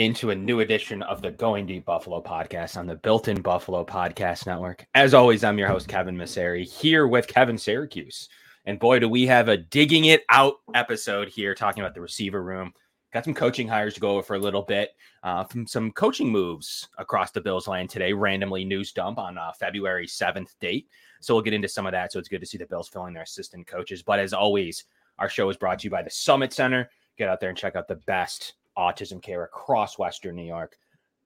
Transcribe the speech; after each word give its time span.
into 0.00 0.30
a 0.30 0.34
new 0.34 0.60
edition 0.60 1.02
of 1.02 1.20
the 1.20 1.30
Going 1.30 1.66
Deep 1.66 1.84
Buffalo 1.84 2.22
podcast 2.22 2.78
on 2.78 2.86
the 2.86 2.94
Built 2.94 3.28
in 3.28 3.42
Buffalo 3.42 3.84
Podcast 3.84 4.46
Network. 4.46 4.86
As 4.94 5.12
always, 5.12 5.44
I'm 5.44 5.58
your 5.58 5.68
host, 5.68 5.88
Kevin 5.88 6.16
Massare, 6.16 6.64
here 6.64 7.06
with 7.06 7.26
Kevin 7.26 7.56
Siracuse. 7.56 8.28
And 8.64 8.78
boy, 8.78 9.00
do 9.00 9.10
we 9.10 9.26
have 9.26 9.48
a 9.48 9.58
digging 9.58 10.06
it 10.06 10.24
out 10.30 10.54
episode 10.74 11.28
here 11.28 11.54
talking 11.54 11.82
about 11.82 11.92
the 11.92 12.00
receiver 12.00 12.42
room. 12.42 12.72
Got 13.12 13.24
some 13.24 13.34
coaching 13.34 13.68
hires 13.68 13.92
to 13.92 14.00
go 14.00 14.12
over 14.12 14.22
for 14.22 14.36
a 14.36 14.40
little 14.40 14.62
bit. 14.62 14.92
Uh, 15.22 15.44
from 15.44 15.66
some 15.66 15.92
coaching 15.92 16.30
moves 16.30 16.88
across 16.96 17.30
the 17.30 17.42
Bills 17.42 17.68
land 17.68 17.90
today, 17.90 18.14
randomly 18.14 18.64
news 18.64 18.92
dump 18.92 19.18
on 19.18 19.36
uh, 19.36 19.52
February 19.52 20.06
7th 20.06 20.54
date. 20.60 20.88
So 21.20 21.34
we'll 21.34 21.42
get 21.42 21.52
into 21.52 21.68
some 21.68 21.84
of 21.84 21.92
that. 21.92 22.10
So 22.10 22.18
it's 22.18 22.28
good 22.30 22.40
to 22.40 22.46
see 22.46 22.56
the 22.56 22.64
Bills 22.64 22.88
filling 22.88 23.12
their 23.12 23.24
assistant 23.24 23.66
coaches. 23.66 24.02
But 24.02 24.18
as 24.18 24.32
always, 24.32 24.84
our 25.18 25.28
show 25.28 25.50
is 25.50 25.58
brought 25.58 25.80
to 25.80 25.84
you 25.84 25.90
by 25.90 26.02
the 26.02 26.10
Summit 26.10 26.54
Center. 26.54 26.88
Get 27.18 27.28
out 27.28 27.38
there 27.38 27.50
and 27.50 27.58
check 27.58 27.76
out 27.76 27.86
the 27.86 27.96
best 27.96 28.54
autism 28.76 29.22
care 29.22 29.44
across 29.44 29.98
Western 29.98 30.36
New 30.36 30.44
York. 30.44 30.76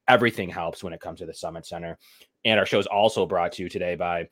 Everything 0.09 0.49
helps 0.49 0.85
when 0.85 0.93
it 0.93 1.01
comes 1.01 1.21
to 1.21 1.27
the 1.27 1.35
Summit 1.35 1.67
Center. 1.67 1.99
And 2.45 2.59
our 2.59 2.67
show 2.67 2.79
is 2.79 2.87
also 2.87 3.27
brought 3.27 3.53
to 3.53 3.63
you 3.63 3.69
today 3.69 3.95
by 3.95 4.29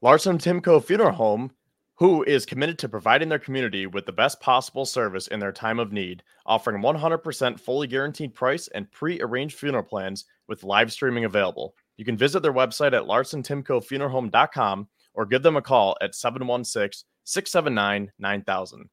Larson 0.00 0.38
Timko 0.38 0.82
Funeral 0.82 1.12
Home, 1.12 1.50
who 1.96 2.22
is 2.22 2.46
committed 2.46 2.78
to 2.78 2.88
providing 2.88 3.28
their 3.28 3.38
community 3.38 3.86
with 3.86 4.06
the 4.06 4.12
best 4.12 4.40
possible 4.40 4.86
service 4.86 5.26
in 5.26 5.40
their 5.40 5.52
time 5.52 5.80
of 5.80 5.92
need, 5.92 6.22
offering 6.46 6.80
100% 6.80 7.58
fully 7.58 7.88
guaranteed 7.88 8.34
price 8.34 8.68
and 8.68 8.90
pre 8.92 9.20
arranged 9.20 9.56
funeral 9.58 9.82
plans 9.82 10.24
with 10.46 10.62
live 10.62 10.92
streaming 10.92 11.24
available. 11.24 11.74
You 11.96 12.04
can 12.04 12.16
visit 12.16 12.40
their 12.40 12.52
website 12.52 12.92
at 12.92 13.02
larsontimkofuneralhome.com 13.02 14.88
or 15.14 15.26
give 15.26 15.42
them 15.42 15.56
a 15.56 15.62
call 15.62 15.96
at 16.00 16.14
716 16.14 17.04
679 17.24 18.12
9000. 18.18 18.88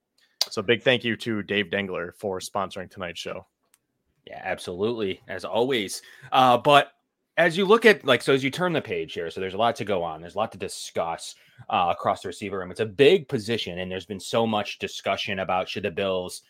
So 0.52 0.62
big 0.62 0.84
thank 0.84 1.04
you 1.04 1.16
to 1.18 1.44
Dave 1.44 1.68
Dengler 1.68 2.16
for 2.16 2.40
sponsoring 2.40 2.90
tonight's 2.90 3.20
show. 3.20 3.46
Yeah, 4.26 4.42
absolutely, 4.44 5.22
as 5.28 5.46
always. 5.46 6.02
Uh, 6.32 6.58
but 6.58 6.92
as 7.38 7.58
you 7.58 7.66
look 7.66 7.86
at 7.86 8.06
like, 8.06 8.22
so 8.22 8.34
as 8.34 8.44
you 8.44 8.50
turn 8.50 8.74
the 8.74 8.82
page 8.82 9.14
here, 9.14 9.30
so 9.30 9.40
there's 9.40 9.54
a 9.54 9.58
lot 9.58 9.76
to 9.76 9.86
go 9.86 10.02
on. 10.04 10.22
There's 10.22 10.36
a 10.36 10.38
lot 10.38 10.52
to 10.54 10.58
discuss 10.58 11.36
uh, 11.70 11.88
across 11.92 12.22
the 12.22 12.30
receiver 12.30 12.60
room. 12.60 12.72
It's 12.72 12.80
a 12.80 12.86
big 12.86 13.28
position, 13.28 13.80
and 13.80 13.92
there's 13.92 14.06
been 14.06 14.20
so 14.20 14.48
much 14.48 14.80
discussion 14.80 15.40
about 15.40 15.70
should 15.70 15.84
the 15.84 15.92
Bills 15.92 16.42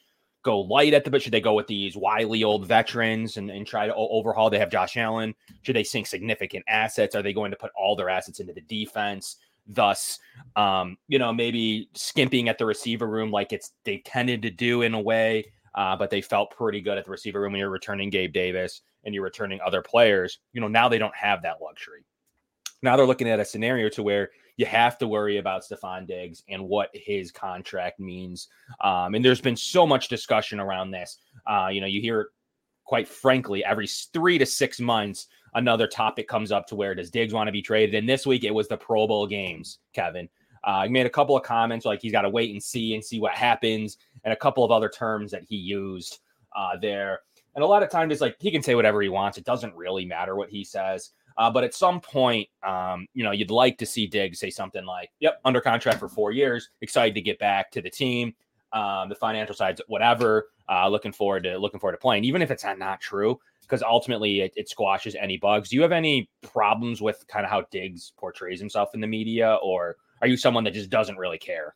go 0.43 0.61
light 0.61 0.93
at 0.93 1.03
the 1.03 1.11
bit? 1.11 1.23
Should 1.23 1.33
they 1.33 1.41
go 1.41 1.55
with 1.55 1.67
these 1.67 1.97
wily 1.97 2.43
old 2.43 2.67
veterans 2.67 3.37
and, 3.37 3.49
and 3.49 3.65
try 3.65 3.87
to 3.87 3.95
overhaul? 3.95 4.49
They 4.49 4.59
have 4.59 4.69
Josh 4.69 4.95
Allen. 4.95 5.33
Should 5.63 5.75
they 5.75 5.83
sink 5.83 6.07
significant 6.07 6.63
assets? 6.67 7.15
Are 7.15 7.23
they 7.23 7.33
going 7.33 7.51
to 7.51 7.57
put 7.57 7.71
all 7.75 7.95
their 7.95 8.09
assets 8.09 8.39
into 8.39 8.53
the 8.53 8.61
defense? 8.61 9.37
Thus 9.67 10.19
um, 10.55 10.97
you 11.07 11.19
know 11.19 11.33
maybe 11.33 11.89
skimping 11.93 12.49
at 12.49 12.57
the 12.57 12.65
receiver 12.65 13.07
room 13.07 13.31
like 13.31 13.53
it's 13.53 13.73
they 13.83 13.97
tended 13.99 14.41
to 14.43 14.51
do 14.51 14.81
in 14.83 14.93
a 14.93 14.99
way 14.99 15.51
uh, 15.75 15.95
but 15.95 16.09
they 16.09 16.21
felt 16.21 16.51
pretty 16.51 16.81
good 16.81 16.97
at 16.97 17.05
the 17.05 17.11
receiver 17.11 17.41
room 17.41 17.53
when 17.53 17.59
you're 17.59 17.69
returning 17.69 18.09
gabe 18.09 18.33
davis 18.33 18.81
and 19.03 19.13
you're 19.13 19.23
returning 19.23 19.59
other 19.65 19.81
players 19.81 20.39
you 20.53 20.61
know 20.61 20.67
now 20.67 20.87
they 20.87 20.97
don't 20.97 21.15
have 21.15 21.41
that 21.41 21.57
luxury 21.61 22.05
now 22.81 22.95
they're 22.95 23.05
looking 23.05 23.29
at 23.29 23.39
a 23.39 23.45
scenario 23.45 23.89
to 23.89 24.03
where 24.03 24.29
you 24.57 24.65
have 24.65 24.97
to 24.99 25.07
worry 25.07 25.37
about 25.37 25.63
Stefon 25.63 26.07
Diggs 26.07 26.43
and 26.47 26.63
what 26.63 26.89
his 26.93 27.31
contract 27.31 27.99
means. 27.99 28.47
Um, 28.81 29.15
and 29.15 29.23
there's 29.23 29.41
been 29.41 29.57
so 29.57 29.85
much 29.85 30.07
discussion 30.07 30.59
around 30.59 30.91
this. 30.91 31.17
Uh, 31.45 31.67
you 31.71 31.81
know, 31.81 31.87
you 31.87 31.99
hear, 31.99 32.29
quite 32.85 33.07
frankly, 33.07 33.65
every 33.65 33.87
three 34.13 34.37
to 34.37 34.45
six 34.45 34.79
months, 34.79 35.27
another 35.55 35.87
topic 35.87 36.27
comes 36.27 36.51
up 36.51 36.67
to 36.67 36.75
where 36.75 36.93
does 36.93 37.09
Diggs 37.09 37.33
want 37.33 37.47
to 37.47 37.51
be 37.51 37.61
traded? 37.61 37.95
And 37.95 38.07
this 38.07 38.27
week 38.27 38.43
it 38.43 38.53
was 38.53 38.67
the 38.67 38.77
Pro 38.77 39.07
Bowl 39.07 39.25
games, 39.25 39.79
Kevin. 39.93 40.29
Uh, 40.63 40.83
he 40.83 40.89
made 40.89 41.05
a 41.05 41.09
couple 41.09 41.35
of 41.35 41.43
comments 41.43 41.85
like 41.85 42.01
he's 42.01 42.11
got 42.11 42.23
to 42.23 42.29
wait 42.29 42.51
and 42.51 42.61
see 42.61 42.93
and 42.93 43.03
see 43.03 43.19
what 43.19 43.33
happens, 43.33 43.97
and 44.23 44.33
a 44.33 44.37
couple 44.37 44.63
of 44.63 44.71
other 44.71 44.89
terms 44.89 45.31
that 45.31 45.43
he 45.43 45.55
used 45.55 46.19
uh, 46.55 46.75
there. 46.81 47.19
And 47.55 47.63
a 47.63 47.67
lot 47.67 47.83
of 47.83 47.89
times 47.89 48.11
it's 48.11 48.21
like 48.21 48.35
he 48.39 48.51
can 48.51 48.61
say 48.61 48.75
whatever 48.75 49.01
he 49.01 49.09
wants. 49.09 49.37
It 49.37 49.45
doesn't 49.45 49.75
really 49.75 50.05
matter 50.05 50.35
what 50.35 50.49
he 50.49 50.63
says. 50.63 51.11
Uh, 51.37 51.51
but 51.51 51.63
at 51.63 51.73
some 51.73 51.99
point, 51.99 52.47
um, 52.65 53.07
you 53.13 53.23
know, 53.23 53.31
you'd 53.31 53.51
like 53.51 53.77
to 53.77 53.85
see 53.85 54.07
Diggs 54.07 54.39
say 54.39 54.49
something 54.49 54.85
like, 54.85 55.11
"Yep, 55.19 55.41
under 55.45 55.61
contract 55.61 55.99
for 55.99 56.09
four 56.09 56.31
years, 56.31 56.69
excited 56.81 57.13
to 57.15 57.21
get 57.21 57.39
back 57.39 57.71
to 57.71 57.81
the 57.81 57.89
team." 57.89 58.33
Um, 58.73 59.09
the 59.09 59.15
financial 59.15 59.55
sides, 59.55 59.81
whatever. 59.87 60.49
Uh, 60.69 60.89
looking 60.89 61.11
forward 61.11 61.43
to 61.43 61.57
looking 61.57 61.79
forward 61.79 61.93
to 61.93 61.99
playing, 61.99 62.23
even 62.23 62.41
if 62.41 62.51
it's 62.51 62.65
not, 62.77 62.99
true 62.99 63.39
because 63.65 63.81
ultimately 63.83 64.41
it, 64.41 64.53
it, 64.55 64.69
squashes 64.69 65.15
any 65.15 65.37
bugs. 65.37 65.69
Do 65.69 65.75
you 65.75 65.81
have 65.81 65.91
any 65.91 66.29
problems 66.41 67.01
with 67.01 67.25
kind 67.27 67.45
of 67.45 67.51
how 67.51 67.63
Diggs 67.71 68.13
portrays 68.17 68.59
himself 68.59 68.89
in 68.93 69.01
the 69.01 69.07
media, 69.07 69.57
or 69.63 69.97
are 70.21 70.27
you 70.27 70.37
someone 70.37 70.63
that 70.65 70.73
just 70.73 70.89
doesn't 70.89 71.17
really 71.17 71.37
care? 71.37 71.75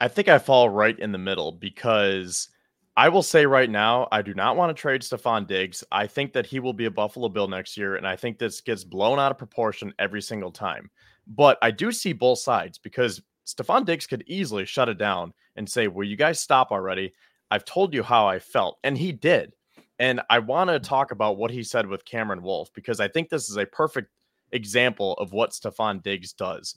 I 0.00 0.08
think 0.08 0.28
I 0.28 0.38
fall 0.38 0.68
right 0.68 0.98
in 0.98 1.12
the 1.12 1.18
middle 1.18 1.52
because 1.52 2.48
I 2.96 3.08
will 3.08 3.22
say 3.22 3.46
right 3.46 3.70
now, 3.70 4.08
I 4.10 4.22
do 4.22 4.34
not 4.34 4.56
want 4.56 4.74
to 4.74 4.80
trade 4.80 5.02
Stefon 5.02 5.46
Diggs. 5.46 5.84
I 5.92 6.06
think 6.06 6.32
that 6.32 6.46
he 6.46 6.60
will 6.60 6.72
be 6.72 6.86
a 6.86 6.90
Buffalo 6.90 7.28
Bill 7.28 7.48
next 7.48 7.76
year, 7.76 7.96
and 7.96 8.06
I 8.06 8.16
think 8.16 8.38
this 8.38 8.60
gets 8.60 8.84
blown 8.84 9.18
out 9.18 9.30
of 9.30 9.38
proportion 9.38 9.94
every 9.98 10.22
single 10.22 10.50
time. 10.50 10.90
But 11.26 11.56
I 11.62 11.70
do 11.70 11.92
see 11.92 12.12
both 12.12 12.40
sides 12.40 12.78
because 12.78 13.22
Stefon 13.46 13.84
Diggs 13.84 14.06
could 14.06 14.24
easily 14.26 14.64
shut 14.64 14.88
it 14.88 14.98
down 14.98 15.32
and 15.56 15.68
say, 15.68 15.88
Will 15.88 16.04
you 16.04 16.16
guys 16.16 16.40
stop 16.40 16.70
already? 16.70 17.12
I've 17.50 17.64
told 17.64 17.92
you 17.92 18.02
how 18.02 18.26
I 18.26 18.38
felt. 18.38 18.78
And 18.82 18.96
he 18.96 19.12
did. 19.12 19.52
And 19.98 20.20
I 20.30 20.38
want 20.38 20.70
to 20.70 20.80
talk 20.80 21.10
about 21.12 21.36
what 21.36 21.50
he 21.50 21.62
said 21.62 21.86
with 21.86 22.04
Cameron 22.04 22.42
Wolfe 22.42 22.72
because 22.74 22.98
I 22.98 23.08
think 23.08 23.28
this 23.28 23.50
is 23.50 23.56
a 23.56 23.66
perfect 23.66 24.10
example 24.52 25.14
of 25.14 25.32
what 25.32 25.50
Stefon 25.50 26.02
Diggs 26.02 26.32
does. 26.32 26.76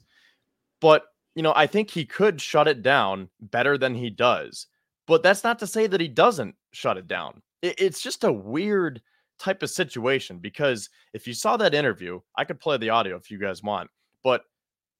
But, 0.80 1.04
you 1.34 1.42
know, 1.42 1.52
I 1.56 1.66
think 1.66 1.90
he 1.90 2.04
could 2.04 2.40
shut 2.40 2.68
it 2.68 2.82
down 2.82 3.28
better 3.40 3.78
than 3.78 3.94
he 3.94 4.10
does. 4.10 4.66
But 5.06 5.22
that's 5.22 5.44
not 5.44 5.58
to 5.60 5.66
say 5.66 5.86
that 5.86 6.00
he 6.00 6.08
doesn't 6.08 6.54
shut 6.72 6.98
it 6.98 7.06
down. 7.06 7.42
It's 7.62 8.02
just 8.02 8.24
a 8.24 8.32
weird 8.32 9.00
type 9.38 9.62
of 9.62 9.70
situation 9.70 10.38
because 10.38 10.90
if 11.12 11.26
you 11.26 11.32
saw 11.32 11.56
that 11.56 11.74
interview, 11.74 12.20
I 12.36 12.44
could 12.44 12.60
play 12.60 12.76
the 12.76 12.90
audio 12.90 13.16
if 13.16 13.30
you 13.30 13.38
guys 13.38 13.62
want. 13.62 13.90
But 14.22 14.42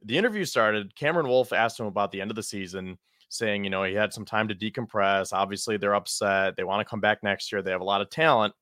the 0.05 0.19
interview 0.19 0.45
started, 0.45 0.95
Cameron 0.95 1.29
Wolfe 1.29 1.53
asked 1.53 1.81
him 1.81 1.87
about 1.87 2.13
the 2.13 2.21
end 2.21 2.31
of 2.31 2.37
the 2.37 2.43
season 2.43 2.99
saying, 3.29 3.65
you 3.65 3.71
know, 3.71 3.83
he 3.83 3.95
had 3.95 4.13
some 4.13 4.25
time 4.25 4.49
to 4.49 4.55
decompress. 4.55 5.33
Obviously, 5.33 5.77
they're 5.77 5.95
upset. 5.95 6.57
They 6.57 6.65
want 6.65 6.81
to 6.81 6.91
come 6.91 7.01
back 7.01 7.23
next 7.23 7.51
year. 7.51 7.63
They 7.63 7.73
have 7.73 7.81
a 7.81 7.85
lot 7.85 8.01
of 8.01 8.11
talent. 8.11 8.55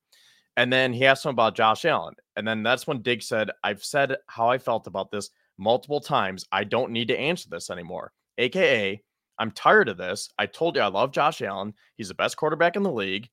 And 0.56 0.72
then 0.72 0.92
he 0.92 1.04
asked 1.04 1.24
him 1.24 1.30
about 1.30 1.56
Josh 1.56 1.84
Allen. 1.84 2.14
And 2.36 2.46
then 2.46 2.62
that's 2.62 2.86
when 2.86 3.02
Dig 3.02 3.22
said, 3.22 3.50
I've 3.62 3.84
said 3.84 4.16
how 4.28 4.48
I 4.48 4.58
felt 4.58 4.86
about 4.86 5.10
this 5.10 5.30
multiple 5.58 6.00
times. 6.00 6.46
I 6.52 6.64
don't 6.64 6.92
need 6.92 7.08
to 7.08 7.18
answer 7.18 7.48
this 7.50 7.70
anymore. 7.70 8.12
AKA, 8.38 9.02
I'm 9.38 9.50
tired 9.50 9.88
of 9.88 9.96
this. 9.96 10.28
I 10.38 10.46
told 10.46 10.76
you 10.76 10.82
I 10.82 10.86
love 10.86 11.12
Josh 11.12 11.42
Allen. 11.42 11.74
He's 11.96 12.08
the 12.08 12.14
best 12.14 12.36
quarterback 12.36 12.76
in 12.76 12.82
the 12.82 12.92
league. 12.92 13.28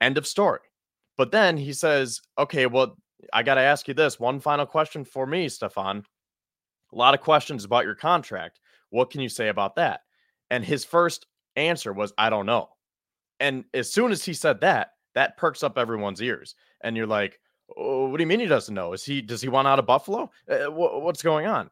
End 0.00 0.18
of 0.18 0.26
story. 0.26 0.60
But 1.16 1.30
then 1.30 1.56
he 1.56 1.72
says, 1.72 2.20
okay, 2.36 2.66
well, 2.66 2.96
I 3.32 3.42
got 3.42 3.54
to 3.54 3.62
ask 3.62 3.88
you 3.88 3.94
this 3.94 4.20
one 4.20 4.40
final 4.40 4.66
question 4.66 5.04
for 5.04 5.26
me, 5.26 5.46
Stefon. 5.46 6.04
A 6.92 6.96
lot 6.96 7.14
of 7.14 7.20
questions 7.20 7.64
about 7.64 7.84
your 7.84 7.94
contract. 7.94 8.60
What 8.90 9.10
can 9.10 9.20
you 9.20 9.28
say 9.28 9.48
about 9.48 9.76
that? 9.76 10.00
And 10.50 10.64
his 10.64 10.84
first 10.84 11.26
answer 11.56 11.92
was, 11.92 12.12
I 12.16 12.30
don't 12.30 12.46
know. 12.46 12.68
And 13.40 13.64
as 13.74 13.92
soon 13.92 14.12
as 14.12 14.24
he 14.24 14.32
said 14.32 14.60
that, 14.60 14.92
that 15.14 15.36
perks 15.36 15.62
up 15.62 15.78
everyone's 15.78 16.22
ears. 16.22 16.54
And 16.82 16.96
you're 16.96 17.06
like, 17.06 17.40
oh, 17.76 18.08
what 18.08 18.18
do 18.18 18.22
you 18.22 18.26
mean 18.28 18.40
he 18.40 18.46
doesn't 18.46 18.74
know? 18.74 18.92
Is 18.92 19.04
he, 19.04 19.20
does 19.20 19.42
he 19.42 19.48
want 19.48 19.68
out 19.68 19.78
of 19.78 19.86
Buffalo? 19.86 20.30
Uh, 20.48 20.70
what's 20.70 21.22
going 21.22 21.46
on? 21.46 21.70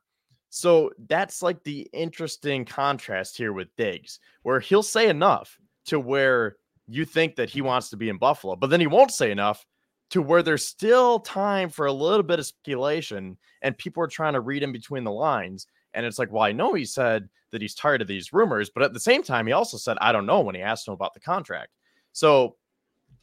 So 0.51 0.91
that's 1.09 1.43
like 1.43 1.63
the 1.65 1.89
interesting 1.93 2.65
contrast 2.65 3.37
here 3.37 3.53
with 3.53 3.75
Diggs, 3.77 4.21
where 4.43 4.61
he'll 4.61 4.83
say 4.83 5.09
enough 5.09 5.59
to 5.87 5.99
where 5.99 6.57
you 6.87 7.05
think 7.05 7.37
that 7.37 7.51
he 7.51 7.61
wants 7.61 7.91
to 7.91 7.97
be 7.97 8.09
in 8.09 8.19
Buffalo, 8.19 8.57
but 8.57 8.71
then 8.71 8.81
he 8.81 8.87
won't 8.87 9.11
say 9.11 9.31
enough 9.31 9.67
to 10.11 10.23
where 10.23 10.43
there's 10.43 10.67
still 10.67 11.19
time 11.21 11.69
for 11.69 11.87
a 11.87 11.93
little 11.93 12.23
bit 12.23 12.39
of 12.39 12.47
speculation 12.47 13.37
and 13.63 13.77
people 13.79 14.03
are 14.03 14.09
trying 14.09 14.35
to 14.35 14.41
read 14.41 14.63
in 14.63 14.73
between 14.73 15.05
the 15.05 15.11
lines. 15.11 15.67
And 15.95 16.05
it's 16.05 16.19
like, 16.19 16.31
well, 16.31 16.43
I 16.43 16.53
know 16.53 16.75
he 16.75 16.85
said 16.85 17.29
that 17.51 17.63
he's 17.63 17.75
tired 17.75 18.03
of 18.03 18.09
these 18.09 18.33
rumors, 18.33 18.71
but 18.71 18.83
at 18.83 18.93
the 18.93 19.01
same 19.01 19.23
time, 19.23 19.47
he 19.47 19.53
also 19.53 19.77
said, 19.77 19.97
I 20.01 20.13
don't 20.13 20.27
know 20.27 20.41
when 20.41 20.55
he 20.55 20.61
asked 20.61 20.87
him 20.87 20.95
about 20.95 21.15
the 21.15 21.21
contract. 21.21 21.71
So 22.13 22.57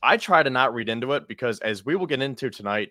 I 0.01 0.17
try 0.17 0.41
to 0.41 0.49
not 0.49 0.73
read 0.73 0.89
into 0.89 1.13
it 1.13 1.27
because, 1.27 1.59
as 1.59 1.85
we 1.85 1.95
will 1.95 2.07
get 2.07 2.21
into 2.21 2.49
tonight, 2.49 2.89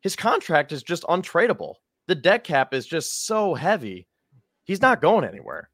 his 0.00 0.16
contract 0.16 0.72
is 0.72 0.82
just 0.82 1.04
untradeable. 1.04 1.74
The 2.06 2.14
dead 2.14 2.44
cap 2.44 2.74
is 2.74 2.86
just 2.86 3.26
so 3.26 3.54
heavy. 3.54 4.06
He's 4.64 4.82
not 4.82 5.00
going 5.00 5.24
anywhere. 5.24 5.70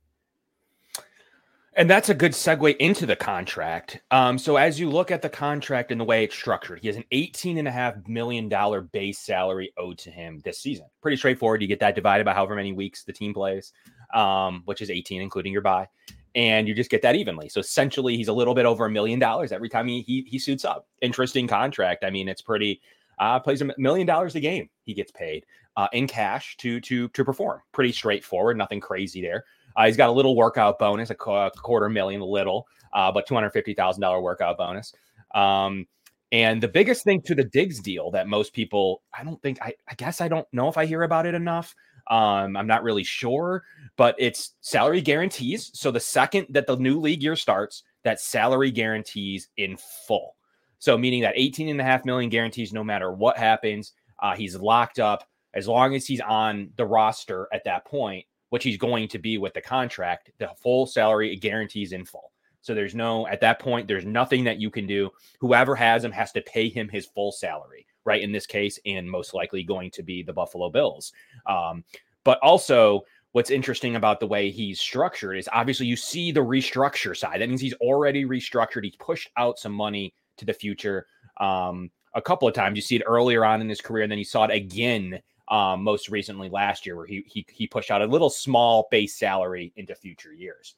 And 1.75 1.89
that's 1.89 2.11
a 2.11 2.15
good 2.15 2.33
segue 2.33 2.77
into 2.77 3.07
the 3.07 3.17
contract. 3.17 4.03
Um, 4.11 4.37
so 4.37 4.57
as 4.57 4.79
you 4.79 4.91
look 4.91 5.11
at 5.11 5.23
the 5.23 5.31
contract 5.31 5.91
and 5.91 5.99
the 5.99 6.05
way 6.05 6.23
it's 6.25 6.35
structured, 6.35 6.81
he 6.81 6.89
has 6.89 6.97
an 6.97 7.05
$18.5 7.11 8.07
million 8.09 8.51
base 8.93 9.19
salary 9.19 9.73
owed 9.79 9.97
to 9.99 10.11
him 10.11 10.41
this 10.45 10.59
season. 10.61 10.85
Pretty 11.01 11.17
straightforward. 11.17 11.63
You 11.63 11.69
get 11.69 11.81
that 11.81 11.95
divided 11.95 12.25
by 12.25 12.35
however 12.35 12.55
many 12.55 12.73
weeks 12.73 13.05
the 13.05 13.13
team 13.13 13.33
plays, 13.33 13.73
um, 14.13 14.63
which 14.67 14.83
is 14.83 14.91
18, 14.91 15.23
including 15.23 15.51
your 15.51 15.63
bye, 15.63 15.89
And 16.35 16.69
you 16.69 16.75
just 16.75 16.91
get 16.91 17.01
that 17.03 17.15
evenly. 17.15 17.49
So 17.49 17.61
essentially, 17.61 18.19
he's 18.19 18.29
a 18.29 18.35
little 18.35 18.55
bit 18.55 18.67
over 18.67 18.85
a 18.85 18.91
million 18.91 19.19
dollars 19.19 19.51
every 19.51 19.71
time 19.71 19.89
he, 19.89 20.03
he, 20.03 20.27
he 20.29 20.39
suits 20.39 20.67
up. 20.67 20.87
Interesting 21.01 21.49
contract. 21.49 22.05
I 22.05 22.11
mean, 22.11 22.29
it's 22.29 22.43
pretty, 22.43 22.83
uh, 23.19 23.41
plays 23.41 23.63
a 23.63 23.71
million 23.79 24.07
dollars 24.07 24.35
a 24.35 24.41
game. 24.41 24.69
He 24.85 24.93
gets 24.93 25.11
paid 25.11 25.47
uh, 25.79 25.89
in 25.95 26.07
cash 26.07 26.55
to, 26.59 26.81
to, 26.83 27.09
to 27.09 27.25
perform. 27.25 27.63
Pretty 27.73 27.93
straightforward. 27.93 28.59
Nothing 28.59 28.81
crazy 28.81 29.23
there. 29.23 29.45
Uh, 29.77 29.87
he's 29.87 29.97
got 29.97 30.09
a 30.09 30.13
little 30.13 30.37
workout 30.37 30.79
bonus, 30.79 31.11
a, 31.11 31.15
quarter 31.15 31.89
million, 31.89 32.21
little, 32.21 32.67
uh, 32.93 33.11
but 33.11 33.27
two 33.27 33.35
hundred 33.35 33.51
fifty 33.51 33.75
thousand 33.75 34.01
dollar 34.01 34.21
workout 34.21 34.59
bonus. 34.59 34.93
Um, 35.35 35.87
and 36.33 36.63
the 36.63 36.69
biggest 36.69 37.05
thing 37.05 37.21
to 37.23 37.35
the 37.35 37.45
Diggs 37.45 37.79
deal 37.81 38.11
that 38.13 38.27
most 38.27 38.55
people, 38.55 39.03
I 39.17 39.23
don't 39.23 39.41
think, 39.43 39.61
I, 39.61 39.75
I 39.89 39.95
guess 39.95 40.23
I 40.23 40.29
don't 40.29 40.47
know 40.53 40.69
if 40.69 40.79
I 40.79 40.87
hear 40.87 41.03
about 41.03 41.27
it 41.27 41.35
enough. 41.35 41.75
Um, 42.11 42.57
I'm 42.57 42.67
not 42.67 42.83
really 42.83 43.05
sure, 43.05 43.65
but 43.97 44.17
it's 44.19 44.55
salary 44.63 45.03
guarantees. 45.03 45.71
So 45.75 45.91
the 45.91 46.01
second 46.01 46.47
that 46.51 46.67
the 46.67 46.77
new 46.77 46.99
league 46.99 47.23
year 47.23 47.37
starts, 47.37 47.83
that 48.03 48.19
salary 48.19 48.71
guarantees 48.71 49.49
in 49.59 49.77
full. 50.09 50.37
So 50.79 50.99
meaning 50.99 51.23
that 51.23 51.35
18 51.37 51.69
and 51.69 51.81
a 51.81 51.85
half 51.85 52.05
million 52.05 52.31
guarantees 52.31 52.73
no 52.73 52.83
matter 52.83 53.13
what 53.13 53.37
happens. 53.37 53.93
Uh, 54.21 54.35
he's 54.35 54.57
locked 54.57 54.99
up 54.99 55.29
as 55.55 55.69
long 55.69 55.95
as 55.95 56.07
he's 56.07 56.21
on 56.21 56.71
the 56.77 56.87
roster 56.87 57.47
at 57.53 57.65
that 57.65 57.85
point, 57.85 58.25
which 58.53 58.65
he's 58.65 58.77
going 58.77 59.09
to 59.09 59.19
be 59.19 59.39
with 59.39 59.55
the 59.55 59.63
contract, 59.63 60.31
the 60.37 60.51
full 60.63 60.85
salary 60.85 61.35
guarantees 61.37 61.93
in 61.93 62.05
full. 62.05 62.33
So 62.61 62.75
there's 62.75 62.95
no, 62.95 63.27
at 63.27 63.41
that 63.41 63.59
point, 63.59 63.89
there's 63.89 64.05
nothing 64.05 64.45
that 64.45 64.61
you 64.61 64.69
can 64.71 64.87
do. 64.87 65.09
Whoever 65.41 65.75
has 65.75 66.05
him 66.05 66.13
has 66.13 66.33
to 66.33 66.43
pay 66.43 66.69
him 66.69 66.87
his 66.91 67.07
full 67.07 67.33
salary, 67.33 67.87
right? 68.05 68.21
In 68.21 68.31
this 68.31 68.45
case, 68.45 68.79
and 68.85 69.11
most 69.11 69.33
likely 69.33 69.63
going 69.63 69.91
to 69.93 70.03
be 70.03 70.23
the 70.23 70.35
Buffalo 70.35 70.69
Bills. 70.69 71.15
Um, 71.47 71.83
but 72.25 72.39
also, 72.43 73.07
what's 73.33 73.49
interesting 73.49 73.97
about 73.97 74.21
the 74.21 74.27
way 74.27 74.51
he's 74.51 74.79
structured 74.79 75.39
is 75.39 75.49
obviously 75.51 75.87
you 75.87 75.97
see 75.97 76.31
the 76.31 76.45
restructure 76.45 77.17
side. 77.17 77.41
That 77.41 77.49
means 77.49 77.63
he's 77.63 77.73
already 77.81 78.27
restructured. 78.27 78.85
He's 78.85 78.97
pushed 78.97 79.31
out 79.39 79.59
some 79.59 79.73
money 79.73 80.13
to 80.37 80.45
the 80.45 80.53
future 80.53 81.07
um, 81.41 81.91
a 82.15 82.21
couple 82.21 82.49
of 82.49 82.53
times. 82.53 82.77
You 82.77 82.83
see 82.83 82.97
it 82.97 83.03
earlier 83.07 83.47
on 83.47 83.63
in 83.63 83.69
his 83.71 83.81
career, 83.81 84.03
and 84.03 84.13
then 84.13 84.19
you 84.19 84.27
saw 84.27 84.45
it 84.45 84.51
again 84.51 85.23
um, 85.53 85.85
most 85.85 86.09
recently 86.09 86.49
last 86.49 86.87
year, 86.87 86.97
where 86.97 87.07
he, 87.07 87.23
he 87.27 87.47
he 87.53 87.67
pushed 87.67 87.91
out 87.91 88.03
a 88.03 88.07
little 88.07 88.31
small 88.31 88.89
base 88.91 89.17
salary 89.17 89.73
into 89.77 89.95
future 89.95 90.33
years. 90.33 90.75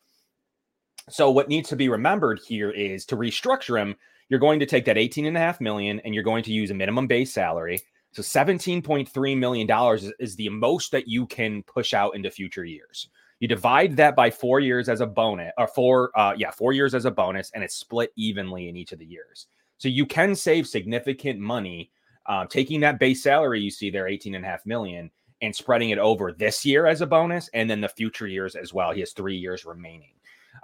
So 1.09 1.31
what 1.31 1.49
needs 1.49 1.69
to 1.69 1.77
be 1.77 1.89
remembered 1.89 2.41
here 2.47 2.71
is 2.71 3.05
to 3.07 3.17
restructure 3.17 3.81
him, 3.81 3.95
you're 4.29 4.41
going 4.41 4.59
to 4.61 4.67
take 4.67 4.87
that 4.87 4.99
18 4.99 5.27
and 5.27 5.37
a 5.37 5.41
half 5.41 5.61
million 5.61 6.01
and 6.01 6.15
you're 6.15 6.25
going 6.25 6.43
to 6.45 6.53
use 6.53 6.71
a 6.71 6.75
minimum 6.75 7.07
base 7.07 7.33
salary. 7.33 7.79
So 8.13 8.23
17.3 8.23 9.39
million 9.39 9.67
dollars 9.67 10.05
is, 10.05 10.13
is 10.19 10.37
the 10.37 10.49
most 10.49 10.93
that 10.93 11.07
you 11.07 11.27
can 11.27 11.63
push 11.65 11.93
out 11.93 12.17
into 12.17 12.31
future 12.31 12.65
years. 12.65 13.09
You 13.41 13.49
divide 13.49 13.97
that 13.97 14.17
by 14.17 14.31
four 14.31 14.61
years 14.61 14.89
as 14.89 15.01
a 15.01 15.07
bonus, 15.07 15.53
or 15.59 15.67
four, 15.67 16.11
uh, 16.19 16.33
yeah, 16.37 16.51
four 16.51 16.73
years 16.73 16.95
as 16.95 17.05
a 17.05 17.11
bonus, 17.11 17.51
and 17.55 17.63
it's 17.63 17.75
split 17.75 18.11
evenly 18.17 18.69
in 18.69 18.77
each 18.77 18.93
of 18.93 18.99
the 18.99 19.05
years. 19.05 19.47
So 19.77 19.89
you 19.89 20.07
can 20.07 20.35
save 20.35 20.67
significant 20.67 21.39
money 21.39 21.91
uh, 22.27 22.47
taking 22.47 22.81
that 22.81 22.99
base 22.99 23.23
salary 23.23 23.61
you 23.61 23.71
see 23.71 23.91
there, 23.91 24.09
18 24.09 24.35
and 24.35 24.45
a 24.45 24.49
half 24.49 24.65
million, 24.67 25.11
and 25.43 25.55
spreading 25.55 25.91
it 25.91 25.99
over 25.99 26.33
this 26.33 26.65
year 26.65 26.87
as 26.87 27.01
a 27.01 27.07
bonus, 27.07 27.49
and 27.55 27.69
then 27.69 27.81
the 27.81 27.89
future 27.89 28.27
years 28.27 28.57
as 28.57 28.73
well. 28.73 28.93
He 28.93 29.01
has 29.01 29.13
three 29.13 29.37
years 29.37 29.65
remaining. 29.65 30.15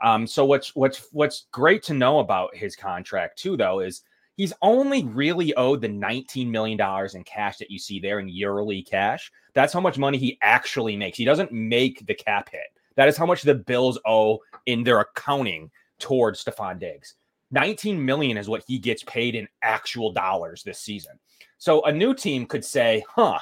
Um, 0.02 0.26
so 0.26 0.44
what's 0.44 0.74
what's 0.74 1.08
what's 1.12 1.46
great 1.52 1.82
to 1.84 1.94
know 1.94 2.20
about 2.20 2.54
his 2.54 2.76
contract 2.76 3.38
too, 3.38 3.56
though, 3.56 3.80
is 3.80 4.02
he's 4.36 4.52
only 4.62 5.04
really 5.04 5.54
owed 5.56 5.82
the 5.82 5.88
$19 5.88 6.48
million 6.48 6.80
in 7.14 7.24
cash 7.24 7.58
that 7.58 7.70
you 7.70 7.78
see 7.78 8.00
there 8.00 8.20
in 8.20 8.28
yearly 8.28 8.82
cash. 8.82 9.30
That's 9.52 9.72
how 9.72 9.80
much 9.80 9.98
money 9.98 10.16
he 10.16 10.38
actually 10.40 10.96
makes. 10.96 11.18
He 11.18 11.24
doesn't 11.24 11.52
make 11.52 12.06
the 12.06 12.14
cap 12.14 12.48
hit. 12.50 12.72
That 12.96 13.08
is 13.08 13.16
how 13.16 13.26
much 13.26 13.42
the 13.42 13.54
Bills 13.54 13.98
owe 14.06 14.38
in 14.66 14.82
their 14.82 15.00
accounting 15.00 15.70
towards 15.98 16.42
Stefon 16.42 16.78
Diggs. 16.78 17.16
19 17.50 18.02
million 18.02 18.36
is 18.36 18.48
what 18.48 18.64
he 18.66 18.78
gets 18.78 19.02
paid 19.04 19.34
in 19.34 19.48
actual 19.62 20.12
dollars 20.12 20.62
this 20.62 20.78
season. 20.78 21.18
So 21.60 21.82
a 21.82 21.92
new 21.92 22.14
team 22.14 22.46
could 22.46 22.64
say, 22.64 23.04
huh, 23.08 23.38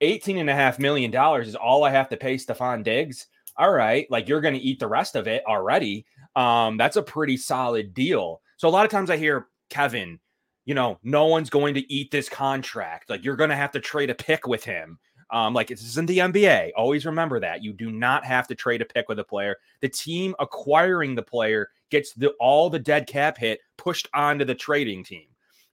18 0.00 0.38
and 0.38 0.48
a 0.48 0.54
half 0.54 0.78
million 0.78 1.10
dollars 1.10 1.48
is 1.48 1.54
all 1.54 1.84
I 1.84 1.90
have 1.90 2.08
to 2.08 2.16
pay 2.16 2.36
Stefon 2.36 2.82
Diggs 2.82 3.26
all 3.58 3.72
right, 3.72 4.10
like 4.10 4.28
you're 4.28 4.40
going 4.40 4.54
to 4.54 4.60
eat 4.60 4.78
the 4.78 4.86
rest 4.86 5.16
of 5.16 5.26
it 5.26 5.42
already. 5.46 6.04
Um, 6.34 6.76
that's 6.76 6.96
a 6.96 7.02
pretty 7.02 7.36
solid 7.36 7.94
deal. 7.94 8.42
So 8.56 8.68
a 8.68 8.70
lot 8.70 8.84
of 8.84 8.90
times 8.90 9.10
I 9.10 9.16
hear 9.16 9.48
Kevin, 9.70 10.18
you 10.66 10.74
know, 10.74 10.98
no 11.02 11.26
one's 11.26 11.50
going 11.50 11.74
to 11.74 11.92
eat 11.92 12.10
this 12.10 12.28
contract. 12.28 13.08
Like 13.08 13.24
you're 13.24 13.36
going 13.36 13.50
to 13.50 13.56
have 13.56 13.72
to 13.72 13.80
trade 13.80 14.10
a 14.10 14.14
pick 14.14 14.46
with 14.46 14.64
him. 14.64 14.98
Um, 15.30 15.54
like 15.54 15.68
this 15.68 15.82
isn't 15.82 16.06
the 16.06 16.18
NBA. 16.18 16.70
Always 16.76 17.06
remember 17.06 17.40
that 17.40 17.62
you 17.62 17.72
do 17.72 17.90
not 17.90 18.24
have 18.24 18.46
to 18.48 18.54
trade 18.54 18.82
a 18.82 18.84
pick 18.84 19.08
with 19.08 19.18
a 19.18 19.24
player. 19.24 19.56
The 19.80 19.88
team 19.88 20.34
acquiring 20.38 21.14
the 21.14 21.22
player 21.22 21.70
gets 21.90 22.12
the 22.12 22.30
all 22.38 22.70
the 22.70 22.78
dead 22.78 23.06
cap 23.06 23.38
hit 23.38 23.60
pushed 23.76 24.08
onto 24.14 24.44
the 24.44 24.54
trading 24.54 25.02
team. 25.02 25.26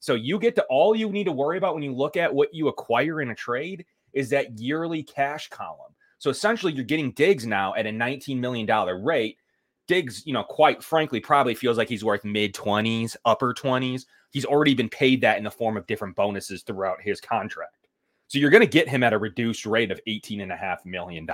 So 0.04 0.16
you 0.16 0.38
get 0.38 0.54
to 0.56 0.66
all 0.66 0.98
you 0.98 1.10
need 1.10 1.24
to 1.24 1.32
worry 1.32 1.58
about 1.58 1.76
when 1.76 1.82
you 1.82 1.96
look 1.96 2.18
at 2.18 2.36
what 2.36 2.54
you 2.54 2.68
acquire 2.68 3.22
in 3.22 3.30
a 3.30 3.36
trade 3.36 3.86
is 4.12 4.30
that 4.32 4.60
yearly 4.60 5.02
cash 5.02 5.48
column. 5.48 5.94
So 6.18 6.30
essentially, 6.30 6.74
you're 6.74 6.84
getting 6.84 7.14
Diggs 7.14 7.48
now 7.48 7.74
at 7.76 7.86
a 7.86 7.90
$19 7.90 8.38
million 8.38 8.68
rate. 9.02 9.38
Diggs, 9.88 10.28
you 10.28 10.34
know, 10.34 10.44
quite 10.44 10.84
frankly, 10.84 11.22
probably 11.22 11.56
feels 11.56 11.78
like 11.78 11.88
he's 11.88 12.04
worth 12.04 12.26
mid 12.26 12.54
20s, 12.54 13.16
upper 13.24 13.54
20s. 13.54 14.04
He's 14.32 14.44
already 14.44 14.74
been 14.74 14.90
paid 14.90 15.22
that 15.22 15.38
in 15.38 15.46
the 15.46 15.50
form 15.50 15.78
of 15.78 15.88
different 15.88 16.18
bonuses 16.18 16.64
throughout 16.64 17.02
his 17.02 17.22
contract. 17.22 17.88
So 18.28 18.40
you're 18.40 18.50
going 18.50 18.60
to 18.60 18.68
get 18.68 18.90
him 18.90 19.04
at 19.04 19.14
a 19.14 19.18
reduced 19.18 19.66
rate 19.66 19.90
of 19.90 20.02
$18.5 20.06 20.86
million. 20.86 21.26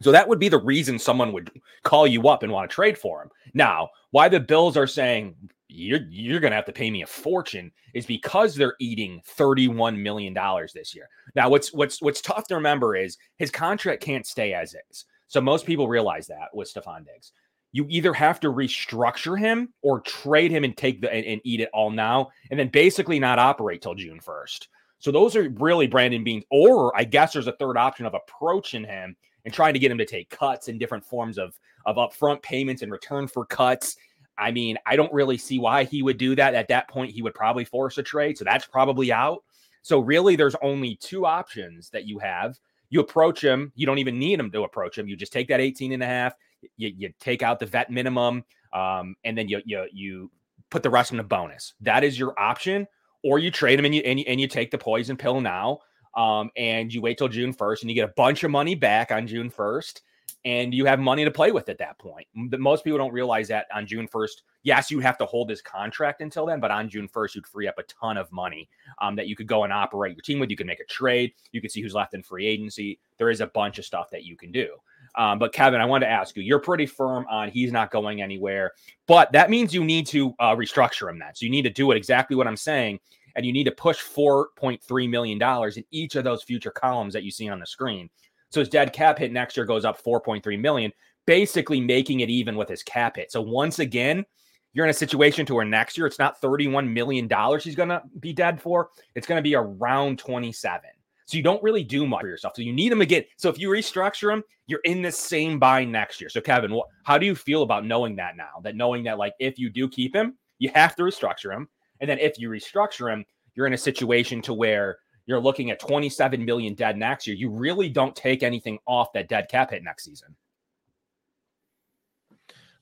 So 0.00 0.12
that 0.12 0.26
would 0.26 0.38
be 0.38 0.48
the 0.48 0.56
reason 0.56 0.98
someone 0.98 1.30
would 1.34 1.50
call 1.82 2.06
you 2.06 2.26
up 2.26 2.42
and 2.42 2.50
want 2.50 2.70
to 2.70 2.74
trade 2.74 2.96
for 2.96 3.22
him. 3.22 3.28
Now, 3.52 3.90
why 4.12 4.30
the 4.30 4.40
Bills 4.40 4.78
are 4.78 4.86
saying 4.86 5.36
you're 5.74 6.00
you're 6.08 6.40
to 6.40 6.50
have 6.50 6.64
to 6.66 6.72
pay 6.72 6.90
me 6.90 7.02
a 7.02 7.06
fortune 7.06 7.72
is 7.92 8.06
because 8.06 8.54
they're 8.54 8.76
eating 8.80 9.20
31 9.26 10.00
million 10.02 10.32
dollars 10.32 10.72
this 10.72 10.94
year. 10.94 11.08
Now, 11.34 11.48
what's 11.48 11.72
what's 11.72 12.00
what's 12.00 12.20
tough 12.20 12.46
to 12.48 12.54
remember 12.54 12.96
is 12.96 13.18
his 13.36 13.50
contract 13.50 14.02
can't 14.02 14.26
stay 14.26 14.54
as 14.54 14.74
is. 14.90 15.04
So 15.26 15.40
most 15.40 15.66
people 15.66 15.88
realize 15.88 16.26
that 16.28 16.54
with 16.54 16.72
Stefon 16.72 17.04
Diggs. 17.04 17.32
You 17.72 17.86
either 17.88 18.14
have 18.14 18.38
to 18.40 18.52
restructure 18.52 19.36
him 19.36 19.72
or 19.82 20.00
trade 20.00 20.52
him 20.52 20.62
and 20.62 20.76
take 20.76 21.00
the 21.00 21.12
and, 21.12 21.26
and 21.26 21.40
eat 21.44 21.60
it 21.60 21.70
all 21.74 21.90
now, 21.90 22.30
and 22.50 22.58
then 22.58 22.68
basically 22.68 23.18
not 23.18 23.40
operate 23.40 23.82
till 23.82 23.94
June 23.94 24.20
1st. 24.20 24.68
So 25.00 25.10
those 25.10 25.34
are 25.34 25.50
really 25.58 25.88
Brandon 25.88 26.22
Beane's, 26.22 26.44
Or 26.50 26.96
I 26.96 27.04
guess 27.04 27.32
there's 27.32 27.48
a 27.48 27.52
third 27.52 27.76
option 27.76 28.06
of 28.06 28.14
approaching 28.14 28.84
him 28.84 29.16
and 29.44 29.52
trying 29.52 29.74
to 29.74 29.78
get 29.78 29.90
him 29.90 29.98
to 29.98 30.06
take 30.06 30.30
cuts 30.30 30.68
in 30.68 30.78
different 30.78 31.04
forms 31.04 31.36
of 31.36 31.58
of 31.86 31.96
upfront 31.96 32.42
payments 32.42 32.82
in 32.82 32.90
return 32.90 33.28
for 33.28 33.44
cuts. 33.44 33.96
I 34.38 34.50
mean, 34.50 34.76
I 34.86 34.96
don't 34.96 35.12
really 35.12 35.38
see 35.38 35.58
why 35.58 35.84
he 35.84 36.02
would 36.02 36.18
do 36.18 36.34
that. 36.36 36.54
At 36.54 36.68
that 36.68 36.88
point, 36.88 37.12
he 37.12 37.22
would 37.22 37.34
probably 37.34 37.64
force 37.64 37.98
a 37.98 38.02
trade. 38.02 38.38
So 38.38 38.44
that's 38.44 38.66
probably 38.66 39.12
out. 39.12 39.44
So 39.82 40.00
really, 40.00 40.36
there's 40.36 40.56
only 40.62 40.96
two 40.96 41.26
options 41.26 41.90
that 41.90 42.06
you 42.06 42.18
have. 42.18 42.58
You 42.90 43.00
approach 43.00 43.42
him. 43.42 43.72
You 43.74 43.86
don't 43.86 43.98
even 43.98 44.18
need 44.18 44.40
him 44.40 44.50
to 44.50 44.64
approach 44.64 44.98
him. 44.98 45.08
You 45.08 45.16
just 45.16 45.32
take 45.32 45.48
that 45.48 45.60
18 45.60 45.92
and 45.92 46.02
a 46.02 46.06
half. 46.06 46.34
You, 46.76 46.92
you 46.96 47.12
take 47.20 47.42
out 47.42 47.58
the 47.58 47.66
vet 47.66 47.90
minimum, 47.90 48.44
um, 48.72 49.16
and 49.24 49.36
then 49.36 49.48
you, 49.48 49.60
you 49.64 49.86
you 49.92 50.30
put 50.70 50.82
the 50.82 50.90
rest 50.90 51.12
in 51.12 51.20
a 51.20 51.24
bonus. 51.24 51.74
That 51.80 52.04
is 52.04 52.18
your 52.18 52.38
option. 52.38 52.86
Or 53.22 53.38
you 53.38 53.50
trade 53.50 53.78
him 53.78 53.84
and 53.84 53.94
you 53.94 54.02
and 54.02 54.18
you, 54.18 54.24
and 54.28 54.40
you 54.40 54.46
take 54.46 54.70
the 54.70 54.78
poison 54.78 55.16
pill 55.16 55.40
now 55.40 55.80
um, 56.16 56.50
and 56.56 56.92
you 56.92 57.00
wait 57.00 57.18
till 57.18 57.28
June 57.28 57.52
1st 57.52 57.82
and 57.82 57.90
you 57.90 57.94
get 57.94 58.08
a 58.08 58.12
bunch 58.16 58.44
of 58.44 58.50
money 58.50 58.74
back 58.74 59.10
on 59.10 59.26
June 59.26 59.50
1st 59.50 60.00
and 60.44 60.74
you 60.74 60.84
have 60.84 61.00
money 61.00 61.24
to 61.24 61.30
play 61.30 61.52
with 61.52 61.68
at 61.68 61.78
that 61.78 61.98
point. 61.98 62.26
Most 62.34 62.84
people 62.84 62.98
don't 62.98 63.12
realize 63.12 63.48
that 63.48 63.66
on 63.74 63.86
June 63.86 64.06
1st, 64.06 64.42
yes, 64.62 64.90
you 64.90 65.00
have 65.00 65.16
to 65.18 65.26
hold 65.26 65.48
this 65.48 65.62
contract 65.62 66.20
until 66.20 66.44
then, 66.44 66.60
but 66.60 66.70
on 66.70 66.88
June 66.88 67.08
1st, 67.08 67.34
you'd 67.34 67.46
free 67.46 67.66
up 67.66 67.78
a 67.78 67.82
ton 67.84 68.18
of 68.18 68.30
money 68.30 68.68
um, 69.00 69.16
that 69.16 69.26
you 69.26 69.36
could 69.36 69.46
go 69.46 69.64
and 69.64 69.72
operate 69.72 70.14
your 70.14 70.22
team 70.22 70.38
with. 70.38 70.50
You 70.50 70.56
could 70.56 70.66
make 70.66 70.80
a 70.80 70.84
trade, 70.84 71.32
you 71.52 71.60
could 71.60 71.70
see 71.70 71.80
who's 71.80 71.94
left 71.94 72.14
in 72.14 72.22
free 72.22 72.46
agency. 72.46 72.98
There 73.16 73.30
is 73.30 73.40
a 73.40 73.46
bunch 73.46 73.78
of 73.78 73.84
stuff 73.84 74.10
that 74.10 74.24
you 74.24 74.36
can 74.36 74.52
do. 74.52 74.76
Um, 75.16 75.38
but 75.38 75.52
Kevin, 75.52 75.80
I 75.80 75.84
wanted 75.86 76.06
to 76.06 76.12
ask 76.12 76.36
you, 76.36 76.42
you're 76.42 76.58
pretty 76.58 76.86
firm 76.86 77.26
on 77.30 77.48
he's 77.48 77.72
not 77.72 77.90
going 77.90 78.20
anywhere, 78.20 78.72
but 79.06 79.32
that 79.32 79.48
means 79.48 79.72
you 79.72 79.84
need 79.84 80.06
to 80.08 80.34
uh, 80.40 80.54
restructure 80.56 81.08
him 81.08 81.18
that. 81.20 81.38
So 81.38 81.44
you 81.44 81.50
need 81.50 81.62
to 81.62 81.70
do 81.70 81.90
it 81.90 81.96
exactly 81.96 82.36
what 82.36 82.46
I'm 82.46 82.56
saying 82.56 83.00
and 83.36 83.44
you 83.44 83.52
need 83.52 83.64
to 83.64 83.72
push 83.72 83.98
$4.3 84.02 85.08
million 85.08 85.42
in 85.76 85.84
each 85.90 86.16
of 86.16 86.24
those 86.24 86.42
future 86.42 86.70
columns 86.70 87.12
that 87.14 87.24
you 87.24 87.30
see 87.30 87.48
on 87.48 87.60
the 87.60 87.66
screen. 87.66 88.08
So 88.54 88.60
his 88.60 88.68
dead 88.68 88.92
cap 88.92 89.18
hit 89.18 89.32
next 89.32 89.56
year 89.56 89.66
goes 89.66 89.84
up 89.84 90.00
4.3 90.02 90.60
million, 90.60 90.92
basically 91.26 91.80
making 91.80 92.20
it 92.20 92.30
even 92.30 92.56
with 92.56 92.68
his 92.68 92.84
cap 92.84 93.16
hit. 93.16 93.32
So 93.32 93.42
once 93.42 93.80
again, 93.80 94.24
you're 94.72 94.86
in 94.86 94.90
a 94.90 94.94
situation 94.94 95.44
to 95.46 95.54
where 95.54 95.64
next 95.64 95.98
year 95.98 96.06
it's 96.06 96.20
not 96.20 96.40
31 96.40 96.92
million 96.92 97.26
dollars 97.26 97.64
he's 97.64 97.74
going 97.74 97.88
to 97.88 98.00
be 98.20 98.32
dead 98.32 98.60
for. 98.60 98.90
It's 99.16 99.26
going 99.26 99.38
to 99.38 99.42
be 99.42 99.56
around 99.56 100.20
27. 100.20 100.88
So 101.26 101.36
you 101.36 101.42
don't 101.42 101.62
really 101.64 101.82
do 101.82 102.06
much 102.06 102.20
for 102.20 102.28
yourself. 102.28 102.54
So 102.54 102.62
you 102.62 102.72
need 102.72 102.92
him 102.92 103.00
again. 103.00 103.24
So 103.38 103.48
if 103.48 103.58
you 103.58 103.70
restructure 103.70 104.32
him, 104.32 104.44
you're 104.68 104.80
in 104.84 105.02
the 105.02 105.10
same 105.10 105.58
bind 105.58 105.90
next 105.90 106.20
year. 106.20 106.30
So 106.30 106.40
Kevin, 106.40 106.80
how 107.02 107.18
do 107.18 107.26
you 107.26 107.34
feel 107.34 107.62
about 107.62 107.84
knowing 107.84 108.14
that 108.16 108.36
now? 108.36 108.60
That 108.62 108.76
knowing 108.76 109.02
that 109.04 109.18
like 109.18 109.32
if 109.40 109.58
you 109.58 109.68
do 109.68 109.88
keep 109.88 110.14
him, 110.14 110.36
you 110.60 110.70
have 110.74 110.94
to 110.96 111.02
restructure 111.02 111.52
him. 111.52 111.68
And 112.00 112.08
then 112.08 112.20
if 112.20 112.38
you 112.38 112.50
restructure 112.50 113.12
him, 113.12 113.24
you're 113.56 113.66
in 113.66 113.72
a 113.72 113.78
situation 113.78 114.42
to 114.42 114.54
where 114.54 114.98
you're 115.26 115.40
looking 115.40 115.70
at 115.70 115.80
27 115.80 116.44
million 116.44 116.74
dead 116.74 116.96
next 116.96 117.26
year. 117.26 117.36
You 117.36 117.50
really 117.50 117.88
don't 117.88 118.14
take 118.14 118.42
anything 118.42 118.78
off 118.86 119.12
that 119.14 119.28
dead 119.28 119.48
cap 119.48 119.70
hit 119.70 119.82
next 119.82 120.04
season. 120.04 120.36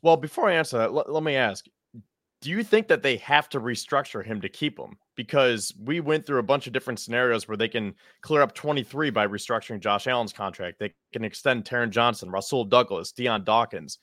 Well, 0.02 0.16
before 0.16 0.48
I 0.48 0.54
answer 0.54 0.78
that, 0.78 0.88
l- 0.88 1.04
let 1.08 1.22
me 1.22 1.36
ask 1.36 1.66
do 2.42 2.50
you 2.50 2.64
think 2.64 2.88
that 2.88 3.04
they 3.04 3.16
have 3.18 3.48
to 3.50 3.60
restructure 3.60 4.24
him 4.24 4.40
to 4.40 4.48
keep 4.48 4.76
him? 4.76 4.98
Because 5.14 5.72
we 5.80 6.00
went 6.00 6.26
through 6.26 6.40
a 6.40 6.42
bunch 6.42 6.66
of 6.66 6.72
different 6.72 6.98
scenarios 6.98 7.46
where 7.46 7.56
they 7.56 7.68
can 7.68 7.94
clear 8.20 8.42
up 8.42 8.52
23 8.52 9.10
by 9.10 9.28
restructuring 9.28 9.78
Josh 9.78 10.08
Allen's 10.08 10.32
contract. 10.32 10.80
They 10.80 10.92
can 11.12 11.24
extend 11.24 11.64
Taron 11.64 11.90
Johnson, 11.90 12.32
Rasul 12.32 12.64
Douglas, 12.64 13.12
Dion 13.12 13.44
Dawkins. 13.44 13.98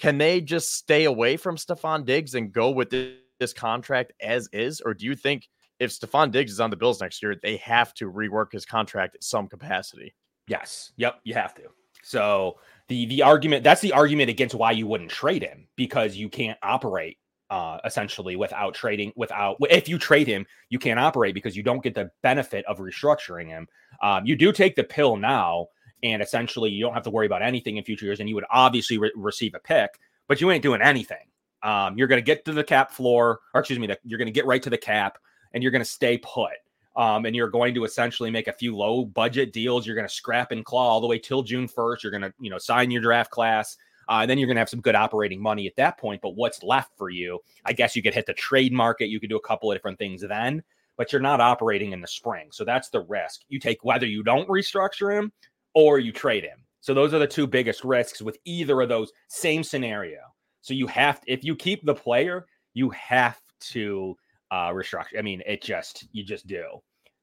Can 0.00 0.18
they 0.18 0.40
just 0.40 0.74
stay 0.74 1.04
away 1.04 1.36
from 1.36 1.56
Stefon 1.56 2.04
Diggs 2.04 2.34
and 2.34 2.52
go 2.52 2.70
with 2.70 2.90
this 2.90 3.52
contract 3.52 4.12
as 4.20 4.48
is, 4.52 4.80
or 4.80 4.92
do 4.92 5.06
you 5.06 5.14
think 5.14 5.48
if 5.84 5.92
Stefon 5.92 6.30
Diggs 6.30 6.52
is 6.52 6.60
on 6.60 6.70
the 6.70 6.76
Bills 6.76 7.00
next 7.00 7.22
year, 7.22 7.36
they 7.40 7.56
have 7.58 7.94
to 7.94 8.10
rework 8.10 8.52
his 8.52 8.66
contract 8.66 9.14
at 9.14 9.22
some 9.22 9.46
capacity? 9.46 10.14
Yes. 10.48 10.92
Yep. 10.96 11.20
You 11.24 11.34
have 11.34 11.54
to. 11.54 11.62
So 12.02 12.58
the 12.88 13.06
the 13.06 13.22
argument 13.22 13.64
that's 13.64 13.80
the 13.80 13.92
argument 13.92 14.30
against 14.30 14.54
why 14.54 14.72
you 14.72 14.86
wouldn't 14.86 15.10
trade 15.10 15.42
him 15.42 15.66
because 15.76 16.16
you 16.16 16.28
can't 16.28 16.58
operate 16.62 17.18
uh, 17.50 17.78
essentially 17.84 18.36
without 18.36 18.74
trading 18.74 19.12
without 19.16 19.56
if 19.70 19.88
you 19.88 19.98
trade 19.98 20.26
him 20.26 20.46
you 20.70 20.78
can't 20.78 20.98
operate 20.98 21.34
because 21.34 21.56
you 21.56 21.62
don't 21.62 21.82
get 21.82 21.94
the 21.94 22.10
benefit 22.22 22.64
of 22.66 22.78
restructuring 22.78 23.48
him 23.48 23.66
um, 24.02 24.24
you 24.26 24.36
do 24.36 24.52
take 24.52 24.76
the 24.76 24.84
pill 24.84 25.16
now 25.16 25.66
and 26.02 26.22
essentially 26.22 26.70
you 26.70 26.82
don't 26.84 26.94
have 26.94 27.02
to 27.02 27.10
worry 27.10 27.26
about 27.26 27.42
anything 27.42 27.76
in 27.76 27.84
future 27.84 28.06
years 28.06 28.20
and 28.20 28.28
you 28.28 28.34
would 28.34 28.44
obviously 28.50 28.98
re- 28.98 29.12
receive 29.14 29.54
a 29.54 29.60
pick 29.60 29.98
but 30.26 30.40
you 30.40 30.50
ain't 30.50 30.62
doing 30.62 30.82
anything 30.82 31.26
um, 31.62 31.96
you're 31.96 32.08
going 32.08 32.20
to 32.20 32.24
get 32.24 32.44
to 32.44 32.52
the 32.52 32.64
cap 32.64 32.90
floor 32.90 33.40
or 33.54 33.60
excuse 33.60 33.78
me 33.78 33.86
the, 33.86 33.98
you're 34.04 34.18
going 34.18 34.26
to 34.26 34.32
get 34.32 34.46
right 34.46 34.62
to 34.62 34.70
the 34.70 34.78
cap 34.78 35.18
and 35.54 35.62
you're 35.62 35.72
going 35.72 35.80
to 35.80 35.90
stay 35.90 36.18
put 36.18 36.52
um, 36.96 37.24
and 37.24 37.34
you're 37.34 37.48
going 37.48 37.74
to 37.74 37.84
essentially 37.84 38.30
make 38.30 38.48
a 38.48 38.52
few 38.52 38.76
low 38.76 39.04
budget 39.06 39.52
deals 39.52 39.86
you're 39.86 39.96
going 39.96 40.08
to 40.08 40.14
scrap 40.14 40.52
and 40.52 40.64
claw 40.64 40.90
all 40.90 41.00
the 41.00 41.06
way 41.06 41.18
till 41.18 41.42
june 41.42 41.66
1st 41.66 42.02
you're 42.02 42.12
going 42.12 42.22
to 42.22 42.32
you 42.38 42.50
know 42.50 42.58
sign 42.58 42.90
your 42.90 43.00
draft 43.00 43.30
class 43.30 43.76
uh, 44.08 44.18
and 44.20 44.30
then 44.30 44.38
you're 44.38 44.46
going 44.46 44.56
to 44.56 44.60
have 44.60 44.68
some 44.68 44.80
good 44.80 44.94
operating 44.94 45.40
money 45.40 45.66
at 45.66 45.76
that 45.76 45.98
point. 45.98 46.20
But 46.22 46.36
what's 46.36 46.62
left 46.62 46.92
for 46.96 47.10
you? 47.10 47.40
I 47.64 47.72
guess 47.72 47.96
you 47.96 48.02
could 48.02 48.14
hit 48.14 48.26
the 48.26 48.34
trade 48.34 48.72
market. 48.72 49.08
You 49.08 49.20
could 49.20 49.30
do 49.30 49.36
a 49.36 49.40
couple 49.40 49.70
of 49.70 49.76
different 49.76 49.98
things 49.98 50.22
then, 50.22 50.62
but 50.96 51.12
you're 51.12 51.22
not 51.22 51.40
operating 51.40 51.92
in 51.92 52.00
the 52.00 52.08
spring. 52.08 52.48
So 52.52 52.64
that's 52.64 52.90
the 52.90 53.00
risk 53.00 53.42
you 53.48 53.58
take 53.58 53.84
whether 53.84 54.06
you 54.06 54.22
don't 54.22 54.48
restructure 54.48 55.16
him 55.16 55.32
or 55.74 55.98
you 55.98 56.12
trade 56.12 56.44
him. 56.44 56.58
So 56.80 56.92
those 56.92 57.14
are 57.14 57.18
the 57.18 57.26
two 57.26 57.46
biggest 57.46 57.82
risks 57.82 58.20
with 58.20 58.38
either 58.44 58.80
of 58.80 58.88
those 58.88 59.10
same 59.28 59.64
scenario. 59.64 60.20
So 60.60 60.74
you 60.74 60.86
have 60.88 61.20
to, 61.20 61.32
if 61.32 61.42
you 61.42 61.56
keep 61.56 61.84
the 61.84 61.94
player, 61.94 62.46
you 62.74 62.90
have 62.90 63.40
to 63.60 64.16
uh, 64.50 64.70
restructure. 64.70 65.18
I 65.18 65.22
mean, 65.22 65.42
it 65.46 65.62
just, 65.62 66.06
you 66.12 66.24
just 66.24 66.46
do. 66.46 66.64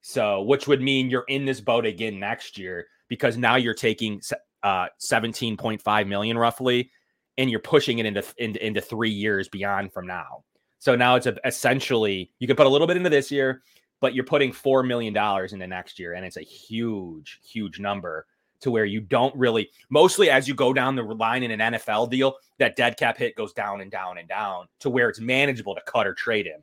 So, 0.01 0.41
which 0.41 0.67
would 0.67 0.81
mean 0.81 1.09
you're 1.09 1.25
in 1.27 1.45
this 1.45 1.61
boat 1.61 1.85
again 1.85 2.19
next 2.19 2.57
year 2.57 2.87
because 3.07 3.37
now 3.37 3.55
you're 3.55 3.73
taking 3.73 4.21
uh 4.63 4.87
17.5 4.99 6.07
million 6.07 6.37
roughly 6.37 6.91
and 7.37 7.49
you're 7.49 7.59
pushing 7.59 7.99
it 7.99 8.05
into, 8.05 8.23
into 8.37 8.65
into 8.65 8.81
three 8.81 9.09
years 9.09 9.47
beyond 9.47 9.91
from 9.91 10.05
now 10.05 10.43
so 10.79 10.95
now 10.95 11.15
it's 11.15 11.25
a, 11.25 11.35
essentially 11.45 12.31
you 12.39 12.47
can 12.47 12.55
put 12.55 12.67
a 12.67 12.69
little 12.69 12.87
bit 12.87 12.97
into 12.97 13.09
this 13.09 13.31
year 13.31 13.63
but 13.99 14.13
you're 14.13 14.23
putting 14.23 14.51
four 14.51 14.83
million 14.83 15.13
dollars 15.13 15.53
into 15.53 15.67
next 15.67 15.99
year 15.99 16.13
and 16.13 16.25
it's 16.25 16.37
a 16.37 16.41
huge 16.41 17.39
huge 17.43 17.79
number 17.79 18.25
to 18.59 18.69
where 18.69 18.85
you 18.85 19.01
don't 19.01 19.35
really 19.35 19.69
mostly 19.89 20.29
as 20.29 20.47
you 20.47 20.53
go 20.53 20.71
down 20.71 20.95
the 20.95 21.01
line 21.01 21.43
in 21.43 21.59
an 21.59 21.73
NFL 21.73 22.09
deal 22.11 22.35
that 22.59 22.75
dead 22.75 22.97
cap 22.97 23.17
hit 23.17 23.35
goes 23.35 23.53
down 23.53 23.81
and 23.81 23.91
down 23.91 24.19
and 24.19 24.29
down 24.29 24.67
to 24.79 24.89
where 24.89 25.09
it's 25.09 25.19
manageable 25.19 25.73
to 25.73 25.81
cut 25.87 26.05
or 26.05 26.13
trade 26.13 26.45
him 26.45 26.61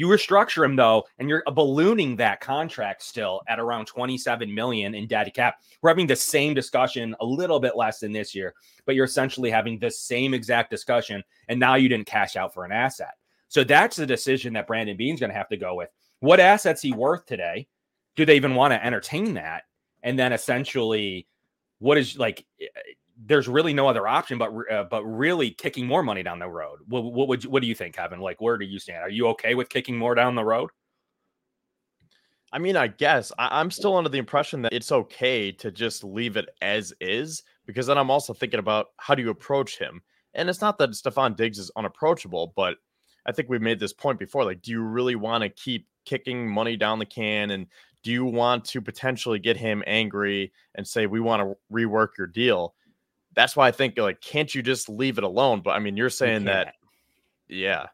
you 0.00 0.06
restructure 0.06 0.64
him 0.64 0.76
though, 0.76 1.04
and 1.18 1.28
you're 1.28 1.42
uh, 1.46 1.50
ballooning 1.50 2.16
that 2.16 2.40
contract 2.40 3.02
still 3.02 3.42
at 3.48 3.60
around 3.60 3.84
27 3.84 4.52
million 4.54 4.94
in 4.94 5.06
daddy 5.06 5.30
cap. 5.30 5.56
We're 5.82 5.90
having 5.90 6.06
the 6.06 6.16
same 6.16 6.54
discussion, 6.54 7.14
a 7.20 7.24
little 7.26 7.60
bit 7.60 7.76
less 7.76 8.00
than 8.00 8.10
this 8.10 8.34
year, 8.34 8.54
but 8.86 8.94
you're 8.94 9.04
essentially 9.04 9.50
having 9.50 9.78
the 9.78 9.90
same 9.90 10.32
exact 10.32 10.70
discussion, 10.70 11.22
and 11.48 11.60
now 11.60 11.74
you 11.74 11.90
didn't 11.90 12.06
cash 12.06 12.34
out 12.34 12.54
for 12.54 12.64
an 12.64 12.72
asset. 12.72 13.12
So 13.48 13.62
that's 13.62 13.96
the 13.96 14.06
decision 14.06 14.54
that 14.54 14.66
Brandon 14.66 14.96
Beane's 14.96 15.20
going 15.20 15.32
to 15.32 15.36
have 15.36 15.50
to 15.50 15.58
go 15.58 15.74
with. 15.74 15.90
What 16.20 16.40
assets 16.40 16.80
he 16.80 16.92
worth 16.92 17.26
today? 17.26 17.68
Do 18.16 18.24
they 18.24 18.36
even 18.36 18.54
want 18.54 18.72
to 18.72 18.82
entertain 18.82 19.34
that? 19.34 19.64
And 20.02 20.18
then 20.18 20.32
essentially, 20.32 21.26
what 21.78 21.98
is 21.98 22.16
like 22.16 22.46
eh, 22.58 22.64
there's 23.26 23.48
really 23.48 23.74
no 23.74 23.86
other 23.86 24.08
option 24.08 24.38
but 24.38 24.52
uh, 24.70 24.84
but 24.84 25.04
really 25.04 25.50
kicking 25.50 25.86
more 25.86 26.02
money 26.02 26.22
down 26.22 26.38
the 26.38 26.48
road. 26.48 26.78
What, 26.88 27.04
what 27.04 27.28
would 27.28 27.44
you, 27.44 27.50
what 27.50 27.60
do 27.60 27.68
you 27.68 27.74
think, 27.74 27.94
Kevin? 27.94 28.20
Like, 28.20 28.40
where 28.40 28.56
do 28.56 28.64
you 28.64 28.78
stand? 28.78 29.02
Are 29.02 29.10
you 29.10 29.28
okay 29.28 29.54
with 29.54 29.68
kicking 29.68 29.96
more 29.96 30.14
down 30.14 30.34
the 30.34 30.44
road? 30.44 30.70
I 32.52 32.58
mean, 32.58 32.76
I 32.76 32.88
guess 32.88 33.30
I, 33.38 33.60
am 33.60 33.70
still 33.70 33.96
under 33.96 34.10
the 34.10 34.18
impression 34.18 34.62
that 34.62 34.72
it's 34.72 34.90
okay 34.90 35.52
to 35.52 35.70
just 35.70 36.02
leave 36.02 36.36
it 36.36 36.48
as 36.60 36.92
is 37.00 37.44
because 37.64 37.86
then 37.86 37.98
I'm 37.98 38.10
also 38.10 38.32
thinking 38.32 38.58
about 38.58 38.88
how 38.96 39.14
do 39.14 39.22
you 39.22 39.30
approach 39.30 39.78
him. 39.78 40.02
And 40.34 40.48
it's 40.48 40.60
not 40.60 40.78
that 40.78 40.90
Stefon 40.90 41.36
Diggs 41.36 41.58
is 41.58 41.70
unapproachable, 41.76 42.52
but 42.56 42.76
I 43.26 43.32
think 43.32 43.48
we've 43.48 43.60
made 43.60 43.78
this 43.78 43.92
point 43.92 44.18
before. 44.18 44.44
Like, 44.44 44.62
do 44.62 44.72
you 44.72 44.82
really 44.82 45.14
want 45.14 45.42
to 45.42 45.48
keep 45.48 45.86
kicking 46.04 46.48
money 46.48 46.76
down 46.76 46.98
the 46.98 47.06
can? 47.06 47.50
And 47.50 47.66
do 48.02 48.10
you 48.10 48.24
want 48.24 48.64
to 48.66 48.80
potentially 48.80 49.38
get 49.38 49.56
him 49.56 49.84
angry 49.86 50.52
and 50.74 50.86
say, 50.86 51.06
we 51.06 51.20
want 51.20 51.42
to 51.42 51.56
rework 51.72 52.18
your 52.18 52.26
deal? 52.26 52.74
That's 53.34 53.56
why 53.56 53.68
I 53.68 53.70
think 53.70 53.96
like, 53.98 54.20
can't 54.20 54.54
you 54.54 54.62
just 54.62 54.88
leave 54.88 55.18
it 55.18 55.24
alone? 55.24 55.60
But 55.60 55.72
I 55.72 55.78
mean, 55.78 55.96
you're 55.96 56.10
saying 56.10 56.42
you 56.42 56.46
that, 56.46 56.74
yeah, 57.48 57.86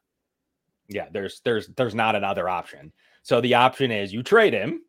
yeah. 0.88 1.07
There's 1.12 1.40
there's 1.45 1.69
there's 1.69 1.95
not 1.95 2.16
another 2.16 2.49
option. 2.49 2.93
So 3.23 3.40
the 3.40 3.55
option 3.55 3.90
is 3.90 4.12
you 4.12 4.23
trade 4.23 4.52
him, 4.52 4.83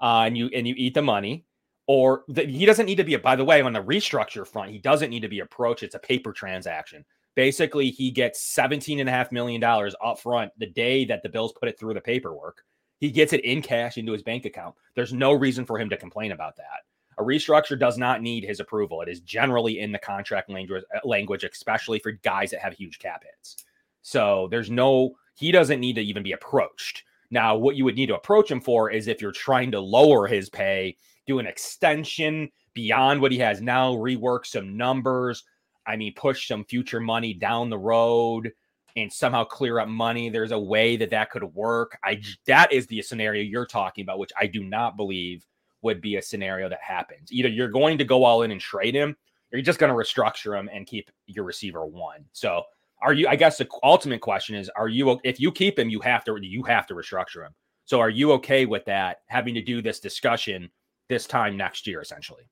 uh, 0.00 0.24
and 0.26 0.36
you 0.36 0.50
and 0.54 0.66
you 0.66 0.74
eat 0.76 0.94
the 0.94 1.02
money, 1.02 1.44
or 1.86 2.24
the, 2.28 2.44
he 2.44 2.66
doesn't 2.66 2.86
need 2.86 2.96
to 2.96 3.04
be. 3.04 3.14
A, 3.14 3.18
by 3.18 3.36
the 3.36 3.44
way, 3.44 3.60
on 3.62 3.72
the 3.72 3.82
restructure 3.82 4.46
front, 4.46 4.70
he 4.70 4.78
doesn't 4.78 5.10
need 5.10 5.20
to 5.20 5.28
be 5.28 5.40
approached. 5.40 5.82
It's 5.82 5.94
a 5.94 6.00
paper 6.00 6.32
transaction. 6.32 7.04
Basically, 7.34 7.90
he 7.90 8.10
gets 8.10 8.42
seventeen 8.42 9.00
and 9.00 9.08
a 9.08 9.12
half 9.12 9.30
million 9.30 9.60
dollars 9.60 9.94
up 10.02 10.18
front 10.18 10.52
the 10.58 10.66
day 10.66 11.04
that 11.04 11.22
the 11.22 11.28
Bills 11.28 11.52
put 11.52 11.68
it 11.68 11.78
through 11.78 11.94
the 11.94 12.00
paperwork. 12.00 12.64
He 12.98 13.10
gets 13.10 13.34
it 13.34 13.44
in 13.44 13.60
cash 13.60 13.98
into 13.98 14.12
his 14.12 14.22
bank 14.22 14.46
account. 14.46 14.74
There's 14.94 15.12
no 15.12 15.32
reason 15.32 15.66
for 15.66 15.78
him 15.78 15.90
to 15.90 15.98
complain 15.98 16.32
about 16.32 16.56
that. 16.56 16.84
A 17.18 17.22
restructure 17.22 17.78
does 17.78 17.96
not 17.96 18.22
need 18.22 18.44
his 18.44 18.60
approval. 18.60 19.00
It 19.00 19.08
is 19.08 19.20
generally 19.20 19.80
in 19.80 19.92
the 19.92 19.98
contract 19.98 20.50
language, 20.50 20.84
uh, 20.94 21.06
language, 21.06 21.44
especially 21.44 21.98
for 21.98 22.12
guys 22.12 22.50
that 22.50 22.60
have 22.60 22.74
huge 22.74 22.98
cap 22.98 23.24
hits. 23.24 23.64
So 24.02 24.48
there's 24.50 24.70
no, 24.70 25.16
he 25.34 25.50
doesn't 25.50 25.80
need 25.80 25.94
to 25.94 26.02
even 26.02 26.22
be 26.22 26.32
approached. 26.32 27.04
Now, 27.30 27.56
what 27.56 27.76
you 27.76 27.84
would 27.84 27.96
need 27.96 28.06
to 28.06 28.16
approach 28.16 28.50
him 28.50 28.60
for 28.60 28.90
is 28.90 29.08
if 29.08 29.20
you're 29.20 29.32
trying 29.32 29.72
to 29.72 29.80
lower 29.80 30.26
his 30.26 30.48
pay, 30.48 30.96
do 31.26 31.38
an 31.38 31.46
extension 31.46 32.50
beyond 32.74 33.20
what 33.20 33.32
he 33.32 33.38
has 33.38 33.60
now, 33.60 33.94
rework 33.94 34.46
some 34.46 34.76
numbers. 34.76 35.42
I 35.86 35.96
mean, 35.96 36.14
push 36.14 36.46
some 36.46 36.64
future 36.64 37.00
money 37.00 37.32
down 37.32 37.70
the 37.70 37.78
road 37.78 38.52
and 38.96 39.12
somehow 39.12 39.44
clear 39.44 39.78
up 39.78 39.88
money. 39.88 40.28
There's 40.28 40.52
a 40.52 40.58
way 40.58 40.96
that 40.96 41.10
that 41.10 41.30
could 41.30 41.44
work. 41.44 41.98
I 42.04 42.20
that 42.46 42.72
is 42.72 42.86
the 42.86 43.02
scenario 43.02 43.42
you're 43.42 43.66
talking 43.66 44.02
about, 44.02 44.18
which 44.18 44.32
I 44.38 44.46
do 44.46 44.64
not 44.64 44.96
believe 44.96 45.44
would 45.86 46.00
be 46.00 46.16
a 46.16 46.22
scenario 46.22 46.68
that 46.68 46.82
happens. 46.82 47.32
Either 47.32 47.48
you're 47.48 47.68
going 47.68 47.96
to 47.98 48.04
go 48.04 48.24
all 48.24 48.42
in 48.42 48.50
and 48.50 48.60
trade 48.60 48.94
him, 48.94 49.16
or 49.52 49.56
you're 49.56 49.64
just 49.64 49.78
going 49.78 49.90
to 49.90 49.96
restructure 49.96 50.58
him 50.58 50.68
and 50.72 50.86
keep 50.86 51.10
your 51.26 51.44
receiver 51.44 51.86
one. 51.86 52.24
So 52.32 52.64
are 53.00 53.12
you? 53.12 53.28
I 53.28 53.36
guess 53.36 53.58
the 53.58 53.68
ultimate 53.82 54.20
question 54.20 54.54
is: 54.54 54.70
Are 54.76 54.88
you? 54.88 55.18
If 55.24 55.40
you 55.40 55.52
keep 55.52 55.78
him, 55.78 55.88
you 55.88 56.00
have 56.00 56.24
to 56.24 56.36
you 56.42 56.62
have 56.64 56.86
to 56.88 56.94
restructure 56.94 57.44
him. 57.44 57.54
So 57.84 58.00
are 58.00 58.10
you 58.10 58.32
okay 58.32 58.66
with 58.66 58.84
that? 58.86 59.18
Having 59.26 59.54
to 59.54 59.62
do 59.62 59.80
this 59.80 60.00
discussion 60.00 60.70
this 61.08 61.26
time 61.26 61.56
next 61.56 61.86
year, 61.86 62.00
essentially. 62.00 62.48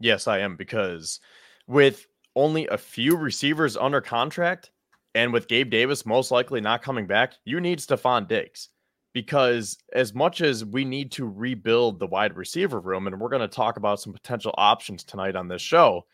Yes, 0.00 0.28
I 0.28 0.38
am 0.38 0.56
because 0.56 1.20
with 1.66 2.06
only 2.36 2.66
a 2.66 2.76
few 2.76 3.16
receivers 3.16 3.76
under 3.76 4.00
contract, 4.00 4.70
and 5.14 5.32
with 5.32 5.48
Gabe 5.48 5.70
Davis 5.70 6.04
most 6.04 6.30
likely 6.30 6.60
not 6.60 6.82
coming 6.82 7.06
back, 7.06 7.34
you 7.44 7.60
need 7.60 7.78
Stefon 7.78 8.28
Diggs 8.28 8.68
because 9.14 9.78
as 9.92 10.12
much 10.12 10.42
as 10.42 10.64
we 10.64 10.84
need 10.84 11.10
to 11.12 11.26
rebuild 11.26 11.98
the 11.98 12.06
wide 12.06 12.36
receiver 12.36 12.80
room, 12.80 13.06
and 13.06 13.18
we're 13.18 13.30
going 13.30 13.40
to 13.40 13.48
talk 13.48 13.78
about 13.78 14.00
some 14.00 14.12
potential 14.12 14.52
options 14.58 15.04
tonight 15.04 15.36
on 15.36 15.48
this 15.48 15.62
show, 15.62 16.04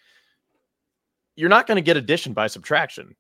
you're 1.35 1.49
not 1.49 1.67
going 1.67 1.77
to 1.77 1.83
get 1.83 1.97
addition 1.97 2.35
by 2.35 2.47
subtraction. 2.47 3.17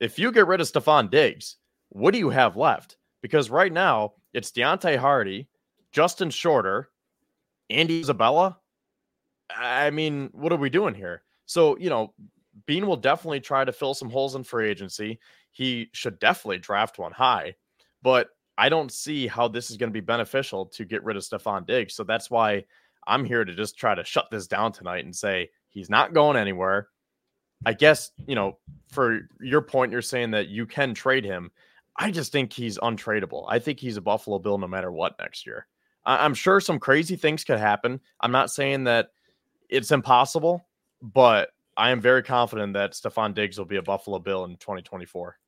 If 0.00 0.18
you 0.18 0.32
get 0.32 0.48
rid 0.48 0.60
of 0.60 0.66
Stefon 0.66 1.10
Diggs, 1.10 1.56
what 1.90 2.12
do 2.12 2.18
you 2.18 2.30
have 2.30 2.56
left? 2.56 2.96
Because 3.22 3.50
right 3.50 3.72
now 3.72 4.14
it's 4.34 4.50
Deonte 4.50 4.96
Harty, 4.96 5.48
Justin 5.92 6.30
Shorter, 6.30 6.90
Andy 7.70 8.00
Isabella. 8.00 8.58
I 9.56 9.90
mean, 9.90 10.30
what 10.32 10.52
are 10.52 10.56
we 10.56 10.70
doing 10.70 10.94
here? 10.94 11.22
So, 11.46 11.78
you 11.78 11.88
know, 11.88 12.14
Beane 12.66 12.86
will 12.86 12.96
definitely 12.96 13.40
try 13.40 13.64
to 13.64 13.72
fill 13.72 13.94
some 13.94 14.10
holes 14.10 14.34
in 14.34 14.42
free 14.42 14.68
agency. 14.68 15.20
He 15.52 15.88
should 15.92 16.18
definitely 16.18 16.58
draft 16.58 16.98
one 16.98 17.12
high, 17.12 17.54
but 18.02 18.30
I 18.60 18.68
don't 18.68 18.92
see 18.92 19.26
how 19.26 19.48
this 19.48 19.70
is 19.70 19.78
going 19.78 19.88
to 19.88 19.94
be 19.94 20.04
beneficial 20.04 20.66
to 20.66 20.84
get 20.84 21.02
rid 21.02 21.16
of 21.16 21.22
Stefon 21.22 21.66
Diggs. 21.66 21.94
So 21.94 22.04
that's 22.04 22.30
why 22.30 22.66
I'm 23.06 23.24
here 23.24 23.42
to 23.42 23.54
just 23.54 23.78
try 23.78 23.94
to 23.94 24.04
shut 24.04 24.26
this 24.30 24.46
down 24.46 24.72
tonight 24.72 25.06
and 25.06 25.16
say 25.16 25.48
he's 25.70 25.88
not 25.88 26.12
going 26.12 26.36
anywhere. 26.36 26.88
I 27.64 27.72
guess, 27.72 28.10
you 28.26 28.34
know, 28.34 28.58
for 28.88 29.20
your 29.40 29.62
point, 29.62 29.92
you're 29.92 30.02
saying 30.02 30.32
that 30.32 30.48
you 30.48 30.66
can 30.66 30.92
trade 30.92 31.24
him. 31.24 31.50
I 31.96 32.10
just 32.10 32.32
think 32.32 32.52
he's 32.52 32.78
untradeable. 32.78 33.46
I 33.48 33.58
think 33.60 33.80
he's 33.80 33.96
a 33.96 34.02
Buffalo 34.02 34.38
Bill 34.38 34.58
no 34.58 34.68
matter 34.68 34.92
what 34.92 35.18
next 35.18 35.46
year. 35.46 35.66
I- 36.04 36.26
am 36.26 36.34
sure 36.34 36.60
some 36.60 36.78
crazy 36.78 37.16
things 37.16 37.44
could 37.44 37.58
happen. 37.58 37.98
I'm 38.20 38.32
not 38.32 38.50
saying 38.50 38.84
that 38.84 39.08
it's 39.70 39.90
impossible, 39.90 40.68
but 41.00 41.48
I 41.78 41.92
am 41.92 42.00
very 42.02 42.22
confident 42.22 42.74
that 42.74 42.92
Stefon 42.92 43.32
Diggs 43.32 43.56
will 43.56 43.64
be 43.64 43.76
a 43.76 43.82
Buffalo 43.82 44.18
Bill 44.18 44.44
in 44.44 44.58
2024. 44.58 45.38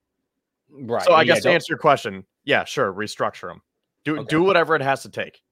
Right. 0.70 1.04
So 1.04 1.12
I 1.12 1.24
guess 1.24 1.42
to 1.42 1.50
answer 1.50 1.72
your 1.72 1.78
question, 1.78 2.24
yeah, 2.44 2.64
sure, 2.64 2.92
restructure 2.92 3.48
them. 3.48 3.62
Do 4.04 4.18
okay. 4.18 4.28
do 4.28 4.42
whatever 4.42 4.74
it 4.74 4.82
has 4.82 5.02
to 5.02 5.10
take. 5.10 5.42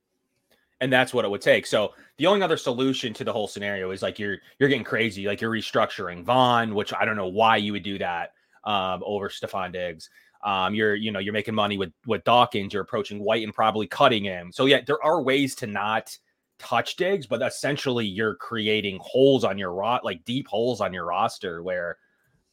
And 0.82 0.92
that's 0.92 1.12
what 1.12 1.26
it 1.26 1.30
would 1.30 1.42
take. 1.42 1.66
So 1.66 1.92
the 2.16 2.26
only 2.26 2.42
other 2.42 2.56
solution 2.56 3.12
to 3.14 3.24
the 3.24 3.32
whole 3.32 3.46
scenario 3.46 3.90
is 3.90 4.02
like 4.02 4.18
you're 4.18 4.38
you're 4.58 4.68
getting 4.68 4.84
crazy, 4.84 5.26
like 5.26 5.40
you're 5.40 5.50
restructuring 5.50 6.24
Von, 6.24 6.74
which 6.74 6.92
I 6.94 7.04
don't 7.04 7.16
know 7.16 7.28
why 7.28 7.56
you 7.58 7.72
would 7.72 7.82
do 7.82 7.98
that 7.98 8.32
um, 8.64 9.02
over 9.04 9.28
Stefon 9.28 9.72
Diggs. 9.72 10.08
Um, 10.42 10.74
you're 10.74 10.94
you 10.94 11.12
know 11.12 11.18
you're 11.18 11.34
making 11.34 11.54
money 11.54 11.76
with 11.76 11.92
with 12.06 12.24
Dawkins. 12.24 12.72
You're 12.72 12.82
approaching 12.82 13.22
White 13.22 13.44
and 13.44 13.54
probably 13.54 13.86
cutting 13.86 14.24
him. 14.24 14.50
So 14.52 14.66
yeah, 14.66 14.80
there 14.86 15.02
are 15.04 15.22
ways 15.22 15.54
to 15.56 15.66
not 15.66 16.16
touch 16.58 16.96
Diggs, 16.96 17.26
but 17.26 17.42
essentially 17.42 18.06
you're 18.06 18.36
creating 18.36 18.98
holes 19.02 19.44
on 19.44 19.58
your 19.58 19.72
rot 19.72 20.04
like 20.04 20.24
deep 20.24 20.48
holes 20.48 20.80
on 20.80 20.92
your 20.92 21.06
roster 21.06 21.62
where 21.62 21.98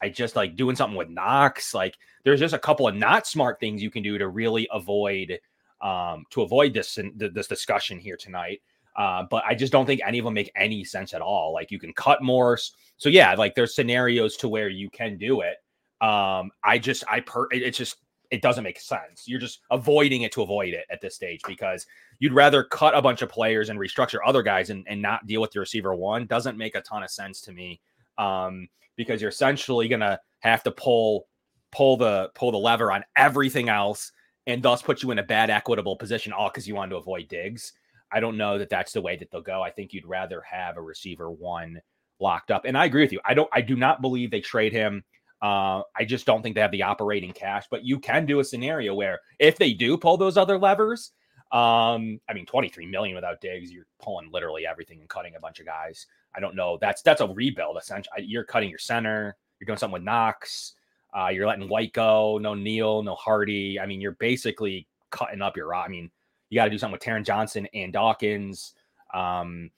I 0.02 0.10
just 0.10 0.36
like 0.36 0.56
doing 0.56 0.76
something 0.76 0.98
with 0.98 1.10
Knox. 1.10 1.74
Like 1.74 1.96
there's 2.24 2.40
just 2.40 2.54
a 2.54 2.60
couple 2.60 2.88
of 2.88 2.96
not 2.96 3.28
smart 3.28 3.60
things 3.60 3.82
you 3.82 3.92
can 3.92 4.04
do 4.04 4.18
to 4.18 4.28
really 4.28 4.68
avoid 4.72 5.40
um 5.82 6.26
to 6.32 6.42
avoid 6.42 6.74
this 6.74 6.98
this 7.16 7.48
discussion 7.48 8.00
here 8.00 8.18
tonight. 8.18 8.62
Uh, 8.96 9.24
but 9.30 9.44
I 9.46 9.54
just 9.54 9.72
don't 9.72 9.86
think 9.86 10.02
any 10.06 10.18
of 10.18 10.26
them 10.26 10.34
make 10.34 10.52
any 10.56 10.84
sense 10.84 11.14
at 11.14 11.22
all. 11.22 11.54
Like 11.54 11.70
you 11.70 11.80
can 11.80 11.94
cut 11.94 12.24
more. 12.24 12.58
So 12.98 13.10
yeah, 13.10 13.36
like 13.36 13.54
there's 13.54 13.76
scenarios 13.76 14.38
to 14.38 14.50
where 14.50 14.70
you 14.70 14.90
can 14.90 15.18
do 15.18 15.42
it. 15.42 15.58
Um, 16.04 16.52
I 16.64 16.80
just 16.80 17.04
I 17.10 17.20
per 17.20 17.48
it's 17.52 17.78
just 17.78 17.98
it 18.32 18.42
doesn't 18.42 18.64
make 18.64 18.80
sense. 18.80 19.28
You're 19.28 19.40
just 19.40 19.62
avoiding 19.72 20.24
it 20.24 20.32
to 20.34 20.42
avoid 20.42 20.74
it 20.74 20.86
at 20.90 21.00
this 21.00 21.16
stage 21.16 21.42
because 21.48 21.86
you'd 22.20 22.34
rather 22.34 22.64
cut 22.64 22.96
a 22.96 23.02
bunch 23.02 23.22
of 23.22 23.30
players 23.30 23.70
and 23.70 23.80
restructure 23.80 24.18
other 24.26 24.44
guys 24.44 24.70
and, 24.70 24.86
and 24.88 25.02
not 25.02 25.26
deal 25.28 25.42
with 25.42 25.52
the 25.52 25.60
receiver 25.60 25.96
one 25.96 26.26
doesn't 26.26 26.58
make 26.58 26.76
a 26.76 26.82
ton 26.82 27.04
of 27.04 27.10
sense 27.10 27.42
to 27.42 27.52
me. 27.52 27.80
Um, 28.18 28.68
because 28.98 29.22
you're 29.22 29.30
essentially 29.30 29.88
gonna 29.88 30.20
have 30.40 30.64
to 30.64 30.72
pull 30.72 31.28
pull 31.72 31.98
the 31.98 32.30
pull 32.36 32.52
the 32.52 32.58
lever 32.58 32.92
on 32.92 33.04
everything 33.16 33.70
else 33.70 34.12
and 34.46 34.64
thus 34.64 34.82
put 34.82 35.04
you 35.04 35.12
in 35.12 35.20
a 35.20 35.24
bad 35.24 35.50
equitable 35.50 35.96
position 35.96 36.34
all 36.34 36.50
because 36.50 36.68
you 36.68 36.76
want 36.76 36.92
to 36.92 36.98
avoid 36.98 37.28
Diggs. 37.28 37.74
I 38.12 38.20
don't 38.20 38.38
know 38.38 38.58
that 38.58 38.70
that's 38.70 38.94
the 38.94 39.02
way 39.02 39.18
that 39.18 39.30
they'll 39.32 39.42
go. 39.42 39.62
I 39.62 39.70
think 39.70 39.94
you'd 39.94 40.06
rather 40.06 40.42
have 40.42 40.78
a 40.78 40.82
receiver 40.82 41.30
one 41.30 41.82
locked 42.20 42.52
up. 42.52 42.66
And 42.66 42.78
I 42.78 42.86
agree 42.86 43.02
with 43.02 43.12
you. 43.12 43.20
I 43.26 43.34
don't. 43.34 43.50
I 43.54 43.62
do 43.62 43.76
not 43.76 44.02
believe 44.02 44.32
they 44.32 44.42
trade 44.42 44.74
him. 44.74 45.04
Uh, 45.42 45.82
I 45.96 46.04
just 46.06 46.26
don't 46.26 46.42
think 46.42 46.56
they 46.56 46.62
have 46.62 46.72
the 46.72 46.84
operating 46.84 47.34
cash. 47.34 47.66
But 47.70 47.86
you 47.86 48.00
can 48.00 48.26
do 48.26 48.40
a 48.40 48.44
scenario 48.44 48.96
where 48.96 49.20
if 49.40 49.58
they 49.58 49.74
do 49.74 49.98
pull 49.98 50.18
those 50.18 50.38
other 50.38 50.58
levers, 50.58 51.12
um, 51.52 52.20
I 52.28 52.34
mean, 52.34 52.46
23 52.46 52.88
million 52.88 53.16
without 53.16 53.42
Diggs, 53.42 53.72
you're 53.72 53.86
pulling 54.02 54.32
literally 54.32 54.66
everything 54.66 55.00
and 55.00 55.10
cutting 55.10 55.36
a 55.36 55.40
bunch 55.40 55.60
of 55.60 55.66
guys. 55.66 56.08
I 56.36 56.40
don't 56.40 56.56
know. 56.56 56.78
That's 56.80 57.02
that's 57.02 57.22
a 57.22 57.28
rebuild 57.28 57.78
essentially. 57.78 58.24
You're 58.24 58.44
cutting 58.44 58.70
your 58.70 58.80
center. 58.80 59.36
You're 59.60 59.66
doing 59.66 59.78
something 59.78 59.94
with 59.94 60.04
Knox. 60.04 60.74
Uh, 61.18 61.30
you're 61.30 61.48
letting 61.48 61.68
White 61.68 61.94
go. 61.94 62.38
No 62.38 62.54
Neal. 62.54 63.02
No 63.02 63.16
Harty. 63.16 63.80
I 63.80 63.86
mean, 63.86 64.02
you're 64.02 64.14
basically 64.14 64.88
cutting 65.10 65.42
up 65.42 65.58
your. 65.58 65.74
I 65.74 65.88
mean, 65.88 66.12
you 66.50 66.56
got 66.56 66.66
to 66.66 66.70
do 66.70 66.78
something 66.78 66.94
with 66.94 67.02
Taron 67.02 67.26
Johnson 67.26 67.68
and 67.74 67.92
Dawkins. 67.92 68.74
Um, 69.14 69.72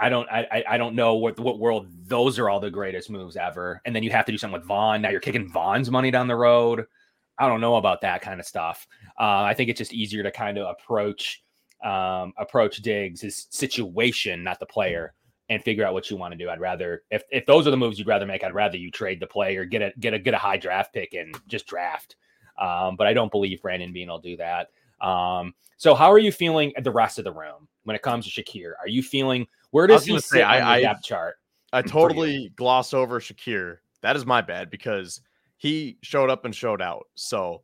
I 0.00 0.08
don't 0.08 0.28
I 0.30 0.64
I 0.68 0.78
don't 0.78 0.94
know 0.94 1.14
what 1.14 1.38
what 1.40 1.58
world 1.58 1.88
those 2.06 2.38
are 2.38 2.48
all 2.48 2.60
the 2.60 2.70
greatest 2.70 3.10
moves 3.10 3.36
ever. 3.36 3.80
And 3.84 3.94
then 3.94 4.02
you 4.02 4.10
have 4.10 4.26
to 4.26 4.32
do 4.32 4.38
something 4.38 4.60
with 4.60 4.68
Von. 4.68 5.02
Now 5.02 5.10
you're 5.10 5.20
kicking 5.20 5.50
Von's 5.50 5.90
money 5.90 6.10
down 6.10 6.28
the 6.28 6.36
road. 6.36 6.84
I 7.38 7.48
don't 7.48 7.60
know 7.60 7.76
about 7.76 8.00
that 8.02 8.20
kind 8.20 8.40
of 8.40 8.46
stuff. 8.46 8.86
Uh, 9.18 9.42
I 9.42 9.54
think 9.54 9.70
it's 9.70 9.78
just 9.78 9.92
easier 9.92 10.22
to 10.22 10.30
kind 10.30 10.58
of 10.58 10.68
approach 10.68 11.42
um, 11.84 12.32
approach 12.38 12.78
Diggs' 12.78 13.46
situation, 13.50 14.42
not 14.42 14.58
the 14.58 14.66
player, 14.66 15.14
and 15.48 15.62
figure 15.62 15.84
out 15.84 15.94
what 15.94 16.10
you 16.10 16.16
want 16.16 16.32
to 16.32 16.38
do. 16.38 16.50
I'd 16.50 16.60
rather 16.60 17.02
if 17.10 17.22
if 17.30 17.46
those 17.46 17.66
are 17.66 17.70
the 17.70 17.76
moves 17.76 17.98
you'd 17.98 18.08
rather 18.08 18.26
make, 18.26 18.44
I'd 18.44 18.54
rather 18.54 18.76
you 18.76 18.90
trade 18.90 19.20
the 19.20 19.26
player, 19.26 19.64
get 19.64 19.82
a 19.82 19.92
get 19.98 20.14
a 20.14 20.18
get 20.18 20.34
a 20.34 20.38
high 20.38 20.56
draft 20.56 20.92
pick 20.92 21.14
and 21.14 21.34
just 21.46 21.66
draft. 21.66 22.16
Um, 22.58 22.96
but 22.96 23.06
I 23.06 23.12
don't 23.12 23.30
believe 23.30 23.62
Brandon 23.62 23.92
Beane 23.92 24.08
will 24.08 24.18
do 24.18 24.36
that. 24.36 24.70
Um, 25.00 25.54
so 25.76 25.94
how 25.94 26.10
are 26.10 26.18
you 26.18 26.32
feeling 26.32 26.72
at 26.76 26.84
the 26.84 26.90
rest 26.90 27.18
of 27.18 27.24
the 27.24 27.32
room 27.32 27.68
when 27.84 27.94
it 27.94 28.02
comes 28.02 28.30
to 28.30 28.42
Shakir? 28.42 28.72
Are 28.80 28.88
you 28.88 29.02
feeling 29.02 29.46
where 29.70 29.86
does 29.86 30.04
he 30.04 30.18
sit 30.18 30.42
on 30.42 30.76
the 30.76 30.82
depth 30.82 31.04
chart? 31.04 31.36
I 31.72 31.82
totally 31.82 32.50
glossed 32.56 32.94
over 32.94 33.20
Shakir. 33.20 33.78
That 34.02 34.16
is 34.16 34.26
my 34.26 34.40
bad 34.40 34.70
because 34.70 35.20
he 35.56 35.98
showed 36.02 36.30
up 36.30 36.44
and 36.44 36.54
showed 36.54 36.82
out. 36.82 37.06
So 37.14 37.62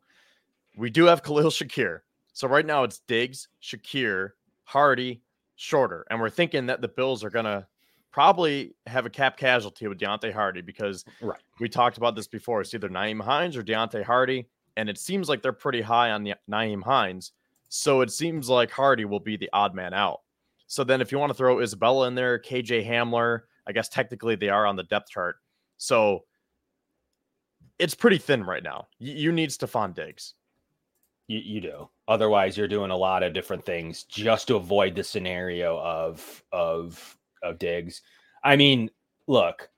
we 0.77 0.89
do 0.89 1.05
have 1.05 1.23
Khalil 1.23 1.49
Shakir. 1.49 2.01
So 2.33 2.47
right 2.47 2.65
now 2.65 2.83
it's 2.83 2.99
Diggs, 2.99 3.47
Shakir, 3.61 4.31
Harty, 4.63 5.21
Shorter, 5.55 6.05
and 6.09 6.19
we're 6.19 6.29
thinking 6.29 6.65
that 6.67 6.81
the 6.81 6.87
Bills 6.87 7.23
are 7.23 7.29
gonna 7.29 7.67
probably 8.15 8.73
have 8.87 9.05
a 9.05 9.09
cap 9.09 9.35
casualty 9.35 9.89
with 9.89 9.99
Deonte 9.99 10.31
Harty 10.31 10.61
because 10.61 11.03
right. 11.19 11.37
we 11.59 11.67
talked 11.67 11.97
about 11.97 12.15
this 12.15 12.27
before. 12.27 12.61
It's 12.61 12.73
either 12.73 12.87
Nyheim 12.87 13.21
Hines 13.21 13.57
or 13.57 13.61
Deonte 13.61 14.01
Harty, 14.05 14.47
and 14.77 14.87
it 14.87 14.97
seems 14.97 15.27
like 15.27 15.41
they're 15.41 15.51
pretty 15.51 15.81
high 15.81 16.11
on 16.11 16.23
the 16.23 16.35
Nyheim 16.49 16.81
Hines. 16.81 17.33
So 17.67 17.99
it 17.99 18.09
seems 18.09 18.47
like 18.47 18.71
Harty 18.71 19.03
will 19.03 19.19
be 19.19 19.35
the 19.35 19.49
odd 19.51 19.75
man 19.75 19.93
out. 19.93 20.21
So 20.65 20.85
then, 20.85 21.01
if 21.01 21.11
you 21.11 21.19
want 21.19 21.31
to 21.31 21.33
throw 21.33 21.59
Isabella 21.59 22.07
in 22.07 22.15
there, 22.15 22.39
KJ 22.39 22.87
Hamler, 22.87 23.41
I 23.67 23.73
guess 23.73 23.89
technically 23.89 24.37
they 24.37 24.47
are 24.47 24.65
on 24.65 24.77
the 24.77 24.83
depth 24.83 25.09
chart. 25.09 25.35
So 25.75 26.23
it's 27.79 27.95
pretty 27.95 28.17
thin 28.17 28.45
right 28.45 28.63
now. 28.63 28.87
You, 28.97 29.13
you 29.13 29.31
need 29.33 29.49
Stefon 29.49 29.93
Diggs. 29.93 30.35
You, 31.27 31.39
you 31.39 31.59
do. 31.59 31.89
Otherwise, 32.07 32.55
you're 32.55 32.69
doing 32.69 32.91
a 32.91 32.97
lot 32.97 33.23
of 33.23 33.33
different 33.33 33.65
things 33.65 34.05
just 34.05 34.47
to 34.47 34.55
avoid 34.55 34.95
the 34.95 35.03
scenario 35.03 35.77
of 35.77 36.41
of 36.53 37.17
of 37.45 37.59
Diggs. 37.59 38.01
I 38.43 38.55
mean, 38.55 38.89
look, 39.27 39.69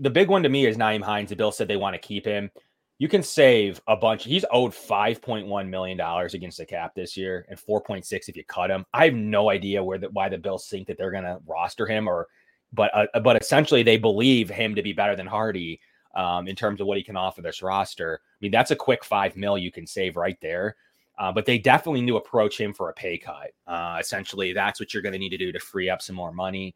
the 0.00 0.10
big 0.10 0.28
one 0.28 0.42
to 0.42 0.48
me 0.48 0.66
is 0.66 0.76
Nyheim 0.76 1.02
Hines. 1.02 1.30
The 1.30 1.36
Bill 1.36 1.52
said 1.52 1.68
they 1.68 1.76
want 1.76 1.94
to 1.94 2.06
keep 2.06 2.24
him 2.24 2.50
you 2.98 3.08
can 3.08 3.22
save 3.22 3.80
a 3.88 3.96
bunch. 3.96 4.24
He's 4.24 4.44
owed 4.50 4.72
$5.1 4.72 5.68
million 5.68 6.00
against 6.00 6.58
the 6.58 6.64
cap 6.64 6.94
this 6.94 7.16
year 7.16 7.44
and 7.48 7.58
4.6 7.58 8.28
if 8.28 8.36
you 8.36 8.44
cut 8.44 8.70
him. 8.70 8.86
I 8.92 9.06
have 9.06 9.14
no 9.14 9.50
idea 9.50 9.82
where 9.82 9.98
the, 9.98 10.10
why 10.10 10.28
the 10.28 10.38
Bills 10.38 10.68
think 10.68 10.86
that 10.86 10.96
they're 10.96 11.10
going 11.10 11.24
to 11.24 11.40
roster 11.46 11.86
him 11.86 12.08
or, 12.08 12.28
but, 12.72 12.90
uh, 12.94 13.20
but 13.20 13.40
essentially 13.40 13.82
they 13.82 13.96
believe 13.96 14.48
him 14.48 14.74
to 14.76 14.82
be 14.82 14.92
better 14.92 15.16
than 15.16 15.26
Harty 15.26 15.80
um, 16.14 16.46
in 16.46 16.54
terms 16.54 16.80
of 16.80 16.86
what 16.86 16.96
he 16.96 17.02
can 17.02 17.16
offer 17.16 17.42
this 17.42 17.62
roster. 17.62 18.20
I 18.22 18.38
mean, 18.40 18.52
that's 18.52 18.70
a 18.70 18.76
quick 18.76 19.04
five 19.04 19.36
mil 19.36 19.58
you 19.58 19.72
can 19.72 19.86
save 19.86 20.16
right 20.16 20.38
there. 20.40 20.76
Uh, 21.16 21.30
but 21.30 21.46
they 21.46 21.58
definitely 21.58 22.00
knew 22.00 22.16
approach 22.16 22.60
him 22.60 22.74
for 22.74 22.90
a 22.90 22.94
pay 22.94 23.16
cut. 23.16 23.50
Uh, 23.68 23.98
essentially, 24.00 24.52
that's 24.52 24.80
what 24.80 24.92
you're 24.92 25.02
going 25.02 25.12
to 25.12 25.18
need 25.18 25.28
to 25.28 25.38
do 25.38 25.52
to 25.52 25.60
free 25.60 25.88
up 25.88 26.02
some 26.02 26.16
more 26.16 26.32
money. 26.32 26.74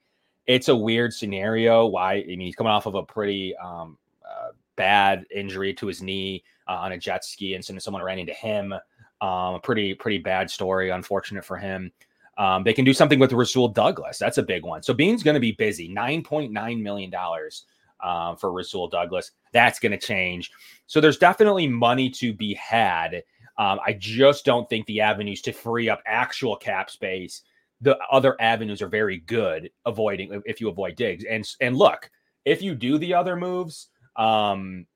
It's 0.48 0.68
a 0.68 0.74
weird 0.74 1.12
scenario. 1.12 1.86
Why? 1.86 2.14
I 2.14 2.24
mean, 2.26 2.40
he's 2.40 2.56
coming 2.56 2.72
off 2.72 2.86
of 2.86 2.94
a 2.94 3.02
pretty 3.02 3.54
um, 3.58 3.98
uh, 4.24 4.48
bad 4.76 5.26
injury 5.30 5.74
to 5.74 5.86
his 5.86 6.02
knee 6.02 6.42
uh, 6.66 6.72
on 6.72 6.92
a 6.92 6.98
jet 6.98 7.24
ski, 7.24 7.54
and 7.54 7.64
someone 7.64 8.02
ran 8.02 8.18
into 8.18 8.32
him. 8.32 8.72
Um, 9.20 9.54
a 9.54 9.60
pretty 9.62 9.94
pretty 9.94 10.18
bad 10.18 10.50
story, 10.50 10.90
unfortunate 10.90 11.44
for 11.44 11.58
him. 11.58 11.92
Um, 12.38 12.64
they 12.64 12.72
can 12.72 12.84
do 12.84 12.94
something 12.94 13.18
with 13.18 13.32
Rasul 13.32 13.68
Douglas. 13.68 14.16
That's 14.16 14.38
a 14.38 14.42
big 14.42 14.64
one. 14.64 14.82
So 14.82 14.94
Beane's 14.94 15.22
going 15.22 15.34
to 15.34 15.40
be 15.40 15.52
busy. 15.52 15.88
Nine 15.88 16.22
point 16.22 16.52
nine 16.52 16.82
million 16.82 17.10
dollars 17.10 17.66
um, 18.02 18.36
for 18.36 18.50
Rasul 18.50 18.88
Douglas. 18.88 19.32
That's 19.52 19.78
going 19.78 19.92
to 19.92 19.98
change. 19.98 20.50
So 20.86 21.00
there's 21.00 21.18
definitely 21.18 21.66
money 21.66 22.08
to 22.10 22.32
be 22.32 22.54
had. 22.54 23.22
Um, 23.58 23.80
I 23.84 23.92
just 23.98 24.44
don't 24.44 24.68
think 24.68 24.86
the 24.86 25.00
avenues 25.00 25.42
to 25.42 25.52
free 25.52 25.90
up 25.90 26.00
actual 26.06 26.56
cap 26.56 26.90
space. 26.90 27.42
The 27.80 27.98
other 28.10 28.40
avenues 28.40 28.82
are 28.82 28.88
very 28.88 29.18
good. 29.18 29.70
Avoiding 29.86 30.42
if 30.46 30.60
you 30.60 30.68
avoid 30.68 30.96
Diggs. 30.96 31.24
and 31.24 31.48
and 31.60 31.76
look, 31.76 32.10
if 32.44 32.62
you 32.62 32.74
do 32.74 32.98
the 32.98 33.14
other 33.14 33.36
moves, 33.36 33.88
um, 34.16 34.86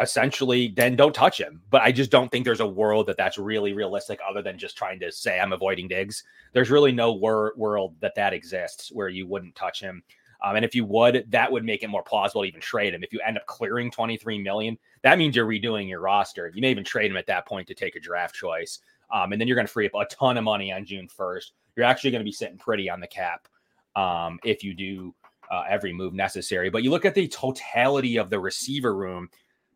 essentially 0.00 0.72
then 0.76 0.96
don't 0.96 1.14
touch 1.14 1.40
him. 1.40 1.60
But 1.70 1.82
I 1.82 1.92
just 1.92 2.10
don't 2.10 2.30
think 2.30 2.44
there's 2.44 2.60
a 2.60 2.66
world 2.66 3.06
that 3.06 3.16
that's 3.16 3.38
really 3.38 3.72
realistic 3.72 4.20
other 4.28 4.42
than 4.42 4.58
just 4.58 4.76
trying 4.76 5.00
to 5.00 5.12
say 5.12 5.38
I'm 5.38 5.52
avoiding 5.52 5.88
Diggs. 5.88 6.24
There's 6.52 6.70
really 6.70 6.92
no 6.92 7.12
wor- 7.12 7.54
world 7.56 7.96
that 8.00 8.14
that 8.14 8.32
exists 8.32 8.90
where 8.92 9.08
you 9.08 9.26
wouldn't 9.26 9.54
touch 9.54 9.80
him. 9.80 10.02
Um, 10.42 10.56
and 10.56 10.64
if 10.64 10.74
you 10.74 10.84
would, 10.84 11.24
that 11.30 11.50
would 11.50 11.64
make 11.64 11.82
it 11.82 11.88
more 11.88 12.02
plausible 12.02 12.42
to 12.42 12.48
even 12.48 12.60
trade 12.60 12.92
him. 12.92 13.02
If 13.02 13.12
you 13.12 13.20
end 13.26 13.38
up 13.38 13.46
clearing 13.46 13.90
23 13.90 14.42
million, 14.42 14.76
that 15.02 15.16
means 15.16 15.34
you're 15.34 15.46
redoing 15.46 15.88
your 15.88 16.00
roster. 16.00 16.52
You 16.54 16.60
may 16.60 16.70
even 16.70 16.84
trade 16.84 17.10
him 17.10 17.16
at 17.16 17.26
that 17.26 17.46
point 17.46 17.66
to 17.68 17.74
take 17.74 17.96
a 17.96 18.00
draft 18.00 18.34
choice. 18.34 18.80
Um, 19.10 19.32
and 19.32 19.40
then 19.40 19.48
you're 19.48 19.54
going 19.54 19.66
to 19.66 19.72
free 19.72 19.86
up 19.86 19.94
a 19.94 20.04
ton 20.06 20.36
of 20.36 20.44
money 20.44 20.70
on 20.70 20.84
June 20.84 21.08
1st. 21.08 21.52
You're 21.76 21.86
actually 21.86 22.10
going 22.10 22.20
to 22.20 22.24
be 22.24 22.32
sitting 22.32 22.58
pretty 22.58 22.88
on 22.88 23.00
the 23.00 23.06
cap 23.06 23.48
um, 23.96 24.38
if 24.44 24.62
you 24.62 24.74
do 24.74 25.14
uh, 25.50 25.64
every 25.68 25.92
move 25.92 26.14
necessary. 26.14 26.70
But 26.70 26.82
you 26.82 26.90
look 26.90 27.04
at 27.04 27.14
the 27.14 27.28
totality 27.28 28.16
of 28.16 28.30
the 28.30 28.38
receiver 28.38 28.94
room 28.94 29.28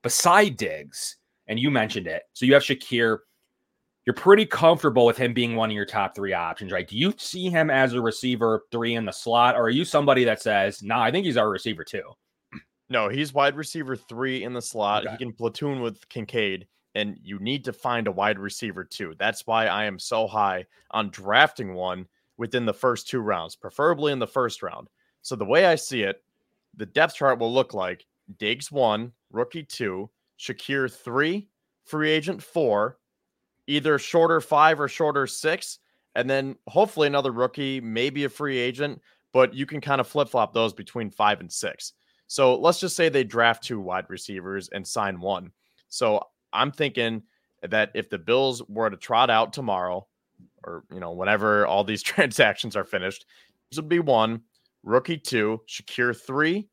beside 0.03 0.57
Diggs, 0.57 1.17
and 1.47 1.59
you 1.59 1.71
mentioned 1.71 2.07
it. 2.07 2.23
So 2.33 2.47
you 2.47 2.55
have 2.55 2.63
Shakir. 2.63 3.19
You're 4.07 4.15
pretty 4.15 4.47
comfortable 4.47 5.05
with 5.05 5.19
him 5.19 5.35
being 5.35 5.55
one 5.55 5.69
of 5.71 5.75
your 5.75 5.85
top 5.85 6.15
three 6.15 6.33
options, 6.33 6.73
right? 6.73 6.89
Do 6.89 6.97
you 6.97 7.13
see 7.19 7.51
him 7.51 7.69
as 7.69 7.93
a 7.93 8.01
receiver 8.01 8.63
three 8.71 8.95
in 8.95 9.05
the 9.05 9.13
slot, 9.13 9.55
or 9.55 9.63
are 9.63 9.71
you 9.71 9.85
somebody 9.85 10.25
that 10.25 10.41
says, 10.41 10.83
"No, 10.83 10.95
nah, 10.95 11.05
I 11.05 11.11
think 11.11 11.27
he's 11.27 11.37
our 11.37 11.51
receiver 11.51 11.85
two? 11.85 12.03
No, 12.91 13.09
he's 13.09 13.35
wide 13.35 13.55
receiver 13.55 13.97
three 13.97 14.45
in 14.45 14.55
the 14.55 14.63
slot. 14.63 15.05
Okay. 15.05 15.13
He 15.13 15.19
can 15.19 15.33
platoon 15.33 15.81
with 15.81 16.09
Kincaid, 16.09 16.67
and 16.99 17.17
you 17.23 17.39
need 17.39 17.65
to 17.65 17.73
find 17.73 18.09
a 18.09 18.13
wide 18.13 18.39
receiver 18.39 18.83
too. 18.83 19.15
That's 19.19 19.47
why 19.47 19.67
I 19.67 19.85
am 19.85 19.99
so 19.99 20.27
high 20.27 20.67
on 20.91 21.11
drafting 21.11 21.75
one 21.75 22.07
within 22.37 22.67
the 22.67 22.75
first 22.75 23.09
two 23.09 23.21
rounds, 23.21 23.55
preferably 23.55 24.13
in 24.13 24.19
the 24.19 24.27
first 24.27 24.63
round. 24.63 24.89
So 25.23 25.37
the 25.37 25.45
way 25.45 25.67
I 25.67 25.77
see 25.77 26.03
it, 26.03 26.23
the 26.77 26.87
depth 26.87 27.15
chart 27.15 27.39
will 27.39 27.53
look 27.53 27.73
like 27.73 28.05
Diggs 28.39 28.73
one, 28.73 29.13
rookie 29.31 29.63
two, 29.63 30.11
Shakir 30.39 30.93
three, 30.93 31.49
free 31.85 32.11
agent 32.11 32.43
four, 32.43 32.99
either 33.67 33.99
shorter 33.99 34.41
five 34.41 34.81
or 34.81 34.89
shorter 34.89 35.27
six, 35.27 35.79
and 36.15 36.29
then 36.29 36.57
hopefully 36.67 37.07
another 37.07 37.33
rookie, 37.33 37.81
maybe 37.81 38.25
a 38.25 38.29
free 38.29 38.59
agent, 38.59 39.01
but 39.33 39.55
you 39.55 39.67
can 39.67 39.81
kind 39.81 40.01
of 40.01 40.09
flip 40.09 40.29
flop 40.29 40.53
those 40.53 40.73
between 40.73 41.11
five 41.11 41.41
and 41.41 41.53
six. 41.53 41.93
So 42.27 42.59
let's 42.59 42.81
just 42.81 42.97
say 42.97 43.09
they 43.09 43.25
draft 43.25 43.63
two 43.63 43.81
wide 43.81 44.07
receivers 44.09 44.69
and 44.69 44.87
sign 44.87 45.21
one. 45.21 45.53
So 45.89 46.23
I'm 46.53 46.73
thinking 46.73 47.23
that 47.63 47.91
if 47.95 48.09
the 48.09 48.19
Bills 48.19 48.63
were 48.69 48.91
to 48.91 48.97
trot 48.97 49.31
out 49.31 49.53
tomorrow, 49.53 50.07
or 50.65 50.85
you 50.93 51.01
know, 51.01 51.13
whenever 51.13 51.67
all 51.67 51.85
these 51.85 52.03
transactions 52.05 52.77
are 52.77 52.85
finished, 52.85 53.27
this 53.71 53.79
would 53.79 53.89
be 53.89 54.01
one, 54.01 54.43
rookie 54.83 55.19
two, 55.19 55.61
Shakir 55.69 56.19
three, 56.19 56.69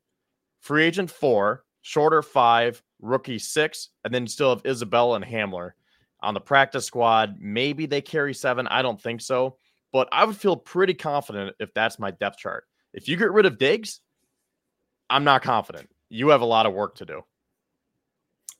free 0.60 0.84
agent 0.84 1.10
four, 1.10 1.64
shorter 1.82 2.22
five, 2.22 2.82
rookie 3.00 3.38
six, 3.38 3.90
and 4.04 4.12
then 4.12 4.22
you 4.22 4.28
still 4.28 4.50
have 4.50 4.64
Isabella 4.66 5.16
and 5.16 5.24
Hamler 5.24 5.72
on 6.20 6.34
the 6.34 6.40
practice 6.40 6.84
squad. 6.84 7.36
Maybe 7.38 7.86
they 7.86 8.00
carry 8.00 8.34
seven. 8.34 8.66
I 8.68 8.82
don't 8.82 9.00
think 9.00 9.20
so, 9.20 9.56
but 9.92 10.08
I 10.12 10.24
would 10.24 10.36
feel 10.36 10.56
pretty 10.56 10.94
confident 10.94 11.54
if 11.60 11.72
that's 11.74 11.98
my 11.98 12.10
depth 12.10 12.38
chart. 12.38 12.64
If 12.92 13.08
you 13.08 13.16
get 13.16 13.32
rid 13.32 13.46
of 13.46 13.58
Diggs, 13.58 14.00
I'm 15.10 15.24
not 15.24 15.42
confident. 15.42 15.88
You 16.08 16.28
have 16.28 16.40
a 16.40 16.46
lot 16.46 16.66
of 16.66 16.72
work 16.72 16.96
to 16.96 17.04
do. 17.04 17.22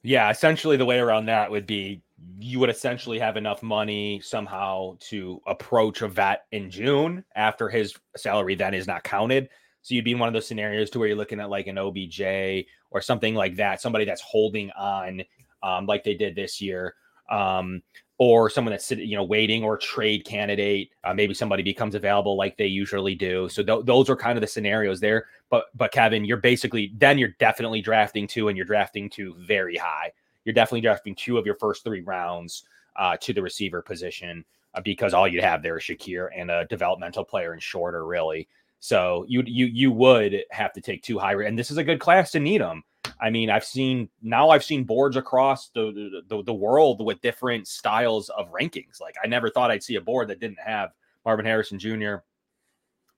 Yeah, 0.06 0.30
essentially 0.30 0.76
the 0.76 0.84
way 0.84 1.00
around 1.00 1.26
that 1.26 1.50
would 1.50 1.66
be 1.66 2.00
you 2.38 2.60
would 2.60 2.70
essentially 2.70 3.18
have 3.18 3.36
enough 3.36 3.60
money 3.60 4.20
somehow 4.20 4.96
to 5.00 5.40
approach 5.48 6.00
a 6.00 6.06
vet 6.06 6.44
in 6.52 6.70
June 6.70 7.24
after 7.34 7.68
his 7.68 7.92
salary 8.16 8.54
then 8.54 8.72
is 8.72 8.86
not 8.86 9.02
counted. 9.02 9.48
So 9.82 9.96
you'd 9.96 10.04
be 10.04 10.12
in 10.12 10.20
one 10.20 10.28
of 10.28 10.32
those 10.32 10.46
scenarios 10.46 10.90
to 10.90 11.00
where 11.00 11.08
you're 11.08 11.16
looking 11.16 11.40
at 11.40 11.50
like 11.50 11.66
an 11.66 11.76
OBJ 11.76 12.66
or 12.92 13.00
something 13.00 13.34
like 13.34 13.56
that, 13.56 13.80
somebody 13.80 14.04
that's 14.04 14.22
holding 14.22 14.70
on 14.78 15.22
um, 15.64 15.86
like 15.86 16.04
they 16.04 16.14
did 16.14 16.36
this 16.36 16.60
year. 16.60 16.94
Um, 17.28 17.82
or 18.18 18.48
someone 18.48 18.72
that's 18.72 18.90
you 18.90 19.16
know 19.16 19.24
waiting 19.24 19.62
or 19.62 19.76
trade 19.76 20.24
candidate 20.24 20.90
uh, 21.04 21.12
maybe 21.12 21.34
somebody 21.34 21.62
becomes 21.62 21.94
available 21.94 22.36
like 22.36 22.56
they 22.56 22.66
usually 22.66 23.14
do 23.14 23.48
so 23.48 23.62
th- 23.62 23.84
those 23.84 24.08
are 24.08 24.16
kind 24.16 24.38
of 24.38 24.40
the 24.40 24.46
scenarios 24.46 25.00
there 25.00 25.26
but 25.50 25.66
but 25.74 25.92
kevin 25.92 26.24
you're 26.24 26.36
basically 26.38 26.92
then 26.96 27.18
you're 27.18 27.34
definitely 27.38 27.82
drafting 27.82 28.26
two 28.26 28.48
and 28.48 28.56
you're 28.56 28.66
drafting 28.66 29.10
two 29.10 29.34
very 29.38 29.76
high 29.76 30.10
you're 30.46 30.54
definitely 30.54 30.80
drafting 30.80 31.14
two 31.14 31.36
of 31.36 31.44
your 31.44 31.56
first 31.56 31.84
three 31.84 32.00
rounds 32.00 32.64
uh, 32.96 33.16
to 33.18 33.34
the 33.34 33.42
receiver 33.42 33.82
position 33.82 34.44
uh, 34.74 34.80
because 34.80 35.12
all 35.12 35.28
you'd 35.28 35.42
have 35.42 35.62
there 35.62 35.76
is 35.76 35.84
Shakir 35.84 36.28
and 36.34 36.50
a 36.50 36.64
developmental 36.66 37.24
player 37.24 37.52
in 37.52 37.60
shorter, 37.60 38.06
really. 38.06 38.48
So 38.78 39.24
you 39.28 39.42
you 39.46 39.66
you 39.66 39.90
would 39.90 40.44
have 40.50 40.72
to 40.74 40.80
take 40.80 41.02
two 41.02 41.18
high, 41.18 41.34
and 41.44 41.58
this 41.58 41.70
is 41.70 41.78
a 41.78 41.84
good 41.84 41.98
class 41.98 42.30
to 42.32 42.40
need 42.40 42.60
them. 42.60 42.84
I 43.20 43.30
mean, 43.30 43.50
I've 43.50 43.64
seen 43.64 44.08
now 44.22 44.50
I've 44.50 44.64
seen 44.64 44.84
boards 44.84 45.16
across 45.16 45.70
the, 45.70 46.22
the 46.28 46.42
the 46.42 46.54
world 46.54 47.04
with 47.04 47.20
different 47.20 47.66
styles 47.66 48.28
of 48.30 48.52
rankings. 48.52 49.00
Like 49.00 49.16
I 49.22 49.26
never 49.26 49.50
thought 49.50 49.70
I'd 49.70 49.82
see 49.82 49.96
a 49.96 50.00
board 50.00 50.28
that 50.28 50.40
didn't 50.40 50.60
have 50.60 50.90
Marvin 51.24 51.46
Harrison 51.46 51.78
Jr. 51.78 52.16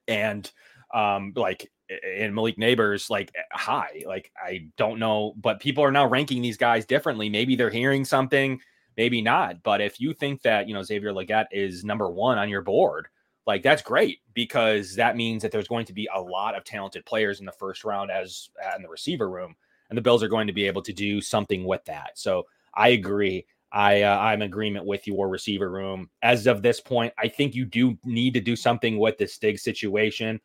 and 0.07 0.51
um 0.95 1.33
like 1.37 1.71
and 2.05 2.35
Malik 2.35 2.57
Nabers 2.57 3.11
like 3.11 3.33
high. 3.53 4.03
Like 4.07 4.31
I 4.41 4.69
don't 4.77 4.99
know, 4.99 5.35
but 5.37 5.61
people 5.61 5.83
are 5.83 5.93
now 5.93 6.07
ranking 6.07 6.43
these 6.43 6.57
guys 6.57 6.87
differently. 6.87 7.29
Maybe 7.29 7.57
they're 7.57 7.71
hearing 7.71 8.05
something, 8.05 8.61
maybe 8.97 9.21
not. 9.21 9.63
But 9.63 9.81
if 9.81 10.01
you 10.01 10.15
think 10.15 10.43
that 10.43 10.69
you 10.69 10.75
know 10.75 10.83
Xavier 10.83 11.13
Legette 11.13 11.47
is 11.51 11.85
number 11.85 12.09
one 12.09 12.39
on 12.39 12.49
your 12.49 12.63
board, 12.63 13.09
like 13.47 13.63
that's 13.63 13.83
great 13.83 14.21
because 14.35 14.95
that 14.95 15.17
means 15.17 15.43
that 15.43 15.51
there's 15.51 15.69
going 15.69 15.87
to 15.87 15.95
be 15.95 16.09
a 16.15 16.21
lot 16.21 16.55
of 16.55 16.65
talented 16.65 17.05
players 17.07 17.41
in 17.41 17.47
the 17.47 17.53
first 17.53 17.83
round 17.83 18.11
as 18.11 18.51
uh, 18.65 18.77
in 18.77 18.83
the 18.83 18.89
receiver 18.89 19.29
room, 19.29 19.57
and 19.89 19.97
the 19.97 20.03
Bills 20.03 20.23
are 20.23 20.29
going 20.29 20.47
to 20.47 20.53
be 20.53 20.67
able 20.67 20.83
to 20.83 20.93
do 20.93 21.21
something 21.21 21.65
with 21.65 21.85
that. 21.87 22.13
So 22.15 22.47
I 22.75 22.89
agree. 22.89 23.47
I 23.71 24.03
uh, 24.03 24.19
I'm 24.19 24.43
agreement 24.43 24.87
with 24.87 25.07
your 25.07 25.29
receiver 25.29 25.71
room 25.71 26.09
as 26.23 26.47
of 26.47 26.63
this 26.63 26.81
point. 26.81 27.13
I 27.19 27.29
think 27.29 27.55
you 27.55 27.65
do 27.65 27.99
need 28.05 28.35
to 28.35 28.41
do 28.41 28.57
something 28.57 28.99
with 28.99 29.19
the 29.19 29.27
Stig 29.27 29.59
situation. 29.59 30.41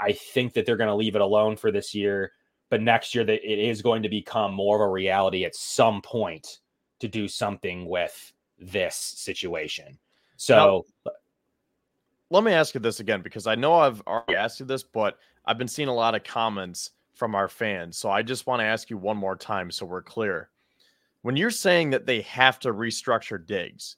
I 0.00 0.12
think 0.12 0.54
that 0.54 0.66
they're 0.66 0.76
going 0.76 0.88
to 0.88 0.94
leave 0.94 1.14
it 1.14 1.20
alone 1.20 1.56
for 1.56 1.70
this 1.70 1.94
year, 1.94 2.32
but 2.68 2.82
next 2.82 3.14
year 3.14 3.24
that 3.24 3.48
it 3.48 3.58
is 3.58 3.80
going 3.80 4.02
to 4.02 4.08
become 4.08 4.52
more 4.52 4.76
of 4.76 4.88
a 4.88 4.90
reality 4.90 5.44
at 5.44 5.54
some 5.54 6.02
point 6.02 6.58
to 6.98 7.06
do 7.06 7.28
something 7.28 7.86
with 7.88 8.32
this 8.58 8.96
situation. 8.96 9.98
So 10.36 10.84
now, 11.06 11.12
let 12.30 12.42
me 12.42 12.52
ask 12.52 12.74
you 12.74 12.80
this 12.80 12.98
again 12.98 13.22
because 13.22 13.46
I 13.46 13.54
know 13.54 13.74
I've 13.74 14.02
already 14.02 14.34
asked 14.34 14.58
you 14.58 14.66
this, 14.66 14.82
but 14.82 15.18
I've 15.46 15.58
been 15.58 15.68
seeing 15.68 15.88
a 15.88 15.94
lot 15.94 16.16
of 16.16 16.24
comments 16.24 16.90
from 17.14 17.34
our 17.34 17.48
fans. 17.48 17.96
So 17.98 18.10
I 18.10 18.22
just 18.22 18.46
want 18.46 18.60
to 18.60 18.66
ask 18.66 18.90
you 18.90 18.98
one 18.98 19.16
more 19.16 19.36
time 19.36 19.70
so 19.70 19.86
we're 19.86 20.02
clear. 20.02 20.50
When 21.22 21.36
you're 21.36 21.50
saying 21.50 21.90
that 21.90 22.06
they 22.06 22.20
have 22.22 22.58
to 22.60 22.72
restructure 22.72 23.44
Diggs, 23.44 23.96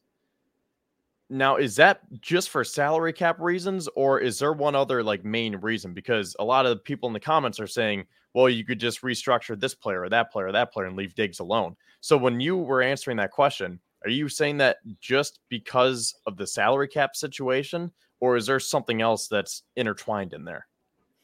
now, 1.29 1.57
is 1.57 1.75
that 1.77 2.03
just 2.21 2.51
for 2.51 2.63
salary 2.63 3.13
cap 3.13 3.41
reasons, 3.41 3.89
or 3.97 4.21
is 4.21 4.39
there 4.39 4.53
one 4.53 4.77
other 4.77 5.03
like 5.03 5.25
main 5.25 5.57
reason? 5.57 5.93
Because 5.93 6.37
a 6.39 6.45
lot 6.45 6.67
of 6.67 6.85
people 6.85 7.09
in 7.09 7.13
the 7.13 7.21
comments 7.21 7.59
are 7.59 7.67
saying, 7.67 8.05
well, 8.33 8.49
you 8.49 8.65
could 8.65 8.79
just 8.79 9.03
restructure 9.03 9.59
this 9.59 9.75
player 9.75 10.03
or 10.03 10.09
that 10.09 10.31
player 10.31 10.47
or 10.47 10.53
that 10.53 10.73
player 10.73 10.87
and 10.87 10.97
leave 10.97 11.15
Diggs 11.15 11.41
alone. 11.41 11.75
So 12.01 12.17
when 12.17 12.39
you 12.39 12.57
were 12.57 12.83
answering 12.83 13.17
that 13.17 13.33
question, 13.33 13.81
are 14.05 14.11
you 14.11 14.29
saying 14.29 14.59
that 14.59 14.77
just 15.01 15.41
because 15.49 16.15
of 16.27 16.37
the 16.37 16.47
salary 16.47 16.87
cap 16.87 17.17
situation, 17.17 17.91
or 18.21 18.37
is 18.37 18.47
there 18.47 18.61
something 18.61 19.03
else 19.03 19.27
that's 19.27 19.63
intertwined 19.75 20.33
in 20.33 20.45
there? 20.45 20.69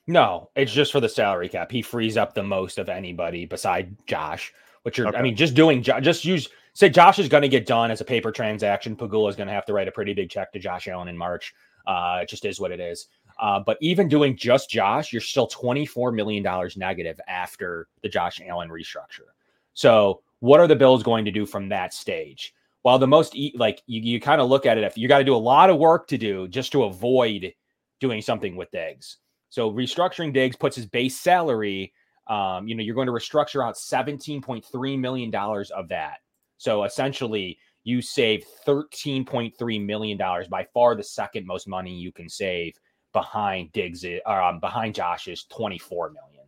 No, 0.06 0.50
it's 0.56 0.72
just 0.72 0.92
for 0.92 1.00
the 1.00 1.08
salary 1.08 1.48
cap. 1.48 1.70
He 1.70 1.82
frees 1.82 2.16
up 2.16 2.34
the 2.34 2.42
most 2.42 2.78
of 2.78 2.88
anybody 2.88 3.46
beside 3.46 3.94
Josh. 4.06 4.52
Which 4.82 4.98
you're, 4.98 5.06
okay. 5.08 5.18
I 5.18 5.22
mean, 5.22 5.36
just 5.36 5.54
doing, 5.54 5.80
just 5.82 6.24
use 6.24 6.48
say 6.74 6.88
Josh 6.88 7.18
is 7.18 7.28
going 7.28 7.42
to 7.42 7.48
get 7.48 7.66
done 7.66 7.90
as 7.90 8.00
a 8.00 8.04
paper 8.04 8.32
transaction. 8.32 8.96
Pegula 8.96 9.28
is 9.30 9.36
going 9.36 9.46
to 9.46 9.52
have 9.52 9.66
to 9.66 9.72
write 9.72 9.88
a 9.88 9.92
pretty 9.92 10.14
big 10.14 10.30
check 10.30 10.52
to 10.52 10.58
Josh 10.58 10.88
Allen 10.88 11.08
in 11.08 11.16
March. 11.16 11.54
Uh, 11.86 12.20
it 12.22 12.28
just 12.28 12.44
is 12.44 12.60
what 12.60 12.72
it 12.72 12.80
is. 12.80 13.08
Uh, 13.38 13.60
but 13.60 13.78
even 13.80 14.08
doing 14.08 14.36
just 14.36 14.70
Josh, 14.70 15.12
you're 15.12 15.20
still 15.20 15.48
$24 15.48 16.14
million 16.14 16.46
negative 16.76 17.20
after 17.28 17.88
the 18.02 18.08
Josh 18.08 18.40
Allen 18.46 18.68
restructure. 18.68 19.30
So, 19.74 20.20
what 20.40 20.60
are 20.60 20.66
the 20.66 20.76
Bills 20.76 21.02
going 21.02 21.24
to 21.24 21.30
do 21.30 21.46
from 21.46 21.68
that 21.68 21.94
stage? 21.94 22.54
While 22.82 22.98
the 22.98 23.06
most, 23.06 23.36
like, 23.54 23.82
you, 23.86 24.00
you 24.00 24.20
kind 24.20 24.40
of 24.40 24.48
look 24.48 24.66
at 24.66 24.76
it, 24.76 24.84
if 24.84 24.98
you 24.98 25.06
got 25.06 25.18
to 25.18 25.24
do 25.24 25.34
a 25.34 25.36
lot 25.36 25.70
of 25.70 25.78
work 25.78 26.08
to 26.08 26.18
do 26.18 26.48
just 26.48 26.72
to 26.72 26.84
avoid 26.84 27.54
doing 28.00 28.20
something 28.20 28.56
with 28.56 28.70
Diggs. 28.72 29.18
So, 29.52 29.70
restructuring 29.70 30.32
Diggs 30.32 30.56
puts 30.56 30.74
his 30.74 30.86
base 30.86 31.20
salary, 31.20 31.92
um, 32.26 32.66
you 32.66 32.74
know, 32.74 32.82
you're 32.82 32.94
going 32.94 33.06
to 33.06 33.12
restructure 33.12 33.64
out 33.64 33.74
$17.3 33.76 34.98
million 34.98 35.34
of 35.34 35.88
that 35.88 36.18
so 36.62 36.84
essentially, 36.84 37.58
you 37.82 38.00
save 38.00 38.44
$13.3 38.64 39.84
million, 39.84 40.16
by 40.48 40.64
far 40.72 40.94
the 40.94 41.02
second 41.02 41.44
most 41.44 41.66
money 41.66 41.92
you 41.92 42.12
can 42.12 42.28
save 42.28 42.74
behind 43.12 43.72
Diggs, 43.72 44.04
or 44.04 44.40
um, 44.40 44.60
behind 44.60 44.94
Josh's 44.94 45.44
24 45.46 46.12
million. 46.12 46.44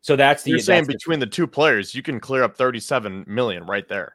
So 0.00 0.14
that's 0.14 0.44
the 0.44 0.52
you're 0.52 0.60
saying 0.60 0.84
the, 0.84 0.92
between 0.92 1.18
the 1.18 1.26
two 1.26 1.48
players, 1.48 1.92
you 1.92 2.02
can 2.04 2.20
clear 2.20 2.44
up 2.44 2.56
37 2.56 3.24
million 3.26 3.66
right 3.66 3.88
there. 3.88 4.14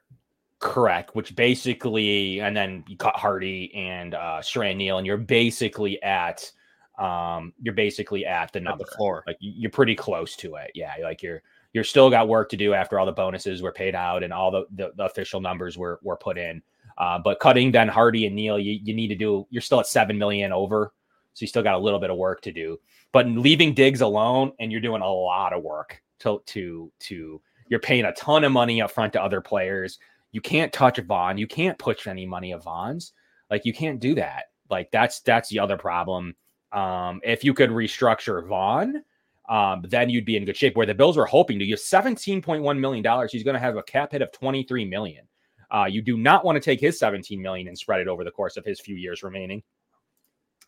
Correct, 0.60 1.14
which 1.14 1.36
basically, 1.36 2.40
and 2.40 2.56
then 2.56 2.86
you 2.88 2.96
cut 2.96 3.18
Harty 3.18 3.70
and 3.76 4.16
uh 4.16 4.40
Siran 4.40 4.78
Neal, 4.78 4.98
and 4.98 5.06
you're 5.06 5.18
basically 5.18 6.02
at 6.04 6.50
um 7.00 7.54
you're 7.62 7.74
basically 7.74 8.26
at 8.26 8.54
the 8.54 8.60
number 8.60 8.84
at 8.84 8.90
the 8.90 8.96
floor. 8.96 9.24
Like 9.26 9.38
you're 9.40 9.72
pretty 9.72 9.96
close 9.96 10.36
to 10.38 10.56
it. 10.56 10.72
Yeah, 10.76 10.94
like 11.02 11.24
you're 11.24 11.42
you're 11.74 11.84
still 11.84 12.10
got 12.10 12.28
work 12.28 12.50
to 12.50 12.58
do 12.58 12.74
after 12.74 13.00
all 13.00 13.06
the 13.06 13.12
bonuses 13.12 13.62
were 13.62 13.72
paid 13.72 13.96
out 13.96 14.24
and 14.24 14.32
all 14.32 14.52
the, 14.52 14.66
the, 14.76 14.92
the 14.96 15.06
official 15.06 15.42
numbers 15.42 15.78
were, 15.78 16.00
were 16.04 16.16
put 16.16 16.38
in. 16.38 16.62
Uh, 17.00 17.18
but 17.18 17.40
cutting 17.40 17.72
then 17.72 17.88
Harty 17.88 18.28
and 18.28 18.36
Neal, 18.36 18.60
you, 18.60 18.80
you 18.84 18.94
need 18.94 19.08
to 19.08 19.16
do, 19.16 19.48
you're 19.50 19.62
still 19.62 19.80
at 19.80 19.88
7 19.88 20.16
million 20.16 20.52
over. 20.52 20.94
So 21.34 21.42
you 21.42 21.48
still 21.48 21.64
got 21.64 21.74
a 21.74 21.80
little 21.80 22.00
bit 22.00 22.12
of 22.12 22.18
work 22.18 22.42
to 22.42 22.52
do, 22.52 22.80
but 23.12 23.28
leaving 23.28 23.74
Diggs 23.74 24.02
alone 24.02 24.52
and 24.60 24.72
you're 24.72 24.82
doing 24.82 25.02
a 25.02 25.12
lot 25.12 25.52
of 25.52 25.64
work 25.64 26.00
to, 26.20 26.44
to, 26.46 26.92
to, 27.00 27.42
you're 27.70 27.80
paying 27.80 28.06
a 28.06 28.14
ton 28.14 28.44
of 28.44 28.52
money 28.52 28.84
up 28.84 28.92
front 28.92 29.14
to 29.14 29.24
other 29.24 29.42
players. 29.42 29.98
You 30.32 30.42
can't 30.42 30.72
touch 30.72 31.00
Von. 31.00 31.40
You 31.40 31.48
can't 31.48 31.80
push 31.80 32.06
any 32.06 32.28
money 32.28 32.52
of 32.52 32.64
Von's. 32.64 33.14
Like 33.50 33.66
you 33.66 33.74
can't 33.74 34.00
do 34.00 34.14
that. 34.14 34.46
Like 34.70 34.92
that's, 34.92 35.22
that's 35.22 35.50
the 35.50 35.58
other 35.58 35.78
problem. 35.78 36.36
Um, 36.74 37.22
if 37.24 37.44
you 37.44 37.54
could 37.54 37.70
restructure 37.70 38.46
Von, 38.46 39.04
um, 39.48 39.84
then 39.88 40.10
you'd 40.10 40.26
be 40.26 40.36
in 40.36 40.46
good 40.46 40.58
shape. 40.58 40.76
Where 40.76 40.88
the 40.88 40.94
Bills 40.94 41.18
were 41.18 41.26
hoping 41.26 41.60
to, 41.60 41.70
have 41.70 41.80
$17.1 41.80 42.80
million. 42.80 43.28
He's 43.32 43.44
going 43.44 43.54
to 43.54 43.60
have 43.60 43.78
a 43.78 43.84
cap 43.84 44.12
hit 44.12 44.22
of 44.22 44.32
23 44.32 44.86
million. 44.86 45.28
Uh, 45.70 45.86
you 45.86 46.02
do 46.02 46.18
not 46.18 46.44
want 46.44 46.56
to 46.56 46.60
take 46.60 46.80
his 46.80 47.00
17 47.00 47.42
million 47.42 47.68
and 47.68 47.78
spread 47.78 48.02
it 48.02 48.08
over 48.08 48.24
the 48.24 48.32
course 48.32 48.58
of 48.58 48.66
his 48.66 48.80
few 48.80 48.96
years 48.96 49.24
remaining. 49.24 49.64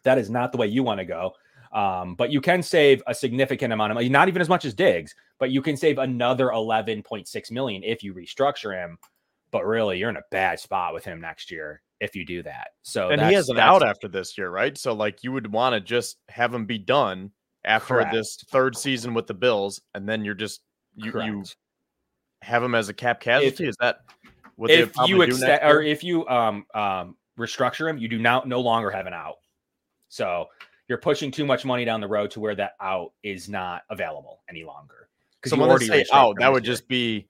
That 0.03 0.17
is 0.17 0.29
not 0.29 0.51
the 0.51 0.57
way 0.57 0.67
you 0.67 0.83
want 0.83 0.99
to 0.99 1.05
go. 1.05 1.33
Um, 1.71 2.15
but 2.15 2.31
you 2.31 2.39
can 2.39 2.63
save 2.63 3.03
a 3.05 3.13
significant 3.13 3.73
amount 3.73 3.91
of 3.91 3.95
money, 3.95 4.07
not 4.07 4.27
even 4.27 4.41
as 4.41 4.49
much 4.49 4.65
as 4.65 4.73
Diggs, 4.73 5.13
but 5.39 5.51
you 5.51 5.61
can 5.61 5.75
save 5.75 5.97
another 5.97 6.47
11.6 6.47 7.51
million 7.51 7.83
if 7.83 8.03
you 8.03 8.13
restructure 8.13 8.73
him. 8.73 8.97
But 9.51 9.65
really, 9.65 9.99
you're 9.99 10.09
in 10.09 10.17
a 10.17 10.23
bad 10.31 10.59
spot 10.59 10.93
with 10.93 11.03
him 11.03 11.19
next 11.19 11.51
year 11.51 11.81
if 12.05 12.15
you 12.15 12.25
do 12.25 12.43
that. 12.43 12.69
So 12.83 13.09
and 13.09 13.21
he 13.21 13.33
has 13.33 13.49
an 13.49 13.59
out 13.59 13.85
after 13.85 14.07
this 14.07 14.37
year, 14.37 14.49
right? 14.49 14.77
So 14.77 14.93
like 14.93 15.23
you 15.23 15.31
would 15.33 15.51
want 15.51 15.73
to 15.73 15.81
just 15.81 16.17
have 16.29 16.53
him 16.53 16.65
be 16.65 16.77
done 16.77 17.31
after 17.65 17.95
Correct. 17.95 18.13
this 18.13 18.37
third 18.49 18.77
season 18.77 19.13
with 19.13 19.27
the 19.27 19.33
Bills, 19.33 19.81
and 19.93 20.07
then 20.07 20.23
you're 20.23 20.35
just 20.35 20.61
you, 20.95 21.11
you 21.21 21.43
have 22.41 22.63
him 22.63 22.75
as 22.75 22.87
a 22.87 22.93
cap 22.93 23.19
casualty. 23.19 23.65
If, 23.65 23.69
Is 23.71 23.75
that 23.81 23.97
what 24.55 24.71
if 24.71 24.91
you 25.07 25.21
extend 25.21 25.63
or 25.63 25.81
if 25.81 26.03
you 26.03 26.25
um 26.27 26.65
um 26.73 27.17
restructure 27.37 27.89
him, 27.89 27.97
you 27.97 28.07
do 28.07 28.19
not 28.19 28.47
no 28.47 28.61
longer 28.61 28.89
have 28.89 29.07
an 29.07 29.13
out. 29.13 29.35
So 30.07 30.45
you're 30.87 30.99
pushing 30.99 31.31
too 31.31 31.45
much 31.45 31.65
money 31.65 31.83
down 31.83 31.99
the 31.99 32.07
road 32.07 32.31
to 32.31 32.39
where 32.39 32.55
that 32.55 32.73
out 32.79 33.11
is 33.23 33.49
not 33.49 33.81
available 33.89 34.41
any 34.49 34.63
longer. 34.63 35.09
So 35.45 35.57
when 35.57 35.77
they 35.77 35.85
say 35.85 36.05
out, 36.13 36.37
that 36.39 36.51
would 36.51 36.63
just 36.63 36.87
be 36.87 37.27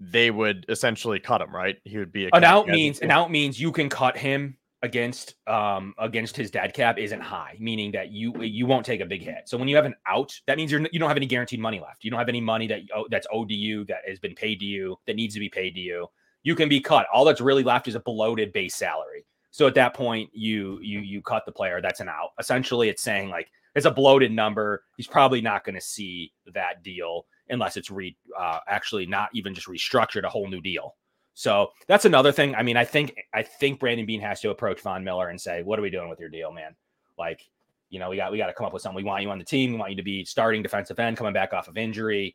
they 0.00 0.30
would 0.30 0.64
essentially 0.68 1.18
cut 1.18 1.40
him, 1.40 1.54
right? 1.54 1.76
He 1.84 1.98
would 1.98 2.12
be 2.12 2.26
a 2.26 2.30
an 2.32 2.44
out 2.44 2.68
means 2.68 3.00
an 3.00 3.10
out 3.10 3.30
means 3.30 3.60
you 3.60 3.72
can 3.72 3.88
cut 3.88 4.16
him 4.16 4.56
against 4.82 5.34
um 5.48 5.92
against 5.98 6.36
his 6.36 6.50
dead 6.50 6.72
cap 6.72 6.98
isn't 6.98 7.20
high, 7.20 7.56
meaning 7.58 7.90
that 7.92 8.12
you 8.12 8.40
you 8.42 8.66
won't 8.66 8.86
take 8.86 9.00
a 9.00 9.06
big 9.06 9.22
hit. 9.22 9.48
So 9.48 9.58
when 9.58 9.68
you 9.68 9.76
have 9.76 9.84
an 9.84 9.94
out, 10.06 10.32
that 10.46 10.56
means 10.56 10.70
you're 10.70 10.86
you 10.92 10.98
don't 10.98 11.08
have 11.08 11.16
any 11.16 11.26
guaranteed 11.26 11.60
money 11.60 11.80
left. 11.80 12.04
You 12.04 12.10
don't 12.10 12.18
have 12.18 12.28
any 12.28 12.40
money 12.40 12.66
that 12.68 12.80
oh, 12.94 13.06
that's 13.10 13.26
owed 13.32 13.48
to 13.48 13.54
you 13.54 13.84
that 13.86 14.00
has 14.06 14.18
been 14.18 14.34
paid 14.34 14.60
to 14.60 14.64
you 14.64 14.96
that 15.06 15.16
needs 15.16 15.34
to 15.34 15.40
be 15.40 15.48
paid 15.48 15.74
to 15.74 15.80
you. 15.80 16.06
You 16.44 16.54
can 16.54 16.68
be 16.68 16.80
cut. 16.80 17.06
All 17.12 17.24
that's 17.24 17.40
really 17.40 17.64
left 17.64 17.88
is 17.88 17.96
a 17.96 18.00
bloated 18.00 18.52
base 18.52 18.76
salary. 18.76 19.26
So 19.50 19.66
at 19.66 19.74
that 19.74 19.94
point, 19.94 20.30
you 20.32 20.78
you 20.80 21.00
you 21.00 21.22
cut 21.22 21.44
the 21.44 21.52
player. 21.52 21.80
That's 21.82 22.00
an 22.00 22.08
out. 22.08 22.30
Essentially, 22.38 22.88
it's 22.88 23.02
saying 23.02 23.30
like 23.30 23.50
it's 23.74 23.86
a 23.86 23.90
bloated 23.90 24.30
number. 24.30 24.84
He's 24.96 25.08
probably 25.08 25.40
not 25.40 25.64
going 25.64 25.74
to 25.74 25.80
see 25.80 26.32
that 26.54 26.84
deal 26.84 27.26
unless 27.50 27.76
it's 27.76 27.90
re 27.90 28.16
uh, 28.38 28.60
actually 28.68 29.06
not 29.06 29.28
even 29.32 29.54
just 29.54 29.66
restructured 29.66 30.24
a 30.24 30.28
whole 30.28 30.48
new 30.48 30.60
deal. 30.60 30.96
So 31.34 31.70
that's 31.86 32.04
another 32.04 32.32
thing. 32.32 32.54
I 32.56 32.62
mean, 32.62 32.76
I 32.76 32.84
think 32.84 33.14
I 33.32 33.42
think 33.42 33.78
Brandon 33.78 34.06
Beane 34.06 34.20
has 34.20 34.40
to 34.40 34.50
approach 34.50 34.80
Von 34.80 35.04
Miller 35.04 35.28
and 35.28 35.40
say, 35.40 35.62
"What 35.62 35.78
are 35.78 35.82
we 35.82 35.90
doing 35.90 36.08
with 36.08 36.18
your 36.18 36.28
deal, 36.28 36.52
man? 36.52 36.74
Like, 37.16 37.48
you 37.90 37.98
know, 37.98 38.10
we 38.10 38.16
got 38.16 38.32
we 38.32 38.38
got 38.38 38.48
to 38.48 38.52
come 38.52 38.66
up 38.66 38.72
with 38.72 38.82
something. 38.82 38.96
We 38.96 39.08
want 39.08 39.22
you 39.22 39.30
on 39.30 39.38
the 39.38 39.44
team. 39.44 39.72
We 39.72 39.78
want 39.78 39.90
you 39.90 39.96
to 39.96 40.02
be 40.02 40.24
starting 40.24 40.62
defensive 40.62 40.98
end, 40.98 41.16
coming 41.16 41.32
back 41.32 41.52
off 41.52 41.68
of 41.68 41.78
injury. 41.78 42.34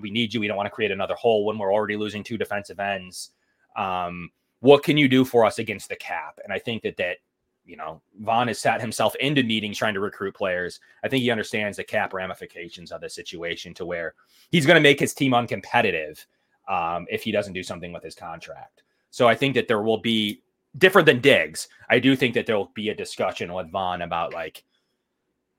We 0.00 0.10
need 0.10 0.34
you. 0.34 0.40
We 0.40 0.46
don't 0.46 0.56
want 0.56 0.66
to 0.66 0.70
create 0.70 0.90
another 0.90 1.14
hole 1.14 1.46
when 1.46 1.56
we're 1.56 1.72
already 1.72 1.96
losing 1.96 2.22
two 2.22 2.36
defensive 2.36 2.80
ends. 2.80 3.30
Um, 3.76 4.30
what 4.60 4.82
can 4.82 4.96
you 4.96 5.08
do 5.08 5.24
for 5.24 5.44
us 5.44 5.58
against 5.58 5.88
the 5.88 5.96
cap? 5.96 6.38
And 6.42 6.52
I 6.52 6.58
think 6.58 6.82
that 6.82 6.96
that 6.96 7.18
you 7.64 7.76
know, 7.76 8.00
Von 8.20 8.48
has 8.48 8.58
sat 8.58 8.80
himself 8.80 9.14
into 9.16 9.42
meetings 9.42 9.78
trying 9.78 9.94
to 9.94 10.00
recruit 10.00 10.34
players. 10.34 10.80
I 11.02 11.08
think 11.08 11.22
he 11.22 11.30
understands 11.30 11.76
the 11.76 11.84
cap 11.84 12.12
ramifications 12.12 12.92
of 12.92 13.00
the 13.00 13.08
situation 13.08 13.74
to 13.74 13.86
where 13.86 14.14
he's 14.50 14.66
going 14.66 14.76
to 14.76 14.82
make 14.82 15.00
his 15.00 15.14
team 15.14 15.32
uncompetitive 15.32 16.24
um, 16.68 17.06
if 17.10 17.22
he 17.22 17.32
doesn't 17.32 17.52
do 17.52 17.62
something 17.62 17.92
with 17.92 18.02
his 18.02 18.14
contract. 18.14 18.82
So 19.10 19.28
I 19.28 19.34
think 19.34 19.54
that 19.54 19.68
there 19.68 19.82
will 19.82 19.98
be 19.98 20.42
different 20.78 21.06
than 21.06 21.20
Diggs. 21.20 21.68
I 21.88 21.98
do 21.98 22.16
think 22.16 22.34
that 22.34 22.46
there 22.46 22.56
will 22.56 22.72
be 22.74 22.88
a 22.88 22.94
discussion 22.94 23.52
with 23.52 23.70
Von 23.70 24.02
about 24.02 24.34
like, 24.34 24.64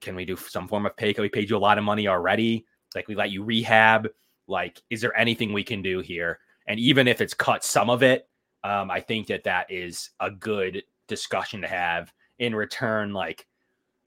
can 0.01 0.15
we 0.15 0.25
do 0.25 0.35
some 0.35 0.67
form 0.67 0.85
of 0.85 0.95
pay? 0.97 1.13
Can 1.13 1.21
we 1.21 1.29
paid 1.29 1.49
you 1.49 1.57
a 1.57 1.59
lot 1.59 1.77
of 1.77 1.83
money 1.83 2.07
already? 2.07 2.65
Like 2.93 3.07
we 3.07 3.15
let 3.15 3.31
you 3.31 3.43
rehab. 3.43 4.09
Like, 4.47 4.81
is 4.89 5.01
there 5.01 5.17
anything 5.17 5.53
we 5.53 5.63
can 5.63 5.81
do 5.81 6.01
here? 6.01 6.39
And 6.67 6.79
even 6.79 7.07
if 7.07 7.21
it's 7.21 7.33
cut 7.33 7.63
some 7.63 7.89
of 7.89 8.03
it, 8.03 8.27
um, 8.63 8.91
I 8.91 8.99
think 8.99 9.27
that 9.27 9.43
that 9.43 9.71
is 9.71 10.11
a 10.19 10.29
good 10.29 10.83
discussion 11.07 11.61
to 11.61 11.67
have 11.67 12.11
in 12.39 12.55
return 12.55 13.13
like 13.13 13.45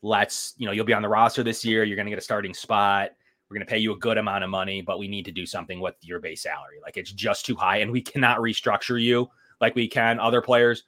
let's 0.02 0.54
you 0.56 0.66
know 0.66 0.72
you'll 0.72 0.84
be 0.84 0.92
on 0.92 1.02
the 1.02 1.08
roster 1.08 1.42
this 1.42 1.64
year 1.64 1.84
you're 1.84 1.96
going 1.96 2.06
to 2.06 2.11
get 2.11 2.18
a 2.18 2.22
starting 2.22 2.54
spot 2.54 3.11
we're 3.48 3.54
going 3.56 3.66
to 3.66 3.70
pay 3.70 3.78
you 3.78 3.92
a 3.92 3.98
good 3.98 4.18
amount 4.18 4.44
of 4.44 4.50
money 4.50 4.80
but 4.82 4.98
we 4.98 5.08
need 5.08 5.24
to 5.24 5.32
do 5.32 5.46
something 5.46 5.80
with 5.80 5.94
your 6.02 6.20
base 6.20 6.42
salary 6.42 6.78
like 6.82 6.96
it's 6.96 7.12
just 7.12 7.46
too 7.46 7.56
high 7.56 7.78
and 7.78 7.90
we 7.90 8.00
cannot 8.00 8.38
restructure 8.38 9.00
you 9.00 9.28
like 9.61 9.74
we 9.74 9.88
can 9.88 10.20
other 10.20 10.42
players 10.42 10.84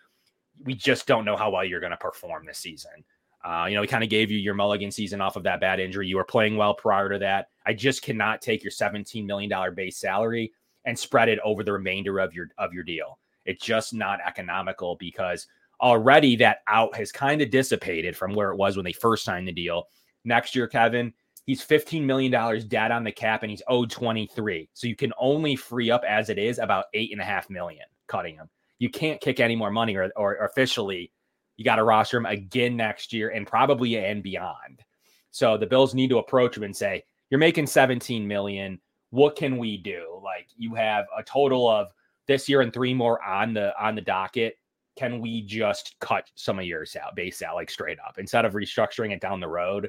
we 0.65 0.75
just 0.75 1.07
don't 1.07 1.25
know 1.25 1.37
how 1.37 1.51
well 1.51 1.65
you're 1.65 1.81
going 1.81 1.91
to 1.91 1.97
perform 1.97 2.45
this 2.47 2.59
season 2.59 3.05
uh, 3.43 3.65
you 3.69 3.75
know, 3.75 3.81
we 3.81 3.87
kind 3.87 4.05
of 4.05 4.11
gave 4.11 4.31
you 4.31 4.39
your 4.39 4.55
mulligan 4.55 4.91
season 4.91 5.21
off 5.21 5.37
of 5.37 5.43
that 5.45 5.61
bad 5.61 5.81
injury. 5.81 6.07
You 6.07 6.17
were 6.17 6.25
playing 6.25 6.57
well 6.57 6.75
prior 6.75 7.09
to 7.09 7.19
that. 7.21 7.49
I 7.65 7.73
just 7.73 8.03
cannot 8.03 8.43
take 8.43 8.63
your 8.63 8.71
$17 8.71 9.25
million 9.25 9.51
base 9.75 9.99
salary 9.99 10.53
and 10.85 10.99
spread 10.99 11.29
it 11.29 11.39
over 11.45 11.63
the 11.65 11.73
remainder 11.73 12.19
of 12.19 12.35
your 12.35 12.49
of 12.59 12.73
your 12.73 12.85
deal. 12.85 13.19
It's 13.47 13.65
just 13.65 13.95
not 13.95 14.21
economical 14.27 14.97
because 14.97 15.47
already 15.81 16.37
that 16.37 16.59
out 16.67 16.95
has 16.97 17.13
kind 17.13 17.43
of 17.43 17.51
dissipated 17.51 18.17
from 18.17 18.35
where 18.35 18.51
it 18.51 18.57
was 18.57 18.77
when 18.77 18.85
they 18.85 18.93
first 18.93 19.25
signed 19.25 19.49
the 19.49 19.53
deal. 19.53 19.85
Next 20.25 20.55
year, 20.55 20.67
Kevin, 20.67 21.13
he's 21.47 21.65
$15 21.65 22.05
million 22.05 22.31
dead 22.69 22.91
on 22.91 23.05
the 23.05 23.13
cap 23.13 23.43
and 23.43 23.51
he's 23.51 23.63
owed 23.69 23.91
23. 23.91 24.69
So 24.75 24.87
you 24.87 24.97
can 24.97 25.13
only 25.19 25.57
free 25.57 25.91
up 25.91 26.03
as 26.07 26.29
it 26.29 26.39
is 26.39 26.59
about 26.59 26.87
eight 26.95 27.13
and 27.13 27.21
a 27.21 27.25
half 27.25 27.51
million 27.51 27.87
cutting 28.07 28.37
him. 28.37 28.49
You 28.79 28.91
can't 28.91 29.21
kick 29.21 29.41
any 29.41 29.57
more 29.57 29.71
money 29.71 29.97
or, 29.97 30.11
or 30.17 30.37
officially 30.45 31.13
you 31.57 31.65
got 31.65 31.77
to 31.77 31.85
roster 31.85 32.17
him 32.17 32.27
again 32.27 32.77
next 32.77 33.13
year 33.13 33.29
and 33.31 33.47
probably 33.47 33.99
and 33.99 34.23
beyond. 34.23 34.83
So 35.31 35.59
the 35.59 35.67
Bills 35.67 35.95
need 35.95 36.09
to 36.09 36.19
approach 36.19 36.57
him 36.57 36.63
and 36.63 36.75
say, 36.75 37.05
you're 37.29 37.39
making 37.39 37.67
17 37.67 38.27
million. 38.27 38.81
What 39.11 39.37
can 39.37 39.59
we 39.59 39.77
do? 39.77 40.21
Like 40.25 40.49
you 40.57 40.75
have 40.75 41.05
a 41.17 41.23
total 41.23 41.69
of 41.69 41.89
this 42.27 42.49
year 42.49 42.61
and 42.61 42.73
three 42.73 42.95
more 42.95 43.23
on 43.23 43.53
the 43.55 43.73
on 43.79 43.95
the 43.95 44.01
docket 44.01 44.55
can 45.01 45.19
we 45.19 45.41
just 45.41 45.97
cut 45.99 46.31
some 46.35 46.59
of 46.59 46.67
your 46.67 46.85
sal- 46.85 47.13
base 47.17 47.39
sal 47.39 47.55
like 47.55 47.71
straight 47.71 47.97
up 48.07 48.19
instead 48.19 48.45
of 48.45 48.53
restructuring 48.53 49.13
it 49.13 49.21
down 49.23 49.41
the 49.41 49.49
road? 49.49 49.89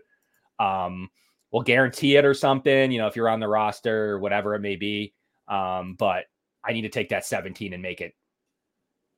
Um, 0.57 1.09
we'll 1.51 1.63
guarantee 1.63 2.15
it 2.15 2.23
or 2.23 2.33
something, 2.33 2.93
you 2.93 2.97
know, 2.97 3.07
if 3.07 3.17
you're 3.17 3.27
on 3.27 3.41
the 3.41 3.47
roster 3.47 4.11
or 4.11 4.19
whatever 4.19 4.55
it 4.55 4.61
may 4.61 4.77
be. 4.77 5.13
Um, 5.49 5.95
but 5.99 6.27
I 6.63 6.71
need 6.71 6.83
to 6.83 6.89
take 6.89 7.09
that 7.09 7.25
17 7.25 7.73
and 7.73 7.83
make 7.83 7.99
it 7.99 8.13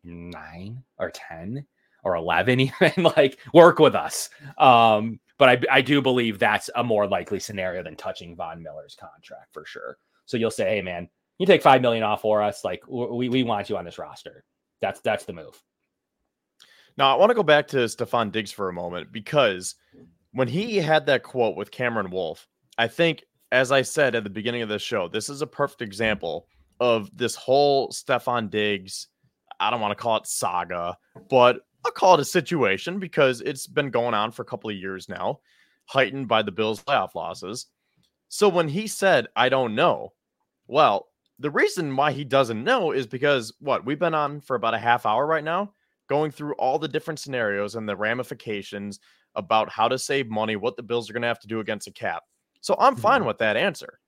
nine 0.03 0.83
or 0.97 1.11
10 1.11 1.63
or 2.03 2.15
11, 2.15 2.59
even 2.81 3.03
like 3.15 3.37
work 3.53 3.77
with 3.77 3.93
us. 3.93 4.31
Um, 4.57 5.19
but 5.37 5.49
I, 5.49 5.61
I 5.77 5.81
do 5.81 6.01
believe 6.01 6.39
that's 6.39 6.71
a 6.75 6.83
more 6.83 7.05
likely 7.05 7.39
scenario 7.39 7.83
than 7.83 7.95
touching 7.95 8.35
Von 8.35 8.63
Miller's 8.63 8.97
contract 8.99 9.53
for 9.53 9.63
sure. 9.63 9.99
So 10.25 10.37
you'll 10.37 10.49
say, 10.49 10.77
hey, 10.77 10.81
man, 10.81 11.07
you 11.37 11.45
take 11.45 11.61
5 11.61 11.83
million 11.83 12.01
off 12.01 12.21
for 12.21 12.41
us. 12.41 12.63
Like 12.63 12.81
we, 12.89 13.29
we 13.29 13.43
want 13.43 13.69
you 13.69 13.77
on 13.77 13.85
this 13.85 13.99
roster. 13.99 14.43
That's, 14.81 15.01
that's 15.01 15.25
the 15.25 15.33
move. 15.33 15.61
Now, 16.97 17.13
I 17.13 17.19
want 17.19 17.31
to 17.31 17.35
go 17.35 17.43
back 17.43 17.67
to 17.69 17.77
Stefon 17.77 18.31
Diggs 18.31 18.51
for 18.51 18.69
a 18.69 18.73
moment 18.73 19.11
because 19.11 19.75
when 20.31 20.47
he 20.47 20.77
had 20.77 21.05
that 21.07 21.23
quote 21.23 21.55
with 21.55 21.71
Cameron 21.71 22.11
Wolfe, 22.11 22.47
I 22.77 22.87
think, 22.87 23.23
as 23.51 23.71
I 23.71 23.81
said 23.81 24.15
at 24.15 24.23
the 24.23 24.29
beginning 24.29 24.61
of 24.61 24.69
the 24.69 24.79
show, 24.79 25.07
this 25.07 25.29
is 25.29 25.41
a 25.41 25.47
perfect 25.47 25.81
example 25.81 26.47
of 26.79 27.09
this 27.15 27.35
whole 27.35 27.89
Stefon 27.89 28.49
Diggs. 28.49 29.07
I 29.59 29.69
don't 29.69 29.81
want 29.81 29.91
to 29.91 30.01
call 30.01 30.17
it 30.17 30.27
saga, 30.27 30.97
but 31.29 31.61
I'll 31.85 31.91
call 31.91 32.15
it 32.15 32.19
a 32.19 32.25
situation 32.25 32.99
because 32.99 33.41
it's 33.41 33.67
been 33.67 33.89
going 33.89 34.13
on 34.13 34.31
for 34.31 34.41
a 34.41 34.45
couple 34.45 34.69
of 34.69 34.75
years 34.75 35.09
now, 35.09 35.39
heightened 35.85 36.27
by 36.27 36.41
the 36.41 36.51
Bills' 36.51 36.83
playoff 36.83 37.15
losses. 37.15 37.67
So 38.29 38.49
when 38.49 38.67
he 38.67 38.87
said, 38.87 39.27
I 39.35 39.49
don't 39.49 39.75
know, 39.75 40.13
well, 40.67 41.07
the 41.39 41.51
reason 41.51 41.95
why 41.95 42.11
he 42.11 42.23
doesn't 42.23 42.63
know 42.63 42.91
is 42.91 43.05
because 43.07 43.53
what 43.59 43.85
we've 43.85 43.99
been 43.99 44.13
on 44.13 44.41
for 44.41 44.55
about 44.55 44.73
a 44.73 44.79
half 44.79 45.05
hour 45.05 45.25
right 45.25 45.43
now 45.43 45.73
going 46.07 46.31
through 46.31 46.53
all 46.55 46.79
the 46.79 46.87
different 46.87 47.19
scenarios 47.19 47.75
and 47.75 47.87
the 47.87 47.95
ramifications 47.95 48.99
about 49.35 49.69
how 49.69 49.87
to 49.87 49.97
save 49.97 50.29
money, 50.29 50.55
what 50.55 50.75
the 50.77 50.83
Bills 50.83 51.09
are 51.09 51.13
going 51.13 51.21
to 51.21 51.27
have 51.27 51.39
to 51.39 51.47
do 51.47 51.59
against 51.59 51.87
a 51.87 51.91
cap. 51.91 52.23
So 52.61 52.75
I'm 52.79 52.95
fine 52.95 53.19
mm-hmm. 53.19 53.27
with 53.27 53.39
that 53.39 53.57
answer. 53.57 53.99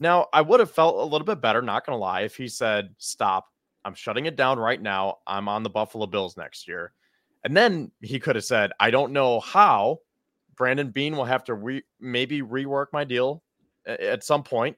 Now, 0.00 0.26
I 0.32 0.40
would 0.40 0.60
have 0.60 0.70
felt 0.70 0.96
a 0.96 1.04
little 1.04 1.24
bit 1.24 1.40
better, 1.40 1.62
not 1.62 1.86
going 1.86 1.96
to 1.96 2.00
lie, 2.00 2.22
if 2.22 2.36
he 2.36 2.48
said, 2.48 2.94
Stop, 2.98 3.46
I'm 3.84 3.94
shutting 3.94 4.26
it 4.26 4.36
down 4.36 4.58
right 4.58 4.80
now. 4.80 5.18
I'm 5.26 5.48
on 5.48 5.62
the 5.62 5.70
Buffalo 5.70 6.06
Bills 6.06 6.36
next 6.36 6.66
year. 6.66 6.92
And 7.44 7.56
then 7.56 7.92
he 8.00 8.18
could 8.18 8.36
have 8.36 8.44
said, 8.44 8.72
I 8.80 8.90
don't 8.90 9.12
know 9.12 9.40
how. 9.40 9.98
Brandon 10.56 10.90
Beane 10.90 11.16
will 11.16 11.24
have 11.24 11.44
to 11.44 11.54
re- 11.54 11.84
maybe 12.00 12.40
rework 12.40 12.86
my 12.92 13.04
deal 13.04 13.42
at 13.86 14.24
some 14.24 14.42
point. 14.42 14.76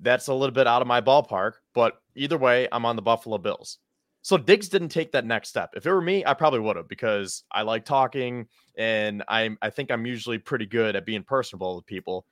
That's 0.00 0.26
a 0.26 0.34
little 0.34 0.54
bit 0.54 0.66
out 0.66 0.82
of 0.82 0.88
my 0.88 1.00
ballpark, 1.00 1.52
but 1.74 2.00
either 2.16 2.38
way, 2.38 2.68
I'm 2.72 2.84
on 2.84 2.96
the 2.96 3.02
Buffalo 3.02 3.38
Bills. 3.38 3.78
So 4.24 4.38
Diggs 4.38 4.70
didn't 4.70 4.88
take 4.88 5.12
that 5.12 5.26
next 5.26 5.50
step. 5.50 5.74
If 5.76 5.84
it 5.84 5.92
were 5.92 6.00
me, 6.00 6.24
I 6.24 6.32
probably 6.32 6.60
would 6.60 6.76
have 6.76 6.88
because 6.88 7.44
I 7.52 7.60
like 7.60 7.84
talking 7.84 8.46
and 8.78 9.22
I'm 9.28 9.58
I 9.60 9.68
think 9.68 9.90
I'm 9.90 10.06
usually 10.06 10.38
pretty 10.38 10.64
good 10.64 10.96
at 10.96 11.04
being 11.04 11.22
personable 11.22 11.76
with 11.76 11.84
people, 11.84 12.24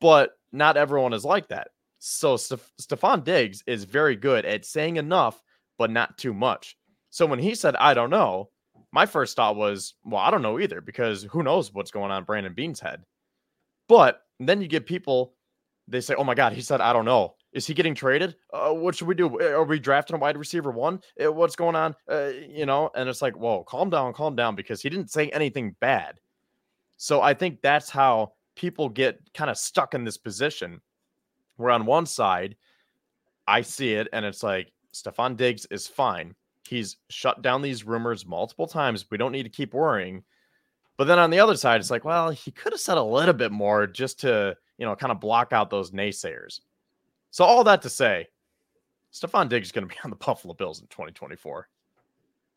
but 0.00 0.32
not 0.52 0.76
everyone 0.76 1.12
is 1.12 1.24
like 1.24 1.48
that. 1.48 1.68
So 2.00 2.34
Stef- 2.34 2.72
Stefon 2.82 3.22
Diggs 3.24 3.62
is 3.68 3.84
very 3.84 4.16
good 4.16 4.46
at 4.46 4.66
saying 4.66 4.96
enough 4.96 5.40
but 5.78 5.92
not 5.92 6.18
too 6.18 6.34
much. 6.34 6.76
So 7.10 7.24
when 7.24 7.38
he 7.38 7.54
said 7.54 7.76
I 7.76 7.94
don't 7.94 8.10
know, 8.10 8.50
my 8.92 9.06
first 9.06 9.36
thought 9.36 9.54
was, 9.56 9.94
well, 10.04 10.20
I 10.22 10.32
don't 10.32 10.42
know 10.42 10.58
either 10.58 10.80
because 10.80 11.22
who 11.22 11.44
knows 11.44 11.72
what's 11.72 11.92
going 11.92 12.10
on 12.10 12.18
in 12.18 12.24
Brandon 12.24 12.52
Beane's 12.52 12.80
head. 12.80 13.04
But 13.88 14.22
then 14.40 14.60
you 14.60 14.68
get 14.68 14.86
people 14.86 15.34
they 15.88 16.00
say, 16.02 16.14
"Oh 16.16 16.24
my 16.24 16.34
god, 16.34 16.52
he 16.52 16.62
said 16.62 16.80
I 16.80 16.92
don't 16.92 17.06
know." 17.06 17.36
Is 17.52 17.66
he 17.66 17.74
getting 17.74 17.94
traded? 17.94 18.36
Uh, 18.52 18.72
what 18.72 18.94
should 18.94 19.08
we 19.08 19.14
do? 19.14 19.40
Are 19.40 19.64
we 19.64 19.78
drafting 19.78 20.16
a 20.16 20.18
wide 20.18 20.36
receiver 20.36 20.70
one? 20.70 21.00
Uh, 21.22 21.32
what's 21.32 21.56
going 21.56 21.76
on? 21.76 21.94
Uh, 22.10 22.30
you 22.48 22.66
know, 22.66 22.90
and 22.94 23.08
it's 23.08 23.22
like, 23.22 23.36
whoa, 23.36 23.64
calm 23.64 23.88
down, 23.88 24.12
calm 24.12 24.36
down, 24.36 24.54
because 24.54 24.82
he 24.82 24.90
didn't 24.90 25.10
say 25.10 25.30
anything 25.30 25.74
bad. 25.80 26.20
So 26.98 27.22
I 27.22 27.32
think 27.32 27.62
that's 27.62 27.88
how 27.88 28.32
people 28.54 28.88
get 28.88 29.20
kind 29.32 29.50
of 29.50 29.56
stuck 29.56 29.94
in 29.94 30.04
this 30.04 30.18
position 30.18 30.80
where 31.56 31.70
on 31.70 31.86
one 31.86 32.06
side, 32.06 32.56
I 33.46 33.62
see 33.62 33.94
it 33.94 34.08
and 34.12 34.26
it's 34.26 34.42
like 34.42 34.72
Stefon 34.92 35.36
Diggs 35.36 35.66
is 35.70 35.86
fine. 35.86 36.34
He's 36.68 36.96
shut 37.08 37.40
down 37.40 37.62
these 37.62 37.84
rumors 37.84 38.26
multiple 38.26 38.66
times. 38.66 39.06
We 39.10 39.16
don't 39.16 39.32
need 39.32 39.44
to 39.44 39.48
keep 39.48 39.72
worrying. 39.72 40.22
But 40.98 41.06
then 41.06 41.18
on 41.18 41.30
the 41.30 41.40
other 41.40 41.56
side, 41.56 41.80
it's 41.80 41.90
like, 41.90 42.04
well, 42.04 42.30
he 42.30 42.50
could 42.50 42.72
have 42.72 42.80
said 42.80 42.98
a 42.98 43.02
little 43.02 43.32
bit 43.32 43.52
more 43.52 43.86
just 43.86 44.20
to, 44.20 44.56
you 44.76 44.84
know, 44.84 44.96
kind 44.96 45.12
of 45.12 45.20
block 45.20 45.52
out 45.52 45.70
those 45.70 45.92
naysayers. 45.92 46.60
So 47.30 47.44
all 47.44 47.64
that 47.64 47.82
to 47.82 47.90
say, 47.90 48.28
Stefon 49.12 49.48
Diggs 49.48 49.68
is 49.68 49.72
going 49.72 49.88
to 49.88 49.94
be 49.94 50.00
on 50.04 50.10
the 50.10 50.16
Buffalo 50.16 50.54
Bills 50.54 50.80
in 50.80 50.86
2024. 50.88 51.68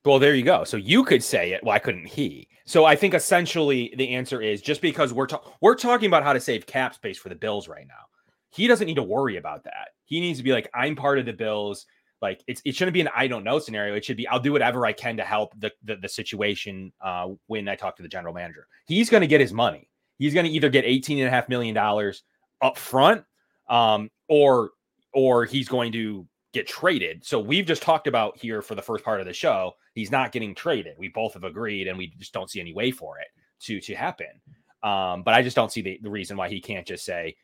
Well, 0.03 0.17
there 0.17 0.33
you 0.33 0.43
go. 0.43 0.63
So 0.63 0.77
you 0.77 1.03
could 1.03 1.23
say 1.23 1.51
it. 1.51 1.63
Why 1.63 1.77
couldn't 1.77 2.07
he? 2.07 2.47
So 2.65 2.85
I 2.85 2.95
think 2.95 3.13
essentially 3.13 3.93
the 3.97 4.09
answer 4.09 4.41
is 4.41 4.61
just 4.61 4.81
because 4.81 5.13
we're 5.13 5.27
ta- 5.27 5.43
we're 5.61 5.75
talking 5.75 6.07
about 6.07 6.23
how 6.23 6.33
to 6.33 6.39
save 6.39 6.65
cap 6.65 6.95
space 6.95 7.19
for 7.19 7.29
the 7.29 7.35
Bills 7.35 7.67
right 7.67 7.85
now. 7.87 8.05
He 8.49 8.67
doesn't 8.67 8.87
need 8.87 8.95
to 8.95 9.03
worry 9.03 9.37
about 9.37 9.63
that. 9.65 9.89
He 10.05 10.19
needs 10.19 10.39
to 10.39 10.43
be 10.43 10.53
like, 10.53 10.69
I'm 10.73 10.95
part 10.95 11.19
of 11.19 11.27
the 11.27 11.33
Bills. 11.33 11.85
Like 12.19 12.43
it's 12.47 12.61
it 12.65 12.75
shouldn't 12.75 12.93
be 12.93 13.01
an 13.01 13.09
I 13.15 13.27
don't 13.27 13.43
know 13.43 13.59
scenario. 13.59 13.95
It 13.95 14.03
should 14.03 14.17
be 14.17 14.27
I'll 14.27 14.39
do 14.39 14.51
whatever 14.51 14.85
I 14.85 14.93
can 14.93 15.17
to 15.17 15.23
help 15.23 15.53
the 15.59 15.71
the, 15.83 15.97
the 15.97 16.09
situation 16.09 16.91
uh, 16.99 17.29
when 17.47 17.67
I 17.67 17.75
talk 17.75 17.95
to 17.97 18.03
the 18.03 18.09
general 18.09 18.33
manager. 18.33 18.67
He's 18.87 19.09
going 19.09 19.21
to 19.21 19.27
get 19.27 19.41
his 19.41 19.53
money. 19.53 19.87
He's 20.17 20.33
going 20.33 20.45
to 20.45 20.51
either 20.51 20.69
get 20.69 20.85
18 20.85 21.19
and 21.19 21.27
a 21.27 21.31
half 21.31 21.49
million 21.49 21.73
dollars 21.75 22.23
up 22.61 22.77
front 22.77 23.23
um, 23.69 24.09
or 24.31 24.71
or 25.13 25.43
he's 25.43 25.67
going 25.67 25.91
to 25.91 26.25
get 26.53 26.65
traded. 26.65 27.23
So 27.25 27.37
we've 27.37 27.65
just 27.65 27.81
talked 27.81 28.07
about 28.07 28.37
here 28.37 28.61
for 28.61 28.75
the 28.75 28.81
first 28.81 29.03
part 29.03 29.19
of 29.19 29.25
the 29.27 29.33
show, 29.33 29.73
he's 29.93 30.09
not 30.09 30.31
getting 30.31 30.55
traded. 30.55 30.95
We 30.97 31.09
both 31.09 31.33
have 31.33 31.43
agreed, 31.43 31.89
and 31.89 31.97
we 31.97 32.07
just 32.17 32.33
don't 32.33 32.49
see 32.49 32.61
any 32.61 32.73
way 32.73 32.91
for 32.91 33.19
it 33.19 33.27
to 33.65 33.81
to 33.81 33.93
happen. 33.93 34.41
Um, 34.83 35.23
but 35.23 35.33
I 35.33 35.41
just 35.41 35.55
don't 35.55 35.71
see 35.71 35.81
the, 35.81 35.99
the 36.01 36.09
reason 36.09 36.37
why 36.37 36.47
he 36.47 36.61
can't 36.61 36.87
just 36.87 37.05
say, 37.05 37.35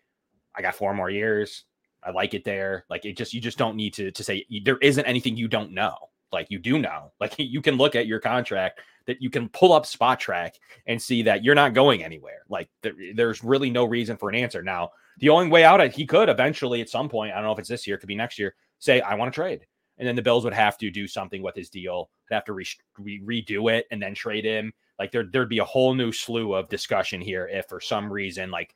I 0.55 0.61
got 0.61 0.75
four 0.75 0.93
more 0.93 1.09
years. 1.09 1.65
I 2.03 2.11
like 2.11 2.33
it 2.33 2.45
there. 2.45 2.85
Like 2.89 3.03
it 3.03 3.17
just 3.17 3.33
you 3.33 3.41
just 3.41 3.57
don't 3.57 3.75
need 3.75 3.93
to 3.95 4.09
to 4.09 4.23
say 4.23 4.45
there 4.63 4.77
isn't 4.77 5.05
anything 5.05 5.35
you 5.35 5.49
don't 5.49 5.73
know. 5.73 5.95
Like 6.31 6.47
you 6.49 6.57
do 6.57 6.79
know. 6.79 7.11
Like 7.19 7.35
you 7.37 7.61
can 7.61 7.75
look 7.75 7.97
at 7.97 8.07
your 8.07 8.21
contract 8.21 8.79
that 9.07 9.21
you 9.21 9.29
can 9.29 9.49
pull 9.49 9.73
up 9.73 9.85
Spotrac 9.85 10.51
and 10.85 11.01
see 11.01 11.21
that 11.23 11.43
you're 11.43 11.55
not 11.55 11.73
going 11.73 12.01
anywhere. 12.03 12.43
Like 12.47 12.69
there, 12.81 12.93
there's 13.13 13.43
really 13.43 13.69
no 13.69 13.83
reason 13.83 14.15
for 14.15 14.29
an 14.29 14.35
answer. 14.35 14.63
Now, 14.63 14.91
the 15.17 15.29
only 15.29 15.49
way 15.49 15.63
out, 15.63 15.81
of 15.81 15.93
he 15.93 16.05
could 16.05 16.29
eventually 16.29 16.81
at 16.81 16.89
some 16.89 17.09
point, 17.09 17.31
I 17.31 17.35
don't 17.35 17.45
know 17.45 17.51
if 17.51 17.59
it's 17.59 17.69
this 17.69 17.87
year, 17.87 17.95
it 17.95 17.99
could 17.99 18.07
be 18.07 18.15
next 18.15 18.37
year, 18.37 18.55
say, 18.79 19.01
I 19.01 19.15
want 19.15 19.31
to 19.31 19.35
trade. 19.35 19.65
And 19.97 20.07
then 20.07 20.15
the 20.15 20.21
Bills 20.21 20.43
would 20.43 20.53
have 20.53 20.77
to 20.77 20.91
do 20.91 21.07
something 21.07 21.41
with 21.41 21.55
his 21.55 21.69
deal, 21.69 22.09
They'd 22.29 22.35
have 22.35 22.45
to 22.45 22.53
re- 22.53 22.67
re- 22.99 23.43
redo 23.43 23.71
it 23.71 23.87
and 23.89 24.01
then 24.01 24.13
trade 24.13 24.45
him. 24.45 24.73
Like 24.99 25.11
there, 25.11 25.23
there'd 25.23 25.49
be 25.49 25.59
a 25.59 25.65
whole 25.65 25.93
new 25.93 26.11
slew 26.11 26.53
of 26.53 26.69
discussion 26.69 27.21
here 27.21 27.47
if 27.47 27.67
for 27.67 27.79
some 27.79 28.11
reason, 28.11 28.51
like 28.51 28.75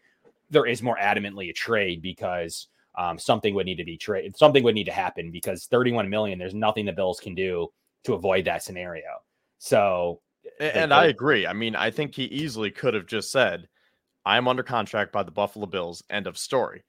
there 0.49 0.65
is 0.65 0.82
more 0.82 0.97
adamantly 0.97 1.49
a 1.49 1.54
trade 1.54 2.01
because 2.01 2.67
um, 2.95 3.17
something 3.17 3.54
would 3.56 3.65
need 3.65 3.77
to 3.77 3.84
be 3.84 3.97
traded, 3.97 4.38
something 4.38 4.63
would 4.63 4.75
need 4.75 4.86
to 4.86 4.91
happen 4.91 5.32
because 5.32 5.65
31 5.65 6.10
million, 6.10 6.38
there's 6.38 6.54
nothing 6.54 6.86
the 6.86 6.91
Bills 6.91 7.19
can 7.19 7.36
do 7.36 7.67
to 8.04 8.13
avoid 8.13 8.45
that 8.45 8.63
scenario. 8.63 9.21
So, 9.58 10.21
and 10.60 10.93
I 10.93 11.06
agree. 11.06 11.45
I 11.45 11.54
mean, 11.54 11.75
I 11.75 11.91
think 11.91 12.15
he 12.15 12.23
easily 12.25 12.71
could 12.71 12.93
have 12.93 13.06
just 13.06 13.32
said, 13.32 13.67
I'm 14.25 14.47
under 14.47 14.63
contract 14.63 15.12
by 15.12 15.23
the 15.23 15.31
Buffalo 15.31 15.65
Bills, 15.65 16.03
end 16.10 16.27
of 16.27 16.38
story. 16.38 16.84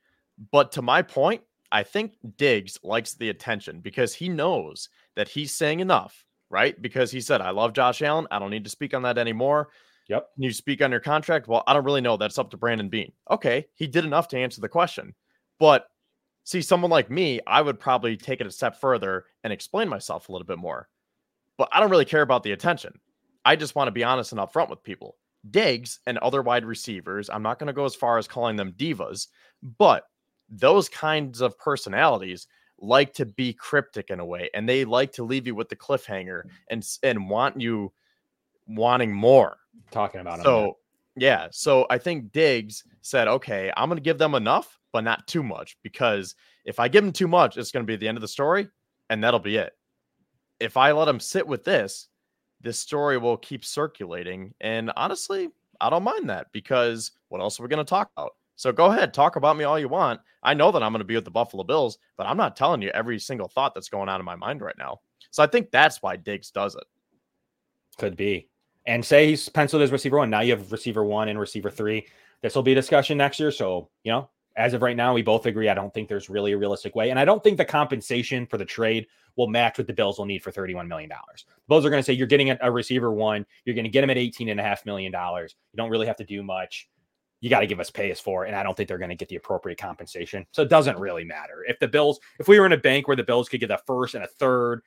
But 0.50 0.72
to 0.72 0.82
my 0.82 1.02
point, 1.02 1.42
I 1.70 1.82
think 1.82 2.16
Diggs 2.36 2.78
likes 2.82 3.14
the 3.14 3.30
attention 3.30 3.80
because 3.80 4.14
he 4.14 4.28
knows 4.28 4.88
that 5.16 5.28
he's 5.28 5.54
saying 5.54 5.80
enough, 5.80 6.24
right? 6.50 6.80
Because 6.80 7.10
he 7.10 7.20
said, 7.20 7.40
I 7.40 7.50
love 7.50 7.72
Josh 7.72 8.02
Allen. 8.02 8.26
I 8.30 8.38
don't 8.38 8.50
need 8.50 8.64
to 8.64 8.70
speak 8.70 8.92
on 8.92 9.02
that 9.02 9.18
anymore. 9.18 9.68
Yep. 10.08 10.28
Can 10.34 10.42
you 10.42 10.52
speak 10.52 10.82
on 10.82 10.90
your 10.90 11.00
contract? 11.00 11.48
Well, 11.48 11.62
I 11.66 11.72
don't 11.72 11.84
really 11.84 12.00
know. 12.00 12.16
That's 12.16 12.38
up 12.38 12.50
to 12.50 12.56
Brandon 12.56 12.88
Beane. 12.88 13.12
Okay. 13.30 13.66
He 13.74 13.86
did 13.86 14.04
enough 14.04 14.28
to 14.28 14.38
answer 14.38 14.60
the 14.60 14.68
question. 14.68 15.14
But 15.58 15.86
see, 16.44 16.60
someone 16.60 16.90
like 16.90 17.10
me, 17.10 17.40
I 17.46 17.62
would 17.62 17.80
probably 17.80 18.16
take 18.16 18.40
it 18.40 18.46
a 18.46 18.50
step 18.50 18.78
further 18.78 19.24
and 19.44 19.52
explain 19.52 19.88
myself 19.88 20.28
a 20.28 20.32
little 20.32 20.46
bit 20.46 20.58
more. 20.58 20.88
But 21.56 21.70
I 21.72 21.80
don't 21.80 21.90
really 21.90 22.04
care 22.04 22.22
about 22.22 22.42
the 22.42 22.52
attention. 22.52 22.98
I 23.44 23.56
just 23.56 23.74
want 23.74 23.88
to 23.88 23.92
be 23.92 24.04
honest 24.04 24.32
and 24.32 24.40
upfront 24.40 24.68
with 24.68 24.82
people. 24.82 25.16
Diggs 25.50 26.00
and 26.06 26.18
other 26.18 26.42
wide 26.42 26.64
receivers, 26.64 27.28
I'm 27.30 27.42
not 27.42 27.58
going 27.58 27.68
to 27.68 27.72
go 27.72 27.84
as 27.84 27.94
far 27.94 28.18
as 28.18 28.28
calling 28.28 28.56
them 28.56 28.72
divas, 28.72 29.28
but 29.78 30.04
those 30.48 30.88
kinds 30.88 31.40
of 31.40 31.58
personalities 31.58 32.46
like 32.78 33.14
to 33.14 33.26
be 33.26 33.52
cryptic 33.52 34.10
in 34.10 34.20
a 34.20 34.24
way 34.24 34.50
and 34.54 34.68
they 34.68 34.84
like 34.84 35.12
to 35.12 35.22
leave 35.22 35.46
you 35.46 35.54
with 35.54 35.68
the 35.68 35.76
cliffhanger 35.76 36.44
mm. 36.44 36.50
and 36.68 36.86
and 37.04 37.30
want 37.30 37.60
you 37.60 37.92
wanting 38.66 39.12
more. 39.12 39.56
Talking 39.90 40.20
about 40.20 40.42
so 40.42 40.76
yeah 41.16 41.48
so 41.50 41.86
i 41.90 41.98
think 41.98 42.32
diggs 42.32 42.84
said 43.02 43.28
okay 43.28 43.70
i'm 43.76 43.88
going 43.88 43.98
to 43.98 44.02
give 44.02 44.18
them 44.18 44.34
enough 44.34 44.78
but 44.92 45.04
not 45.04 45.26
too 45.26 45.42
much 45.42 45.76
because 45.82 46.34
if 46.64 46.80
i 46.80 46.88
give 46.88 47.04
them 47.04 47.12
too 47.12 47.28
much 47.28 47.56
it's 47.56 47.70
going 47.70 47.84
to 47.84 47.90
be 47.90 47.96
the 47.96 48.08
end 48.08 48.16
of 48.16 48.22
the 48.22 48.28
story 48.28 48.68
and 49.10 49.22
that'll 49.22 49.40
be 49.40 49.56
it. 49.56 49.72
If 50.58 50.76
i 50.76 50.92
let 50.92 51.04
them 51.06 51.20
sit 51.20 51.46
with 51.46 51.64
this 51.64 52.08
this 52.62 52.78
story 52.78 53.18
will 53.18 53.36
keep 53.36 53.64
circulating 53.64 54.54
and 54.60 54.92
honestly 54.96 55.48
i 55.80 55.90
don't 55.90 56.02
mind 56.02 56.28
that 56.28 56.46
because 56.52 57.12
what 57.28 57.40
else 57.40 57.58
are 57.58 57.62
we 57.62 57.68
going 57.68 57.84
to 57.84 57.88
talk 57.88 58.10
about 58.16 58.32
so 58.62 58.70
go 58.70 58.86
ahead, 58.86 59.12
talk 59.12 59.34
about 59.34 59.56
me 59.56 59.64
all 59.64 59.76
you 59.76 59.88
want. 59.88 60.20
I 60.42 60.54
know 60.54 60.70
that 60.70 60.84
I'm 60.84 60.92
going 60.92 61.00
to 61.00 61.04
be 61.04 61.16
with 61.16 61.24
the 61.24 61.32
Buffalo 61.32 61.64
Bills, 61.64 61.98
but 62.16 62.28
I'm 62.28 62.36
not 62.36 62.54
telling 62.54 62.82
you 62.82 62.90
every 62.90 63.18
single 63.18 63.48
thought 63.48 63.74
that's 63.74 63.88
going 63.88 64.08
on 64.08 64.20
in 64.20 64.24
my 64.24 64.36
mind 64.36 64.60
right 64.60 64.78
now. 64.78 65.00
So 65.32 65.42
I 65.42 65.48
think 65.48 65.72
that's 65.72 66.00
why 66.00 66.14
Diggs 66.14 66.52
does 66.52 66.76
it. 66.76 66.84
Could 67.98 68.16
be. 68.16 68.48
And 68.86 69.04
say 69.04 69.28
he's 69.28 69.48
penciled 69.48 69.82
as 69.82 69.90
receiver 69.90 70.18
one. 70.18 70.30
Now 70.30 70.42
you 70.42 70.52
have 70.52 70.70
receiver 70.70 71.04
one 71.04 71.28
and 71.28 71.40
receiver 71.40 71.70
three. 71.70 72.06
This 72.40 72.54
will 72.54 72.62
be 72.62 72.70
a 72.72 72.76
discussion 72.76 73.18
next 73.18 73.40
year. 73.40 73.50
So, 73.50 73.88
you 74.04 74.12
know, 74.12 74.30
as 74.56 74.74
of 74.74 74.82
right 74.82 74.96
now, 74.96 75.14
we 75.14 75.22
both 75.22 75.46
agree. 75.46 75.68
I 75.68 75.74
don't 75.74 75.92
think 75.92 76.08
there's 76.08 76.28
really 76.28 76.52
a 76.52 76.58
realistic 76.58 76.94
way. 76.94 77.10
And 77.10 77.18
I 77.18 77.24
don't 77.24 77.42
think 77.42 77.56
the 77.56 77.64
compensation 77.64 78.46
for 78.46 78.58
the 78.58 78.64
trade 78.64 79.06
will 79.36 79.48
match 79.48 79.78
what 79.78 79.86
the 79.86 79.92
Bills 79.92 80.18
will 80.18 80.26
need 80.26 80.42
for 80.42 80.52
$31 80.52 80.86
million. 80.86 81.08
The 81.08 81.44
Bills 81.68 81.86
are 81.86 81.90
going 81.90 82.00
to 82.00 82.04
say 82.04 82.12
you're 82.12 82.26
getting 82.26 82.56
a 82.60 82.70
receiver 82.70 83.12
one, 83.12 83.46
you're 83.64 83.74
going 83.74 83.84
to 83.84 83.90
get 83.90 84.04
him 84.04 84.10
at 84.10 84.16
$18.5 84.16 84.86
million. 84.86 85.12
You 85.12 85.76
don't 85.76 85.90
really 85.90 86.06
have 86.06 86.16
to 86.16 86.24
do 86.24 86.42
much 86.42 86.88
you 87.42 87.50
got 87.50 87.60
to 87.60 87.66
give 87.66 87.80
us 87.80 87.90
pays 87.90 88.20
for. 88.20 88.44
And 88.44 88.54
I 88.56 88.62
don't 88.62 88.76
think 88.76 88.88
they're 88.88 88.98
going 88.98 89.10
to 89.10 89.16
get 89.16 89.28
the 89.28 89.36
appropriate 89.36 89.76
compensation. 89.76 90.46
So 90.52 90.62
it 90.62 90.68
doesn't 90.68 90.96
really 90.98 91.24
matter. 91.24 91.64
If 91.66 91.80
the 91.80 91.88
Bills, 91.88 92.20
if 92.38 92.46
we 92.46 92.58
were 92.58 92.66
in 92.66 92.72
a 92.72 92.78
bank 92.78 93.08
where 93.08 93.16
the 93.16 93.24
Bills 93.24 93.48
could 93.48 93.58
get 93.58 93.72
a 93.72 93.78
first 93.84 94.14
and 94.14 94.22
a 94.22 94.28
third, 94.28 94.80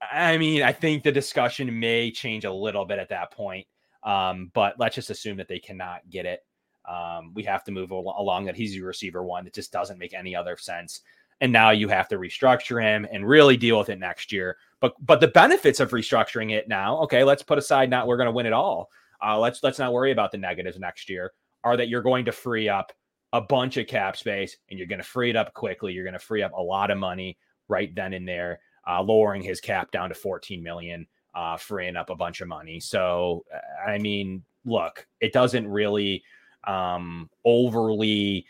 I 0.00 0.38
mean, 0.38 0.62
I 0.62 0.72
think 0.72 1.02
the 1.02 1.12
discussion 1.12 1.78
may 1.78 2.10
change 2.10 2.46
a 2.46 2.52
little 2.52 2.86
bit 2.86 2.98
at 2.98 3.10
that 3.10 3.30
point. 3.30 3.66
Um, 4.02 4.50
but 4.54 4.76
let's 4.78 4.94
just 4.94 5.10
assume 5.10 5.36
that 5.36 5.48
they 5.48 5.58
cannot 5.58 6.08
get 6.08 6.24
it. 6.24 6.40
Um, 6.88 7.32
we 7.34 7.42
have 7.44 7.64
to 7.64 7.72
move 7.72 7.90
along 7.90 8.44
that 8.44 8.56
he's 8.56 8.78
receiver 8.78 9.22
one. 9.22 9.46
It 9.46 9.54
just 9.54 9.72
doesn't 9.72 9.98
make 9.98 10.14
any 10.14 10.34
other 10.36 10.56
sense. 10.56 11.00
And 11.40 11.52
now 11.52 11.70
you 11.70 11.88
have 11.88 12.08
to 12.08 12.16
restructure 12.16 12.82
him 12.82 13.06
and 13.12 13.28
really 13.28 13.56
deal 13.56 13.78
with 13.78 13.90
it 13.90 13.98
next 13.98 14.32
year. 14.32 14.56
But 14.80 14.94
but 15.04 15.20
the 15.20 15.28
benefits 15.28 15.80
of 15.80 15.90
restructuring 15.90 16.52
it 16.52 16.68
now, 16.68 16.98
okay, 17.00 17.24
let's 17.24 17.42
put 17.42 17.58
aside 17.58 17.90
not 17.90 18.06
we're 18.06 18.16
going 18.16 18.26
to 18.26 18.32
win 18.32 18.46
it 18.46 18.52
all. 18.52 18.90
Uh, 19.22 19.38
let's 19.38 19.62
let's 19.62 19.78
not 19.78 19.92
worry 19.92 20.12
about 20.12 20.32
the 20.32 20.38
negatives 20.38 20.78
next 20.78 21.08
year 21.08 21.32
are 21.64 21.76
that 21.76 21.88
you're 21.88 22.02
going 22.02 22.24
to 22.24 22.32
free 22.32 22.68
up 22.68 22.92
a 23.32 23.40
bunch 23.40 23.76
of 23.76 23.86
cap 23.86 24.16
space 24.16 24.56
and 24.70 24.78
you're 24.78 24.88
going 24.88 25.00
to 25.00 25.04
free 25.04 25.30
it 25.30 25.36
up 25.36 25.52
quickly. 25.52 25.92
You're 25.92 26.04
going 26.04 26.14
to 26.14 26.18
free 26.18 26.42
up 26.42 26.52
a 26.52 26.62
lot 26.62 26.90
of 26.90 26.98
money 26.98 27.36
right 27.68 27.94
then 27.94 28.14
and 28.14 28.26
there, 28.26 28.60
uh, 28.88 29.02
lowering 29.02 29.42
his 29.42 29.60
cap 29.60 29.90
down 29.90 30.08
to 30.08 30.14
14 30.14 30.62
million, 30.62 31.06
uh, 31.34 31.56
freeing 31.56 31.96
up 31.96 32.10
a 32.10 32.14
bunch 32.14 32.40
of 32.40 32.48
money. 32.48 32.78
So, 32.78 33.44
I 33.86 33.98
mean, 33.98 34.44
look, 34.64 35.06
it 35.20 35.32
doesn't 35.32 35.66
really 35.68 36.22
um, 36.66 37.30
overly 37.44 38.46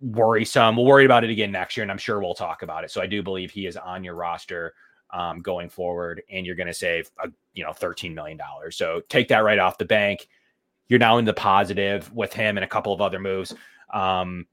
worrisome. 0.00 0.76
We'll 0.76 0.86
worry 0.86 1.04
about 1.04 1.24
it 1.24 1.30
again 1.30 1.52
next 1.52 1.76
year, 1.76 1.82
and 1.82 1.90
I'm 1.90 1.98
sure 1.98 2.20
we'll 2.20 2.34
talk 2.34 2.62
about 2.62 2.84
it. 2.84 2.90
So 2.90 3.00
I 3.00 3.06
do 3.06 3.22
believe 3.22 3.50
he 3.50 3.66
is 3.66 3.76
on 3.76 4.04
your 4.04 4.14
roster 4.14 4.74
um, 5.10 5.40
going 5.40 5.68
forward, 5.68 6.22
and 6.30 6.46
you're 6.46 6.56
going 6.56 6.66
to 6.66 6.74
save, 6.74 7.10
a, 7.22 7.28
you 7.54 7.64
know, 7.64 7.72
13 7.72 8.14
million 8.14 8.38
dollars. 8.38 8.76
So 8.76 9.02
take 9.08 9.28
that 9.28 9.44
right 9.44 9.58
off 9.58 9.78
the 9.78 9.84
bank 9.84 10.28
you're 10.92 10.98
now 10.98 11.16
in 11.16 11.24
the 11.24 11.32
positive 11.32 12.12
with 12.12 12.34
him 12.34 12.58
and 12.58 12.64
a 12.64 12.68
couple 12.68 12.92
of 12.92 13.00
other 13.00 13.18
moves. 13.18 13.54
Um, 13.94 14.46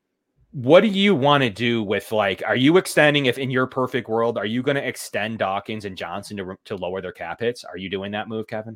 what 0.51 0.79
do 0.79 0.87
you 0.87 1.13
want 1.13 1.43
to 1.43 1.49
do 1.49 1.83
with 1.83 2.13
like 2.13 2.41
are 2.45 2.55
you 2.55 2.77
extending 2.77 3.25
if 3.25 3.37
in 3.37 3.51
your 3.51 3.67
perfect 3.67 4.07
world 4.07 4.37
are 4.37 4.45
you 4.45 4.63
going 4.63 4.75
to 4.75 4.87
extend 4.87 5.37
dawkins 5.37 5.85
and 5.85 5.95
johnson 5.95 6.35
to, 6.37 6.55
to 6.65 6.75
lower 6.75 7.01
their 7.01 7.11
cap 7.11 7.39
hits 7.39 7.63
are 7.63 7.77
you 7.77 7.87
doing 7.87 8.11
that 8.11 8.27
move 8.27 8.47
kevin 8.47 8.75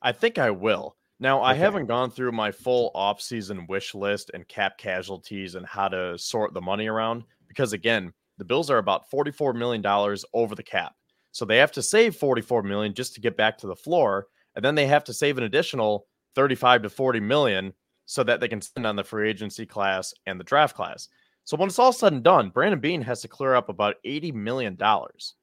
i 0.00 0.10
think 0.10 0.38
i 0.38 0.50
will 0.50 0.96
now 1.22 1.38
okay. 1.38 1.50
i 1.50 1.54
haven't 1.54 1.86
gone 1.86 2.10
through 2.10 2.32
my 2.32 2.50
full 2.50 2.90
off-season 2.94 3.66
wish 3.68 3.94
list 3.94 4.30
and 4.34 4.46
cap 4.48 4.76
casualties 4.76 5.54
and 5.54 5.64
how 5.64 5.88
to 5.88 6.18
sort 6.18 6.52
the 6.52 6.60
money 6.60 6.86
around 6.86 7.24
because 7.48 7.72
again 7.72 8.12
the 8.38 8.44
bills 8.44 8.70
are 8.70 8.78
about 8.78 9.08
44 9.08 9.54
million 9.54 9.80
dollars 9.80 10.24
over 10.34 10.54
the 10.54 10.62
cap 10.62 10.94
so 11.30 11.44
they 11.44 11.56
have 11.56 11.72
to 11.72 11.82
save 11.82 12.14
44 12.16 12.62
million 12.62 12.92
just 12.92 13.14
to 13.14 13.20
get 13.20 13.36
back 13.36 13.56
to 13.58 13.66
the 13.66 13.76
floor 13.76 14.26
and 14.54 14.64
then 14.64 14.74
they 14.74 14.86
have 14.86 15.04
to 15.04 15.14
save 15.14 15.38
an 15.38 15.44
additional 15.44 16.06
35 16.34 16.82
to 16.82 16.90
40 16.90 17.20
million 17.20 17.72
so 18.06 18.22
that 18.22 18.40
they 18.40 18.48
can 18.48 18.60
spend 18.60 18.86
on 18.86 18.96
the 18.96 19.04
free 19.04 19.28
agency 19.28 19.66
class 19.66 20.12
and 20.26 20.38
the 20.38 20.44
draft 20.44 20.76
class. 20.76 21.08
So 21.44 21.56
when 21.56 21.68
it's 21.68 21.78
all 21.78 21.92
said 21.92 22.12
and 22.12 22.22
done, 22.22 22.50
Brandon 22.50 22.80
Beane 22.80 23.02
has 23.02 23.20
to 23.22 23.28
clear 23.28 23.54
up 23.54 23.68
about 23.68 23.96
80 24.04 24.32
million 24.32 24.76
dollars. 24.76 25.34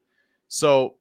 So 0.48 0.96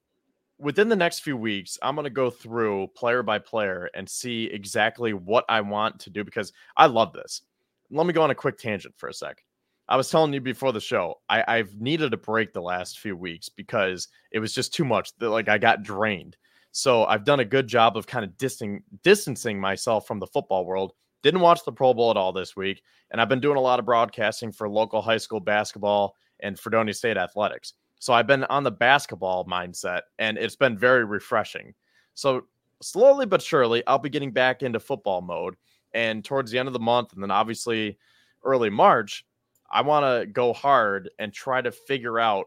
within 0.59 0.89
the 0.89 0.97
next 0.97 1.21
few 1.21 1.37
weeks, 1.37 1.79
I'm 1.83 1.95
going 1.95 2.05
to 2.05 2.11
go 2.11 2.31
through 2.31 2.89
player 2.97 3.23
by 3.23 3.39
player 3.39 3.91
and 3.95 4.09
see 4.09 4.45
exactly 4.45 5.13
what 5.13 5.45
I 5.49 5.61
want 5.61 6.01
to 6.01 6.11
do 6.11 6.25
because 6.25 6.53
I 6.77 6.87
love 6.87 7.13
this. 7.13 7.43
Let 7.91 8.07
me 8.07 8.13
go 8.13 8.23
on 8.23 8.31
a 8.31 8.35
quick 8.35 8.59
tangent 8.59 8.95
for 8.99 9.09
a 9.09 9.15
sec. 9.15 9.43
I 9.89 9.97
was 9.97 10.11
telling 10.11 10.35
you 10.35 10.41
before 10.41 10.73
the 10.73 10.81
show, 10.81 11.15
I, 11.31 11.57
have 11.57 11.81
needed 11.81 12.13
a 12.13 12.19
break 12.19 12.53
the 12.53 12.61
last 12.61 12.99
few 12.99 13.17
weeks 13.17 13.49
because 13.49 14.09
it 14.33 14.39
was 14.39 14.53
just 14.53 14.75
too 14.75 14.85
much. 14.85 15.13
Like 15.19 15.49
I 15.49 15.57
got 15.57 15.83
drained. 15.83 16.37
So 16.73 17.07
I've 17.07 17.25
done 17.25 17.41
a 17.41 17.45
good 17.45 17.67
job 17.67 17.97
of 17.97 18.07
kind 18.07 18.25
of 18.25 18.37
distancing 18.37 18.83
distancing 19.03 19.59
myself 19.59 20.07
from 20.07 20.19
the 20.19 20.27
football 20.27 20.67
world. 20.67 20.93
Didn't 21.23 21.41
watch 21.41 21.65
the 21.65 21.73
Pro 21.73 21.95
Bowl 21.95 22.11
at 22.11 22.19
all 22.19 22.33
this 22.33 22.55
week, 22.55 22.83
and 23.11 23.21
I've 23.21 23.31
been 23.31 23.41
doing 23.41 23.57
a 23.57 23.63
lot 23.63 23.79
of 23.79 23.87
broadcasting 23.87 24.53
for 24.53 24.69
local 24.69 25.01
high 25.01 25.17
school 25.17 25.41
basketball 25.41 26.15
and 26.41 26.59
Fredonia 26.59 26.93
State 26.93 27.17
athletics. 27.17 27.73
So 27.99 28.13
I've 28.13 28.27
been 28.27 28.45
on 28.45 28.65
the 28.65 28.71
basketball 28.71 29.45
mindset, 29.47 30.03
and 30.19 30.39
it's 30.39 30.57
been 30.57 30.79
very 30.79 31.05
refreshing. 31.05 31.75
So 32.15 32.45
slowly 32.83 33.27
but 33.27 33.43
surely, 33.43 33.85
I'll 33.87 33.99
be 33.99 34.09
getting 34.11 34.33
back 34.33 34.63
into 34.63 34.81
football 34.81 35.21
mode. 35.21 35.57
And 35.95 36.25
towards 36.25 36.51
the 36.51 36.59
end 36.59 36.69
of 36.69 36.75
the 36.75 36.81
month, 36.81 37.13
and 37.13 37.23
then 37.23 37.31
obviously 37.31 37.99
early 38.45 38.71
March, 38.71 39.27
I 39.71 39.83
want 39.83 40.05
to 40.05 40.27
go 40.27 40.53
hard 40.53 41.11
and 41.19 41.33
try 41.33 41.61
to 41.61 41.73
figure 41.73 42.19
out 42.19 42.47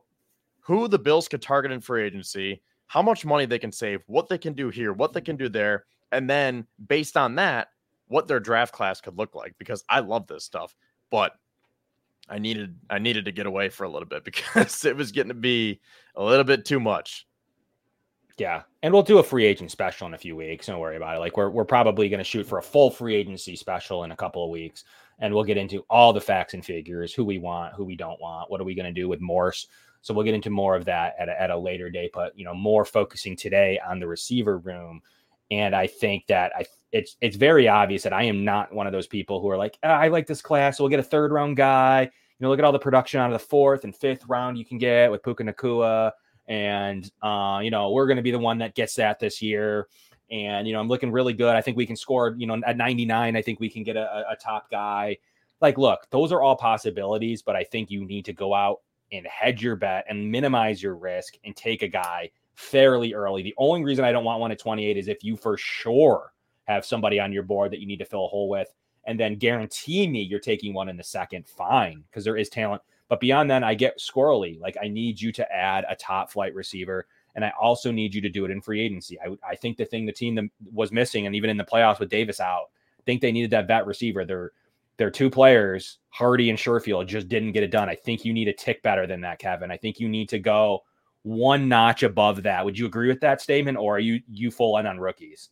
who 0.62 0.88
the 0.88 0.99
Bills 0.99 1.28
could 1.28 1.41
target 1.41 1.72
in 1.72 1.82
free 1.82 2.04
agency, 2.04 2.62
how 2.88 3.02
much 3.02 3.26
money 3.26 3.45
they 3.45 3.60
can 3.60 3.72
save, 3.72 4.02
what 4.08 4.30
they 4.30 4.38
can 4.38 4.54
do 4.54 4.70
here, 4.70 4.93
what 4.93 5.14
they 5.14 5.22
can 5.22 5.36
do 5.36 5.49
there, 5.49 5.86
and 6.12 6.30
then 6.30 6.66
based 6.88 7.18
on 7.18 7.36
that, 7.36 7.70
what 8.08 8.28
their 8.28 8.39
draft 8.39 8.74
class 8.74 9.02
could 9.02 9.18
look 9.18 9.36
like 9.36 9.56
because 9.58 9.84
I 9.89 10.02
love 10.02 10.28
this 10.28 10.43
stuff, 10.43 10.76
but 11.10 11.34
I 12.32 12.40
needed 12.40 12.76
I 12.90 13.00
needed 13.00 13.26
to 13.26 13.32
get 13.32 13.46
away 13.46 13.70
for 13.70 13.84
a 13.84 13.90
little 13.90 14.08
bit 14.08 14.24
because 14.26 14.86
it 14.86 14.96
was 14.96 15.12
getting 15.12 15.30
to 15.30 15.36
be 15.36 15.82
a 16.16 16.24
little 16.24 16.46
bit 16.46 16.66
too 16.66 16.80
much. 16.80 17.28
Yeah, 18.38 18.64
and 18.82 18.92
we'll 18.94 19.04
do 19.04 19.20
a 19.20 19.24
free 19.24 19.46
agent 19.46 19.70
special 19.70 20.08
in 20.08 20.14
a 20.14 20.18
few 20.18 20.36
weeks. 20.36 20.66
Don't 20.66 20.80
worry 20.80 20.98
about 20.98 21.18
it. 21.18 21.20
Like 21.20 21.38
we're 21.38 21.50
we're 21.50 21.66
probably 21.66 22.10
going 22.10 22.20
to 22.20 22.24
shoot 22.24 22.48
for 22.48 22.58
a 22.58 22.64
full 22.64 22.90
free 22.90 23.16
agency 23.16 23.56
special 23.56 24.04
in 24.04 24.12
a 24.12 24.16
couple 24.16 24.44
of 24.44 24.50
weeks, 24.50 24.86
and 25.20 25.34
we'll 25.34 25.44
get 25.44 25.58
into 25.58 25.86
all 25.90 26.14
the 26.14 26.22
facts 26.22 26.54
and 26.54 26.66
figures, 26.66 27.14
who 27.14 27.26
we 27.26 27.38
want, 27.38 27.76
who 27.76 27.84
we 27.84 27.96
don't 27.96 28.20
want, 28.22 28.50
what 28.50 28.62
are 28.62 28.64
we 28.64 28.74
going 28.74 28.92
to 28.92 29.00
do 29.02 29.08
with 29.08 29.22
Morse. 29.22 29.68
So 30.02 30.14
we'll 30.14 30.26
get 30.26 30.34
into 30.34 30.50
more 30.50 30.76
of 30.76 30.86
that 30.86 31.14
at 31.20 31.30
a, 31.30 31.40
at 31.40 31.52
a 31.52 31.58
later 31.58 31.92
date, 31.92 32.12
but 32.14 32.36
you 32.36 32.44
know, 32.44 32.56
more 32.56 32.86
focusing 32.86 33.36
today 33.36 33.80
on 33.88 34.00
the 34.00 34.08
receiver 34.08 34.58
room. 34.58 35.02
And 35.52 35.76
I 35.76 35.86
think 35.86 36.26
that 36.28 36.54
I 36.56 36.66
it's 36.92 37.18
it's 37.22 37.36
very 37.36 37.68
obvious 37.68 38.04
that 38.04 38.14
I 38.14 38.24
am 38.24 38.44
not 38.44 38.74
one 38.74 38.88
of 38.88 38.94
those 38.94 39.08
people 39.08 39.40
who 39.42 39.50
are 39.50 39.58
like, 39.58 39.78
oh, 39.84 39.90
I 39.90 40.08
like 40.08 40.28
this 40.28 40.42
class, 40.42 40.78
so 40.78 40.84
we'll 40.84 40.90
get 40.90 41.00
a 41.00 41.04
third 41.04 41.32
round 41.32 41.58
guy. 41.58 42.10
Know, 42.42 42.50
look 42.50 42.60
at 42.60 42.66
all 42.66 42.72
the 42.72 42.80
production 42.80 43.20
out 43.20 43.32
of 43.32 43.39
the 43.39 43.46
fourth 43.46 43.84
and 43.84 43.96
fifth 43.96 44.26
round 44.28 44.58
you 44.58 44.66
can 44.66 44.78
get 44.78 45.12
with 45.12 45.24
Puka 45.24 45.44
Nacua. 45.44 46.12
and 46.48 47.10
uh, 47.22 47.60
you 47.64 47.70
know 47.72 47.92
we're 47.92 48.08
going 48.08 48.18
to 48.18 48.24
be 48.24 48.32
the 48.32 48.39
one 48.39 48.58
that 48.60 48.76
gets 48.76 48.96
that 48.96 49.20
this 49.20 49.42
year. 49.42 49.88
And 50.32 50.68
you 50.68 50.74
know 50.74 50.80
I'm 50.80 50.88
looking 50.88 51.12
really 51.12 51.34
good. 51.34 51.56
I 51.56 51.62
think 51.62 51.78
we 51.78 51.86
can 51.86 51.96
score. 51.96 52.36
You 52.38 52.48
know 52.48 52.60
at 52.66 52.78
99, 52.78 53.36
I 53.36 53.42
think 53.42 53.60
we 53.60 53.70
can 53.70 53.84
get 53.84 53.96
a, 53.96 54.26
a 54.30 54.36
top 54.36 54.70
guy. 54.72 55.18
Like, 55.62 55.78
look, 55.78 56.08
those 56.10 56.32
are 56.32 56.42
all 56.42 56.56
possibilities, 56.56 57.44
but 57.44 57.56
I 57.56 57.64
think 57.64 57.92
you 57.92 58.04
need 58.06 58.26
to 58.26 58.34
go 58.34 58.56
out 58.56 58.80
and 59.12 59.28
hedge 59.28 59.62
your 59.62 59.76
bet 59.76 60.06
and 60.10 60.32
minimize 60.32 60.82
your 60.82 60.96
risk 60.96 61.36
and 61.44 61.56
take 61.56 61.84
a 61.84 61.88
guy 61.88 62.32
fairly 62.56 63.14
early. 63.14 63.44
The 63.44 63.54
only 63.58 63.84
reason 63.84 64.06
I 64.06 64.12
don't 64.12 64.24
want 64.24 64.39
one 64.39 64.52
at 64.52 64.60
28 64.60 64.98
is 64.98 65.08
if 65.08 65.24
you 65.24 65.36
for 65.36 65.58
sure 65.58 66.34
have 66.66 66.86
somebody 66.86 67.20
on 67.20 67.32
your 67.34 67.44
board 67.44 67.72
that 67.72 67.80
you 67.80 67.88
need 67.88 68.00
to 68.00 68.06
fill 68.06 68.26
a 68.26 68.30
hole 68.30 68.50
with, 68.50 68.74
and 69.06 69.20
then 69.20 69.36
guarantee 69.36 70.08
me 70.08 70.22
you're 70.22 70.39
taking 70.39 70.74
one 70.74 70.89
in 70.89 70.97
the 70.97 71.04
second, 71.04 71.47
fine, 71.47 72.04
because 72.10 72.24
there 72.24 72.38
is 72.38 72.49
talent. 72.49 72.82
But 73.08 73.20
beyond 73.20 73.49
that, 73.52 73.64
I 73.64 73.74
get 73.74 73.99
squirrely. 73.99 74.60
Like 74.60 74.78
I 74.82 74.88
need 74.88 75.20
you 75.20 75.32
to 75.34 75.52
add 75.52 75.86
a 75.89 75.95
top 75.95 76.32
flight 76.32 76.56
receiver, 76.56 77.08
and 77.36 77.43
I 77.43 77.52
also 77.60 77.91
need 77.91 78.14
you 78.14 78.22
to 78.22 78.30
do 78.30 78.45
it 78.45 78.52
in 78.52 78.62
free 78.62 78.82
agency. 78.82 79.20
I, 79.20 79.36
I 79.47 79.56
think 79.56 79.78
the 79.78 79.86
thing 79.86 80.06
the 80.06 80.12
team 80.12 80.49
was 80.74 80.91
missing, 80.91 81.26
and 81.26 81.36
even 81.36 81.49
in 81.49 81.58
the 81.58 81.66
playoffs 81.66 81.99
with 81.99 82.10
Davis 82.10 82.39
out, 82.39 82.70
I 82.99 83.04
think 83.04 83.22
they 83.22 83.32
needed 83.32 83.52
that 83.52 83.68
vet 83.68 83.86
receiver. 83.86 84.24
They're 84.24 84.52
they're 84.97 85.12
two 85.12 85.30
players, 85.30 85.97
Harty 86.10 86.49
and 86.49 86.60
Sherfield, 86.60 87.08
just 87.08 87.28
didn't 87.28 87.54
get 87.54 87.64
it 87.64 87.72
done. 87.72 87.89
I 87.89 87.95
think 87.95 88.24
you 88.24 88.34
need 88.34 88.47
a 88.47 88.54
tick 88.54 88.84
better 88.84 89.08
than 89.08 89.22
that, 89.22 89.39
Kevin. 89.39 89.72
I 89.72 89.78
think 89.78 89.99
you 89.99 90.08
need 90.08 90.30
to 90.30 90.39
go 90.39 90.84
one 91.24 91.68
notch 91.68 92.04
above 92.04 92.43
that. 92.43 92.64
Would 92.64 92.78
you 92.78 92.86
agree 92.86 93.08
with 93.08 93.22
that 93.22 93.41
statement, 93.41 93.78
or 93.78 93.95
are 93.95 93.99
you 93.99 94.22
you 94.32 94.52
full 94.52 94.78
in 94.78 94.86
on 94.86 94.99
rookies? 94.99 95.49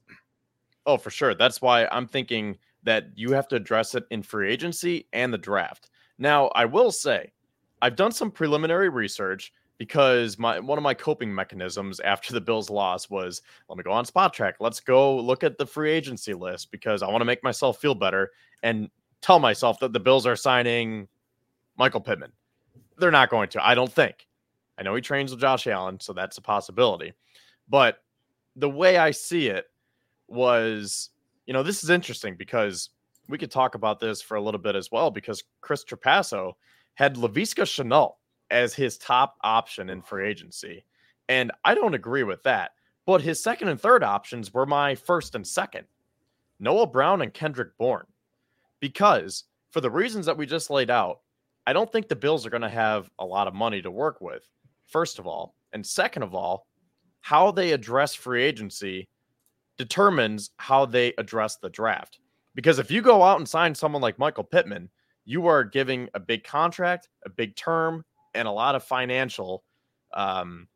Oh, 0.85 0.97
for 0.97 1.09
sure. 1.09 1.35
That's 1.35 1.61
why 1.61 1.87
I'm 1.87 2.07
thinking 2.07 2.57
that 2.83 3.07
you 3.15 3.31
have 3.31 3.47
to 3.49 3.55
address 3.55 3.95
it 3.95 4.05
in 4.11 4.23
free 4.23 4.51
agency 4.51 5.07
and 5.13 5.33
the 5.33 5.37
draft. 5.37 5.89
Now, 6.17 6.47
I 6.55 6.65
will 6.65 6.91
say 6.91 7.31
I've 7.81 7.95
done 7.95 8.11
some 8.11 8.31
preliminary 8.31 8.89
research 8.89 9.53
because 9.77 10.37
my 10.37 10.59
one 10.59 10.77
of 10.77 10.83
my 10.83 10.93
coping 10.93 11.33
mechanisms 11.33 11.99
after 12.01 12.33
the 12.33 12.41
Bills 12.41 12.69
loss 12.69 13.09
was 13.09 13.41
let 13.69 13.77
me 13.77 13.83
go 13.83 13.91
on 13.91 14.05
Spotrac. 14.05 14.53
Let's 14.59 14.79
go 14.79 15.17
look 15.17 15.43
at 15.43 15.57
the 15.57 15.65
free 15.65 15.91
agency 15.91 16.33
list 16.33 16.69
because 16.71 17.01
I 17.01 17.07
want 17.07 17.21
to 17.21 17.25
make 17.25 17.43
myself 17.43 17.79
feel 17.79 17.95
better 17.95 18.31
and 18.61 18.89
tell 19.21 19.39
myself 19.39 19.79
that 19.79 19.93
the 19.93 19.99
Bills 19.99 20.27
are 20.27 20.35
signing 20.35 21.07
Michael 21.77 22.01
Pittman. 22.01 22.33
They're 22.97 23.11
not 23.11 23.29
going 23.29 23.49
to. 23.49 23.65
I 23.65 23.73
don't 23.73 23.91
think. 23.91 24.27
I 24.77 24.83
know 24.83 24.95
he 24.95 25.01
trains 25.01 25.31
with 25.31 25.41
Josh 25.41 25.67
Allen, 25.67 25.99
so 25.99 26.13
that's 26.13 26.37
a 26.37 26.41
possibility. 26.41 27.13
But 27.69 28.03
the 28.55 28.69
way 28.69 28.97
I 28.97 29.11
see 29.11 29.47
it 29.47 29.65
was, 30.27 31.09
you 31.49 31.53
know, 31.53 31.63
this 31.63 31.83
is 31.83 31.89
interesting 31.89 32.35
because 32.35 32.91
we 33.27 33.37
could 33.37 33.51
talk 33.51 33.75
about 33.75 33.99
this 33.99 34.21
for 34.21 34.37
a 34.37 34.41
little 34.41 34.61
bit 34.61 34.77
as 34.77 34.89
well 34.89 35.11
because 35.11 35.43
Chris 35.59 35.83
Trapasso– 35.83 36.53
had 36.99 37.15
Laviska 37.15 37.63
Shenault 37.63 38.15
as 38.51 38.73
his 38.73 38.97
top 38.97 39.37
option 39.41 39.89
in 39.89 40.01
free 40.01 40.27
agency. 40.27 40.83
And 41.29 41.49
I 41.63 41.73
don't 41.73 41.93
agree 41.93 42.23
with 42.23 42.43
that. 42.43 42.71
But 43.05 43.21
his 43.21 43.41
second 43.41 43.69
and 43.69 43.79
third 43.79 44.03
options 44.03 44.53
were 44.53 44.65
my 44.65 44.95
first 44.95 45.33
and 45.33 45.47
second 45.47 45.85
Noah 46.59 46.87
Brown 46.87 47.21
and 47.21 47.33
Kendrick 47.33 47.77
Bourne. 47.77 48.05
Because 48.81 49.45
for 49.71 49.79
the 49.79 49.89
reasons 49.89 50.25
that 50.25 50.35
we 50.35 50.45
just 50.45 50.69
laid 50.69 50.89
out, 50.89 51.21
I 51.65 51.71
don't 51.71 51.89
think 51.89 52.09
the 52.09 52.17
Bills 52.17 52.45
are 52.45 52.49
going 52.49 52.63
to 52.63 52.69
have 52.69 53.09
a 53.17 53.25
lot 53.25 53.47
of 53.47 53.53
money 53.53 53.81
to 53.81 53.89
work 53.89 54.19
with, 54.19 54.45
first 54.85 55.19
of 55.19 55.25
all. 55.25 55.55
And 55.71 55.85
second 55.85 56.23
of 56.23 56.35
all, 56.35 56.67
how 57.21 57.49
they 57.49 57.71
address 57.71 58.13
free 58.13 58.43
agency 58.43 59.07
determines 59.79 60.51
how 60.57 60.85
they 60.85 61.13
address 61.17 61.55
the 61.55 61.69
draft. 61.69 62.19
Because 62.53 62.77
if 62.77 62.91
you 62.91 63.01
go 63.01 63.23
out 63.23 63.39
and 63.39 63.47
sign 63.47 63.73
someone 63.73 64.01
like 64.01 64.19
Michael 64.19 64.43
Pittman, 64.43 64.89
you 65.25 65.47
are 65.47 65.63
giving 65.63 66.09
a 66.13 66.19
big 66.19 66.43
contract, 66.43 67.07
a 67.25 67.29
big 67.29 67.55
term, 67.55 68.03
and 68.35 68.47
a 68.47 68.51
lot 68.51 68.75
of 68.75 68.83
financial, 68.83 69.63
um, 70.13 70.67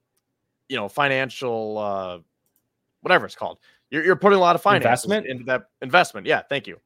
you 0.70 0.78
know, 0.78 0.88
financial, 0.88 1.78
uh, 1.78 2.20
whatever 3.02 3.26
it's 3.26 3.36
called. 3.36 3.60
You're, 3.92 4.06
you're 4.06 4.16
putting 4.16 4.38
a 4.38 4.42
lot 4.42 4.56
of 4.56 4.62
finance 4.62 4.86
investment 4.86 5.28
into 5.28 5.44
that 5.44 5.70
investment. 5.82 6.26
Yeah, 6.26 6.42
thank 6.50 6.66
you. 6.66 6.80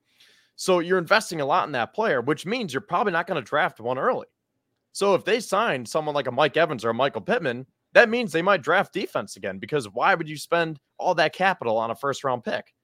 So 0.56 0.80
you're 0.80 0.98
investing 0.98 1.40
a 1.40 1.46
lot 1.46 1.68
in 1.68 1.72
that 1.74 1.94
player, 1.94 2.22
which 2.22 2.48
means 2.48 2.74
you're 2.74 2.82
probably 2.82 3.14
not 3.14 3.28
going 3.28 3.42
to 3.42 3.48
draft 3.48 3.80
one 3.80 4.00
early. 4.00 4.28
So 4.92 5.14
if 5.14 5.24
they 5.24 5.40
sign 5.40 5.86
someone 5.86 6.16
like 6.16 6.26
a 6.26 6.32
Mike 6.32 6.58
Evans 6.58 6.84
or 6.84 6.90
a 6.90 6.94
Michael 6.96 7.22
Pittman, 7.22 7.68
that 7.98 8.10
means 8.10 8.32
they 8.32 8.44
might 8.44 8.62
draft 8.62 8.94
defense 8.94 9.38
again 9.38 9.58
because 9.58 9.90
why 9.90 10.14
would 10.14 10.30
you 10.30 10.38
spend 10.38 10.80
all 11.00 11.16
that 11.16 11.34
capital 11.34 11.80
on 11.80 11.90
a 11.90 11.96
first 11.96 12.24
round 12.24 12.44
pick? 12.44 12.76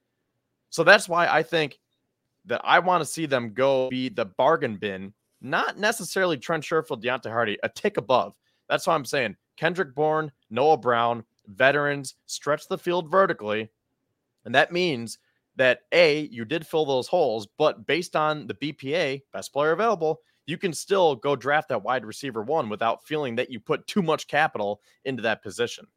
So 0.72 0.84
that's 0.84 1.08
why 1.08 1.28
I 1.28 1.44
think 1.44 1.80
that 2.46 2.62
I 2.64 2.80
want 2.80 3.02
to 3.02 3.06
see 3.06 3.28
them 3.28 3.54
go 3.54 3.90
be 3.90 4.10
the 4.10 4.26
bargain 4.26 4.76
bin, 4.78 5.14
not 5.40 5.78
necessarily 5.78 6.36
Trent 6.36 6.64
Sherfield, 6.64 7.04
Deonte 7.04 7.32
Harty, 7.32 7.60
a 7.62 7.70
tick 7.70 7.98
above. 7.98 8.34
That's 8.68 8.88
what 8.88 8.96
I'm 8.96 9.06
saying. 9.06 9.36
Kendrick 9.56 9.94
Bourne, 9.94 10.32
Noah 10.50 10.78
Brown, 10.78 11.24
veterans 11.46 12.16
stretch 12.26 12.68
the 12.68 12.78
field 12.80 13.12
vertically. 13.12 13.70
And 14.46 14.56
that 14.56 14.72
means 14.72 15.20
that 15.58 15.82
A, 15.92 16.22
you 16.32 16.44
did 16.44 16.66
fill 16.66 16.86
those 16.86 17.08
holes, 17.08 17.48
but 17.60 17.86
based 17.86 18.16
on 18.16 18.48
the 18.48 18.56
BPA, 18.56 19.22
best 19.32 19.54
player 19.54 19.74
available, 19.74 20.22
you 20.46 20.58
can 20.58 20.74
still 20.74 21.16
go 21.16 21.36
draft 21.36 21.70
that 21.70 21.84
wide 21.84 22.06
receiver 22.06 22.42
one 22.42 22.70
without 22.70 23.06
feeling 23.06 23.36
that 23.36 23.50
you 23.50 23.60
put 23.60 23.88
too 23.88 24.02
much 24.02 24.28
capital 24.28 24.82
into 25.06 25.22
that 25.24 25.42
position. 25.42 25.88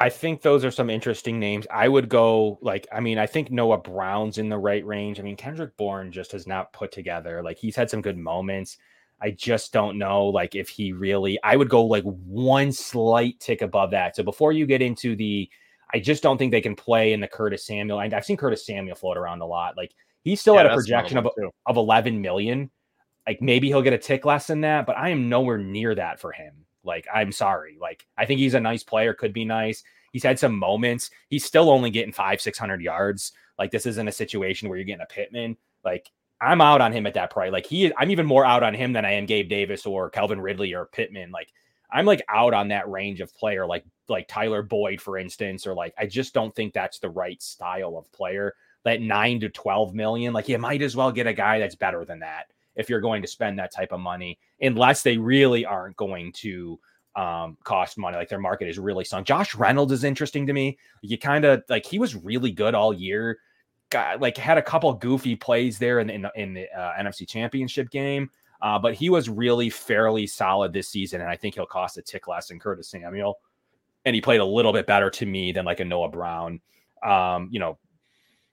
I 0.00 0.10
think 0.10 0.42
those 0.42 0.64
are 0.64 0.70
some 0.70 0.90
interesting 0.90 1.40
names. 1.40 1.66
I 1.72 1.88
would 1.88 2.08
go 2.08 2.58
like, 2.62 2.86
I 2.92 3.00
mean, 3.00 3.18
I 3.18 3.26
think 3.26 3.50
Noah 3.50 3.78
Brown's 3.78 4.38
in 4.38 4.48
the 4.48 4.58
right 4.58 4.86
range. 4.86 5.18
I 5.18 5.24
mean, 5.24 5.34
Kendrick 5.34 5.76
Bourne 5.76 6.12
just 6.12 6.30
has 6.32 6.46
not 6.46 6.72
put 6.72 6.92
together. 6.92 7.42
Like 7.42 7.58
he's 7.58 7.74
had 7.74 7.90
some 7.90 8.00
good 8.00 8.16
moments. 8.16 8.78
I 9.20 9.32
just 9.32 9.72
don't 9.72 9.98
know 9.98 10.26
like 10.26 10.54
if 10.54 10.68
he 10.68 10.92
really 10.92 11.38
I 11.42 11.56
would 11.56 11.68
go 11.68 11.84
like 11.84 12.04
one 12.04 12.70
slight 12.70 13.40
tick 13.40 13.60
above 13.60 13.90
that. 13.90 14.14
So 14.14 14.22
before 14.22 14.52
you 14.52 14.66
get 14.66 14.82
into 14.82 15.16
the 15.16 15.50
I 15.92 15.98
just 15.98 16.22
don't 16.22 16.38
think 16.38 16.52
they 16.52 16.60
can 16.60 16.76
play 16.76 17.12
in 17.12 17.20
the 17.20 17.26
Curtis 17.26 17.66
Samuel. 17.66 17.98
I've 17.98 18.24
seen 18.24 18.36
Curtis 18.36 18.64
Samuel 18.64 18.94
float 18.94 19.16
around 19.16 19.40
a 19.40 19.46
lot. 19.46 19.76
Like 19.76 19.94
he's 20.28 20.40
still 20.40 20.54
yeah, 20.54 20.60
at 20.60 20.66
a 20.66 20.74
projection 20.74 21.18
of, 21.18 21.28
of 21.66 21.76
11 21.76 22.20
million. 22.20 22.70
Like 23.26 23.42
maybe 23.42 23.68
he'll 23.68 23.82
get 23.82 23.92
a 23.92 23.98
tick 23.98 24.24
less 24.24 24.46
than 24.46 24.62
that, 24.62 24.86
but 24.86 24.96
I 24.96 25.10
am 25.10 25.28
nowhere 25.28 25.58
near 25.58 25.94
that 25.94 26.20
for 26.20 26.32
him. 26.32 26.64
Like, 26.84 27.06
I'm 27.12 27.32
sorry. 27.32 27.76
Like, 27.80 28.06
I 28.16 28.24
think 28.24 28.40
he's 28.40 28.54
a 28.54 28.60
nice 28.60 28.82
player, 28.82 29.12
could 29.12 29.32
be 29.32 29.44
nice. 29.44 29.84
He's 30.12 30.22
had 30.22 30.38
some 30.38 30.58
moments. 30.58 31.10
He's 31.28 31.44
still 31.44 31.70
only 31.70 31.90
getting 31.90 32.12
five, 32.12 32.40
600 32.40 32.80
yards. 32.80 33.32
Like, 33.58 33.70
this 33.70 33.84
isn't 33.84 34.08
a 34.08 34.12
situation 34.12 34.68
where 34.68 34.78
you're 34.78 34.86
getting 34.86 35.02
a 35.02 35.06
Pittman. 35.06 35.56
Like, 35.84 36.10
I'm 36.40 36.60
out 36.60 36.80
on 36.80 36.92
him 36.92 37.06
at 37.06 37.14
that 37.14 37.30
price. 37.30 37.52
Like, 37.52 37.66
he, 37.66 37.92
I'm 37.98 38.10
even 38.10 38.24
more 38.24 38.46
out 38.46 38.62
on 38.62 38.72
him 38.72 38.94
than 38.94 39.04
I 39.04 39.12
am 39.12 39.26
Gabe 39.26 39.50
Davis 39.50 39.84
or 39.84 40.08
Calvin 40.08 40.40
Ridley 40.40 40.72
or 40.72 40.86
Pittman. 40.86 41.30
Like, 41.30 41.52
I'm 41.90 42.06
like 42.06 42.22
out 42.28 42.54
on 42.54 42.68
that 42.68 42.88
range 42.88 43.20
of 43.20 43.34
player, 43.34 43.66
like 43.66 43.84
like 44.08 44.28
Tyler 44.28 44.62
Boyd, 44.62 45.00
for 45.00 45.16
instance, 45.16 45.66
or 45.66 45.74
like 45.74 45.94
I 45.98 46.04
just 46.06 46.34
don't 46.34 46.54
think 46.54 46.74
that's 46.74 46.98
the 46.98 47.08
right 47.08 47.42
style 47.42 47.96
of 47.96 48.12
player. 48.12 48.54
That 48.88 49.02
nine 49.02 49.40
to 49.40 49.48
twelve 49.50 49.94
million, 49.94 50.32
like 50.32 50.48
you 50.48 50.58
might 50.58 50.82
as 50.82 50.96
well 50.96 51.12
get 51.12 51.26
a 51.26 51.32
guy 51.32 51.58
that's 51.58 51.74
better 51.74 52.04
than 52.04 52.20
that 52.20 52.46
if 52.74 52.88
you're 52.88 53.00
going 53.00 53.20
to 53.22 53.28
spend 53.28 53.58
that 53.58 53.72
type 53.72 53.92
of 53.92 54.00
money, 54.00 54.38
unless 54.60 55.02
they 55.02 55.18
really 55.18 55.66
aren't 55.66 55.96
going 55.96 56.32
to 56.32 56.78
um, 57.16 57.58
cost 57.64 57.98
money. 57.98 58.16
Like 58.16 58.28
their 58.28 58.38
market 58.38 58.68
is 58.68 58.78
really 58.78 59.04
sunk. 59.04 59.26
Josh 59.26 59.54
Reynolds 59.54 59.92
is 59.92 60.04
interesting 60.04 60.46
to 60.46 60.52
me. 60.52 60.78
You 61.02 61.18
kind 61.18 61.44
of 61.44 61.64
like 61.68 61.84
he 61.84 61.98
was 61.98 62.14
really 62.14 62.52
good 62.52 62.74
all 62.74 62.94
year. 62.94 63.38
Got 63.90 64.20
like 64.20 64.36
had 64.36 64.58
a 64.58 64.62
couple 64.62 64.92
goofy 64.94 65.34
plays 65.34 65.78
there 65.78 65.98
in 65.98 66.06
the, 66.06 66.14
in 66.14 66.26
in 66.36 66.54
the 66.54 66.70
uh, 66.70 66.92
NFC 66.98 67.26
Championship 67.26 67.90
game, 67.90 68.30
uh, 68.62 68.78
but 68.78 68.94
he 68.94 69.10
was 69.10 69.28
really 69.28 69.68
fairly 69.70 70.26
solid 70.26 70.72
this 70.72 70.88
season, 70.88 71.20
and 71.20 71.30
I 71.30 71.36
think 71.36 71.54
he'll 71.56 71.66
cost 71.66 71.98
a 71.98 72.02
tick 72.02 72.28
less 72.28 72.48
than 72.48 72.60
Curtis 72.60 72.88
Samuel. 72.88 73.38
And 74.04 74.14
he 74.14 74.20
played 74.20 74.40
a 74.40 74.44
little 74.44 74.72
bit 74.72 74.86
better 74.86 75.10
to 75.10 75.26
me 75.26 75.52
than 75.52 75.64
like 75.64 75.80
a 75.80 75.84
Noah 75.84 76.08
Brown. 76.08 76.60
Um, 77.02 77.48
you 77.50 77.58
know, 77.58 77.78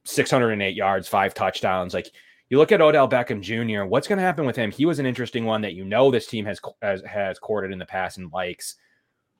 608 0.05 0.75
yards, 0.75 1.07
five 1.07 1.33
touchdowns. 1.33 1.93
Like 1.93 2.11
You 2.49 2.57
look 2.57 2.71
at 2.71 2.81
Odell 2.81 3.09
Beckham 3.09 3.41
Jr. 3.41 3.85
What's 3.85 4.07
going 4.07 4.17
to 4.17 4.23
happen 4.23 4.45
with 4.45 4.55
him? 4.55 4.71
He 4.71 4.85
was 4.85 4.99
an 4.99 5.05
interesting 5.05 5.45
one 5.45 5.61
that 5.61 5.73
you 5.73 5.83
know 5.83 6.11
this 6.11 6.27
team 6.27 6.45
has 6.45 6.59
has, 6.81 7.01
has 7.03 7.39
courted 7.39 7.71
in 7.71 7.79
the 7.79 7.85
past 7.85 8.17
and 8.17 8.31
likes. 8.31 8.75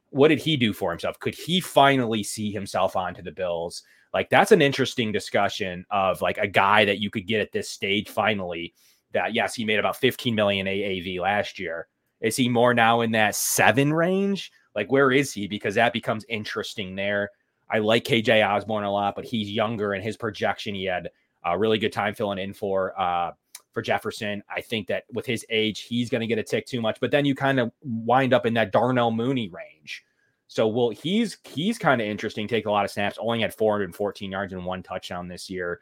What 0.10 0.30
did 0.30 0.40
he 0.40 0.58
do 0.58 0.74
for 0.74 0.92
himself? 0.92 1.20
Could 1.20 1.36
he 1.36 1.60
finally 1.60 2.24
see 2.24 2.52
himself 2.52 2.96
onto 2.96 3.22
the 3.22 3.32
Bills? 3.32 3.84
Like 4.14 4.30
that's 4.30 4.54
an 4.54 4.62
interesting 4.62 5.12
discussion 5.12 5.86
of 5.92 6.22
like 6.22 6.38
a 6.38 6.48
guy 6.48 6.86
that 6.86 7.00
you 7.00 7.10
could 7.10 7.28
get 7.28 7.42
at 7.42 7.52
this 7.52 7.70
stage 7.70 8.10
finally. 8.10 8.74
That 9.12 9.34
yes, 9.34 9.56
he 9.56 9.66
made 9.66 9.80
about 9.80 9.98
15 9.98 10.34
million 10.34 10.68
AAV 10.68 11.20
last 11.20 11.60
year. 11.60 11.88
Is 12.22 12.36
he 12.36 12.50
more 12.50 12.74
now 12.74 13.02
in 13.02 13.12
that 13.12 13.36
seven 13.36 13.94
range? 13.94 14.52
Like 14.74 14.92
where 14.92 15.12
is 15.12 15.34
he? 15.34 15.48
Because 15.48 15.76
that 15.76 15.94
becomes 15.94 16.26
interesting 16.30 16.96
there. 16.96 17.30
I 17.70 17.80
like 17.80 18.04
KJ 18.04 18.48
Osborn 18.48 18.84
a 18.84 18.92
lot, 18.92 19.16
but 19.16 19.26
he's 19.26 19.50
younger 19.50 19.94
and 19.94 20.04
his 20.04 20.18
projection, 20.18 20.76
he 20.76 20.86
had 20.86 21.10
a 21.44 21.58
really 21.58 21.78
good 21.78 21.94
time 21.94 22.14
filling 22.14 22.40
in 22.40 22.54
for 22.54 23.00
uh, 23.00 23.32
for 23.72 23.82
Jefferson. 23.82 24.44
I 24.50 24.62
think 24.62 24.88
that 24.88 25.04
with 25.14 25.26
his 25.26 25.46
age, 25.50 25.82
he's 25.82 26.10
going 26.10 26.22
to 26.22 26.28
get 26.28 26.40
a 26.40 26.44
tick 26.44 26.66
too 26.66 26.82
much. 26.82 27.00
But 27.00 27.12
then 27.12 27.26
you 27.26 27.36
kind 27.36 27.60
of 27.60 27.72
wind 27.84 28.34
up 28.34 28.46
in 28.46 28.54
that 28.56 28.72
Darnell 28.72 29.12
Mooney 29.12 29.50
range. 29.50 30.04
So 30.48 30.68
well, 30.68 30.90
he's 30.90 31.38
he's 31.44 31.78
kind 31.78 32.02
of 32.02 32.08
interesting. 32.08 32.48
Take 32.48 32.66
a 32.66 32.72
lot 32.72 32.86
of 32.86 32.92
snaps. 32.92 33.18
Only 33.20 33.42
had 33.42 33.54
414 33.54 34.32
yards 34.32 34.54
and 34.54 34.66
one 34.66 34.84
touchdown 34.84 35.28
this 35.28 35.50
year. 35.50 35.80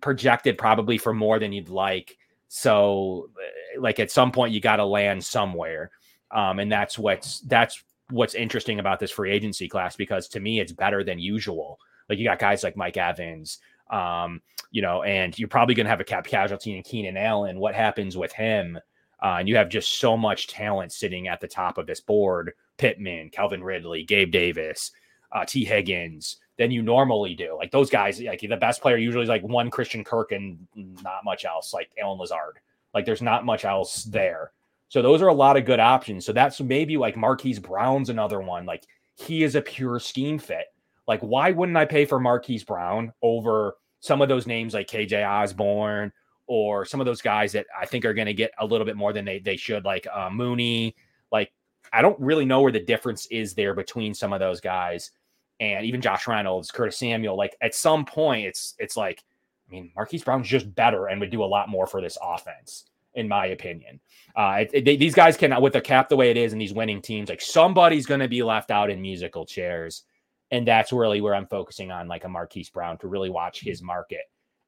Projected 0.00 0.58
probably 0.58 0.98
for 0.98 1.14
more 1.14 1.38
than 1.38 1.52
you'd 1.52 1.68
like. 1.68 2.18
So 2.48 3.30
like 3.78 3.98
at 3.98 4.10
some 4.10 4.32
point 4.32 4.52
you 4.52 4.60
got 4.60 4.76
to 4.76 4.84
land 4.84 5.24
somewhere. 5.24 5.90
Um, 6.30 6.58
and 6.58 6.70
that's 6.70 6.98
what's 6.98 7.40
that's 7.40 7.82
what's 8.10 8.34
interesting 8.34 8.78
about 8.78 9.00
this 9.00 9.10
free 9.10 9.32
agency 9.32 9.68
class 9.68 9.96
because 9.96 10.28
to 10.28 10.40
me 10.40 10.60
it's 10.60 10.72
better 10.72 11.02
than 11.02 11.18
usual. 11.18 11.78
Like 12.08 12.18
you 12.18 12.24
got 12.24 12.38
guys 12.38 12.62
like 12.62 12.76
Mike 12.76 12.96
Evans, 12.96 13.58
um, 13.90 14.40
you 14.70 14.82
know, 14.82 15.02
and 15.02 15.36
you're 15.38 15.48
probably 15.48 15.74
going 15.74 15.86
to 15.86 15.90
have 15.90 16.00
a 16.00 16.04
cap 16.04 16.26
casualty 16.26 16.76
in 16.76 16.82
Keenan 16.82 17.16
Allen. 17.16 17.58
What 17.58 17.74
happens 17.74 18.16
with 18.16 18.32
him? 18.32 18.78
Uh, 19.22 19.36
and 19.38 19.48
you 19.48 19.56
have 19.56 19.68
just 19.68 19.98
so 19.98 20.16
much 20.16 20.46
talent 20.46 20.92
sitting 20.92 21.26
at 21.28 21.40
the 21.40 21.48
top 21.48 21.78
of 21.78 21.86
this 21.86 22.00
board: 22.00 22.52
Pittman, 22.76 23.30
Calvin 23.30 23.64
Ridley, 23.64 24.04
Gabe 24.04 24.30
Davis, 24.30 24.92
uh, 25.32 25.44
Tee 25.44 25.64
Higgins. 25.64 26.38
Than 26.58 26.70
you 26.70 26.80
normally 26.80 27.34
do. 27.34 27.54
Like 27.54 27.70
those 27.70 27.90
guys, 27.90 28.18
like 28.18 28.40
the 28.40 28.56
best 28.56 28.80
player 28.80 28.96
usually 28.96 29.24
is 29.24 29.28
like 29.28 29.42
one 29.42 29.70
Christian 29.70 30.02
Kirk 30.02 30.32
and 30.32 30.56
not 30.74 31.22
much 31.22 31.44
else. 31.44 31.74
Like 31.74 31.90
Allen 32.00 32.18
Lazard. 32.18 32.60
Like 32.94 33.04
there's 33.04 33.20
not 33.20 33.44
much 33.44 33.66
else 33.66 34.04
there. 34.04 34.52
So 34.88 35.02
those 35.02 35.22
are 35.22 35.28
a 35.28 35.34
lot 35.34 35.56
of 35.56 35.64
good 35.64 35.80
options. 35.80 36.24
So 36.24 36.32
that's 36.32 36.60
maybe 36.60 36.96
like 36.96 37.16
Marquise 37.16 37.58
Brown's 37.58 38.08
another 38.08 38.40
one. 38.40 38.66
Like 38.66 38.86
he 39.14 39.42
is 39.42 39.54
a 39.54 39.62
pure 39.62 39.98
scheme 39.98 40.38
fit. 40.38 40.66
Like 41.08 41.20
why 41.20 41.50
wouldn't 41.50 41.76
I 41.76 41.84
pay 41.84 42.04
for 42.04 42.20
Marquise 42.20 42.64
Brown 42.64 43.12
over 43.22 43.76
some 44.00 44.22
of 44.22 44.28
those 44.28 44.46
names 44.46 44.74
like 44.74 44.88
KJ 44.88 45.26
Osborn 45.26 46.12
or 46.46 46.84
some 46.84 47.00
of 47.00 47.06
those 47.06 47.22
guys 47.22 47.52
that 47.52 47.66
I 47.78 47.86
think 47.86 48.04
are 48.04 48.14
going 48.14 48.26
to 48.26 48.34
get 48.34 48.52
a 48.58 48.66
little 48.66 48.84
bit 48.84 48.96
more 48.96 49.12
than 49.12 49.24
they 49.24 49.40
they 49.40 49.56
should, 49.56 49.84
like 49.84 50.06
uh, 50.12 50.30
Mooney. 50.30 50.94
Like 51.32 51.52
I 51.92 52.02
don't 52.02 52.18
really 52.20 52.44
know 52.44 52.60
where 52.60 52.72
the 52.72 52.80
difference 52.80 53.26
is 53.26 53.54
there 53.54 53.74
between 53.74 54.14
some 54.14 54.32
of 54.32 54.40
those 54.40 54.60
guys 54.60 55.10
and 55.58 55.84
even 55.84 56.00
Josh 56.00 56.28
Reynolds, 56.28 56.70
Curtis 56.70 56.98
Samuel. 56.98 57.36
Like 57.36 57.56
at 57.60 57.74
some 57.74 58.04
point, 58.04 58.46
it's 58.46 58.74
it's 58.78 58.96
like 58.96 59.24
I 59.68 59.72
mean 59.72 59.90
Marquise 59.96 60.22
Brown's 60.22 60.46
just 60.46 60.72
better 60.76 61.08
and 61.08 61.20
would 61.20 61.30
do 61.30 61.42
a 61.42 61.46
lot 61.46 61.68
more 61.68 61.86
for 61.88 62.00
this 62.00 62.16
offense 62.22 62.84
in 63.16 63.26
my 63.26 63.46
opinion. 63.46 63.98
Uh, 64.36 64.58
it, 64.60 64.86
it, 64.86 64.98
these 64.98 65.14
guys 65.14 65.36
can, 65.36 65.60
with 65.60 65.72
the 65.72 65.80
cap 65.80 66.08
the 66.08 66.16
way 66.16 66.30
it 66.30 66.36
is, 66.36 66.52
and 66.52 66.60
these 66.60 66.74
winning 66.74 67.02
teams, 67.02 67.28
like 67.28 67.40
somebody's 67.40 68.06
going 68.06 68.20
to 68.20 68.28
be 68.28 68.42
left 68.42 68.70
out 68.70 68.90
in 68.90 69.00
musical 69.00 69.44
chairs, 69.44 70.04
and 70.50 70.68
that's 70.68 70.92
really 70.92 71.20
where 71.20 71.34
I'm 71.34 71.46
focusing 71.46 71.90
on, 71.90 72.06
like 72.06 72.24
a 72.24 72.28
Marquise 72.28 72.70
Brown, 72.70 72.98
to 72.98 73.08
really 73.08 73.30
watch 73.30 73.60
his 73.60 73.82
market. 73.82 74.20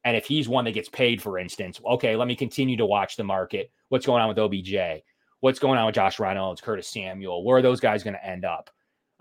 And 0.05 0.17
if 0.17 0.27
he's 0.27 0.49
one 0.49 0.65
that 0.65 0.73
gets 0.73 0.89
paid, 0.89 1.21
for 1.21 1.39
instance, 1.39 1.81
okay, 1.85 2.17
let 2.17 2.27
me 2.27 2.35
continue 2.35 2.77
to 2.79 2.87
watch 2.87 3.17
the 3.17 3.25
market. 3.25 3.71
What's 3.91 4.07
going 4.07 4.23
on 4.23 4.29
with 4.29 4.39
OBJ? 4.39 5.03
What's 5.41 5.59
going 5.59 5.79
on 5.79 5.87
with 5.87 5.95
Josh 5.95 6.19
Reynolds, 6.19 6.61
Curtis 6.61 6.89
Samuel? 6.89 7.45
Where 7.45 7.59
are 7.59 7.63
those 7.63 7.81
guys 7.81 8.03
going 8.03 8.15
to 8.15 8.27
end 8.27 8.45
up? 8.45 8.71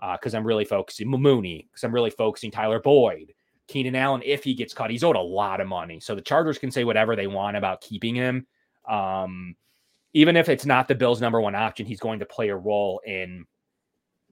Because 0.00 0.34
uh, 0.34 0.38
I'm 0.38 0.46
really 0.46 0.64
focusing 0.64 1.08
Mooney, 1.08 1.68
because 1.70 1.84
I'm 1.84 1.92
really 1.92 2.10
focusing 2.10 2.50
Tyler 2.50 2.80
Boyd, 2.80 3.34
Keenan 3.66 3.96
Allen. 3.96 4.22
If 4.24 4.44
he 4.44 4.54
gets 4.54 4.72
cut, 4.72 4.90
he's 4.90 5.04
owed 5.04 5.16
a 5.16 5.20
lot 5.20 5.60
of 5.60 5.68
money. 5.68 6.00
So 6.00 6.14
the 6.14 6.22
Chargers 6.22 6.58
can 6.58 6.70
say 6.70 6.84
whatever 6.84 7.14
they 7.14 7.26
want 7.26 7.56
about 7.56 7.82
keeping 7.82 8.14
him 8.14 8.46
um, 8.88 9.54
even 10.14 10.36
if 10.36 10.48
it's 10.48 10.66
not 10.66 10.88
the 10.88 10.94
Bills' 10.94 11.20
number 11.20 11.40
one 11.40 11.54
option, 11.54 11.86
he's 11.86 12.00
going 12.00 12.18
to 12.18 12.26
play 12.26 12.48
a 12.48 12.56
role 12.56 13.00
in 13.06 13.44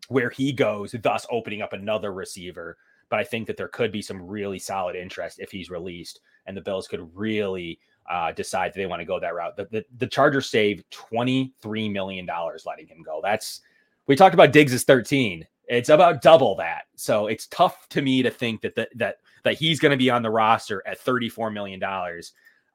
where 0.08 0.30
he 0.30 0.52
goes, 0.52 0.94
thus 1.02 1.26
opening 1.30 1.62
up 1.62 1.72
another 1.72 2.12
receiver. 2.12 2.76
But 3.08 3.20
I 3.20 3.24
think 3.24 3.46
that 3.46 3.56
there 3.56 3.68
could 3.68 3.92
be 3.92 4.02
some 4.02 4.20
really 4.20 4.58
solid 4.58 4.96
interest 4.96 5.38
if 5.38 5.50
he's 5.50 5.70
released, 5.70 6.20
and 6.46 6.56
the 6.56 6.62
Bills 6.62 6.88
could 6.88 7.08
really 7.16 7.78
uh, 8.10 8.32
decide 8.32 8.72
that 8.72 8.78
they 8.78 8.86
want 8.86 9.00
to 9.00 9.06
go 9.06 9.20
that 9.20 9.34
route. 9.34 9.56
The, 9.56 9.66
the, 9.70 9.84
the 9.98 10.06
Chargers 10.06 10.48
save 10.48 10.82
$23 10.90 11.92
million 11.92 12.26
letting 12.64 12.86
him 12.86 13.02
go. 13.04 13.20
That's, 13.22 13.60
we 14.06 14.16
talked 14.16 14.34
about 14.34 14.52
Diggs 14.52 14.72
is 14.72 14.84
13. 14.84 15.46
It's 15.68 15.88
about 15.88 16.22
double 16.22 16.54
that. 16.56 16.84
So 16.94 17.26
it's 17.26 17.48
tough 17.48 17.88
to 17.90 18.02
me 18.02 18.22
to 18.22 18.30
think 18.30 18.60
that 18.62 18.76
the, 18.76 18.88
that 18.94 19.16
that 19.46 19.54
he's 19.54 19.78
going 19.78 19.90
to 19.90 19.96
be 19.96 20.10
on 20.10 20.22
the 20.22 20.30
roster 20.30 20.82
at 20.86 21.02
$34 21.02 21.52
million 21.52 21.80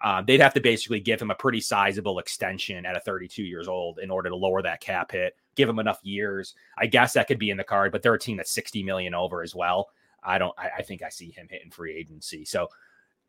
um, 0.04 0.26
they'd 0.26 0.39
have 0.39 0.54
to 0.54 0.62
basically 0.62 0.99
give 0.99 1.22
him 1.22 1.32
a 1.32 1.36
pretty 1.36 1.62
sizable 1.62 2.20
extension 2.20 2.86
at 2.86 2.97
a 2.97 2.99
32 2.99 3.43
years 3.43 3.68
old 3.68 3.99
in 3.99 4.10
order 4.10 4.30
to 4.30 4.36
lower 4.36 4.62
that 4.62 4.82
cap 4.82 5.12
hit, 5.12 5.36
give 5.56 5.70
him 5.70 5.80
enough 5.80 5.99
years. 6.04 6.56
I 6.78 6.88
guess 6.88 7.14
that 7.14 7.28
could 7.28 7.39
be 7.39 7.49
in 7.52 7.58
the 7.58 7.64
card, 7.64 7.91
but 7.91 8.02
they're 8.02 8.14
a 8.14 8.20
team 8.20 8.38
that's 8.38 8.52
60 8.52 8.84
million 8.84 9.14
over 9.14 9.43
as 9.43 9.54
well. 9.54 9.89
I 10.24 10.38
don't, 10.38 10.54
I, 10.58 10.70
I 10.80 10.82
think 10.82 11.04
I 11.04 11.10
see 11.10 11.32
him 11.32 11.47
hitting 11.49 11.72
free 11.72 11.95
agency. 11.95 12.45
So 12.45 12.70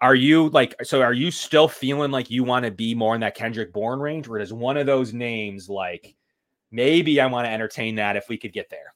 are 0.00 0.14
you 0.14 0.48
like, 0.48 0.74
so 0.82 1.02
are 1.02 1.12
you 1.12 1.30
still 1.30 1.68
feeling 1.68 2.10
like 2.10 2.30
you 2.30 2.42
want 2.42 2.64
to 2.64 2.70
be 2.70 2.94
more 2.94 3.14
in 3.14 3.20
that 3.20 3.34
Kendrick 3.34 3.72
Bourne 3.72 4.00
range, 4.00 4.28
or 4.28 4.38
is 4.38 4.52
one 4.52 4.76
of 4.76 4.86
those 4.86 5.12
names 5.12 5.68
like 5.68 6.14
maybe 6.70 7.20
I 7.20 7.26
want 7.26 7.46
to 7.46 7.52
entertain 7.52 7.96
that 7.96 8.16
if 8.16 8.28
we 8.28 8.36
could 8.36 8.52
get 8.52 8.70
there? 8.70 8.94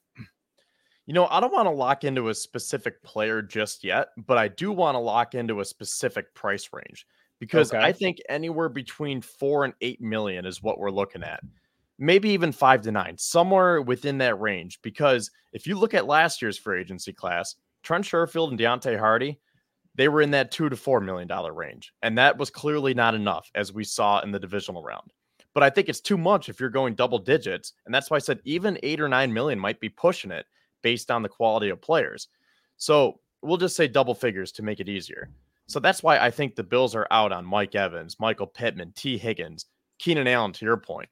You 1.07 1.15
know, 1.15 1.29
I 1.29 1.39
don't 1.39 1.53
want 1.53 1.67
to 1.67 1.71
lock 1.71 2.03
into 2.03 2.31
a 2.31 2.35
specific 2.35 3.01
player 3.05 3.41
just 3.41 3.85
yet, 3.85 4.09
but 4.17 4.39
I 4.39 4.49
do 4.49 4.73
want 4.73 4.97
to 4.97 4.99
lock 4.99 5.37
into 5.37 5.61
a 5.61 5.65
specific 5.65 6.35
price 6.35 6.69
range 6.73 7.07
because 7.39 7.73
okay. 7.73 7.85
I 7.85 7.93
think 7.93 8.19
anywhere 8.29 8.69
between 8.69 9.21
four 9.21 9.65
and 9.65 9.75
eight 9.81 10.01
million 10.01 10.47
is 10.47 10.63
what 10.63 10.79
we're 10.79 10.91
looking 10.91 11.23
at. 11.23 11.41
Maybe 11.99 12.31
even 12.31 12.53
five 12.53 12.83
to 12.83 12.93
nine, 12.93 13.17
somewhere 13.17 13.81
within 13.81 14.19
that 14.19 14.41
range. 14.41 14.81
Because 14.83 15.31
if 15.53 15.67
you 15.67 15.79
look 15.79 15.95
at 15.95 16.07
last 16.07 16.43
year's 16.43 16.59
free 16.59 16.81
agency 16.81 17.13
class, 17.13 17.57
Trent 17.83 18.05
Sherfield 18.05 18.51
and 18.51 18.59
Deonte 18.59 18.99
Harty, 18.99 19.41
they 19.95 20.09
were 20.09 20.21
in 20.21 20.31
that 20.33 20.51
two 20.51 20.69
to 20.69 20.77
four 20.77 21.01
million 21.01 21.27
dollar 21.27 21.53
range. 21.53 21.93
And 22.03 22.17
that 22.19 22.37
was 22.37 22.51
clearly 22.51 22.95
not 22.95 23.15
enough, 23.15 23.51
as 23.55 23.73
we 23.73 23.85
saw 23.85 24.21
in 24.21 24.31
the 24.31 24.39
divisional 24.41 24.83
round. 24.83 25.11
But 25.55 25.63
I 25.63 25.71
think 25.71 25.89
it's 25.89 26.03
too 26.03 26.19
much 26.19 26.51
if 26.51 26.61
you're 26.61 26.69
going 26.69 26.95
double 26.95 27.19
digits. 27.19 27.73
And 27.87 27.95
that's 27.95 28.11
why 28.11 28.17
I 28.17 28.21
said 28.21 28.41
even 28.45 28.79
eight 28.83 29.01
or 29.01 29.09
nine 29.09 29.33
million 29.33 29.59
might 29.59 29.81
be 29.81 29.89
pushing 29.89 30.31
it 30.31 30.45
based 30.83 31.11
on 31.11 31.23
the 31.23 31.31
quality 31.31 31.71
of 31.71 31.81
players. 31.81 32.29
So 32.77 33.21
we'll 33.41 33.57
just 33.57 33.75
say 33.75 33.89
double 33.89 34.15
figures 34.15 34.53
to 34.53 34.63
make 34.63 34.81
it 34.81 34.89
easier. 34.89 35.31
So 35.69 35.81
that's 35.81 36.03
why 36.03 36.19
I 36.19 36.31
think 36.31 36.55
the 36.55 36.63
Bills 36.63 36.95
are 36.95 37.09
out 37.11 37.33
on 37.33 37.45
Mike 37.45 37.75
Evans, 37.75 38.21
Michael 38.21 38.47
Pittman, 38.47 38.93
Tee 38.95 39.19
Higgins, 39.19 39.67
Keenan 39.99 40.29
Allen, 40.29 40.53
to 40.53 40.65
your 40.65 40.77
point. 40.77 41.09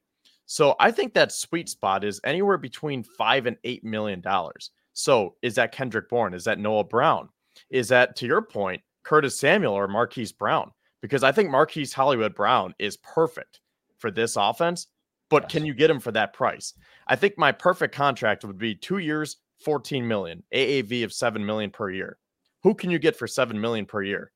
So 0.46 0.76
I 0.78 0.90
think 0.90 1.14
that 1.14 1.32
sweet 1.32 1.68
spot 1.68 2.04
is 2.04 2.20
anywhere 2.24 2.58
between 2.58 3.02
five 3.02 3.46
and 3.46 3.56
eight 3.64 3.84
million 3.84 4.20
dollars. 4.20 4.70
So 4.92 5.34
is 5.42 5.56
that 5.56 5.72
Kendrick 5.72 6.08
Bourne? 6.08 6.34
Is 6.34 6.44
that 6.44 6.58
Noah 6.58 6.84
Brown? 6.84 7.28
Is 7.70 7.88
that, 7.88 8.16
to 8.16 8.26
your 8.26 8.42
point, 8.42 8.82
Curtis 9.02 9.38
Samuel 9.38 9.74
or 9.74 9.88
Marquise 9.88 10.32
Brown? 10.32 10.70
Because 11.02 11.22
I 11.22 11.32
think 11.32 11.50
Marquise 11.50 11.92
Hollywood 11.92 12.34
Brown 12.34 12.74
is 12.78 12.96
perfect 12.98 13.60
for 13.98 14.10
this 14.10 14.36
offense, 14.36 14.86
but 15.30 15.44
yes. 15.44 15.52
can 15.52 15.66
you 15.66 15.74
get 15.74 15.90
him 15.90 16.00
for 16.00 16.12
that 16.12 16.32
price? 16.32 16.74
I 17.06 17.16
think 17.16 17.36
my 17.36 17.52
perfect 17.52 17.94
contract 17.94 18.44
would 18.44 18.58
be 18.58 18.74
two 18.74 18.98
years, 18.98 19.38
14 19.64 20.06
million, 20.06 20.42
AAV 20.54 21.04
of 21.04 21.12
7 21.12 21.44
million 21.44 21.70
per 21.70 21.90
year. 21.90 22.18
Who 22.62 22.74
can 22.74 22.90
you 22.90 22.98
get 22.98 23.16
for 23.16 23.26
7 23.26 23.60
million 23.60 23.84
per 23.84 24.02
year? 24.02 24.32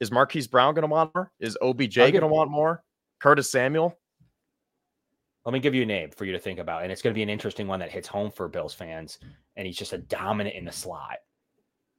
Is 0.00 0.10
Marquise 0.10 0.46
Brown 0.46 0.74
going 0.74 0.82
to 0.82 0.88
want 0.88 1.14
more? 1.14 1.30
Is 1.40 1.58
OBJ 1.60 1.96
going 1.96 2.20
to 2.20 2.26
want 2.26 2.50
more? 2.50 2.82
Curtis 3.20 3.50
Samuel? 3.50 3.98
Let 5.44 5.52
me 5.52 5.60
give 5.60 5.74
you 5.74 5.82
a 5.82 5.86
name 5.86 6.10
for 6.10 6.24
you 6.24 6.32
to 6.32 6.38
think 6.38 6.58
about. 6.58 6.82
And 6.82 6.92
it's 6.92 7.02
going 7.02 7.12
to 7.12 7.18
be 7.18 7.22
an 7.22 7.28
interesting 7.28 7.66
one 7.66 7.80
that 7.80 7.90
hits 7.90 8.08
home 8.08 8.30
for 8.30 8.48
Bills 8.48 8.74
fans. 8.74 9.18
And 9.56 9.66
he's 9.66 9.76
just 9.76 9.92
a 9.92 9.98
dominant 9.98 10.56
in 10.56 10.64
the 10.64 10.72
slot. 10.72 11.18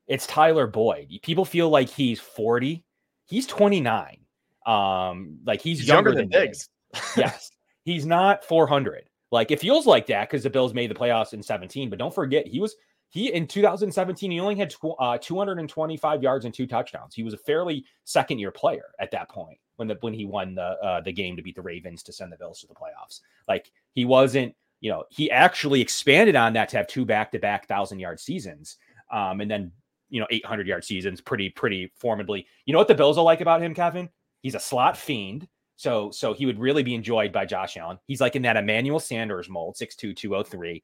It's 0.08 0.28
Tyler 0.28 0.68
Boyd. 0.68 1.10
People 1.22 1.46
feel 1.46 1.70
like 1.70 1.90
he's 1.90 2.20
40. 2.20 2.84
He's 3.28 3.48
29. 3.48 4.18
Um, 4.66 5.38
like 5.46 5.62
he's, 5.62 5.80
he's 5.80 5.88
younger, 5.88 6.10
younger, 6.10 6.22
than, 6.22 6.30
than 6.30 6.42
Diggs. 6.42 6.70
yes. 7.18 7.52
He's 7.84 8.06
not 8.06 8.44
400. 8.46 9.04
Like 9.32 9.52
it 9.52 9.60
feels 9.60 9.86
like 9.88 10.08
that 10.08 10.30
because 10.30 10.44
the 10.44 10.50
Bills 10.50 10.74
made 10.74 10.90
the 10.90 10.96
playoffs 10.96 11.34
in 11.34 11.42
17. 11.42 11.90
But 11.90 12.00
don't 12.00 12.14
forget, 12.14 12.48
he 12.48 12.60
was 12.60 12.76
he 13.12 13.32
in 13.34 13.46
2017 13.46 14.32
he 14.32 14.40
only 14.40 14.56
had 14.56 14.72
tw- 14.72 14.98
uh, 14.98 15.18
225 15.18 16.24
yards 16.24 16.46
and 16.46 16.54
two 16.54 16.66
touchdowns. 16.66 17.14
He 17.14 17.24
was 17.24 17.34
a 17.34 17.38
fairly 17.38 17.86
second 18.06 18.40
year 18.40 18.52
player 18.52 18.86
at 19.00 19.12
that 19.12 19.30
point 19.30 19.60
when 19.76 19.90
the 19.90 19.98
when 20.00 20.14
he 20.14 20.26
won 20.26 20.56
the 20.56 20.62
uh, 20.62 21.02
the 21.02 21.12
game 21.12 21.36
to 21.36 21.44
beat 21.44 21.56
the 21.56 21.62
Ravens 21.62 22.04
to 22.04 22.14
send 22.14 22.32
the 22.32 22.38
Bills 22.38 22.62
to 22.62 22.68
the 22.68 22.74
playoffs. 22.74 23.20
Like 23.50 23.70
he 23.94 24.06
wasn't, 24.06 24.56
you 24.80 24.90
know, 24.90 25.04
he 25.10 25.30
actually 25.30 25.82
expanded 25.82 26.38
on 26.38 26.54
that 26.54 26.70
to 26.70 26.78
have 26.78 26.88
two 26.88 27.04
back 27.06 27.34
to 27.34 27.40
back 27.40 27.68
thousand 27.68 28.00
yard 28.00 28.20
seasons, 28.20 28.78
um, 29.12 29.42
and 29.42 29.52
then 29.52 29.74
you 30.10 30.22
know 30.22 30.28
800 30.30 30.66
yard 30.66 30.86
seasons, 30.86 31.20
pretty 31.20 31.50
pretty 31.50 31.92
formidably. 31.98 32.48
You 32.66 32.72
know 32.72 32.80
what 32.80 32.88
the 32.88 32.96
Bills 32.96 33.18
will 33.18 33.26
like 33.26 33.42
about 33.42 33.62
him, 33.62 33.74
Kevin? 33.74 34.08
He's 34.42 34.56
a 34.56 34.60
slot 34.60 34.96
fiend. 34.96 35.50
So 35.76 36.12
so 36.12 36.32
he 36.32 36.46
would 36.46 36.60
really 36.60 36.84
be 36.84 36.96
enjoyed 36.96 37.34
by 37.34 37.46
Josh 37.46 37.76
Allen. 37.76 37.98
He's 38.08 38.22
like 38.22 38.38
in 38.38 38.44
that 38.44 38.56
Emmanuel 38.56 39.00
Sanders 39.02 39.50
mold, 39.50 39.76
6'2, 39.76 40.16
203. 40.16 40.82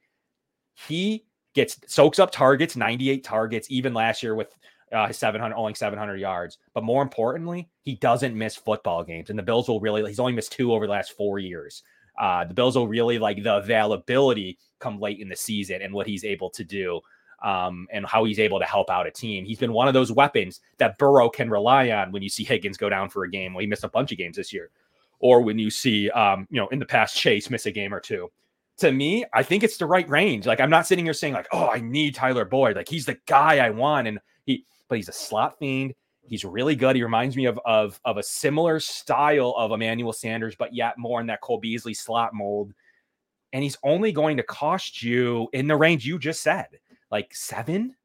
He 0.88 1.27
gets 1.58 1.80
soaks 1.88 2.20
up 2.20 2.32
targets, 2.32 2.76
98 2.76 3.24
targets, 3.24 3.68
even 3.70 3.94
last 3.94 4.24
year 4.24 4.36
with 4.36 4.56
uh, 4.94 5.12
700, 5.12 5.56
only 5.56 5.74
700 5.74 6.18
yards. 6.18 6.60
But 6.74 6.84
more 6.84 7.02
importantly, 7.02 7.68
he 7.82 7.96
doesn't 7.96 8.38
miss 8.38 8.56
football 8.56 9.04
games. 9.04 9.30
And 9.30 9.38
the 9.38 9.44
Bills 9.44 9.68
will 9.68 9.82
really, 9.82 10.08
he's 10.08 10.20
only 10.20 10.34
missed 10.34 10.54
two 10.54 10.72
over 10.72 10.86
the 10.86 10.92
last 10.92 11.14
four 11.18 11.40
years. 11.40 11.84
Uh, 12.18 12.46
the 12.46 12.54
Bills 12.54 12.78
will 12.78 12.88
really 12.88 13.20
like 13.20 13.44
the 13.44 13.58
availability 13.58 14.60
come 14.80 15.00
late 15.00 15.20
in 15.20 15.28
the 15.28 15.36
season 15.36 15.82
and 15.82 15.94
what 15.94 16.08
he's 16.08 16.24
able 16.24 16.50
to 16.52 16.64
do 16.64 17.02
um, 17.44 17.88
and 17.92 18.06
how 18.06 18.24
he's 18.24 18.40
able 18.40 18.60
to 18.60 18.66
help 18.66 18.90
out 18.90 19.08
a 19.08 19.12
team. 19.12 19.44
He's 19.44 19.60
been 19.60 19.74
one 19.74 19.88
of 19.88 19.94
those 19.96 20.12
weapons 20.12 20.62
that 20.78 20.98
Burrow 21.00 21.30
can 21.30 21.50
rely 21.50 21.90
on 21.90 22.12
when 22.12 22.22
you 22.22 22.30
see 22.30 22.44
Higgins 22.44 22.78
go 22.78 22.90
down 22.90 23.10
for 23.10 23.24
a 23.24 23.30
game. 23.30 23.54
Well, 23.54 23.62
he 23.62 23.68
missed 23.68 23.84
a 23.84 23.90
bunch 23.90 24.12
of 24.12 24.18
games 24.18 24.38
this 24.38 24.54
year, 24.54 24.70
or 25.20 25.42
when 25.42 25.60
you 25.60 25.70
see, 25.70 26.10
um, 26.12 26.48
you 26.50 26.60
know, 26.60 26.68
in 26.70 26.80
the 26.80 26.86
past 26.86 27.16
Chase 27.16 27.50
miss 27.50 27.66
a 27.66 27.72
game 27.72 27.94
or 27.94 28.00
two. 28.00 28.32
To 28.80 28.92
me, 28.92 29.26
I 29.34 29.42
think 29.42 29.64
it's 29.64 29.78
the 29.78 29.86
right 29.86 30.08
range. 30.08 30.46
Like 30.46 30.60
I'm 30.60 30.70
not 30.70 30.86
sitting 30.86 31.06
here 31.06 31.14
saying 31.14 31.34
like, 31.34 31.48
oh, 31.52 31.70
I 31.70 31.80
need 31.80 32.14
Tyler 32.14 32.46
Boyd. 32.46 32.76
Like 32.76 32.90
he's 32.90 33.06
the 33.06 33.18
guy 33.26 33.58
I 33.66 33.72
want, 33.72 34.08
and 34.08 34.20
he, 34.46 34.66
but 34.88 34.98
he's 34.98 35.10
a 35.10 35.14
slot 35.14 35.58
fiend. 35.58 35.96
He's 36.22 36.46
really 36.46 36.76
good. 36.76 36.96
He 36.96 37.04
reminds 37.04 37.36
me 37.36 37.46
of 37.46 37.60
of 37.66 38.00
of 38.06 38.18
a 38.18 38.24
similar 38.24 38.80
style 38.80 39.56
of 39.58 39.72
Emmanuel 39.72 40.14
Sanders, 40.14 40.56
but 40.56 40.76
yet 40.76 40.98
more 40.98 41.22
in 41.22 41.28
that 41.28 41.42
Cole 41.42 41.60
Beasley 41.60 41.94
slot 41.94 42.34
mold. 42.34 42.74
And 43.54 43.64
he's 43.64 43.78
only 43.84 44.12
going 44.12 44.38
to 44.38 44.44
cost 44.44 45.02
you 45.02 45.48
in 45.54 45.68
the 45.68 45.76
range 45.76 46.06
you 46.06 46.20
just 46.20 46.42
said 46.42 46.68
like 47.12 47.34
seven. 47.34 47.96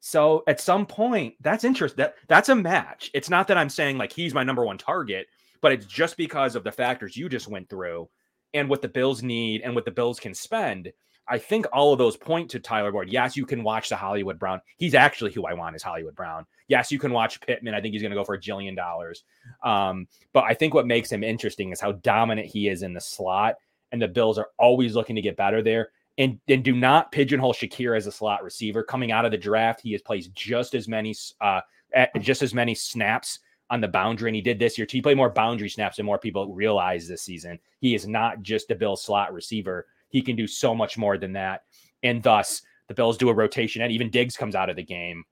So 0.00 0.42
at 0.46 0.60
some 0.60 0.84
point, 0.84 1.34
that's 1.40 1.64
interest 1.64 1.96
that 1.96 2.16
that's 2.28 2.48
a 2.48 2.54
match. 2.54 3.10
It's 3.14 3.30
not 3.30 3.48
that 3.48 3.58
I'm 3.58 3.70
saying 3.70 3.98
like 3.98 4.12
he's 4.12 4.34
my 4.34 4.42
number 4.42 4.64
one 4.64 4.78
target, 4.78 5.26
but 5.60 5.72
it's 5.72 5.86
just 5.86 6.16
because 6.16 6.56
of 6.56 6.64
the 6.64 6.72
factors 6.72 7.16
you 7.16 7.28
just 7.28 7.48
went 7.48 7.68
through 7.68 8.08
and 8.54 8.68
what 8.68 8.82
the 8.82 8.88
Bills 8.88 9.22
need 9.22 9.62
and 9.62 9.74
what 9.74 9.84
the 9.84 9.90
Bills 9.90 10.20
can 10.20 10.34
spend. 10.34 10.92
I 11.28 11.38
think 11.38 11.66
all 11.72 11.92
of 11.92 11.98
those 11.98 12.16
point 12.16 12.50
to 12.50 12.58
Tyler 12.58 12.90
Boyd. 12.90 13.08
Yes, 13.08 13.36
you 13.36 13.46
can 13.46 13.62
watch 13.62 13.88
the 13.88 13.96
Hollywood 13.96 14.38
Brown. 14.38 14.60
He's 14.76 14.94
actually 14.94 15.32
who 15.32 15.46
I 15.46 15.54
want 15.54 15.76
is 15.76 15.82
Hollywood 15.82 16.16
Brown. 16.16 16.46
Yes, 16.66 16.90
you 16.90 16.98
can 16.98 17.12
watch 17.12 17.40
Pittman. 17.40 17.74
I 17.74 17.80
think 17.80 17.92
he's 17.92 18.02
going 18.02 18.10
to 18.10 18.16
go 18.16 18.24
for 18.24 18.34
a 18.34 18.40
jillion 18.40 18.74
dollars. 18.74 19.22
Um, 19.62 20.08
but 20.32 20.44
I 20.44 20.54
think 20.54 20.74
what 20.74 20.86
makes 20.86 21.10
him 21.10 21.22
interesting 21.22 21.70
is 21.70 21.80
how 21.80 21.92
dominant 21.92 22.48
he 22.48 22.68
is 22.68 22.82
in 22.82 22.92
the 22.92 23.00
slot, 23.00 23.54
and 23.92 24.02
the 24.02 24.08
Bills 24.08 24.36
are 24.36 24.48
always 24.58 24.96
looking 24.96 25.16
to 25.16 25.22
get 25.22 25.36
better 25.36 25.62
there 25.62 25.90
and, 26.18 26.38
and 26.48 26.62
do 26.62 26.74
not 26.74 27.12
pigeonhole 27.12 27.54
Shakir 27.54 27.96
as 27.96 28.06
a 28.06 28.12
slot 28.12 28.42
receiver. 28.42 28.82
Coming 28.82 29.12
out 29.12 29.24
of 29.24 29.30
the 29.30 29.38
draft, 29.38 29.80
he 29.80 29.92
has 29.92 30.02
played 30.02 30.26
just 30.34 30.74
as 30.74 30.88
many 30.88 31.14
uh, 31.40 31.60
just 32.20 32.42
as 32.42 32.54
many 32.54 32.74
snaps 32.74 33.38
on 33.70 33.80
the 33.80 33.88
boundary, 33.88 34.28
and 34.28 34.36
he 34.36 34.42
did 34.42 34.58
this 34.58 34.76
year. 34.76 34.86
He 34.88 35.02
played 35.02 35.16
more 35.16 35.30
boundary 35.30 35.68
snaps 35.68 35.96
than 35.96 36.06
more 36.06 36.18
people 36.18 36.52
realize 36.52 37.08
this 37.08 37.22
season. 37.22 37.58
He 37.80 37.94
is 37.94 38.06
not 38.06 38.42
just 38.42 38.70
a 38.70 38.74
Bill 38.74 38.96
slot 38.96 39.32
receiver. 39.32 39.86
He 40.08 40.20
can 40.20 40.36
do 40.36 40.46
so 40.46 40.74
much 40.74 40.98
more 40.98 41.16
than 41.16 41.32
that, 41.32 41.64
and 42.02 42.22
thus 42.22 42.62
the 42.88 42.94
Bills 42.94 43.16
do 43.16 43.30
a 43.30 43.34
rotation, 43.34 43.82
and 43.82 43.92
even 43.92 44.10
Diggs 44.10 44.36
comes 44.36 44.54
out 44.54 44.68
of 44.68 44.76
the 44.76 44.82
game. 44.82 45.24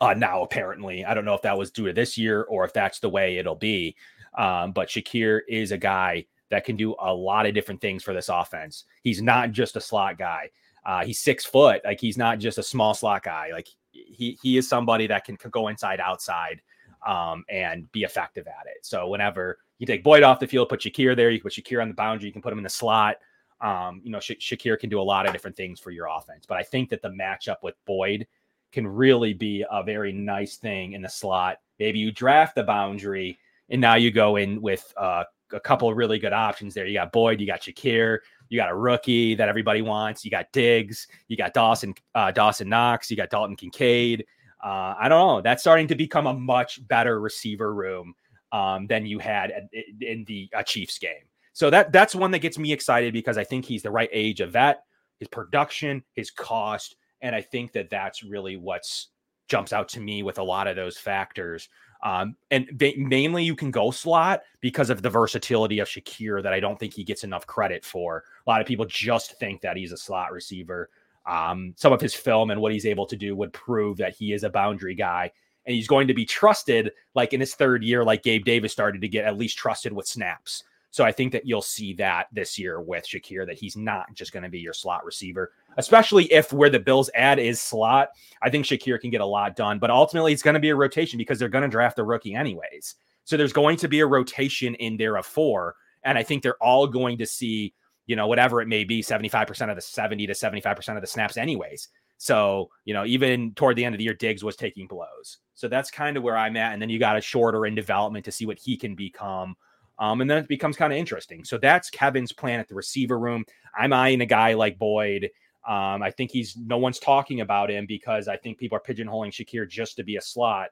Uh, 0.00 0.14
now, 0.14 0.42
apparently, 0.42 1.04
I 1.04 1.12
don't 1.12 1.24
know 1.24 1.34
if 1.34 1.42
that 1.42 1.58
was 1.58 1.70
due 1.70 1.86
to 1.86 1.92
this 1.92 2.16
year 2.16 2.44
or 2.44 2.64
if 2.64 2.72
that's 2.72 3.00
the 3.00 3.08
way 3.08 3.36
it'll 3.36 3.54
be. 3.54 3.96
Um, 4.38 4.72
but 4.72 4.88
Shakir 4.88 5.40
is 5.48 5.72
a 5.72 5.78
guy 5.78 6.24
that 6.50 6.64
can 6.64 6.76
do 6.76 6.94
a 7.00 7.12
lot 7.12 7.46
of 7.46 7.54
different 7.54 7.80
things 7.80 8.02
for 8.02 8.14
this 8.14 8.28
offense. 8.28 8.84
He's 9.02 9.20
not 9.20 9.52
just 9.52 9.76
a 9.76 9.80
slot 9.80 10.18
guy. 10.18 10.50
Uh, 10.84 11.04
he's 11.04 11.18
six 11.18 11.44
foot. 11.44 11.82
Like 11.84 12.00
he's 12.00 12.16
not 12.16 12.38
just 12.38 12.58
a 12.58 12.62
small 12.62 12.94
slot 12.94 13.24
guy. 13.24 13.50
Like 13.52 13.68
he 13.92 14.38
he 14.42 14.56
is 14.56 14.68
somebody 14.68 15.06
that 15.08 15.24
can, 15.24 15.36
can 15.36 15.50
go 15.50 15.68
inside, 15.68 16.00
outside, 16.00 16.62
um, 17.06 17.44
and 17.48 17.90
be 17.92 18.02
effective 18.02 18.46
at 18.46 18.66
it. 18.66 18.84
So 18.84 19.08
whenever 19.08 19.58
you 19.78 19.86
take 19.86 20.04
Boyd 20.04 20.22
off 20.22 20.40
the 20.40 20.46
field, 20.46 20.68
put 20.68 20.80
Shakir 20.80 21.16
there. 21.16 21.30
You 21.30 21.38
can 21.38 21.50
put 21.50 21.52
Shakir 21.52 21.80
on 21.82 21.88
the 21.88 21.94
boundary. 21.94 22.26
You 22.26 22.32
can 22.32 22.42
put 22.42 22.52
him 22.52 22.58
in 22.58 22.64
the 22.64 22.70
slot. 22.70 23.16
Um, 23.60 24.00
you 24.04 24.10
know, 24.10 24.20
Sha- 24.20 24.34
Shakir 24.34 24.78
can 24.78 24.90
do 24.90 25.00
a 25.00 25.02
lot 25.02 25.26
of 25.26 25.32
different 25.32 25.56
things 25.56 25.80
for 25.80 25.90
your 25.90 26.06
offense. 26.06 26.44
But 26.46 26.58
I 26.58 26.62
think 26.62 26.88
that 26.90 27.02
the 27.02 27.10
matchup 27.10 27.56
with 27.62 27.74
Boyd 27.86 28.26
can 28.72 28.86
really 28.86 29.34
be 29.34 29.64
a 29.70 29.82
very 29.82 30.12
nice 30.12 30.56
thing 30.56 30.92
in 30.92 31.02
the 31.02 31.08
slot. 31.08 31.58
Maybe 31.78 31.98
you 31.98 32.12
draft 32.12 32.54
the 32.54 32.62
boundary, 32.62 33.38
and 33.68 33.80
now 33.80 33.94
you 33.94 34.10
go 34.10 34.36
in 34.36 34.60
with 34.62 34.92
uh, 34.96 35.24
a 35.52 35.60
couple 35.60 35.92
really 35.94 36.18
good 36.18 36.32
options 36.32 36.74
there. 36.74 36.86
You 36.86 36.94
got 36.94 37.12
Boyd, 37.12 37.40
you 37.40 37.46
got 37.46 37.62
Shakir, 37.62 38.18
you 38.48 38.58
got 38.58 38.70
a 38.70 38.74
rookie 38.74 39.34
that 39.34 39.48
everybody 39.48 39.82
wants. 39.82 40.24
You 40.24 40.30
got 40.30 40.52
Diggs, 40.52 41.08
you 41.28 41.36
got 41.36 41.54
Dawson, 41.54 41.94
uh, 42.14 42.30
Dawson 42.30 42.68
Knox, 42.68 43.10
you 43.10 43.16
got 43.16 43.30
Dalton 43.30 43.56
Kincaid. 43.56 44.26
Uh, 44.62 44.94
I 44.98 45.08
don't 45.08 45.26
know. 45.26 45.40
That's 45.40 45.62
starting 45.62 45.88
to 45.88 45.94
become 45.94 46.26
a 46.26 46.34
much 46.34 46.86
better 46.86 47.20
receiver 47.20 47.74
room 47.74 48.14
um, 48.52 48.86
than 48.86 49.06
you 49.06 49.18
had 49.18 49.68
in 50.00 50.24
the 50.26 50.48
uh, 50.56 50.62
Chiefs 50.62 50.98
game. 50.98 51.28
So 51.52 51.70
that 51.70 51.92
that's 51.92 52.14
one 52.14 52.30
that 52.30 52.38
gets 52.38 52.58
me 52.58 52.72
excited 52.72 53.12
because 53.12 53.38
I 53.38 53.44
think 53.44 53.64
he's 53.64 53.82
the 53.82 53.90
right 53.90 54.10
age 54.12 54.40
of 54.40 54.52
vet, 54.52 54.82
his 55.18 55.28
production, 55.28 56.02
his 56.14 56.30
cost, 56.30 56.96
and 57.20 57.34
I 57.34 57.42
think 57.42 57.72
that 57.72 57.90
that's 57.90 58.22
really 58.22 58.56
what's 58.56 59.08
jumps 59.48 59.72
out 59.72 59.88
to 59.88 60.00
me 60.00 60.22
with 60.22 60.38
a 60.38 60.42
lot 60.42 60.68
of 60.68 60.76
those 60.76 60.96
factors 60.96 61.68
um, 62.02 62.36
and 62.50 62.68
mainly 62.96 63.44
you 63.44 63.54
can 63.54 63.70
go 63.70 63.90
slot 63.90 64.42
because 64.60 64.90
of 64.90 65.02
the 65.02 65.10
versatility 65.10 65.80
of 65.80 65.88
Shakir 65.88 66.42
that 66.42 66.52
I 66.52 66.60
don't 66.60 66.78
think 66.78 66.94
he 66.94 67.04
gets 67.04 67.24
enough 67.24 67.46
credit 67.46 67.84
for. 67.84 68.24
A 68.46 68.50
lot 68.50 68.60
of 68.60 68.66
people 68.66 68.86
just 68.86 69.38
think 69.38 69.60
that 69.60 69.76
he's 69.76 69.92
a 69.92 69.96
slot 69.96 70.32
receiver. 70.32 70.88
Um, 71.30 71.74
some 71.76 71.92
of 71.92 72.00
his 72.00 72.12
film 72.12 72.50
and 72.50 72.60
what 72.60 72.72
he's 72.72 72.86
able 72.86 73.06
to 73.06 73.16
do 73.16 73.36
would 73.36 73.52
prove 73.52 73.96
that 73.98 74.16
he 74.16 74.32
is 74.32 74.42
a 74.42 74.50
boundary 74.50 74.96
guy 74.96 75.30
and 75.64 75.76
he's 75.76 75.86
going 75.86 76.08
to 76.08 76.14
be 76.14 76.24
trusted 76.24 76.90
like 77.14 77.32
in 77.32 77.38
his 77.38 77.54
third 77.54 77.84
year, 77.84 78.04
like 78.04 78.24
Gabe 78.24 78.44
Davis 78.44 78.72
started 78.72 79.00
to 79.00 79.08
get 79.08 79.24
at 79.24 79.38
least 79.38 79.56
trusted 79.56 79.92
with 79.92 80.08
snaps. 80.08 80.64
So 80.90 81.04
I 81.04 81.12
think 81.12 81.30
that 81.32 81.46
you'll 81.46 81.62
see 81.62 81.92
that 81.94 82.26
this 82.32 82.58
year 82.58 82.80
with 82.80 83.06
Shakir, 83.06 83.46
that 83.46 83.58
he's 83.58 83.76
not 83.76 84.12
just 84.12 84.32
going 84.32 84.42
to 84.42 84.48
be 84.48 84.58
your 84.58 84.72
slot 84.72 85.04
receiver, 85.04 85.52
especially 85.76 86.24
if 86.32 86.52
where 86.52 86.70
the 86.70 86.80
Bills 86.80 87.10
add 87.14 87.38
is 87.38 87.60
slot. 87.60 88.08
I 88.42 88.50
think 88.50 88.66
Shakir 88.66 89.00
can 89.00 89.10
get 89.10 89.20
a 89.20 89.26
lot 89.26 89.54
done, 89.54 89.78
but 89.78 89.90
ultimately 89.90 90.32
it's 90.32 90.42
going 90.42 90.54
to 90.54 90.60
be 90.60 90.70
a 90.70 90.74
rotation 90.74 91.16
because 91.16 91.38
they're 91.38 91.48
going 91.48 91.62
to 91.62 91.68
draft 91.68 92.00
a 92.00 92.02
rookie 92.02 92.34
anyways. 92.34 92.96
So 93.22 93.36
there's 93.36 93.52
going 93.52 93.76
to 93.76 93.86
be 93.86 94.00
a 94.00 94.06
rotation 94.06 94.74
in 94.76 94.96
there 94.96 95.16
of 95.16 95.26
four. 95.26 95.76
And 96.02 96.18
I 96.18 96.24
think 96.24 96.42
they're 96.42 96.60
all 96.60 96.88
going 96.88 97.18
to 97.18 97.26
see, 97.26 97.72
you 98.10 98.16
know, 98.16 98.26
whatever 98.26 98.60
it 98.60 98.66
may 98.66 98.82
be, 98.82 99.04
75% 99.04 99.70
of 99.70 99.76
the 99.76 99.80
70 99.80 100.26
to 100.26 100.32
75% 100.32 100.96
of 100.96 101.00
the 101.00 101.06
snaps, 101.06 101.36
anyways. 101.36 101.90
So, 102.16 102.68
you 102.84 102.92
know, 102.92 103.06
even 103.06 103.54
toward 103.54 103.76
the 103.76 103.84
end 103.84 103.94
of 103.94 103.98
the 103.98 104.04
year, 104.04 104.14
Diggs 104.14 104.42
was 104.42 104.56
taking 104.56 104.88
blows. 104.88 105.38
So 105.54 105.68
that's 105.68 105.92
kind 105.92 106.16
of 106.16 106.24
where 106.24 106.36
I'm 106.36 106.56
at. 106.56 106.72
And 106.72 106.82
then 106.82 106.90
you 106.90 106.98
got 106.98 107.16
a 107.16 107.20
shorter 107.20 107.66
in 107.66 107.76
development 107.76 108.24
to 108.24 108.32
see 108.32 108.46
what 108.46 108.58
he 108.58 108.76
can 108.76 108.96
become. 108.96 109.54
Um, 110.00 110.20
and 110.20 110.28
then 110.28 110.38
it 110.38 110.48
becomes 110.48 110.76
kind 110.76 110.92
of 110.92 110.98
interesting. 110.98 111.44
So 111.44 111.56
that's 111.56 111.88
Kevin's 111.88 112.32
plan 112.32 112.58
at 112.58 112.66
the 112.66 112.74
receiver 112.74 113.16
room. 113.16 113.44
I'm 113.78 113.92
eyeing 113.92 114.22
a 114.22 114.26
guy 114.26 114.54
like 114.54 114.76
Boyd. 114.76 115.30
Um, 115.68 116.02
I 116.02 116.10
think 116.10 116.32
he's 116.32 116.56
no 116.56 116.78
one's 116.78 116.98
talking 116.98 117.42
about 117.42 117.70
him 117.70 117.86
because 117.86 118.26
I 118.26 118.36
think 118.38 118.58
people 118.58 118.76
are 118.76 118.80
pigeonholing 118.92 119.30
Shakir 119.30 119.70
just 119.70 119.94
to 119.98 120.02
be 120.02 120.16
a 120.16 120.20
slot. 120.20 120.70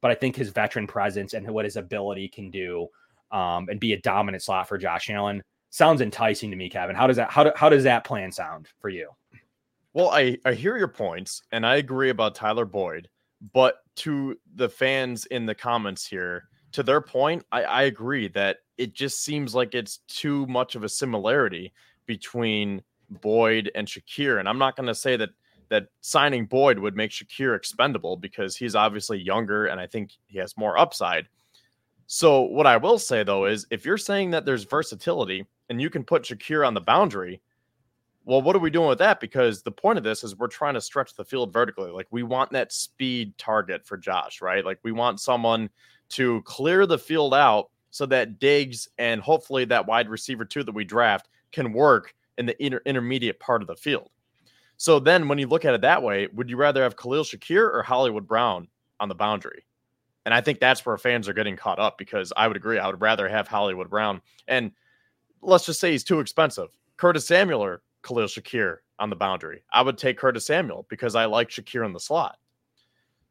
But 0.00 0.10
I 0.10 0.14
think 0.14 0.36
his 0.36 0.48
veteran 0.48 0.86
presence 0.86 1.34
and 1.34 1.46
what 1.50 1.66
his 1.66 1.76
ability 1.76 2.28
can 2.28 2.50
do 2.50 2.88
um, 3.30 3.68
and 3.68 3.78
be 3.78 3.92
a 3.92 4.00
dominant 4.00 4.42
slot 4.42 4.66
for 4.66 4.78
Josh 4.78 5.10
Allen 5.10 5.42
sounds 5.70 6.00
enticing 6.00 6.50
to 6.50 6.56
me, 6.56 6.68
Kevin. 6.68 6.96
How 6.96 7.06
does 7.06 7.16
that 7.16 7.30
how, 7.30 7.44
do, 7.44 7.52
how 7.56 7.68
does 7.68 7.84
that 7.84 8.04
plan 8.04 8.32
sound 8.32 8.68
for 8.80 8.88
you? 8.88 9.10
Well, 9.92 10.10
I, 10.10 10.38
I 10.44 10.54
hear 10.54 10.76
your 10.76 10.88
points 10.88 11.42
and 11.52 11.66
I 11.66 11.76
agree 11.76 12.10
about 12.10 12.34
Tyler 12.34 12.64
Boyd, 12.64 13.08
but 13.52 13.82
to 13.96 14.38
the 14.54 14.68
fans 14.68 15.26
in 15.26 15.46
the 15.46 15.54
comments 15.54 16.06
here, 16.06 16.48
to 16.72 16.82
their 16.82 17.00
point, 17.00 17.44
I, 17.50 17.62
I 17.64 17.82
agree 17.82 18.28
that 18.28 18.58
it 18.76 18.94
just 18.94 19.24
seems 19.24 19.54
like 19.54 19.74
it's 19.74 19.98
too 20.08 20.46
much 20.46 20.74
of 20.74 20.84
a 20.84 20.88
similarity 20.88 21.72
between 22.06 22.82
Boyd 23.10 23.70
and 23.74 23.88
Shakir. 23.88 24.38
And 24.38 24.48
I'm 24.48 24.58
not 24.58 24.76
going 24.76 24.86
to 24.86 24.94
say 24.94 25.16
that 25.16 25.30
that 25.68 25.88
signing 26.00 26.46
Boyd 26.46 26.78
would 26.78 26.96
make 26.96 27.10
Shakir 27.10 27.56
expendable 27.56 28.16
because 28.16 28.56
he's 28.56 28.74
obviously 28.74 29.18
younger 29.18 29.66
and 29.66 29.80
I 29.80 29.86
think 29.86 30.12
he 30.26 30.38
has 30.38 30.56
more 30.56 30.78
upside. 30.78 31.28
So 32.06 32.42
what 32.42 32.66
I 32.66 32.76
will 32.76 32.98
say 32.98 33.22
though 33.22 33.46
is 33.46 33.66
if 33.70 33.84
you're 33.84 33.98
saying 33.98 34.30
that 34.30 34.44
there's 34.44 34.64
versatility 34.64 35.46
and 35.68 35.80
you 35.80 35.90
can 35.90 36.04
put 36.04 36.22
Shakir 36.22 36.66
on 36.66 36.74
the 36.74 36.80
boundary, 36.80 37.40
well, 38.24 38.42
what 38.42 38.54
are 38.54 38.60
we 38.60 38.70
doing 38.70 38.88
with 38.88 38.98
that? 38.98 39.20
Because 39.20 39.62
the 39.62 39.72
point 39.72 39.96
of 39.96 40.04
this 40.04 40.22
is 40.22 40.36
we're 40.36 40.48
trying 40.48 40.74
to 40.74 40.80
stretch 40.80 41.14
the 41.14 41.24
field 41.24 41.52
vertically. 41.52 41.90
Like 41.90 42.08
we 42.10 42.22
want 42.22 42.50
that 42.52 42.72
speed 42.72 43.36
target 43.38 43.86
for 43.86 43.96
Josh, 43.96 44.42
right? 44.42 44.64
Like 44.64 44.78
we 44.82 44.92
want 44.92 45.18
someone 45.18 45.70
to 46.10 46.42
clear 46.42 46.84
the 46.84 46.98
field 46.98 47.32
out 47.32 47.70
so 47.90 48.04
that 48.06 48.38
Diggs 48.38 48.88
and 48.98 49.20
hopefully 49.20 49.64
that 49.66 49.86
wide 49.86 50.10
receiver 50.10 50.44
too 50.44 50.62
that 50.62 50.74
we 50.74 50.84
draft 50.84 51.28
can 51.52 51.72
work 51.72 52.14
in 52.36 52.46
the 52.46 52.64
inter- 52.64 52.82
intermediate 52.84 53.40
part 53.40 53.62
of 53.62 53.68
the 53.68 53.76
field. 53.76 54.10
So 54.76 55.00
then 55.00 55.26
when 55.26 55.38
you 55.38 55.46
look 55.46 55.64
at 55.64 55.74
it 55.74 55.80
that 55.80 56.02
way, 56.02 56.28
would 56.34 56.50
you 56.50 56.56
rather 56.56 56.82
have 56.82 56.96
Khalil 56.96 57.24
Shakir 57.24 57.72
or 57.72 57.82
Hollywood 57.82 58.26
Brown 58.26 58.68
on 59.00 59.08
the 59.08 59.14
boundary? 59.14 59.64
And 60.24 60.34
I 60.34 60.42
think 60.42 60.60
that's 60.60 60.84
where 60.84 60.98
fans 60.98 61.28
are 61.28 61.32
getting 61.32 61.56
caught 61.56 61.78
up 61.78 61.96
because 61.96 62.32
I 62.36 62.46
would 62.46 62.58
agree. 62.58 62.78
I 62.78 62.86
would 62.86 63.00
rather 63.00 63.28
have 63.28 63.48
Hollywood 63.48 63.88
Brown. 63.88 64.20
And 64.46 64.72
let's 65.42 65.66
just 65.66 65.80
say 65.80 65.92
he's 65.92 66.04
too 66.04 66.20
expensive. 66.20 66.68
Curtis 66.96 67.26
Samuel 67.26 67.62
or 67.62 67.82
Khalil 68.02 68.26
Shakir 68.26 68.78
on 68.98 69.10
the 69.10 69.16
boundary. 69.16 69.62
I 69.72 69.82
would 69.82 69.98
take 69.98 70.18
Curtis 70.18 70.46
Samuel 70.46 70.86
because 70.88 71.14
I 71.14 71.26
like 71.26 71.48
Shakir 71.48 71.84
in 71.84 71.92
the 71.92 72.00
slot. 72.00 72.38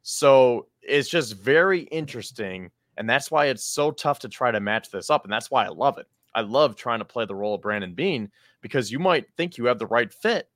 So 0.02 0.68
it's 0.82 1.08
just 1.08 1.34
very 1.34 1.80
interesting 1.82 2.70
And 2.98 3.08
that's 3.08 3.30
why 3.30 3.46
it's 3.46 3.64
so 3.64 3.92
tough 3.92 4.18
to 4.20 4.28
try 4.28 4.50
to 4.50 4.60
match 4.60 4.90
this 4.90 5.08
up. 5.08 5.24
And 5.24 5.32
that's 5.32 5.50
why 5.50 5.64
I 5.64 5.68
love 5.68 5.98
it. 5.98 6.06
I 6.34 6.42
love 6.42 6.74
trying 6.76 6.98
to 6.98 7.04
play 7.04 7.24
the 7.24 7.34
role 7.34 7.54
of 7.54 7.62
Brandon 7.62 7.94
Beane 7.94 8.30
because 8.60 8.90
you 8.90 8.98
might 8.98 9.26
think 9.36 9.56
you 9.56 9.66
have 9.66 9.78
the 9.78 9.86
right 9.86 10.12
fit, 10.12 10.48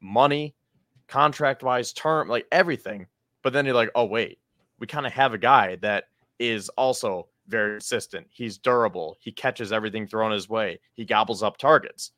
money, 0.00 0.54
contract 1.08 1.62
wise, 1.62 1.92
term, 1.92 2.28
like 2.28 2.46
everything. 2.52 3.06
But 3.42 3.54
then 3.54 3.64
you're 3.64 3.74
like, 3.74 3.90
oh, 3.94 4.04
wait, 4.04 4.38
we 4.78 4.86
kind 4.86 5.06
of 5.06 5.12
have 5.12 5.32
a 5.32 5.38
guy 5.38 5.76
that 5.76 6.04
is 6.38 6.68
also 6.70 7.26
very 7.48 7.74
consistent. 7.74 8.26
He's 8.30 8.58
durable. 8.58 9.16
He 9.20 9.32
catches 9.32 9.72
everything 9.72 10.06
thrown 10.06 10.32
his 10.32 10.48
way. 10.48 10.80
He 10.94 11.04
gobbles 11.04 11.42
up 11.42 11.56
targets. 11.56 12.12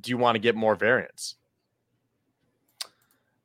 Do 0.00 0.10
you 0.10 0.18
want 0.18 0.36
to 0.36 0.40
get 0.40 0.54
more 0.54 0.74
variance? 0.74 1.36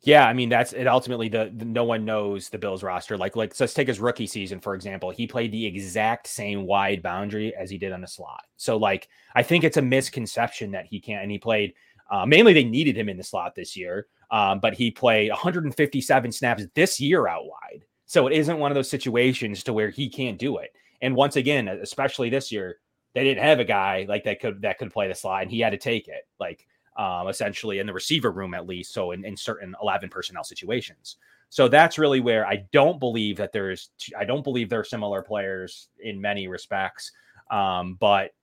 Yeah, 0.02 0.28
I 0.28 0.34
mean 0.34 0.50
that's 0.50 0.74
it. 0.74 0.86
Ultimately, 0.86 1.30
the, 1.30 1.52
the, 1.56 1.64
no 1.64 1.86
one 1.86 2.04
knows 2.04 2.50
the 2.50 2.58
Bills 2.58 2.84
roster. 2.84 3.18
Like, 3.18 3.38
like 3.38 3.58
let's 3.58 3.74
take 3.74 3.88
his 3.88 4.02
rookie 4.02 4.28
season 4.28 4.60
for 4.60 4.76
example. 4.76 5.12
He 5.12 5.26
played 5.26 5.54
the 5.54 5.66
exact 5.66 6.28
same 6.28 6.66
wide 6.66 7.02
boundary 7.02 7.56
as 7.56 7.70
he 7.70 7.78
did 7.78 7.94
on 7.94 8.02
the 8.02 8.08
slot. 8.08 8.44
So, 8.58 8.76
like, 8.76 9.08
I 9.34 9.44
think 9.44 9.64
it's 9.64 9.78
a 9.78 9.82
misconception 9.82 10.72
that 10.72 10.88
he 10.88 11.00
can't. 11.00 11.24
And 11.24 11.32
he 11.32 11.38
played 11.40 11.74
uh, 12.12 12.26
mainly 12.26 12.54
they 12.54 12.66
needed 12.66 12.98
him 12.98 13.08
in 13.08 13.18
the 13.18 13.24
slot 13.24 13.56
this 13.56 13.78
year, 13.78 14.08
um, 14.30 14.60
but 14.60 14.74
he 14.74 14.92
played 14.92 15.30
157 15.30 16.32
snaps 16.32 16.64
this 16.76 17.00
year 17.00 17.28
out 17.28 17.46
wide. 17.46 17.86
So 18.14 18.28
it 18.28 18.34
isn't 18.34 18.60
one 18.60 18.70
of 18.70 18.76
those 18.76 18.92
situations 18.92 19.64
to 19.64 19.74
where 19.74 19.90
he 19.90 20.08
can't 20.08 20.38
do 20.38 20.58
it. 20.58 20.76
And 21.02 21.16
once 21.16 21.36
again, 21.36 21.68
especially 21.68 22.30
this 22.30 22.52
year, 22.52 22.78
they 23.16 23.24
didn't 23.24 23.44
have 23.44 23.60
a 23.60 23.66
guy 23.66 24.06
like 24.08 24.24
that 24.26 24.40
could 24.40 24.62
that 24.62 24.78
could 24.78 24.94
play 24.94 25.08
the 25.08 25.16
slide. 25.16 25.42
and 25.42 25.52
he 25.52 25.60
had 25.60 25.72
to 25.72 25.80
take 25.80 26.08
it. 26.08 26.28
Like 26.40 26.68
um, 26.96 27.28
essentially 27.28 27.80
in 27.80 27.88
the 27.88 27.94
receiver 27.94 28.30
room 28.30 28.54
at 28.54 28.68
least. 28.68 28.94
So 28.94 29.14
in, 29.14 29.26
in 29.26 29.36
certain 29.36 29.76
11 29.82 30.10
personnel 30.10 30.44
situations. 30.44 31.16
So 31.50 31.68
that's 31.68 31.98
really 31.98 32.20
where 32.20 32.46
I 32.46 32.66
don't 32.72 33.00
believe 33.00 33.36
that 33.38 33.52
there's, 33.52 33.90
I 34.16 34.26
don't 34.26 34.44
believe 34.44 34.70
they're 34.70 34.84
similar 34.84 35.24
players 35.24 35.90
in 36.00 36.22
many 36.22 36.48
respects. 36.48 37.14
Um, 37.50 37.96
but 38.00 38.36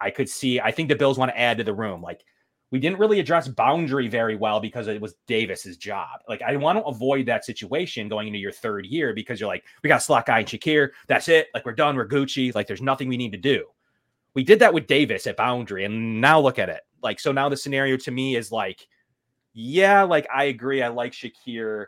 I 0.00 0.08
could 0.08 0.30
see, 0.30 0.58
I 0.58 0.70
think 0.70 0.88
the 0.88 0.96
Bills 0.96 1.18
want 1.18 1.32
to 1.32 1.38
add 1.38 1.58
to 1.58 1.64
the 1.64 1.74
room. 1.74 2.00
Like 2.00 2.24
we 2.70 2.78
didn't 2.78 2.98
really 2.98 3.18
address 3.20 3.48
boundary 3.48 4.08
very 4.08 4.36
well 4.36 4.60
because 4.60 4.88
it 4.88 5.00
was 5.00 5.14
Davis's 5.26 5.76
job. 5.76 6.20
Like 6.28 6.42
I 6.42 6.54
want 6.56 6.78
to 6.78 6.84
avoid 6.84 7.26
that 7.26 7.44
situation 7.44 8.08
going 8.08 8.26
into 8.26 8.38
your 8.38 8.52
third 8.52 8.86
year 8.86 9.14
because 9.14 9.40
you're 9.40 9.48
like, 9.48 9.64
we 9.82 9.88
got 9.88 10.02
slot 10.02 10.26
guy 10.26 10.40
and 10.40 10.48
Shakir. 10.48 10.90
That's 11.06 11.28
it. 11.28 11.48
Like 11.54 11.64
we're 11.64 11.72
done. 11.72 11.96
We're 11.96 12.08
Gucci. 12.08 12.54
Like 12.54 12.66
there's 12.66 12.82
nothing 12.82 13.08
we 13.08 13.16
need 13.16 13.32
to 13.32 13.38
do. 13.38 13.64
We 14.34 14.44
did 14.44 14.58
that 14.60 14.74
with 14.74 14.86
Davis 14.86 15.26
at 15.26 15.36
boundary, 15.36 15.84
and 15.84 16.20
now 16.20 16.38
look 16.38 16.58
at 16.58 16.68
it. 16.68 16.82
Like, 17.02 17.18
so 17.18 17.32
now 17.32 17.48
the 17.48 17.56
scenario 17.56 17.96
to 17.96 18.10
me 18.10 18.36
is 18.36 18.52
like, 18.52 18.86
yeah, 19.52 20.02
like 20.02 20.28
I 20.32 20.44
agree. 20.44 20.82
I 20.82 20.88
like 20.88 21.12
Shakir. 21.12 21.86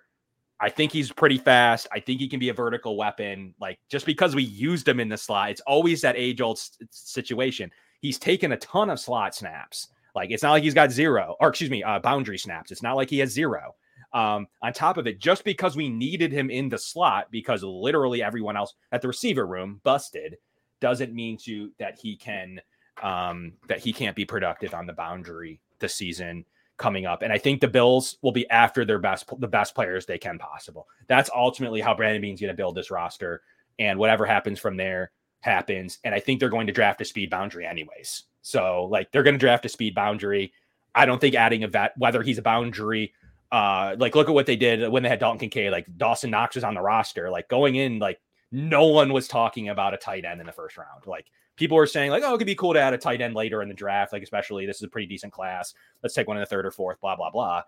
I 0.58 0.68
think 0.68 0.90
he's 0.92 1.12
pretty 1.12 1.38
fast. 1.38 1.86
I 1.92 2.00
think 2.00 2.20
he 2.20 2.28
can 2.28 2.40
be 2.40 2.48
a 2.48 2.54
vertical 2.54 2.96
weapon. 2.96 3.54
Like, 3.60 3.78
just 3.88 4.04
because 4.04 4.34
we 4.34 4.42
used 4.42 4.88
him 4.88 5.00
in 5.00 5.08
the 5.08 5.16
slot, 5.16 5.50
it's 5.50 5.60
always 5.62 6.00
that 6.00 6.16
age 6.16 6.40
old 6.40 6.60
situation. 6.90 7.70
He's 8.00 8.18
taken 8.18 8.52
a 8.52 8.56
ton 8.56 8.90
of 8.90 8.98
slot 8.98 9.34
snaps. 9.34 9.88
Like, 10.14 10.30
it's 10.30 10.42
not 10.42 10.52
like 10.52 10.62
he's 10.62 10.74
got 10.74 10.90
zero, 10.90 11.36
or 11.40 11.48
excuse 11.48 11.70
me, 11.70 11.82
uh, 11.82 11.98
boundary 11.98 12.38
snaps. 12.38 12.70
It's 12.70 12.82
not 12.82 12.96
like 12.96 13.10
he 13.10 13.18
has 13.18 13.30
zero. 13.30 13.74
Um, 14.12 14.48
on 14.60 14.72
top 14.72 14.96
of 14.96 15.06
it, 15.06 15.20
just 15.20 15.44
because 15.44 15.76
we 15.76 15.88
needed 15.88 16.32
him 16.32 16.50
in 16.50 16.68
the 16.68 16.78
slot, 16.78 17.30
because 17.30 17.62
literally 17.62 18.22
everyone 18.22 18.56
else 18.56 18.74
at 18.90 19.02
the 19.02 19.08
receiver 19.08 19.46
room 19.46 19.80
busted, 19.84 20.36
doesn't 20.80 21.14
mean 21.14 21.36
to 21.36 21.70
that 21.78 21.98
he 21.98 22.16
can 22.16 22.60
um, 23.02 23.52
that 23.68 23.78
he 23.78 23.92
can't 23.92 24.16
be 24.16 24.24
productive 24.24 24.74
on 24.74 24.86
the 24.86 24.92
boundary 24.92 25.60
this 25.78 25.94
season 25.94 26.44
coming 26.76 27.06
up. 27.06 27.22
And 27.22 27.32
I 27.32 27.38
think 27.38 27.60
the 27.60 27.68
Bills 27.68 28.16
will 28.22 28.32
be 28.32 28.48
after 28.50 28.84
their 28.84 28.98
best 28.98 29.30
the 29.38 29.46
best 29.46 29.74
players 29.74 30.06
they 30.06 30.18
can 30.18 30.38
possible. 30.38 30.88
That's 31.06 31.30
ultimately 31.34 31.80
how 31.80 31.94
Brandon 31.94 32.22
Beane's 32.22 32.40
going 32.40 32.52
to 32.52 32.56
build 32.56 32.74
this 32.74 32.90
roster. 32.90 33.42
And 33.78 33.98
whatever 33.98 34.26
happens 34.26 34.58
from 34.58 34.76
there 34.76 35.12
happens. 35.40 35.98
And 36.04 36.14
I 36.14 36.20
think 36.20 36.40
they're 36.40 36.48
going 36.48 36.66
to 36.66 36.72
draft 36.72 37.00
a 37.00 37.04
speed 37.04 37.30
boundary 37.30 37.66
anyways. 37.66 38.24
So 38.42 38.88
like 38.90 39.10
they're 39.12 39.22
going 39.22 39.34
to 39.34 39.38
draft 39.38 39.64
a 39.64 39.68
speed 39.68 39.94
boundary. 39.94 40.52
I 40.94 41.06
don't 41.06 41.20
think 41.20 41.34
adding 41.34 41.64
a 41.64 41.68
vet, 41.68 41.92
whether 41.96 42.22
he's 42.22 42.38
a 42.38 42.42
boundary, 42.42 43.14
uh, 43.52 43.96
like 43.98 44.14
look 44.14 44.28
at 44.28 44.34
what 44.34 44.46
they 44.46 44.56
did 44.56 44.88
when 44.88 45.02
they 45.02 45.08
had 45.08 45.20
Dalton 45.20 45.38
Kincaid, 45.38 45.72
like 45.72 45.86
Dawson 45.96 46.30
Knox 46.30 46.54
was 46.54 46.64
on 46.64 46.74
the 46.74 46.80
roster, 46.80 47.30
like 47.30 47.48
going 47.48 47.76
in, 47.76 47.98
like 47.98 48.20
no 48.52 48.86
one 48.86 49.12
was 49.12 49.28
talking 49.28 49.68
about 49.68 49.94
a 49.94 49.98
tight 49.98 50.24
end 50.24 50.40
in 50.40 50.46
the 50.46 50.52
first 50.52 50.76
round. 50.76 51.06
Like 51.06 51.26
people 51.56 51.76
were 51.76 51.86
saying 51.86 52.10
like, 52.10 52.22
oh, 52.24 52.34
it 52.34 52.38
could 52.38 52.46
be 52.46 52.54
cool 52.54 52.74
to 52.74 52.80
add 52.80 52.94
a 52.94 52.98
tight 52.98 53.20
end 53.20 53.34
later 53.34 53.62
in 53.62 53.68
the 53.68 53.74
draft, 53.74 54.12
like 54.12 54.22
especially 54.22 54.66
this 54.66 54.76
is 54.76 54.82
a 54.82 54.88
pretty 54.88 55.06
decent 55.06 55.32
class. 55.32 55.74
Let's 56.02 56.14
take 56.14 56.28
one 56.28 56.36
in 56.36 56.42
the 56.42 56.46
third 56.46 56.66
or 56.66 56.70
fourth, 56.70 57.00
blah 57.00 57.16
blah 57.16 57.30
blah. 57.30 57.62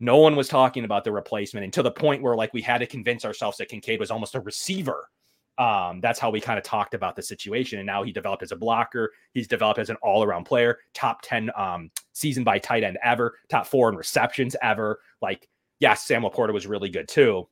No 0.00 0.16
one 0.16 0.34
was 0.34 0.48
talking 0.48 0.84
about 0.84 1.04
the 1.04 1.12
replacement 1.12 1.74
to 1.74 1.82
the 1.82 1.90
point 1.90 2.22
where 2.22 2.34
like 2.34 2.54
we 2.54 2.62
had 2.62 2.78
to 2.78 2.86
convince 2.86 3.24
ourselves 3.24 3.58
that 3.58 3.68
Kincaid 3.68 4.00
was 4.00 4.10
almost 4.10 4.34
a 4.34 4.40
receiver. 4.40 5.08
Um, 5.60 6.00
that's 6.00 6.18
how 6.18 6.30
we 6.30 6.40
kind 6.40 6.58
of 6.58 6.64
talked 6.64 6.94
about 6.94 7.14
the 7.14 7.22
situation. 7.22 7.80
And 7.80 7.86
now 7.86 8.02
he 8.02 8.12
developed 8.12 8.42
as 8.42 8.50
a 8.50 8.56
blocker. 8.56 9.12
He's 9.34 9.46
developed 9.46 9.78
as 9.78 9.90
an 9.90 9.96
all-around 9.96 10.44
player, 10.44 10.78
top 10.94 11.20
10 11.20 11.50
um, 11.54 11.90
season 12.14 12.44
by 12.44 12.58
tight 12.58 12.82
end 12.82 12.96
ever, 13.04 13.36
top 13.50 13.66
four 13.66 13.90
in 13.90 13.94
receptions 13.94 14.56
ever. 14.62 15.00
Like, 15.20 15.46
yes, 15.78 16.04
Sam 16.04 16.22
LaPorta 16.22 16.54
was 16.54 16.66
really 16.66 16.88
good 16.88 17.08
too, 17.08 17.46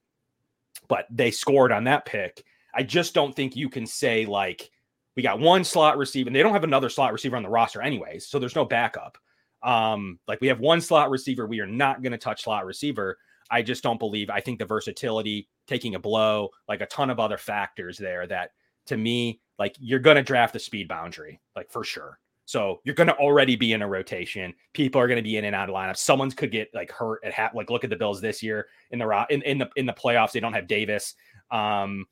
but 0.88 1.04
they 1.11 1.30
scored 1.30 1.70
on 1.70 1.84
that 1.84 2.06
pick. 2.06 2.42
I 2.74 2.82
just 2.82 3.12
don't 3.12 3.36
think 3.36 3.54
you 3.54 3.68
can 3.68 3.86
say 3.86 4.24
like 4.24 4.70
we 5.14 5.22
got 5.22 5.38
one 5.38 5.62
slot 5.62 5.98
receiver, 5.98 6.28
and 6.28 6.36
they 6.36 6.42
don't 6.42 6.54
have 6.54 6.64
another 6.64 6.88
slot 6.88 7.12
receiver 7.12 7.36
on 7.36 7.42
the 7.42 7.48
roster 7.50 7.82
anyways, 7.82 8.26
so 8.26 8.38
there's 8.38 8.56
no 8.56 8.64
backup. 8.64 9.18
Um, 9.62 10.18
like 10.26 10.40
we 10.40 10.48
have 10.48 10.61
one 10.61 10.80
slot 10.80 11.11
receiver, 11.11 11.46
we 11.46 11.61
are 11.61 11.66
not 11.66 12.02
going 12.02 12.12
to 12.12 12.18
touch 12.18 12.44
slot 12.44 12.64
receiver. 12.64 13.18
I 13.51 13.62
just 13.62 13.82
don't 13.82 13.99
believe. 13.99 14.30
I 14.30 14.40
think 14.40 14.59
the 14.59 14.64
versatility, 14.64 15.49
taking 15.66 15.94
a 15.94 15.99
blow, 15.99 16.51
like 16.68 16.80
a 16.80 16.86
ton 16.86 17.11
of 17.11 17.20
other 17.20 17.38
factors 17.38 17.99
there 17.99 18.26
that 18.26 18.51
to 18.86 18.96
me, 18.96 19.40
like 19.59 19.76
you're 19.78 19.99
going 19.99 20.16
to 20.16 20.22
draft 20.22 20.53
the 20.53 20.59
speed 20.59 20.88
boundary, 20.88 21.40
like 21.57 21.70
for 21.70 21.84
sure. 21.84 22.18
So 22.44 22.80
you're 22.84 22.94
going 22.94 23.09
to 23.09 23.16
already 23.16 23.57
be 23.57 23.74
in 23.74 23.82
a 23.82 23.88
rotation. 23.88 24.55
People 24.72 25.01
are 25.01 25.07
going 25.07 25.18
to 25.18 25.22
be 25.22 25.36
in 25.36 25.44
and 25.44 25.55
out 25.55 25.68
of 25.68 25.74
lineup. 25.74 25.99
Someone's 25.99 26.34
could 26.34 26.51
get 26.51 26.70
like 26.74 26.90
hurt 26.90 27.20
at 27.22 27.34
ha- 27.34 27.51
like 27.55 27.68
look 27.68 27.84
at 27.84 27.90
the 27.90 27.96
Bills 27.96 28.22
this 28.22 28.42
year 28.42 28.68
in 28.90 28.99
the 28.99 29.26
in, 29.28 29.42
in 29.42 29.59
the 29.59 29.68
in 29.76 29.84
the 29.84 29.92
playoffs. 29.92 30.32
They 30.32 30.40
don't 30.40 30.55
have 30.55 30.66
Davis. 30.66 31.14
Um, 31.51 32.07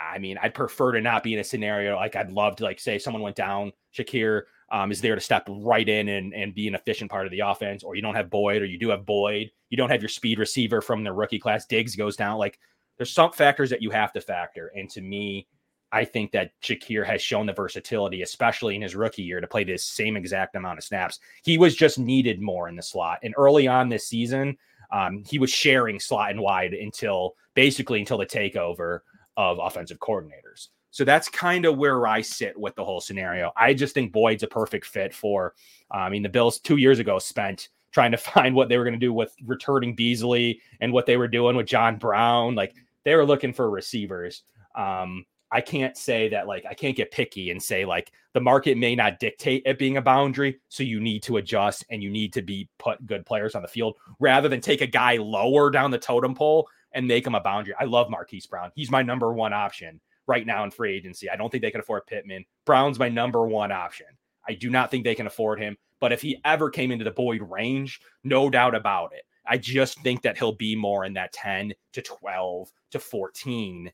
I 0.00 0.18
mean, 0.18 0.38
I'd 0.40 0.54
prefer 0.54 0.92
to 0.92 1.00
not 1.00 1.22
be 1.22 1.34
in 1.34 1.40
a 1.40 1.44
scenario 1.44 1.96
like 1.96 2.16
I'd 2.16 2.32
love 2.32 2.56
to 2.56 2.64
like 2.64 2.80
say 2.80 2.98
someone 2.98 3.22
went 3.22 3.36
down, 3.36 3.72
Shakir 3.94 4.44
um, 4.70 4.92
is 4.92 5.00
there 5.00 5.14
to 5.14 5.20
step 5.20 5.46
right 5.48 5.88
in 5.88 6.08
and, 6.08 6.34
and 6.34 6.54
be 6.54 6.68
an 6.68 6.74
efficient 6.74 7.10
part 7.10 7.26
of 7.26 7.32
the 7.32 7.40
offense, 7.40 7.82
or 7.82 7.94
you 7.94 8.02
don't 8.02 8.14
have 8.14 8.30
Boyd, 8.30 8.62
or 8.62 8.66
you 8.66 8.78
do 8.78 8.90
have 8.90 9.06
Boyd, 9.06 9.50
you 9.70 9.76
don't 9.76 9.90
have 9.90 10.02
your 10.02 10.08
speed 10.08 10.38
receiver 10.38 10.80
from 10.80 11.04
the 11.04 11.12
rookie 11.12 11.38
class, 11.38 11.66
Diggs 11.66 11.96
goes 11.96 12.16
down. 12.16 12.38
Like 12.38 12.58
there's 12.96 13.12
some 13.12 13.32
factors 13.32 13.70
that 13.70 13.82
you 13.82 13.90
have 13.90 14.12
to 14.12 14.20
factor. 14.20 14.72
And 14.74 14.90
to 14.90 15.00
me, 15.00 15.46
I 15.90 16.04
think 16.04 16.32
that 16.32 16.52
Shakir 16.62 17.06
has 17.06 17.22
shown 17.22 17.46
the 17.46 17.52
versatility, 17.54 18.22
especially 18.22 18.76
in 18.76 18.82
his 18.82 18.94
rookie 18.94 19.22
year, 19.22 19.40
to 19.40 19.46
play 19.46 19.64
this 19.64 19.84
same 19.84 20.16
exact 20.16 20.54
amount 20.54 20.78
of 20.78 20.84
snaps. 20.84 21.18
He 21.44 21.56
was 21.56 21.74
just 21.74 21.98
needed 21.98 22.42
more 22.42 22.68
in 22.68 22.76
the 22.76 22.82
slot. 22.82 23.20
And 23.22 23.34
early 23.38 23.68
on 23.68 23.88
this 23.88 24.06
season, 24.06 24.58
um, 24.92 25.22
he 25.26 25.38
was 25.38 25.50
sharing 25.50 25.98
slot 25.98 26.30
and 26.30 26.40
wide 26.40 26.74
until 26.74 27.36
basically 27.54 28.00
until 28.00 28.18
the 28.18 28.26
takeover 28.26 29.00
of 29.36 29.58
offensive 29.62 29.98
coordinators. 29.98 30.68
So 30.90 31.04
that's 31.04 31.28
kind 31.28 31.64
of 31.64 31.76
where 31.76 32.06
I 32.06 32.20
sit 32.20 32.58
with 32.58 32.74
the 32.74 32.84
whole 32.84 33.00
scenario. 33.00 33.52
I 33.56 33.74
just 33.74 33.94
think 33.94 34.12
Boyd's 34.12 34.42
a 34.42 34.46
perfect 34.46 34.86
fit 34.86 35.14
for. 35.14 35.54
Uh, 35.92 35.98
I 35.98 36.10
mean, 36.10 36.22
the 36.22 36.28
Bills 36.28 36.58
two 36.58 36.76
years 36.76 36.98
ago 36.98 37.18
spent 37.18 37.68
trying 37.92 38.10
to 38.12 38.16
find 38.16 38.54
what 38.54 38.68
they 38.68 38.78
were 38.78 38.84
going 38.84 38.98
to 38.98 39.06
do 39.06 39.12
with 39.12 39.34
returning 39.44 39.94
Beasley 39.94 40.60
and 40.80 40.92
what 40.92 41.06
they 41.06 41.16
were 41.16 41.28
doing 41.28 41.56
with 41.56 41.66
John 41.66 41.96
Brown. 41.96 42.54
Like 42.54 42.74
they 43.04 43.14
were 43.14 43.26
looking 43.26 43.52
for 43.52 43.70
receivers. 43.70 44.42
Um, 44.74 45.24
I 45.50 45.62
can't 45.62 45.96
say 45.96 46.28
that 46.28 46.46
like 46.46 46.66
I 46.66 46.74
can't 46.74 46.96
get 46.96 47.10
picky 47.10 47.50
and 47.50 47.62
say 47.62 47.86
like 47.86 48.12
the 48.34 48.40
market 48.40 48.76
may 48.76 48.94
not 48.94 49.18
dictate 49.18 49.62
it 49.64 49.78
being 49.78 49.96
a 49.96 50.02
boundary, 50.02 50.60
so 50.68 50.82
you 50.82 51.00
need 51.00 51.22
to 51.22 51.38
adjust 51.38 51.86
and 51.88 52.02
you 52.02 52.10
need 52.10 52.34
to 52.34 52.42
be 52.42 52.68
put 52.78 53.04
good 53.06 53.24
players 53.24 53.54
on 53.54 53.62
the 53.62 53.68
field 53.68 53.96
rather 54.20 54.48
than 54.48 54.60
take 54.60 54.82
a 54.82 54.86
guy 54.86 55.16
lower 55.16 55.70
down 55.70 55.90
the 55.90 55.98
totem 55.98 56.34
pole 56.34 56.68
and 56.92 57.08
make 57.08 57.26
him 57.26 57.34
a 57.34 57.40
boundary. 57.40 57.74
I 57.80 57.84
love 57.84 58.10
Marquise 58.10 58.46
Brown. 58.46 58.72
He's 58.74 58.90
my 58.90 59.02
number 59.02 59.32
one 59.32 59.54
option 59.54 60.00
right 60.28 60.46
now 60.46 60.62
in 60.62 60.70
free 60.70 60.94
agency. 60.94 61.28
I 61.28 61.36
don't 61.36 61.50
think 61.50 61.62
they 61.62 61.70
can 61.70 61.80
afford 61.80 62.06
Pittman. 62.06 62.44
Brown's 62.64 62.98
my 62.98 63.08
number 63.08 63.46
one 63.46 63.72
option. 63.72 64.06
I 64.46 64.54
do 64.54 64.70
not 64.70 64.90
think 64.90 65.04
they 65.04 65.14
can 65.14 65.26
afford 65.26 65.58
him. 65.58 65.76
But 66.00 66.12
if 66.12 66.22
he 66.22 66.40
ever 66.44 66.70
came 66.70 66.92
into 66.92 67.04
the 67.04 67.10
Boyd 67.10 67.42
range, 67.42 68.00
no 68.22 68.48
doubt 68.48 68.74
about 68.74 69.12
it. 69.12 69.22
I 69.46 69.56
just 69.56 70.00
think 70.00 70.22
that 70.22 70.38
he'll 70.38 70.52
be 70.52 70.76
more 70.76 71.04
in 71.04 71.14
that 71.14 71.32
10 71.32 71.72
to 71.94 72.02
12 72.02 72.70
to 72.92 72.98
14. 72.98 73.90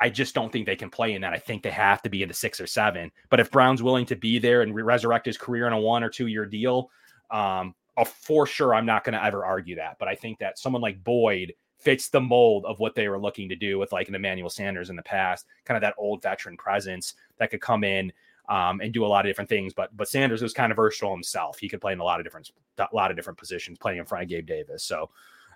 I 0.00 0.10
just 0.10 0.34
don't 0.34 0.50
think 0.50 0.66
they 0.66 0.76
can 0.76 0.90
play 0.90 1.14
in 1.14 1.22
that. 1.22 1.32
I 1.32 1.38
think 1.38 1.62
they 1.62 1.70
have 1.70 2.02
to 2.02 2.10
be 2.10 2.22
in 2.22 2.28
the 2.28 2.34
six 2.34 2.60
or 2.60 2.66
seven. 2.66 3.10
But 3.30 3.40
if 3.40 3.50
Brown's 3.50 3.82
willing 3.82 4.06
to 4.06 4.16
be 4.16 4.38
there 4.38 4.62
and 4.62 4.74
resurrect 4.74 5.26
his 5.26 5.38
career 5.38 5.66
in 5.66 5.72
a 5.72 5.78
one 5.78 6.02
or 6.02 6.10
two 6.10 6.26
year 6.26 6.46
deal, 6.46 6.90
um, 7.30 7.74
for 8.04 8.46
sure, 8.46 8.74
I'm 8.74 8.86
not 8.86 9.04
going 9.04 9.14
to 9.14 9.24
ever 9.24 9.44
argue 9.44 9.76
that. 9.76 9.96
But 9.98 10.08
I 10.08 10.14
think 10.14 10.38
that 10.38 10.58
someone 10.58 10.82
like 10.82 11.02
Boyd 11.02 11.54
fits 11.86 12.08
the 12.08 12.20
mold 12.20 12.64
of 12.64 12.80
what 12.80 12.96
they 12.96 13.06
were 13.06 13.16
looking 13.16 13.48
to 13.48 13.54
do 13.54 13.78
with 13.78 13.92
like 13.92 14.08
an 14.08 14.16
Emmanuel 14.16 14.50
Sanders 14.50 14.90
in 14.90 14.96
the 14.96 15.02
past, 15.04 15.46
kind 15.64 15.76
of 15.76 15.82
that 15.82 15.94
old 15.96 16.20
veteran 16.20 16.56
presence 16.56 17.14
that 17.38 17.48
could 17.48 17.60
come 17.60 17.84
in 17.84 18.12
um, 18.48 18.80
and 18.80 18.92
do 18.92 19.04
a 19.04 19.06
lot 19.06 19.24
of 19.24 19.30
different 19.30 19.48
things. 19.48 19.72
But 19.72 19.96
but 19.96 20.08
Sanders 20.08 20.42
was 20.42 20.52
kind 20.52 20.72
of 20.72 20.76
versatile 20.76 21.12
himself. 21.12 21.60
He 21.60 21.68
could 21.68 21.80
play 21.80 21.92
in 21.92 22.00
a 22.00 22.04
lot 22.04 22.18
of 22.18 22.26
different 22.26 22.50
a 22.76 22.88
lot 22.92 23.12
of 23.12 23.16
different 23.16 23.38
positions, 23.38 23.78
playing 23.78 23.98
in 23.98 24.04
front 24.04 24.24
of 24.24 24.28
Gabe 24.28 24.48
Davis. 24.48 24.82
So 24.82 25.10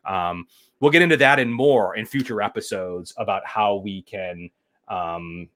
um, 0.05 0.47
we'll 0.79 0.93
get 0.93 1.03
into 1.03 1.17
that 1.17 1.41
and 1.41 1.53
more 1.53 1.97
in 1.97 2.07
future 2.07 2.41
episodes 2.43 3.13
about 3.17 3.45
how 3.45 3.75
we 3.75 4.03
can 4.03 4.51
um, 4.87 5.49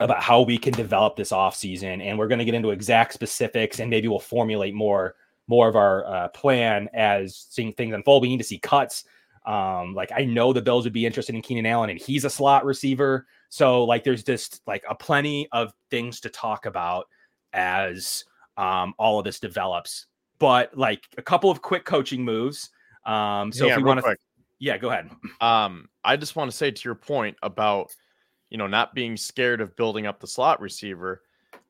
about 0.00 0.22
how 0.22 0.40
we 0.40 0.56
can 0.56 0.72
develop 0.72 1.14
this 1.14 1.30
offseason. 1.30 2.02
And 2.02 2.18
we're 2.18 2.28
going 2.28 2.38
to 2.38 2.46
get 2.46 2.54
into 2.54 2.70
exact 2.70 3.12
specifics 3.12 3.80
and 3.80 3.90
maybe 3.90 4.08
we'll 4.08 4.18
formulate 4.18 4.72
more 4.72 5.16
more 5.46 5.68
of 5.68 5.76
our 5.76 6.06
uh, 6.06 6.28
plan 6.28 6.88
as 6.94 7.48
seeing 7.50 7.74
things 7.74 7.94
unfold. 7.94 8.22
We 8.22 8.28
need 8.28 8.38
to 8.38 8.44
see 8.44 8.58
cuts. 8.58 9.04
Um, 9.46 9.94
like 9.94 10.10
I 10.14 10.24
know 10.24 10.52
the 10.52 10.62
Bills 10.62 10.84
would 10.84 10.92
be 10.92 11.06
interested 11.06 11.34
in 11.34 11.42
Keenan 11.42 11.66
Allen, 11.66 11.90
and 11.90 12.00
he's 12.00 12.24
a 12.24 12.30
slot 12.30 12.64
receiver. 12.64 13.26
So 13.50 13.84
like 13.84 14.04
there's 14.04 14.24
just 14.24 14.62
like 14.66 14.84
a 14.88 14.94
plenty 14.94 15.48
of 15.52 15.72
things 15.90 16.20
to 16.20 16.28
talk 16.28 16.66
about 16.66 17.06
as 17.52 18.24
um, 18.56 18.94
all 18.98 19.18
of 19.18 19.24
this 19.24 19.40
develops. 19.40 20.06
But 20.38 20.76
like 20.76 21.04
a 21.18 21.22
couple 21.22 21.50
of 21.50 21.62
quick 21.62 21.84
coaching 21.84 22.24
moves. 22.24 22.70
Um, 23.06 23.52
so 23.52 23.66
yeah, 23.66 23.72
if 23.72 23.78
you 23.78 23.84
want 23.84 24.00
to, 24.00 24.16
yeah, 24.58 24.78
go 24.78 24.90
ahead. 24.90 25.10
Um, 25.40 25.88
I 26.04 26.16
just 26.16 26.36
want 26.36 26.50
to 26.50 26.56
say 26.56 26.70
to 26.70 26.82
your 26.84 26.94
point 26.94 27.36
about 27.42 27.94
you 28.50 28.56
know 28.56 28.66
not 28.66 28.94
being 28.94 29.16
scared 29.16 29.60
of 29.60 29.76
building 29.76 30.06
up 30.06 30.20
the 30.20 30.26
slot 30.26 30.60
receiver. 30.60 31.22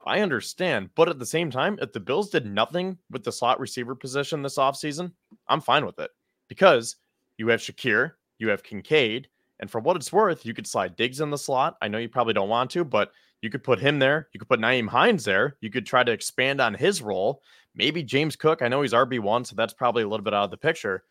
I 0.06 0.20
understand, 0.20 0.90
but 0.94 1.08
at 1.08 1.18
the 1.18 1.26
same 1.26 1.50
time, 1.50 1.78
if 1.80 1.92
the 1.92 2.00
Bills 2.00 2.28
did 2.28 2.46
nothing 2.46 2.98
with 3.10 3.24
the 3.24 3.32
slot 3.32 3.58
receiver 3.58 3.94
position 3.94 4.42
this 4.42 4.58
offseason, 4.58 5.12
I'm 5.48 5.62
fine 5.62 5.86
with 5.86 5.98
it 5.98 6.10
because 6.48 6.96
you 7.38 7.48
have 7.48 7.60
Shakir, 7.60 8.12
you 8.38 8.48
have 8.48 8.62
Kincaid, 8.62 9.28
and 9.60 9.70
for 9.70 9.80
what 9.80 9.96
it's 9.96 10.12
worth, 10.12 10.44
you 10.44 10.54
could 10.54 10.66
slide 10.66 10.96
Diggs 10.96 11.20
in 11.20 11.30
the 11.30 11.38
slot. 11.38 11.76
I 11.80 11.88
know 11.88 11.98
you 11.98 12.08
probably 12.08 12.34
don't 12.34 12.48
want 12.48 12.70
to, 12.72 12.84
but 12.84 13.12
you 13.40 13.50
could 13.50 13.62
put 13.62 13.78
him 13.78 13.98
there. 13.98 14.28
You 14.32 14.40
could 14.40 14.48
put 14.48 14.60
Nyheim 14.60 14.88
Hines 14.88 15.24
there. 15.24 15.56
You 15.60 15.70
could 15.70 15.86
try 15.86 16.02
to 16.02 16.12
expand 16.12 16.60
on 16.60 16.74
his 16.74 17.02
role. 17.02 17.42
Maybe 17.74 18.02
James 18.02 18.36
Cook. 18.36 18.62
I 18.62 18.68
know 18.68 18.82
he's 18.82 18.92
RB1, 18.92 19.46
so 19.46 19.54
that's 19.54 19.72
probably 19.72 20.02
a 20.02 20.08
little 20.08 20.24
bit 20.24 20.34
out 20.34 20.44
of 20.44 20.50
the 20.50 20.56
picture. 20.56 21.04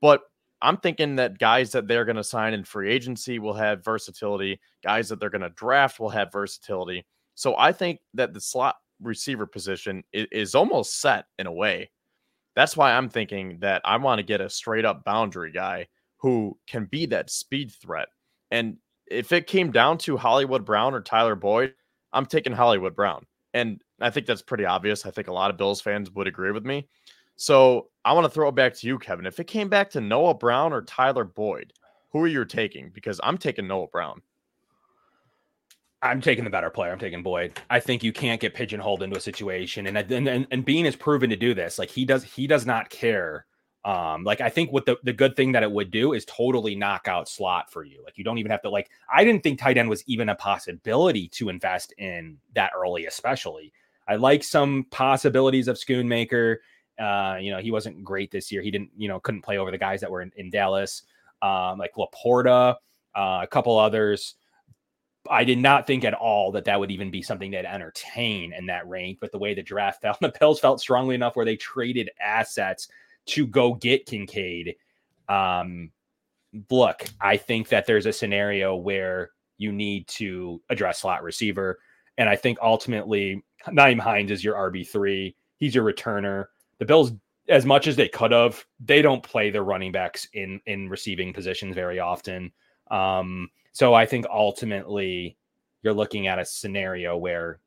But 0.00 0.22
I'm 0.62 0.76
thinking 0.76 1.16
that 1.16 1.38
guys 1.38 1.72
that 1.72 1.88
they're 1.88 2.04
going 2.04 2.16
to 2.16 2.24
sign 2.24 2.54
in 2.54 2.64
free 2.64 2.90
agency 2.90 3.38
will 3.38 3.54
have 3.54 3.84
versatility. 3.84 4.60
Guys 4.82 5.08
that 5.08 5.20
they're 5.20 5.30
going 5.30 5.40
to 5.40 5.50
draft 5.50 5.98
will 5.98 6.10
have 6.10 6.32
versatility. 6.32 7.06
So 7.34 7.56
I 7.56 7.72
think 7.72 8.00
that 8.14 8.34
the 8.34 8.40
slot 8.40 8.76
receiver 9.00 9.46
position 9.46 10.04
is, 10.12 10.26
is 10.30 10.54
almost 10.54 11.00
set 11.00 11.26
in 11.38 11.46
a 11.46 11.52
way. 11.52 11.90
That's 12.54 12.76
why 12.76 12.92
I'm 12.92 13.08
thinking 13.08 13.58
that 13.60 13.82
I 13.84 13.96
want 13.96 14.18
to 14.18 14.24
get 14.24 14.40
a 14.40 14.50
straight 14.50 14.84
up 14.84 15.04
boundary 15.04 15.52
guy 15.52 15.86
who 16.18 16.58
can 16.66 16.84
be 16.86 17.06
that 17.06 17.30
speed 17.30 17.72
threat. 17.72 18.08
And 18.50 18.76
if 19.06 19.32
it 19.32 19.46
came 19.46 19.70
down 19.70 19.98
to 19.98 20.16
Hollywood 20.16 20.64
Brown 20.64 20.94
or 20.94 21.00
Tyler 21.00 21.34
Boyd, 21.34 21.74
I'm 22.12 22.26
taking 22.26 22.52
Hollywood 22.52 22.94
Brown. 22.94 23.24
And 23.54 23.80
I 24.00 24.10
think 24.10 24.26
that's 24.26 24.42
pretty 24.42 24.64
obvious. 24.64 25.06
I 25.06 25.10
think 25.10 25.28
a 25.28 25.32
lot 25.32 25.50
of 25.50 25.56
Bills 25.56 25.80
fans 25.80 26.10
would 26.12 26.26
agree 26.26 26.52
with 26.52 26.64
me. 26.64 26.88
So 27.36 27.88
I 28.04 28.12
want 28.12 28.24
to 28.24 28.30
throw 28.30 28.48
it 28.48 28.54
back 28.54 28.74
to 28.74 28.86
you, 28.86 28.98
Kevin. 28.98 29.26
If 29.26 29.40
it 29.40 29.46
came 29.46 29.68
back 29.68 29.90
to 29.90 30.00
Noah 30.00 30.34
Brown 30.34 30.72
or 30.72 30.82
Tyler 30.82 31.24
Boyd, 31.24 31.72
who 32.12 32.22
are 32.22 32.28
you 32.28 32.44
taking? 32.44 32.90
Because 32.90 33.20
I'm 33.22 33.38
taking 33.38 33.66
Noah 33.66 33.86
Brown. 33.86 34.20
I'm 36.02 36.20
taking 36.20 36.44
the 36.44 36.50
better 36.50 36.70
player. 36.70 36.92
I'm 36.92 36.98
taking 36.98 37.22
Boyd. 37.22 37.60
I 37.68 37.78
think 37.78 38.02
you 38.02 38.12
can't 38.12 38.40
get 38.40 38.54
pigeonholed 38.54 39.02
into 39.02 39.16
a 39.16 39.20
situation, 39.20 39.86
and 39.86 39.98
and 39.98 40.46
and, 40.50 40.64
Beane 40.64 40.86
has 40.86 40.96
proven 40.96 41.28
to 41.30 41.36
do 41.36 41.52
this. 41.52 41.78
Like 41.78 41.90
he 41.90 42.04
does, 42.04 42.24
he 42.24 42.46
does 42.46 42.64
not 42.64 42.88
care. 42.88 43.46
Um, 43.84 44.24
like 44.24 44.40
I 44.40 44.48
think 44.48 44.72
what 44.72 44.86
the 44.86 44.96
the 45.04 45.12
good 45.12 45.36
thing 45.36 45.52
that 45.52 45.62
it 45.62 45.70
would 45.70 45.90
do 45.90 46.14
is 46.14 46.24
totally 46.24 46.74
knock 46.74 47.06
out 47.06 47.28
slot 47.28 47.70
for 47.70 47.84
you. 47.84 48.02
Like 48.02 48.16
you 48.16 48.24
don't 48.24 48.38
even 48.38 48.50
have 48.50 48.62
to 48.62 48.70
like. 48.70 48.90
I 49.14 49.24
didn't 49.24 49.42
think 49.42 49.58
tight 49.58 49.76
end 49.76 49.90
was 49.90 50.02
even 50.06 50.30
a 50.30 50.34
possibility 50.34 51.28
to 51.28 51.50
invest 51.50 51.92
in 51.98 52.38
that 52.54 52.72
early, 52.74 53.06
especially. 53.06 53.72
I 54.08 54.16
like 54.16 54.42
some 54.42 54.86
possibilities 54.90 55.68
of 55.68 55.76
Schoonmaker. 55.76 56.56
Uh, 56.98 57.36
you 57.40 57.50
know, 57.50 57.58
he 57.58 57.70
wasn't 57.70 58.02
great 58.02 58.30
this 58.30 58.50
year. 58.50 58.60
He 58.60 58.70
didn't, 58.70 58.90
you 58.96 59.08
know, 59.08 59.20
couldn't 59.20 59.42
play 59.42 59.58
over 59.58 59.70
the 59.70 59.78
guys 59.78 60.00
that 60.00 60.10
were 60.10 60.20
in, 60.20 60.32
in 60.36 60.50
Dallas, 60.50 61.02
um, 61.40 61.78
like 61.78 61.92
LaPorta, 61.94 62.74
uh, 63.14 63.40
a 63.42 63.46
couple 63.46 63.78
others. 63.78 64.34
I 65.28 65.44
did 65.44 65.58
not 65.58 65.86
think 65.86 66.04
at 66.04 66.14
all 66.14 66.52
that 66.52 66.64
that 66.64 66.80
would 66.80 66.90
even 66.90 67.10
be 67.10 67.22
something 67.22 67.50
that 67.50 67.66
entertain 67.66 68.52
in 68.52 68.66
that 68.66 68.88
range. 68.88 69.18
But 69.20 69.32
the 69.32 69.38
way 69.38 69.54
the 69.54 69.62
draft 69.62 70.00
fell, 70.02 70.16
the 70.20 70.32
Bills 70.38 70.60
felt 70.60 70.80
strongly 70.80 71.14
enough 71.14 71.36
where 71.36 71.44
they 71.44 71.56
traded 71.56 72.10
assets 72.20 72.88
to 73.26 73.46
go 73.46 73.74
get 73.74 74.06
Kincaid. 74.06 74.76
Um, 75.28 75.90
look, 76.70 77.04
I 77.20 77.36
think 77.36 77.68
that 77.68 77.86
there's 77.86 78.06
a 78.06 78.12
scenario 78.12 78.74
where 78.74 79.30
you 79.58 79.72
need 79.72 80.08
to 80.08 80.60
address 80.70 81.00
slot 81.00 81.22
receiver. 81.22 81.78
And 82.18 82.28
I 82.28 82.36
think 82.36 82.58
ultimately, 82.62 83.44
Nyheim 83.66 84.00
Hines 84.00 84.30
is 84.30 84.42
your 84.42 84.54
RB3. 84.54 85.34
He's 85.58 85.74
your 85.74 85.84
returner. 85.84 86.46
The 86.78 86.86
Bills, 86.86 87.12
as 87.48 87.66
much 87.66 87.86
as 87.86 87.94
they 87.94 88.08
could 88.08 88.32
have, 88.32 88.64
they 88.80 89.02
don't 89.02 89.22
play 89.22 89.50
their 89.50 89.64
running 89.64 89.92
backs 89.92 90.26
in 90.32 90.60
in 90.66 90.88
receiving 90.88 91.32
positions 91.32 91.74
very 91.74 92.00
often. 92.00 92.52
Um, 92.90 93.50
so 93.72 93.94
I 93.94 94.06
think 94.06 94.26
ultimately 94.30 95.36
you're 95.82 95.94
looking 95.94 96.26
at 96.26 96.38
a 96.38 96.44
scenario 96.44 97.16
where 97.16 97.60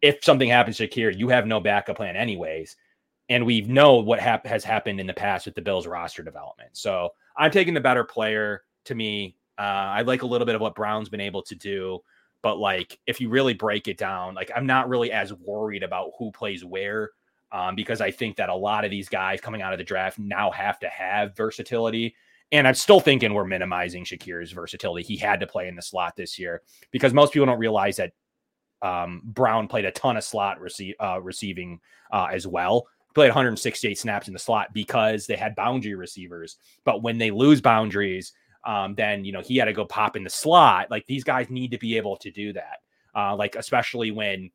if 0.00 0.22
something 0.22 0.48
happens 0.48 0.76
to 0.78 0.88
Shakir, 0.88 1.16
you 1.16 1.28
have 1.28 1.46
no 1.46 1.60
backup 1.60 1.96
plan 1.96 2.16
anyways. 2.16 2.76
And 3.28 3.46
we 3.46 3.62
know 3.62 3.96
what 3.96 4.18
hap- 4.18 4.46
has 4.46 4.64
happened 4.64 5.00
in 5.00 5.06
the 5.06 5.14
past 5.14 5.46
with 5.46 5.54
the 5.54 5.62
Bills 5.62 5.86
roster 5.86 6.22
development. 6.22 6.70
So 6.72 7.10
I'm 7.36 7.50
taking 7.50 7.72
the 7.72 7.80
better 7.80 8.04
player 8.04 8.64
to 8.84 8.94
me. 8.94 9.36
Uh, 9.58 9.62
I 9.62 10.02
like 10.02 10.22
a 10.22 10.26
little 10.26 10.44
bit 10.44 10.56
of 10.56 10.60
what 10.60 10.74
Brown's 10.74 11.08
been 11.08 11.20
able 11.20 11.42
to 11.42 11.54
do. 11.54 12.00
But 12.42 12.58
like, 12.58 12.98
if 13.06 13.20
you 13.20 13.28
really 13.28 13.54
break 13.54 13.86
it 13.86 13.96
down, 13.96 14.34
like 14.34 14.50
I'm 14.54 14.66
not 14.66 14.88
really 14.88 15.12
as 15.12 15.32
worried 15.32 15.84
about 15.84 16.10
who 16.18 16.32
plays 16.32 16.64
where 16.64 17.10
um, 17.52 17.76
because 17.76 18.00
I 18.00 18.10
think 18.10 18.36
that 18.36 18.48
a 18.48 18.54
lot 18.54 18.84
of 18.84 18.90
these 18.90 19.08
guys 19.08 19.40
coming 19.40 19.62
out 19.62 19.72
of 19.72 19.78
the 19.78 19.84
draft 19.84 20.18
now 20.18 20.50
have 20.50 20.80
to 20.80 20.88
have 20.88 21.36
versatility. 21.36 22.16
And 22.52 22.68
I'm 22.68 22.74
still 22.74 23.00
thinking 23.00 23.32
we're 23.32 23.46
minimizing 23.46 24.04
Shakir's 24.04 24.52
versatility. 24.52 25.02
He 25.04 25.16
had 25.16 25.40
to 25.40 25.46
play 25.46 25.68
in 25.68 25.74
the 25.74 25.82
slot 25.82 26.14
this 26.16 26.38
year 26.38 26.62
because 26.90 27.14
most 27.14 27.32
people 27.32 27.46
don't 27.46 27.58
realize 27.58 27.96
that 27.96 28.12
um, 28.82 29.22
Brown 29.24 29.68
played 29.68 29.86
a 29.86 29.90
ton 29.90 30.16
of 30.16 30.24
slot 30.24 30.60
rece- 30.60 30.94
uh, 31.00 31.20
receiving 31.20 31.80
uh, 32.12 32.28
as 32.30 32.46
well. 32.46 32.86
Played 33.14 33.28
168 33.28 33.98
snaps 33.98 34.26
in 34.26 34.34
the 34.34 34.38
slot 34.38 34.74
because 34.74 35.26
they 35.26 35.36
had 35.36 35.54
boundary 35.54 35.94
receivers. 35.94 36.56
But 36.84 37.02
when 37.02 37.18
they 37.18 37.30
lose 37.30 37.60
boundaries, 37.60 38.32
um, 38.64 38.94
then 38.94 39.24
you 39.24 39.32
know 39.32 39.40
he 39.40 39.56
had 39.56 39.64
to 39.66 39.72
go 39.72 39.84
pop 39.84 40.16
in 40.16 40.24
the 40.24 40.30
slot. 40.30 40.90
Like 40.90 41.06
these 41.06 41.24
guys 41.24 41.50
need 41.50 41.70
to 41.72 41.78
be 41.78 41.96
able 41.96 42.16
to 42.18 42.30
do 42.30 42.52
that. 42.52 42.78
Uh, 43.14 43.34
like 43.36 43.56
especially 43.56 44.10
when 44.10 44.50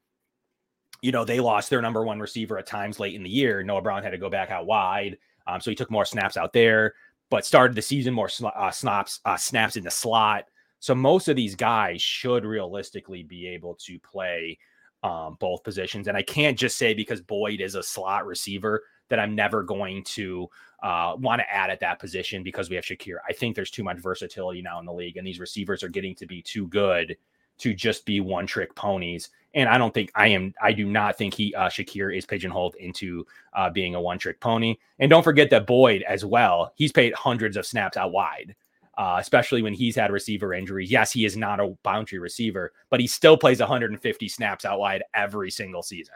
you 1.01 1.11
know 1.11 1.25
they 1.25 1.39
lost 1.39 1.69
their 1.69 1.81
number 1.81 2.03
one 2.03 2.19
receiver 2.19 2.57
at 2.57 2.65
times 2.65 2.99
late 2.99 3.15
in 3.15 3.23
the 3.23 3.29
year. 3.29 3.63
Noah 3.63 3.81
Brown 3.81 4.03
had 4.03 4.11
to 4.11 4.17
go 4.17 4.29
back 4.29 4.49
out 4.49 4.65
wide, 4.65 5.17
um, 5.45 5.61
so 5.61 5.69
he 5.69 5.75
took 5.75 5.91
more 5.91 6.05
snaps 6.05 6.37
out 6.37 6.53
there 6.53 6.93
but 7.29 7.45
started 7.45 7.75
the 7.75 7.81
season 7.81 8.13
more 8.13 8.29
uh, 8.55 8.71
snaps 8.71 9.19
uh, 9.25 9.37
snaps 9.37 9.75
in 9.75 9.83
the 9.83 9.91
slot. 9.91 10.45
So 10.79 10.93
most 10.93 11.27
of 11.27 11.35
these 11.35 11.55
guys 11.55 12.01
should 12.01 12.45
realistically 12.45 13.23
be 13.23 13.47
able 13.47 13.75
to 13.75 13.99
play 13.99 14.57
um, 15.03 15.37
both 15.39 15.63
positions. 15.63 16.07
And 16.07 16.17
I 16.17 16.21
can't 16.21 16.57
just 16.57 16.77
say 16.77 16.93
because 16.93 17.21
Boyd 17.21 17.61
is 17.61 17.75
a 17.75 17.83
slot 17.83 18.25
receiver 18.25 18.83
that 19.09 19.19
I'm 19.19 19.35
never 19.35 19.63
going 19.63 20.03
to 20.03 20.47
uh, 20.83 21.15
want 21.17 21.39
to 21.39 21.53
add 21.53 21.69
at 21.69 21.79
that 21.79 21.99
position 21.99 22.43
because 22.43 22.69
we 22.69 22.75
have 22.75 22.85
Shakir. 22.85 23.17
I 23.27 23.33
think 23.33 23.55
there's 23.55 23.71
too 23.71 23.83
much 23.83 23.99
versatility 23.99 24.61
now 24.61 24.79
in 24.79 24.85
the 24.85 24.93
league, 24.93 25.17
and 25.17 25.25
these 25.25 25.39
receivers 25.39 25.81
are 25.83 25.89
getting 25.89 26.13
to 26.15 26.27
be 26.27 26.41
too 26.41 26.67
good 26.67 27.17
to 27.59 27.73
just 27.73 28.05
be 28.05 28.19
one 28.19 28.47
trick 28.47 28.73
ponies. 28.75 29.29
And 29.53 29.67
I 29.67 29.77
don't 29.77 29.93
think 29.93 30.11
I 30.15 30.27
am. 30.27 30.53
I 30.61 30.71
do 30.71 30.85
not 30.85 31.17
think 31.17 31.33
he 31.33 31.53
uh, 31.55 31.67
Shakir 31.67 32.15
is 32.15 32.25
pigeonholed 32.25 32.75
into 32.75 33.25
uh, 33.53 33.69
being 33.69 33.95
a 33.95 34.01
one 34.01 34.19
trick 34.19 34.39
pony. 34.39 34.75
And 34.99 35.09
don't 35.09 35.23
forget 35.23 35.49
that 35.49 35.65
Boyd 35.65 36.03
as 36.03 36.23
well. 36.23 36.73
He's 36.75 36.91
played 36.91 37.13
hundreds 37.13 37.57
of 37.57 37.65
snaps 37.65 37.97
out 37.97 38.11
wide, 38.11 38.55
uh, 38.97 39.17
especially 39.19 39.61
when 39.61 39.73
he's 39.73 39.95
had 39.95 40.11
receiver 40.11 40.53
injuries. 40.53 40.91
Yes, 40.91 41.11
he 41.11 41.25
is 41.25 41.35
not 41.35 41.59
a 41.59 41.75
boundary 41.83 42.19
receiver, 42.19 42.71
but 42.89 42.99
he 42.99 43.07
still 43.07 43.37
plays 43.37 43.59
150 43.59 44.27
snaps 44.27 44.65
out 44.65 44.79
wide 44.79 45.03
every 45.15 45.49
single 45.49 45.81
season. 45.81 46.15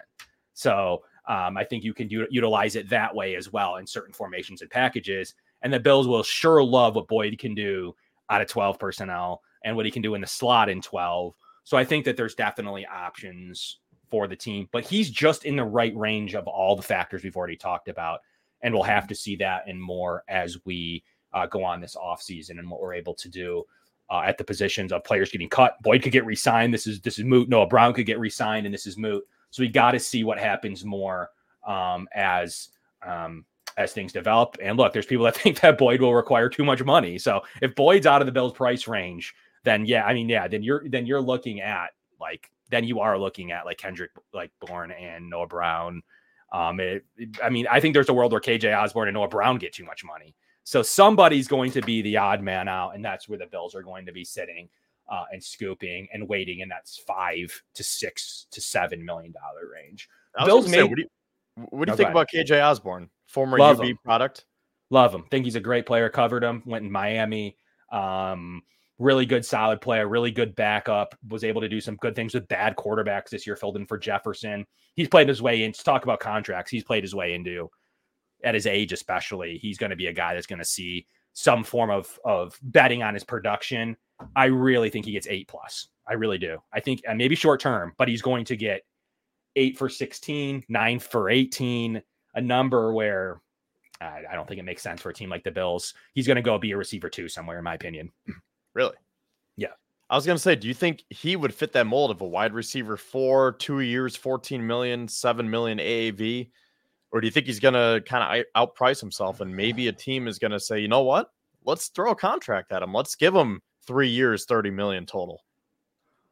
So 0.53 1.03
um, 1.27 1.57
I 1.57 1.63
think 1.63 1.83
you 1.83 1.93
can 1.93 2.09
utilize 2.09 2.75
it 2.75 2.89
that 2.89 3.15
way 3.15 3.35
as 3.35 3.51
well 3.51 3.77
in 3.77 3.87
certain 3.87 4.13
formations 4.13 4.61
and 4.61 4.69
packages. 4.69 5.33
And 5.63 5.73
the 5.73 5.79
Bills 5.79 6.07
will 6.07 6.23
sure 6.23 6.63
love 6.63 6.95
what 6.95 7.07
Boyd 7.07 7.37
can 7.39 7.55
do 7.55 7.95
out 8.29 8.41
of 8.41 8.47
12 8.47 8.77
personnel 8.77 9.41
and 9.63 9.75
what 9.75 9.85
he 9.85 9.91
can 9.91 10.01
do 10.01 10.15
in 10.15 10.21
the 10.21 10.27
slot 10.27 10.69
in 10.69 10.81
12 10.81 11.33
so 11.63 11.77
I 11.77 11.85
think 11.85 12.05
that 12.05 12.17
there's 12.17 12.35
definitely 12.35 12.85
options 12.85 13.77
for 14.09 14.27
the 14.27 14.35
team, 14.35 14.67
but 14.71 14.83
he's 14.83 15.09
just 15.09 15.45
in 15.45 15.55
the 15.55 15.63
right 15.63 15.95
range 15.95 16.35
of 16.35 16.47
all 16.47 16.75
the 16.75 16.81
factors 16.81 17.23
we've 17.23 17.37
already 17.37 17.55
talked 17.55 17.87
about. 17.87 18.19
And 18.61 18.73
we'll 18.73 18.83
have 18.83 19.07
to 19.07 19.15
see 19.15 19.35
that 19.37 19.63
and 19.67 19.81
more 19.81 20.23
as 20.27 20.57
we 20.65 21.03
uh, 21.33 21.45
go 21.45 21.63
on 21.63 21.79
this 21.79 21.95
offseason 21.95 22.59
and 22.59 22.69
what 22.69 22.81
we're 22.81 22.93
able 22.93 23.15
to 23.15 23.29
do 23.29 23.63
uh, 24.09 24.21
at 24.25 24.37
the 24.37 24.43
positions 24.43 24.91
of 24.91 25.03
players 25.03 25.31
getting 25.31 25.49
cut. 25.49 25.81
Boyd 25.81 26.03
could 26.03 26.11
get 26.11 26.25
re-signed. 26.25 26.73
This 26.73 26.85
is 26.85 26.99
this 27.01 27.17
is 27.17 27.25
moot. 27.25 27.47
Noah 27.47 27.67
Brown 27.67 27.93
could 27.93 28.05
get 28.05 28.19
re-signed, 28.19 28.65
and 28.65 28.73
this 28.73 28.85
is 28.85 28.97
moot. 28.97 29.23
So 29.49 29.63
we 29.63 29.69
got 29.69 29.91
to 29.91 29.99
see 29.99 30.23
what 30.23 30.37
happens 30.37 30.83
more 30.83 31.29
um, 31.65 32.07
as 32.13 32.69
um, 33.03 33.45
as 33.77 33.93
things 33.93 34.11
develop. 34.11 34.57
And 34.61 34.77
look, 34.77 34.93
there's 34.93 35.05
people 35.05 35.25
that 35.25 35.35
think 35.37 35.61
that 35.61 35.77
Boyd 35.77 36.01
will 36.01 36.13
require 36.13 36.49
too 36.49 36.65
much 36.65 36.83
money. 36.83 37.17
So 37.17 37.41
if 37.61 37.73
Boyd's 37.75 38.05
out 38.05 38.21
of 38.21 38.25
the 38.25 38.31
Bills' 38.31 38.53
price 38.53 38.87
range, 38.87 39.33
then 39.63 39.85
yeah, 39.85 40.03
I 40.03 40.13
mean, 40.13 40.29
yeah, 40.29 40.47
then 40.47 40.63
you're 40.63 40.87
then 40.89 41.05
you're 41.05 41.21
looking 41.21 41.61
at 41.61 41.91
like 42.19 42.51
then 42.69 42.83
you 42.83 42.99
are 42.99 43.17
looking 43.17 43.51
at 43.51 43.65
like 43.65 43.77
Kendrick, 43.77 44.11
like 44.33 44.51
Bourne 44.59 44.91
and 44.91 45.29
Noah 45.29 45.47
Brown. 45.47 46.01
Um, 46.51 46.79
it, 46.79 47.05
I 47.43 47.49
mean, 47.49 47.67
I 47.69 47.79
think 47.79 47.93
there's 47.93 48.09
a 48.09 48.13
world 48.13 48.31
where 48.31 48.41
KJ 48.41 48.77
Osborn 48.77 49.07
and 49.07 49.15
Noah 49.15 49.27
Brown 49.27 49.57
get 49.57 49.73
too 49.73 49.85
much 49.85 50.03
money. 50.03 50.35
So 50.63 50.81
somebody's 50.81 51.47
going 51.47 51.71
to 51.71 51.81
be 51.81 52.01
the 52.01 52.17
odd 52.17 52.41
man 52.41 52.67
out, 52.67 52.95
and 52.95 53.03
that's 53.03 53.27
where 53.27 53.39
the 53.39 53.47
Bills 53.47 53.73
are 53.75 53.81
going 53.83 54.05
to 54.05 54.11
be 54.11 54.23
sitting. 54.23 54.69
uh, 55.11 55.25
and 55.31 55.43
scooping 55.43 56.07
and 56.13 56.27
waiting 56.27 56.59
in 56.59 56.69
that's 56.69 56.97
five 56.97 57.61
to 57.73 57.83
six 57.83 58.47
to 58.51 58.61
seven 58.61 59.03
million 59.03 59.33
dollar 59.33 59.69
range. 59.71 60.09
Bills 60.45 60.67
made. 60.67 60.77
Say, 60.77 60.83
what 60.83 60.95
do 60.95 61.01
you, 61.01 61.07
what 61.69 61.85
do 61.85 61.91
you 61.91 61.97
think 61.97 62.09
about 62.09 62.29
KJ 62.33 62.63
Osborn, 62.63 63.09
former 63.27 63.57
Love 63.59 63.81
UB 63.81 63.87
him. 63.87 63.99
product? 64.03 64.45
Love 64.89 65.13
him. 65.13 65.25
Think 65.29 65.45
he's 65.45 65.55
a 65.55 65.61
great 65.61 65.85
player. 65.85 66.09
Covered 66.09 66.43
him. 66.43 66.63
Went 66.65 66.85
in 66.85 66.91
Miami. 66.91 67.57
Um, 67.91 68.63
really 69.01 69.25
good, 69.25 69.45
solid 69.45 69.81
player. 69.81 70.07
Really 70.07 70.31
good 70.31 70.55
backup. 70.55 71.15
Was 71.29 71.43
able 71.43 71.61
to 71.61 71.69
do 71.69 71.81
some 71.81 71.95
good 71.97 72.15
things 72.15 72.33
with 72.33 72.47
bad 72.47 72.75
quarterbacks 72.75 73.29
this 73.29 73.45
year. 73.45 73.55
Filled 73.55 73.75
in 73.75 73.85
for 73.85 73.97
Jefferson. 73.97 74.65
He's 74.95 75.07
played 75.07 75.27
his 75.27 75.41
way 75.41 75.63
in. 75.63 75.73
Talk 75.73 76.03
about 76.03 76.19
contracts, 76.19 76.71
he's 76.71 76.83
played 76.83 77.03
his 77.03 77.15
way 77.15 77.33
into 77.33 77.69
at 78.43 78.55
his 78.55 78.67
age, 78.67 78.93
especially. 78.93 79.57
He's 79.57 79.77
going 79.77 79.89
to 79.89 79.95
be 79.95 80.07
a 80.07 80.13
guy 80.13 80.33
that's 80.33 80.47
going 80.47 80.59
to 80.59 80.65
see 80.65 81.07
some 81.33 81.63
form 81.63 81.89
of 81.89 82.19
of 82.23 82.57
betting 82.61 83.03
on 83.03 83.13
his 83.13 83.23
production. 83.23 83.97
I 84.35 84.45
really 84.45 84.89
think 84.89 85.05
he 85.05 85.13
gets 85.13 85.27
eight 85.27 85.47
plus. 85.47 85.87
I 86.07 86.13
really 86.13 86.37
do. 86.37 86.59
I 86.73 86.79
think 86.79 87.01
uh, 87.07 87.15
maybe 87.15 87.35
short 87.35 87.59
term, 87.59 87.93
but 87.97 88.07
he's 88.07 88.21
going 88.21 88.45
to 88.45 88.55
get 88.55 88.81
eight 89.55 89.77
for 89.77 89.89
16, 89.89 90.63
nine 90.69 90.99
for 90.99 91.29
18, 91.29 92.01
a 92.35 92.41
number 92.41 92.93
where 92.93 93.41
I, 93.99 94.23
I 94.31 94.35
don't 94.35 94.47
think 94.47 94.59
it 94.59 94.63
makes 94.63 94.83
sense 94.83 95.01
for 95.01 95.09
a 95.09 95.13
team 95.13 95.29
like 95.29 95.43
the 95.43 95.51
Bills. 95.51 95.93
He's 96.13 96.27
going 96.27 96.35
to 96.35 96.41
go 96.41 96.57
be 96.57 96.71
a 96.71 96.77
receiver 96.77 97.09
two 97.09 97.27
somewhere, 97.27 97.57
in 97.57 97.63
my 97.63 97.73
opinion. 97.73 98.11
Really? 98.73 98.95
Yeah. 99.57 99.73
I 100.09 100.15
was 100.15 100.25
going 100.25 100.35
to 100.35 100.41
say, 100.41 100.55
do 100.55 100.67
you 100.67 100.73
think 100.73 101.03
he 101.09 101.35
would 101.35 101.53
fit 101.53 101.73
that 101.73 101.87
mold 101.87 102.11
of 102.11 102.21
a 102.21 102.25
wide 102.25 102.53
receiver 102.53 102.97
for 102.97 103.53
two 103.53 103.79
years, 103.79 104.15
14 104.15 104.65
million, 104.65 105.07
7 105.07 105.49
million 105.49 105.77
AAV? 105.77 106.49
Or 107.11 107.21
do 107.21 107.27
you 107.27 107.31
think 107.31 107.45
he's 107.45 107.59
going 107.59 107.73
to 107.73 108.01
kind 108.07 108.45
of 108.55 108.69
outprice 108.75 108.99
himself 108.99 109.41
and 109.41 109.55
maybe 109.55 109.87
a 109.87 109.93
team 109.93 110.27
is 110.27 110.39
going 110.39 110.51
to 110.51 110.59
say, 110.59 110.79
you 110.79 110.87
know 110.87 111.01
what? 111.01 111.29
Let's 111.65 111.89
throw 111.89 112.11
a 112.11 112.15
contract 112.15 112.71
at 112.71 112.81
him. 112.81 112.93
Let's 112.93 113.15
give 113.15 113.35
him 113.35 113.61
three 113.85 114.09
years, 114.09 114.45
30 114.45 114.71
million 114.71 115.05
total. 115.05 115.43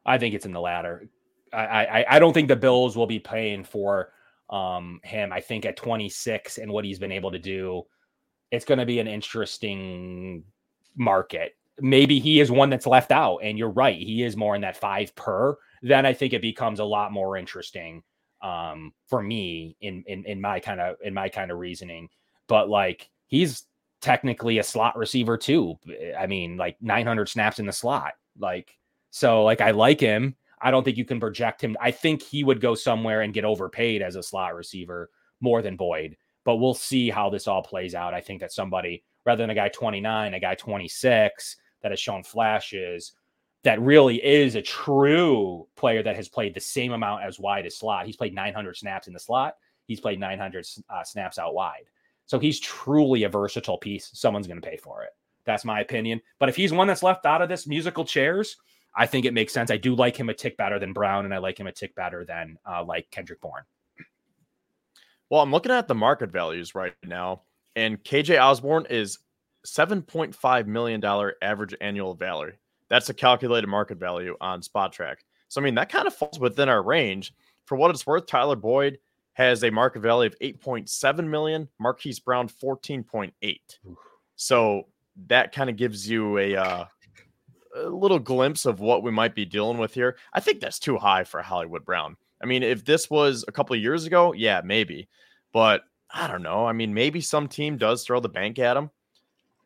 I 0.06 0.18
think 0.18 0.34
it's 0.34 0.46
in 0.46 0.52
the 0.52 0.60
latter. 0.60 1.08
I, 1.52 1.84
I, 1.84 2.16
I 2.16 2.18
don't 2.18 2.32
think 2.32 2.48
the 2.48 2.56
Bills 2.56 2.96
will 2.96 3.06
be 3.06 3.18
paying 3.18 3.64
for 3.64 4.12
um, 4.48 5.00
him. 5.04 5.32
I 5.32 5.40
think 5.40 5.64
at 5.64 5.76
26 5.76 6.58
and 6.58 6.72
what 6.72 6.84
he's 6.84 6.98
been 6.98 7.12
able 7.12 7.30
to 7.30 7.38
do, 7.38 7.82
it's 8.50 8.64
going 8.64 8.78
to 8.78 8.86
be 8.86 8.98
an 8.98 9.06
interesting 9.06 10.44
market. 10.96 11.56
Maybe 11.80 12.18
he 12.18 12.40
is 12.40 12.50
one 12.50 12.70
that's 12.70 12.86
left 12.86 13.12
out, 13.12 13.38
and 13.38 13.58
you're 13.58 13.70
right. 13.70 13.98
He 13.98 14.22
is 14.22 14.36
more 14.36 14.54
in 14.54 14.62
that 14.62 14.76
five 14.76 15.14
per. 15.14 15.56
Then 15.82 16.06
I 16.06 16.12
think 16.12 16.32
it 16.32 16.42
becomes 16.42 16.80
a 16.80 16.84
lot 16.84 17.12
more 17.12 17.36
interesting 17.36 18.02
um, 18.42 18.92
for 19.06 19.22
me 19.22 19.76
in 19.80 20.04
in 20.06 20.24
in 20.24 20.40
my 20.40 20.60
kind 20.60 20.80
of 20.80 20.96
in 21.02 21.14
my 21.14 21.28
kind 21.28 21.50
of 21.50 21.58
reasoning. 21.58 22.08
But 22.46 22.68
like 22.68 23.10
he's 23.26 23.64
technically 24.00 24.58
a 24.58 24.62
slot 24.62 24.96
receiver 24.96 25.36
too. 25.36 25.78
I 26.18 26.26
mean, 26.26 26.56
like 26.56 26.76
900 26.80 27.28
snaps 27.28 27.58
in 27.58 27.66
the 27.66 27.72
slot. 27.72 28.14
Like 28.38 28.76
so, 29.10 29.44
like 29.44 29.60
I 29.60 29.72
like 29.72 30.00
him. 30.00 30.36
I 30.62 30.70
don't 30.70 30.84
think 30.84 30.96
you 30.96 31.04
can 31.04 31.20
project 31.20 31.62
him. 31.62 31.76
I 31.80 31.90
think 31.90 32.22
he 32.22 32.44
would 32.44 32.60
go 32.60 32.74
somewhere 32.74 33.22
and 33.22 33.32
get 33.32 33.44
overpaid 33.44 34.02
as 34.02 34.16
a 34.16 34.22
slot 34.22 34.54
receiver 34.54 35.10
more 35.40 35.62
than 35.62 35.76
Boyd. 35.76 36.16
But 36.44 36.56
we'll 36.56 36.74
see 36.74 37.10
how 37.10 37.30
this 37.30 37.48
all 37.48 37.62
plays 37.62 37.94
out. 37.94 38.14
I 38.14 38.20
think 38.20 38.40
that 38.40 38.52
somebody 38.52 39.04
rather 39.24 39.42
than 39.42 39.50
a 39.50 39.54
guy 39.54 39.68
29, 39.68 40.34
a 40.34 40.40
guy 40.40 40.54
26 40.54 41.56
that 41.82 41.92
has 41.92 42.00
shown 42.00 42.22
flashes 42.22 43.12
that 43.62 43.80
really 43.80 44.16
is 44.24 44.54
a 44.54 44.62
true 44.62 45.66
player 45.76 46.02
that 46.02 46.16
has 46.16 46.28
played 46.28 46.54
the 46.54 46.60
same 46.60 46.92
amount 46.92 47.22
as 47.22 47.38
wide 47.38 47.66
as 47.66 47.76
slot. 47.76 48.06
He's 48.06 48.16
played 48.16 48.34
900 48.34 48.76
snaps 48.76 49.06
in 49.06 49.12
the 49.12 49.20
slot. 49.20 49.56
He's 49.86 50.00
played 50.00 50.18
900 50.18 50.66
uh, 50.88 51.04
snaps 51.04 51.38
out 51.38 51.54
wide. 51.54 51.84
So 52.26 52.38
he's 52.38 52.60
truly 52.60 53.24
a 53.24 53.28
versatile 53.28 53.76
piece. 53.76 54.10
Someone's 54.14 54.46
going 54.46 54.60
to 54.60 54.66
pay 54.66 54.76
for 54.76 55.02
it. 55.02 55.10
That's 55.44 55.64
my 55.64 55.80
opinion. 55.80 56.20
But 56.38 56.48
if 56.48 56.56
he's 56.56 56.72
one 56.72 56.86
that's 56.86 57.02
left 57.02 57.26
out 57.26 57.42
of 57.42 57.48
this 57.48 57.66
musical 57.66 58.04
chairs, 58.04 58.56
I 58.94 59.06
think 59.06 59.26
it 59.26 59.34
makes 59.34 59.52
sense. 59.52 59.70
I 59.70 59.76
do 59.76 59.94
like 59.94 60.16
him 60.16 60.28
a 60.28 60.34
tick 60.34 60.56
better 60.56 60.78
than 60.78 60.92
Brown, 60.92 61.24
and 61.24 61.34
I 61.34 61.38
like 61.38 61.58
him 61.58 61.66
a 61.66 61.72
tick 61.72 61.94
better 61.94 62.24
than 62.24 62.58
uh, 62.68 62.84
like 62.84 63.10
Kendrick 63.10 63.40
Bourne. 63.40 63.64
Well, 65.28 65.42
I'm 65.42 65.52
looking 65.52 65.72
at 65.72 65.86
the 65.86 65.94
market 65.94 66.30
values 66.30 66.74
right 66.74 66.94
now, 67.04 67.42
and 67.76 68.02
KJ 68.02 68.40
Osborn 68.40 68.86
is 68.90 69.18
$7.5 69.66 70.66
million 70.66 71.32
average 71.42 71.74
annual 71.80 72.14
value. 72.14 72.52
That's 72.88 73.08
a 73.08 73.14
calculated 73.14 73.68
market 73.68 73.98
value 73.98 74.36
on 74.40 74.62
Spotrac. 74.62 75.16
So, 75.48 75.60
I 75.60 75.64
mean, 75.64 75.74
that 75.76 75.90
kind 75.90 76.06
of 76.06 76.14
falls 76.14 76.38
within 76.38 76.68
our 76.68 76.82
range. 76.82 77.32
For 77.66 77.76
what 77.76 77.90
it's 77.90 78.06
worth, 78.06 78.26
Tyler 78.26 78.56
Boyd 78.56 78.98
has 79.34 79.62
a 79.62 79.70
market 79.70 80.00
value 80.00 80.26
of 80.26 80.38
8.7 80.40 81.26
million, 81.26 81.68
Marquise 81.78 82.18
Brown 82.18 82.48
14.8. 82.48 83.32
So 84.36 84.88
that 85.28 85.52
kind 85.52 85.70
of 85.70 85.76
gives 85.76 86.08
you 86.08 86.38
a, 86.38 86.56
uh, 86.56 86.84
a 87.76 87.88
little 87.88 88.18
glimpse 88.18 88.66
of 88.66 88.80
what 88.80 89.02
we 89.02 89.10
might 89.10 89.34
be 89.34 89.44
dealing 89.44 89.78
with 89.78 89.94
here. 89.94 90.16
I 90.32 90.40
think 90.40 90.60
that's 90.60 90.78
too 90.78 90.96
high 90.96 91.24
for 91.24 91.42
Hollywood 91.42 91.84
Brown. 91.84 92.16
I 92.42 92.46
mean, 92.46 92.62
if 92.62 92.84
this 92.84 93.08
was 93.10 93.44
a 93.46 93.52
couple 93.52 93.76
of 93.76 93.82
years 93.82 94.06
ago, 94.06 94.32
yeah, 94.32 94.62
maybe. 94.64 95.08
But 95.52 95.82
I 96.12 96.26
don't 96.26 96.42
know. 96.42 96.66
I 96.66 96.72
mean, 96.72 96.92
maybe 96.92 97.20
some 97.20 97.46
team 97.46 97.76
does 97.76 98.02
throw 98.02 98.18
the 98.18 98.28
bank 98.28 98.58
at 98.58 98.76
him 98.76 98.90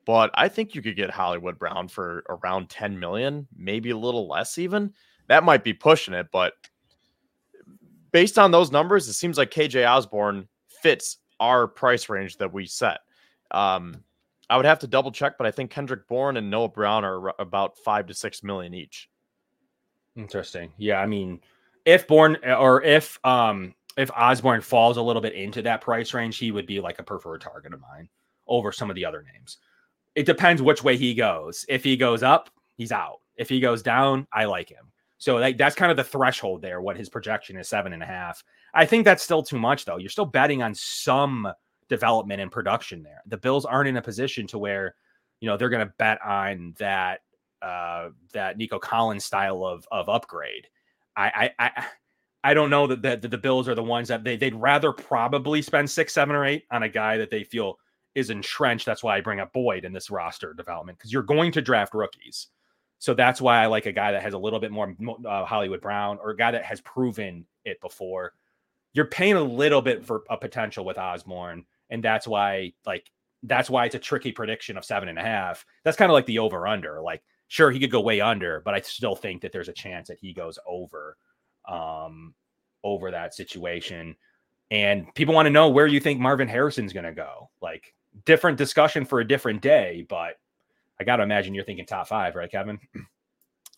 but 0.05 0.31
I 0.35 0.49
think 0.49 0.75
you 0.75 0.83
could 0.83 0.97
get 0.97 1.11
Hollywood 1.11 1.59
Brown 1.59 1.89
for 1.89 2.25
around 2.29 2.69
10 2.69 2.99
million, 2.99 3.47
maybe 3.57 3.91
a 3.91 3.97
little 3.97 4.29
less 4.29 4.59
even. 4.59 4.93
That 5.29 5.45
might 5.45 5.65
be 5.65 5.73
pushing 5.73 6.15
it, 6.15 6.29
but 6.33 6.53
based 8.13 8.39
on 8.39 8.51
those 8.51 8.71
numbers, 8.71 9.09
it 9.09 9.15
seems 9.15 9.39
like 9.39 9.51
KJ 9.51 9.89
Osborn 9.89 10.49
fits 10.83 11.19
our 11.41 11.67
price 11.67 12.09
range 12.09 12.37
that 12.37 12.53
we 12.53 12.67
set. 12.67 12.99
Um, 13.51 14.05
I 14.51 14.57
would 14.57 14.67
have 14.67 14.79
to 14.81 14.87
double 14.87 15.11
check, 15.11 15.39
but 15.39 15.47
I 15.47 15.51
think 15.51 15.71
Kendrick 15.71 16.07
Bourne 16.07 16.37
and 16.37 16.51
Noah 16.51 16.69
Brown 16.69 17.05
are 17.05 17.35
about 17.41 17.79
five 17.79 18.07
to 18.07 18.15
six 18.15 18.43
million 18.43 18.75
each. 18.75 19.09
Interesting. 20.17 20.73
Yeah, 20.77 21.01
I 21.01 21.07
mean, 21.07 21.41
if 21.85 22.07
Bourne 22.07 22.37
or 22.45 22.83
if 22.83 23.19
um 23.25 23.75
if 23.97 24.11
Osborn 24.11 24.61
falls 24.61 24.97
a 24.97 25.03
little 25.03 25.23
bit 25.23 25.35
into 25.35 25.63
that 25.63 25.81
price 25.81 26.13
range, 26.15 26.37
he 26.37 26.51
would 26.51 26.67
be 26.67 26.81
like 26.81 26.99
a 26.99 27.03
preferred 27.03 27.41
target 27.41 27.73
of 27.73 27.81
mine 27.81 28.09
over 28.47 28.71
some 28.71 28.91
of 28.91 28.97
the 28.97 29.05
other 29.05 29.25
names 29.35 29.59
it 30.15 30.27
depends 30.27 30.63
which 30.63 30.85
way 30.85 30.97
he 30.97 31.15
goes. 31.15 31.65
If 31.69 31.85
he 31.85 31.97
goes 31.97 32.23
up, 32.23 32.51
he's 32.77 32.93
out. 32.93 33.21
If 33.37 33.49
he 33.49 33.61
goes 33.61 33.83
down, 33.83 34.27
I 34.33 34.45
like 34.45 34.69
him. 34.69 34.93
So 35.19 35.37
like, 35.37 35.57
that's 35.57 35.75
kind 35.75 35.91
of 35.91 35.97
the 35.97 36.05
threshold 36.05 36.63
there. 36.63 36.81
What 36.81 36.97
his 36.97 37.09
projection 37.09 37.57
is 37.57 37.69
seven 37.69 37.93
and 37.93 38.03
a 38.03 38.07
half. 38.07 38.45
I 38.75 38.85
think 38.85 39.05
that's 39.05 39.23
still 39.23 39.43
too 39.43 39.59
much 39.59 39.85
though. 39.85 39.97
You're 39.97 40.11
still 40.11 40.27
betting 40.27 40.63
on 40.63 40.75
some 40.75 41.49
development 41.89 42.41
and 42.41 42.51
production 42.51 43.03
there. 43.03 43.23
The 43.27 43.39
Bills 43.39 43.65
aren't 43.65 43.89
in 43.89 43.97
a 43.97 44.03
position 44.03 44.47
to 44.49 44.59
where, 44.59 44.95
you 45.41 45.49
know, 45.49 45.57
they're 45.57 45.69
going 45.69 45.87
to 45.87 45.95
bet 45.99 46.19
on 46.25 46.75
that 46.79 47.21
uh, 47.63 48.11
that 48.33 48.59
Nico 48.59 48.79
Collins 48.79 49.25
style 49.25 49.65
of 49.65 49.87
of 49.91 50.09
upgrade. 50.09 50.67
I 51.17 51.51
I 51.59 51.67
I, 51.67 51.85
I 52.45 52.55
don't 52.55 52.71
know 52.71 52.87
that 52.87 53.01
the, 53.01 53.17
that 53.17 53.31
the 53.31 53.39
Bills 53.39 53.69
are 53.69 53.75
the 53.75 53.83
ones 53.83 54.09
that 54.09 54.25
they 54.25 54.37
they'd 54.37 54.55
rather 54.55 54.93
probably 54.93 55.63
spend 55.63 55.89
six, 55.89 56.13
seven, 56.13 56.37
or 56.37 56.45
eight 56.45 56.65
on 56.71 56.83
a 56.83 56.89
guy 56.89 57.17
that 57.17 57.31
they 57.31 57.45
feel 57.45 57.79
is 58.15 58.31
entrenched. 58.31 58.87
That's 58.87 59.03
why 59.03 59.17
I 59.17 59.21
bring 59.21 59.41
up 59.41 59.53
Boyd 59.53 59.85
in 59.85 59.93
this 59.93 60.11
roster 60.11 60.55
development 60.55 60.99
because 60.99 61.13
you're 61.13 61.23
going 61.23 61.53
to 61.53 61.63
draft 61.63 61.95
rookies. 61.95 62.49
So 62.99 63.13
that's 63.13 63.41
why 63.41 63.63
I 63.63 63.67
like 63.67 63.87
a 63.87 63.93
guy 63.93 64.13
that 64.13 64.23
has 64.23 64.35
a 64.35 64.39
little 64.39 64.61
bit 64.61 64.71
more 64.71 64.95
uh, 65.29 65.45
Hollywood 65.45 65.81
Brown 65.81 66.19
or 66.23 66.31
a 66.31 66.37
guy 66.37 66.51
that 66.53 66.65
has 66.65 66.81
proven 66.81 67.45
it 67.65 67.81
before. 67.81 68.33
You're 68.93 69.07
paying 69.07 69.35
a 69.35 69.43
little 69.43 69.83
bit 69.83 70.07
for 70.07 70.23
a 70.31 70.37
potential 70.37 70.85
with 70.85 70.99
Osborn, 70.99 71.65
and 71.91 72.03
that's 72.03 72.27
why 72.27 72.73
like 72.87 73.11
that's 73.45 73.69
why 73.69 73.85
it's 73.85 73.95
a 73.95 73.99
tricky 74.01 74.33
prediction 74.33 74.77
of 74.77 74.85
seven 74.85 75.09
and 75.09 75.19
a 75.19 75.23
half. 75.23 75.65
That's 75.85 75.97
kind 75.97 76.11
of 76.11 76.15
like 76.15 76.27
the 76.27 76.39
over 76.39 76.67
under. 76.67 77.01
Like, 77.03 77.23
sure, 77.49 77.71
he 77.71 77.79
could 77.79 77.91
go 77.91 78.01
way 78.01 78.21
under, 78.21 78.63
but 78.65 78.75
I 78.75 78.81
still 78.81 79.15
think 79.15 79.43
that 79.43 79.53
there's 79.53 79.69
a 79.69 79.73
chance 79.73 80.09
that 80.09 80.19
he 80.19 80.33
goes 80.33 80.59
over, 80.67 81.17
um, 81.69 82.35
over 82.83 83.11
that 83.11 83.35
situation. 83.35 84.17
And 84.71 85.15
people 85.15 85.35
want 85.35 85.47
to 85.47 85.51
know 85.51 85.69
where 85.69 85.87
you 85.87 86.01
think 86.01 86.21
Marvin 86.21 86.49
Harrison's 86.49 86.95
going 86.95 87.05
to 87.05 87.13
go. 87.13 87.51
Like, 87.61 87.95
different 88.25 88.59
discussion 88.59 89.05
for 89.05 89.21
a 89.21 89.27
different 89.27 89.61
day, 89.61 90.07
but 90.09 90.37
I 91.01 91.05
got 91.05 91.17
to 91.17 91.23
imagine 91.23 91.55
you're 91.55 91.65
thinking 91.65 91.87
top 91.87 92.09
five, 92.09 92.35
right, 92.35 92.51
Kevin? 92.51 92.79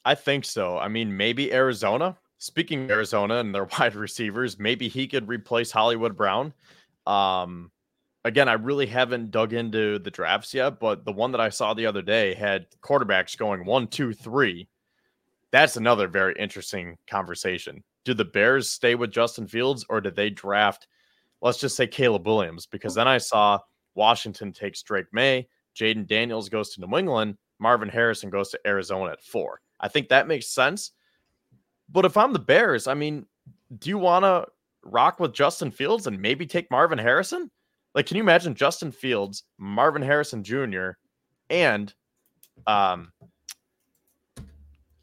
I 0.05 0.15
think 0.15 0.45
so. 0.45 0.79
I 0.79 0.89
mean, 0.89 1.17
maybe 1.17 1.53
Arizona. 1.53 2.17
Speaking 2.39 2.85
of 2.85 2.91
Arizona 2.91 3.37
and 3.37 3.55
their 3.55 3.65
wide 3.79 3.95
receivers, 3.95 4.59
maybe 4.59 4.89
he 4.89 5.07
could 5.07 5.29
replace 5.29 5.71
Hollywood 5.71 6.17
Brown. 6.17 6.53
Um, 7.07 7.71
again, 8.25 8.49
I 8.49 8.55
really 8.55 8.87
haven't 8.87 9.31
dug 9.31 9.53
into 9.53 9.99
the 9.99 10.11
drafts 10.11 10.53
yet, 10.53 10.81
but 10.81 11.05
the 11.05 11.13
one 11.13 11.33
that 11.33 11.41
I 11.41 11.49
saw 11.49 11.75
the 11.75 11.87
other 11.87 12.03
day 12.03 12.35
had 12.35 12.67
quarterbacks 12.83 13.39
going 13.39 13.65
one, 13.65 13.87
two, 13.89 14.13
three. 14.13 14.69
That's 15.53 15.77
another 15.77 16.09
very 16.09 16.35
interesting 16.39 16.99
conversation. 17.07 17.83
Do 18.05 18.15
the 18.15 18.25
Bears 18.25 18.71
stay 18.71 18.95
with 18.95 19.13
Justin 19.13 19.47
Fields 19.47 19.87
or 19.89 20.01
do 20.01 20.11
they 20.11 20.29
draft, 20.29 20.87
let's 21.41 21.59
just 21.59 21.77
say 21.77 21.87
Caleb 21.87 22.27
Williams? 22.27 22.67
Because 22.67 22.95
then 22.95 23.09
I 23.09 23.19
saw 23.19 23.61
Washington 23.97 24.53
takes 24.53 24.83
Drake 24.83 25.07
Maye. 25.13 25.49
Jayden 25.75 26.07
Daniels 26.07 26.49
goes 26.49 26.71
to 26.71 26.81
New 26.81 26.97
England. 26.97 27.37
Marvin 27.59 27.89
Harrison 27.89 28.31
goes 28.31 28.51
to 28.51 28.61
Arizona 28.67 29.13
at 29.13 29.23
four. 29.23 29.61
I 29.81 29.89
think 29.89 30.09
that 30.09 30.29
makes 30.29 30.47
sense. 30.47 30.93
But 31.91 32.05
if 32.05 32.17
I'm 32.17 32.33
the 32.33 32.39
Bears, 32.39 32.87
I 32.87 32.95
mean, 32.95 33.27
do 33.79 33.91
you 33.91 33.99
want 33.99 34.25
to 34.25 34.47
rock 34.85 35.21
with 35.21 35.33
Justin 35.33 35.71
Fields 35.71 36.07
and 36.07 36.21
maybe 36.21 36.47
take 36.47 36.71
Marvin 36.71 36.99
Harrison? 36.99 37.51
Like, 37.95 38.07
can 38.07 38.17
you 38.17 38.23
imagine 38.23 38.55
Justin 38.55 38.93
Fields, 38.93 39.45
Marvin 39.59 40.03
Harrison 40.03 40.45
Jr., 40.45 40.91
and 41.49 41.95
um, 42.67 43.13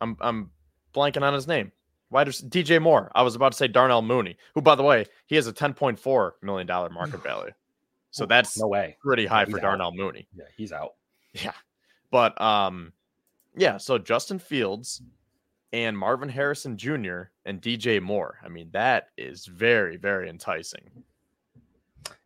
I'm 0.02 0.18
I'm 0.20 0.52
blanking 0.94 1.24
on 1.24 1.34
his 1.34 1.48
name. 1.48 1.72
Why 2.10 2.24
does 2.24 2.42
DJ 2.42 2.82
Moore? 2.82 3.12
I 3.16 3.24
was 3.24 3.36
about 3.36 3.54
to 3.54 3.58
say 3.58 3.68
Darnell 3.68 4.02
Mooney, 4.02 4.38
who, 4.54 4.62
by 4.62 4.76
the 4.76 4.84
way, 4.84 5.06
he 5.26 5.36
has 5.36 5.48
a 5.48 5.54
ten 5.54 5.74
point 5.74 5.98
four 5.98 6.36
million 6.42 6.68
dollar 6.68 6.90
market 6.90 7.24
value. 7.24 7.52
So 8.14 8.26
that's 8.26 8.58
no 8.60 8.68
way. 8.68 8.96
pretty 9.02 9.26
high 9.26 9.44
He's 9.44 9.52
for 9.52 9.60
out. 9.60 9.64
Darnell 9.64 9.92
Mooney. 9.92 10.28
Yeah, 10.36 10.46
he's 10.56 10.72
out. 10.72 10.94
Yeah. 11.34 11.54
But 12.12 12.40
um 12.40 12.94
yeah, 13.56 13.78
so 13.78 13.98
Justin 13.98 14.40
Fields 14.40 15.02
and 15.74 15.98
Marvin 15.98 16.30
Harrison 16.30 16.78
Jr. 16.78 17.24
and 17.46 17.60
DJ 17.62 18.02
Moore. 18.02 18.40
I 18.46 18.50
mean, 18.50 18.70
that 18.72 19.10
is 19.18 19.48
very, 19.48 19.98
very 19.98 20.30
enticing. 20.30 20.90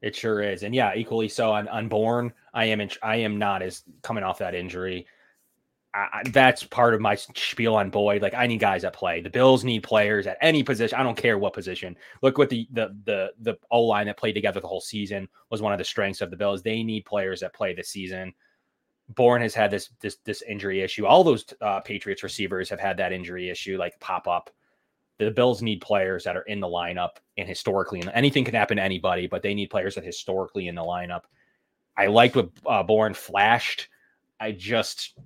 It 0.01 0.15
sure 0.15 0.41
is, 0.41 0.63
and 0.63 0.75
yeah, 0.75 0.93
equally 0.95 1.29
so 1.29 1.51
on 1.51 1.67
unborn. 1.69 2.33
I 2.53 2.65
am 2.65 2.81
in, 2.81 2.89
I 3.01 3.17
am 3.17 3.37
not 3.37 3.61
as 3.61 3.83
coming 4.01 4.23
off 4.23 4.39
that 4.39 4.55
injury. 4.55 5.07
I, 5.97 6.23
that's 6.29 6.63
part 6.63 6.93
of 6.93 7.01
my 7.01 7.15
spiel 7.15 7.75
on 7.75 7.89
Boyd. 7.89 8.21
Like 8.21 8.33
I 8.33 8.45
need 8.45 8.59
guys 8.59 8.83
that 8.83 8.93
play. 8.93 9.21
The 9.21 9.29
Bills 9.29 9.63
need 9.63 9.83
players 9.83 10.27
at 10.27 10.37
any 10.41 10.63
position. 10.63 10.99
I 10.99 11.03
don't 11.03 11.17
care 11.17 11.37
what 11.37 11.53
position. 11.53 11.97
Look 12.21 12.37
what 12.37 12.49
the 12.49 12.67
the 12.71 12.95
the 13.05 13.31
the 13.39 13.57
O 13.71 13.81
line 13.83 14.07
that 14.07 14.17
played 14.17 14.33
together 14.33 14.59
the 14.59 14.67
whole 14.67 14.81
season 14.81 15.27
was 15.49 15.61
one 15.61 15.73
of 15.73 15.79
the 15.79 15.85
strengths 15.85 16.21
of 16.21 16.29
the 16.29 16.37
Bills. 16.37 16.61
They 16.61 16.83
need 16.83 17.05
players 17.05 17.39
that 17.39 17.53
play 17.53 17.73
this 17.73 17.89
season. 17.89 18.33
Bourne 19.15 19.41
has 19.41 19.55
had 19.55 19.71
this 19.71 19.89
this 20.01 20.17
this 20.25 20.41
injury 20.41 20.81
issue. 20.81 21.05
All 21.05 21.23
those 21.23 21.45
uh, 21.61 21.79
Patriots 21.79 22.23
receivers 22.23 22.69
have 22.69 22.79
had 22.79 22.97
that 22.97 23.13
injury 23.13 23.49
issue, 23.49 23.77
like 23.77 23.99
pop 23.99 24.27
up. 24.27 24.49
The 25.19 25.31
Bills 25.31 25.63
need 25.63 25.81
players 25.81 26.23
that 26.25 26.37
are 26.37 26.43
in 26.43 26.59
the 26.59 26.67
lineup 26.67 27.17
and 27.37 27.47
historically, 27.47 28.01
and 28.01 28.11
anything 28.13 28.45
can 28.45 28.53
happen 28.53 28.77
to 28.77 28.83
anybody, 28.83 29.25
but 29.25 29.41
they 29.41 29.55
need 29.55 29.71
players 29.71 29.95
that 29.95 30.03
historically 30.03 30.67
in 30.67 30.75
the 30.75 30.83
lineup. 30.83 31.21
I 31.97 32.05
liked 32.05 32.35
what 32.35 32.49
uh, 32.67 32.83
Bourne 32.83 33.15
flashed. 33.15 33.87
I 34.39 34.51
just, 34.51 35.17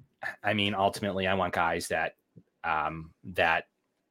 I 0.43 0.53
mean, 0.53 0.74
ultimately, 0.74 1.28
I 1.28 1.34
want 1.34 1.53
guys 1.53 1.88
that 1.88 2.15
um, 2.63 3.11
that 3.24 3.65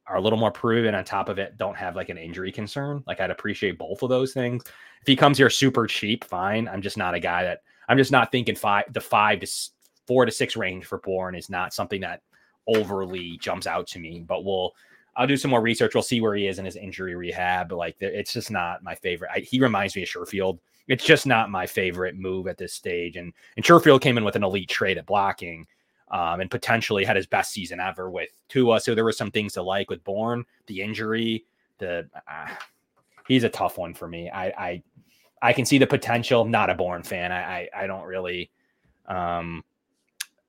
are 0.07 0.17
a 0.17 0.21
little 0.21 0.39
more 0.39 0.51
proven. 0.51 0.95
On 0.95 1.05
top 1.05 1.29
of 1.29 1.39
it, 1.39 1.57
don't 1.57 1.77
have 1.77 1.97
like 1.97 2.09
an 2.09 2.19
injury 2.19 2.53
concern. 2.53 3.03
Like 3.07 3.21
I'd 3.21 3.31
appreciate 3.31 3.79
both 3.79 4.03
of 4.03 4.09
those 4.09 4.33
things. 4.33 4.65
If 5.01 5.07
he 5.07 5.17
comes 5.17 5.39
here 5.39 5.51
super 5.51 5.87
cheap, 5.87 6.25
fine. 6.25 6.69
I'm 6.69 6.83
just 6.83 6.97
not 6.97 7.15
a 7.15 7.21
guy 7.21 7.45
that 7.45 7.63
I'm 7.89 7.97
just 7.97 8.13
not 8.13 8.33
thinking 8.33 8.57
five 8.57 8.93
the 8.93 9.01
five 9.01 9.41
to 9.41 9.47
four 10.07 10.27
to 10.27 10.33
six 10.33 10.57
range 10.57 10.85
for 10.85 10.99
Bourne 10.99 11.35
is 11.35 11.49
not 11.49 11.73
something 11.73 12.01
that 12.01 12.23
overly 12.67 13.39
jumps 13.39 13.67
out 13.67 13.87
to 13.89 13.99
me. 13.99 14.25
But 14.27 14.45
we'll 14.45 14.73
I'll 15.17 15.27
do 15.27 15.37
some 15.37 15.51
more 15.51 15.61
research. 15.61 15.95
We'll 15.95 16.03
see 16.03 16.21
where 16.21 16.35
he 16.35 16.47
is 16.47 16.59
in 16.59 16.65
his 16.65 16.77
injury 16.77 17.15
rehab. 17.15 17.69
But 17.69 17.77
like 17.77 17.97
it's 18.01 18.33
just 18.33 18.51
not 18.51 18.83
my 18.83 18.95
favorite. 18.95 19.31
I, 19.35 19.41
he 19.41 19.61
reminds 19.61 19.95
me 19.95 20.03
of 20.03 20.09
Sherfield. 20.09 20.59
It's 20.89 21.05
just 21.05 21.27
not 21.27 21.51
my 21.51 21.67
favorite 21.67 22.17
move 22.17 22.49
at 22.49 22.59
this 22.59 22.75
stage. 22.75 23.17
And 23.17 23.33
and 23.57 23.65
Sherfield 23.65 24.01
came 24.01 24.19
in 24.19 24.25
with 24.25 24.37
an 24.37 24.45
elite 24.45 24.69
trade 24.69 24.99
at 24.99 25.07
blocking. 25.07 25.67
Um, 26.11 26.41
and 26.41 26.51
potentially 26.51 27.05
had 27.05 27.15
his 27.15 27.27
best 27.27 27.53
season 27.53 27.79
ever 27.79 28.11
with 28.11 28.31
Tua. 28.49 28.81
So 28.81 28.97
there 28.97 29.05
were 29.05 29.13
some 29.13 29.31
things 29.31 29.53
to 29.53 29.63
like 29.63 29.91
with 29.91 30.03
Bourne, 30.03 30.45
the 30.67 30.83
injury, 30.83 31.45
the 31.79 32.09
uh, 32.29 32.49
he's 33.29 33.45
a 33.45 33.49
tough 33.49 33.79
one 33.79 33.95
for 33.95 34.09
me. 34.09 34.31
I 34.31 34.47
I 34.47 34.83
I 35.43 35.53
can 35.53 35.65
see 35.65 35.79
the 35.79 35.87
potential. 35.87 36.45
Not 36.45 36.71
a 36.71 36.75
Bourne 36.75 37.03
fan. 37.03 37.33
I 37.33 37.43
I, 37.43 37.69
I 37.83 37.87
don't 37.87 38.05
really. 38.05 38.51
Um, 39.07 39.65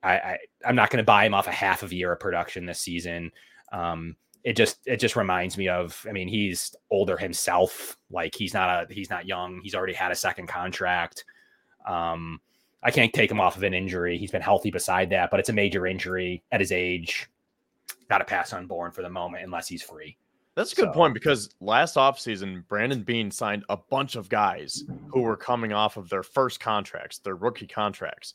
I, 0.03 0.13
I 0.13 0.37
I'm 0.65 0.75
not 0.75 0.89
going 0.89 0.97
to 0.97 1.03
buy 1.03 1.25
him 1.25 1.33
off 1.33 1.47
a 1.47 1.51
half 1.51 1.83
of 1.83 1.91
a 1.91 1.95
year 1.95 2.11
of 2.11 2.19
production 2.19 2.65
this 2.65 2.79
season. 2.79 3.31
Um, 3.71 4.15
it 4.43 4.55
just 4.55 4.79
it 4.85 4.97
just 4.97 5.15
reminds 5.15 5.57
me 5.57 5.69
of. 5.69 6.05
I 6.09 6.11
mean, 6.11 6.27
he's 6.27 6.75
older 6.89 7.17
himself. 7.17 7.97
Like 8.09 8.35
he's 8.35 8.53
not 8.53 8.91
a 8.91 8.93
he's 8.93 9.09
not 9.09 9.27
young. 9.27 9.61
He's 9.61 9.75
already 9.75 9.93
had 9.93 10.11
a 10.11 10.15
second 10.15 10.47
contract. 10.47 11.25
Um, 11.87 12.39
I 12.83 12.91
can't 12.91 13.13
take 13.13 13.29
him 13.29 13.39
off 13.39 13.57
of 13.57 13.63
an 13.63 13.73
injury. 13.73 14.17
He's 14.17 14.31
been 14.31 14.41
healthy 14.41 14.71
beside 14.71 15.09
that, 15.11 15.29
but 15.29 15.39
it's 15.39 15.49
a 15.49 15.53
major 15.53 15.85
injury 15.85 16.41
at 16.51 16.59
his 16.59 16.71
age. 16.71 17.29
Got 18.09 18.19
to 18.19 18.25
pass 18.25 18.53
on 18.53 18.65
Bourne 18.67 18.91
for 18.91 19.01
the 19.03 19.09
moment 19.09 19.43
unless 19.43 19.67
he's 19.67 19.83
free. 19.83 20.17
That's 20.55 20.73
a 20.73 20.75
good 20.75 20.85
So- 20.89 20.93
point 20.93 21.13
because 21.13 21.55
last 21.61 21.95
offseason, 21.95 22.67
Brandon 22.67 23.03
Beane 23.03 23.31
signed 23.31 23.63
a 23.69 23.77
bunch 23.77 24.15
of 24.15 24.27
guys 24.29 24.83
who 25.09 25.21
were 25.21 25.37
coming 25.37 25.71
off 25.73 25.95
of 25.95 26.09
their 26.09 26.23
first 26.23 26.59
contracts, 26.59 27.19
their 27.19 27.35
rookie 27.35 27.67
contracts. 27.67 28.33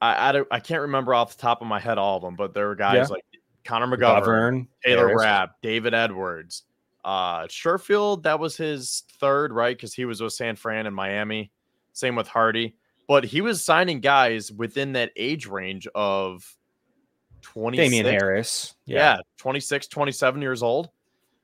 I, 0.00 0.28
I, 0.28 0.32
don't- 0.32 0.48
I 0.50 0.60
can't 0.60 0.82
remember 0.82 1.12
off 1.14 1.36
the 1.36 1.42
top 1.42 1.60
of 1.60 1.66
my 1.66 1.80
head 1.80 1.98
all 1.98 2.16
of 2.16 2.22
them, 2.22 2.36
but 2.36 2.54
there 2.54 2.68
were 2.68 2.74
guys 2.74 3.08
Yeah. 3.08 3.14
like 3.14 3.24
Connor 3.64 3.86
McGovern, 3.88 4.22
McGovern, 4.22 4.66
Taylor 4.84 5.08
Harris. 5.08 5.22
Rapp, 5.22 5.60
David 5.60 5.92
Edwards, 5.92 6.62
uh, 7.04 7.42
Sherfield. 7.48 8.22
That 8.22 8.38
was 8.38 8.56
his 8.56 9.02
third, 9.18 9.52
right? 9.52 9.76
Because 9.76 9.92
he 9.92 10.04
was 10.04 10.20
with 10.22 10.32
San 10.32 10.54
Fran 10.56 10.86
and 10.86 10.94
Miami. 10.94 11.50
Same 11.92 12.14
with 12.14 12.28
Harty, 12.28 12.76
but 13.06 13.24
he 13.24 13.40
was 13.40 13.62
signing 13.64 14.00
guys 14.00 14.50
within 14.52 14.92
that 14.92 15.10
age 15.16 15.46
range 15.46 15.86
of 15.94 16.56
20 17.42 17.76
Damien 17.76 18.06
Harris. 18.06 18.74
yeah. 18.86 19.18
26 19.38 19.86
27 19.88 20.42
years 20.42 20.62
old 20.62 20.90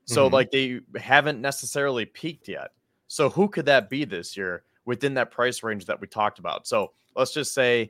so 0.05 0.27
Mhm. 0.29 0.33
like 0.33 0.51
they 0.51 0.81
haven't 0.99 1.39
necessarily 1.39 2.05
peaked 2.05 2.47
yet 2.49 2.71
so 3.07 3.29
who 3.29 3.47
could 3.47 3.65
that 3.67 3.89
be 3.89 4.03
this 4.05 4.35
year 4.35 4.63
within 4.85 5.13
that 5.13 5.31
price 5.31 5.63
range 5.63 5.85
that 5.85 5.99
we 6.01 6.07
talked 6.07 6.39
about 6.39 6.67
so 6.67 6.91
let's 7.15 7.31
just 7.33 7.53
say 7.53 7.89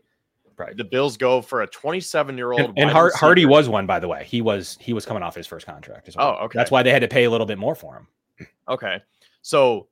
right. 0.57 0.77
the 0.77 0.83
bills 0.83 1.17
go 1.17 1.41
for 1.41 1.63
a 1.63 1.67
27 1.67 2.37
year 2.37 2.51
old 2.51 2.61
And, 2.61 2.77
and 2.77 2.89
Har- 2.91 3.11
Harty 3.15 3.45
was 3.47 3.67
one, 3.67 3.87
by 3.87 3.99
the 3.99 4.07
way. 4.07 4.25
He 4.25 4.41
was 4.41 4.77
he 4.79 4.93
was 4.93 5.05
coming 5.05 5.23
off 5.23 5.33
his 5.33 5.47
first 5.47 5.65
contract 5.65 6.07
as 6.07 6.15
well. 6.15 6.37
Oh, 6.39 6.45
okay. 6.45 6.57
That's 6.57 6.69
why 6.69 6.83
they 6.83 6.91
had 6.91 7.01
to 7.01 7.07
pay 7.07 7.23
a 7.23 7.31
little 7.31 7.47
bit 7.47 7.57
more 7.57 7.73
for 7.73 7.95
him. 7.95 8.47
okay 8.67 9.01
so 9.41 9.87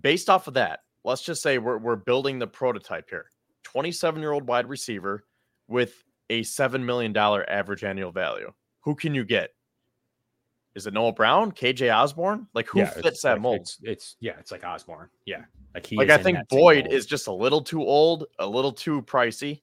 based 0.00 0.28
off 0.30 0.46
of 0.48 0.54
that 0.54 0.80
let's 1.04 1.22
just 1.22 1.42
say 1.42 1.58
we're, 1.58 1.78
we're 1.78 1.96
building 1.96 2.38
the 2.38 2.46
prototype 2.46 3.08
here 3.10 3.26
27 3.64 4.20
year 4.20 4.32
old 4.32 4.46
wide 4.46 4.68
receiver 4.68 5.24
with 5.68 6.02
a 6.30 6.42
$7 6.42 6.82
million 6.82 7.16
average 7.16 7.84
annual 7.84 8.12
value 8.12 8.52
who 8.80 8.94
can 8.94 9.14
you 9.14 9.24
get 9.24 9.50
is 10.74 10.86
it 10.86 10.94
Noah 10.94 11.12
Brown, 11.12 11.50
KJ 11.50 11.94
Osborn? 11.94 12.46
Like 12.54 12.68
who 12.68 12.80
it's 12.80 12.94
fits 13.00 13.22
that 13.22 13.32
like- 13.32 13.40
mold? 13.42 13.60
It's, 13.60 13.78
it's 13.82 14.16
yeah, 14.20 14.38
it's 14.38 14.52
like 14.52 14.64
Osborn. 14.64 15.08
Yeah, 15.26 15.42
like 15.74 15.84
he. 15.84 15.96
like 15.96 16.10
I 16.10 16.18
think 16.18 16.38
Boyd 16.48 16.86
is 16.90 17.06
just 17.06 17.26
a 17.26 17.32
little 17.32 17.60
too 17.60 17.82
old, 17.82 18.26
a 18.38 18.46
little 18.46 18.72
too 18.72 19.02
pricey. 19.02 19.62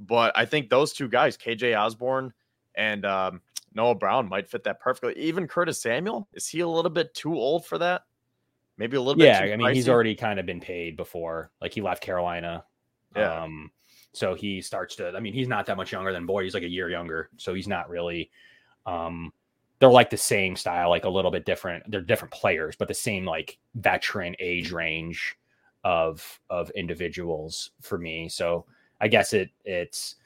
But 0.00 0.32
I 0.36 0.44
think 0.44 0.68
those 0.68 0.92
two 0.92 1.08
guys, 1.08 1.36
KJ 1.36 1.78
Osborn 1.78 2.32
and 2.74 3.04
um, 3.04 3.40
Noah 3.74 3.94
Brown, 3.94 4.28
might 4.28 4.48
fit 4.48 4.64
that 4.64 4.80
perfectly. 4.80 5.20
Even 5.20 5.46
Curtis 5.46 5.80
Samuel, 5.80 6.28
is 6.32 6.48
he 6.48 6.60
a 6.60 6.68
little 6.68 6.90
bit 6.90 7.14
too 7.14 7.34
old 7.34 7.66
for 7.66 7.78
that? 7.78 8.02
Maybe 8.82 8.96
a 8.96 9.00
little 9.00 9.14
bit. 9.14 9.26
Yeah, 9.26 9.54
I 9.54 9.56
mean 9.56 9.72
he's 9.76 9.88
already 9.88 10.16
kind 10.16 10.40
of 10.40 10.46
been 10.46 10.58
paid 10.58 10.96
before. 10.96 11.52
Like 11.60 11.72
he 11.72 11.80
left 11.80 12.02
Carolina. 12.02 12.64
Yeah. 13.14 13.44
Um, 13.44 13.70
so 14.12 14.34
he 14.34 14.60
starts 14.60 14.96
to. 14.96 15.12
I 15.16 15.20
mean, 15.20 15.32
he's 15.32 15.46
not 15.46 15.66
that 15.66 15.76
much 15.76 15.92
younger 15.92 16.12
than 16.12 16.26
Boyd. 16.26 16.42
He's 16.42 16.54
like 16.54 16.64
a 16.64 16.68
year 16.68 16.90
younger, 16.90 17.30
so 17.36 17.54
he's 17.54 17.68
not 17.68 17.88
really. 17.88 18.32
Um, 18.84 19.32
they're 19.78 19.88
like 19.88 20.10
the 20.10 20.16
same 20.16 20.56
style, 20.56 20.90
like 20.90 21.04
a 21.04 21.08
little 21.08 21.30
bit 21.30 21.46
different. 21.46 21.88
They're 21.92 22.00
different 22.00 22.34
players, 22.34 22.74
but 22.74 22.88
the 22.88 22.94
same 22.94 23.24
like 23.24 23.56
veteran 23.76 24.34
age 24.40 24.72
range 24.72 25.36
of 25.84 26.40
of 26.50 26.68
individuals 26.70 27.70
for 27.82 27.98
me. 27.98 28.28
So 28.28 28.66
I 29.00 29.06
guess 29.06 29.32
it 29.32 29.50
it's. 29.64 30.16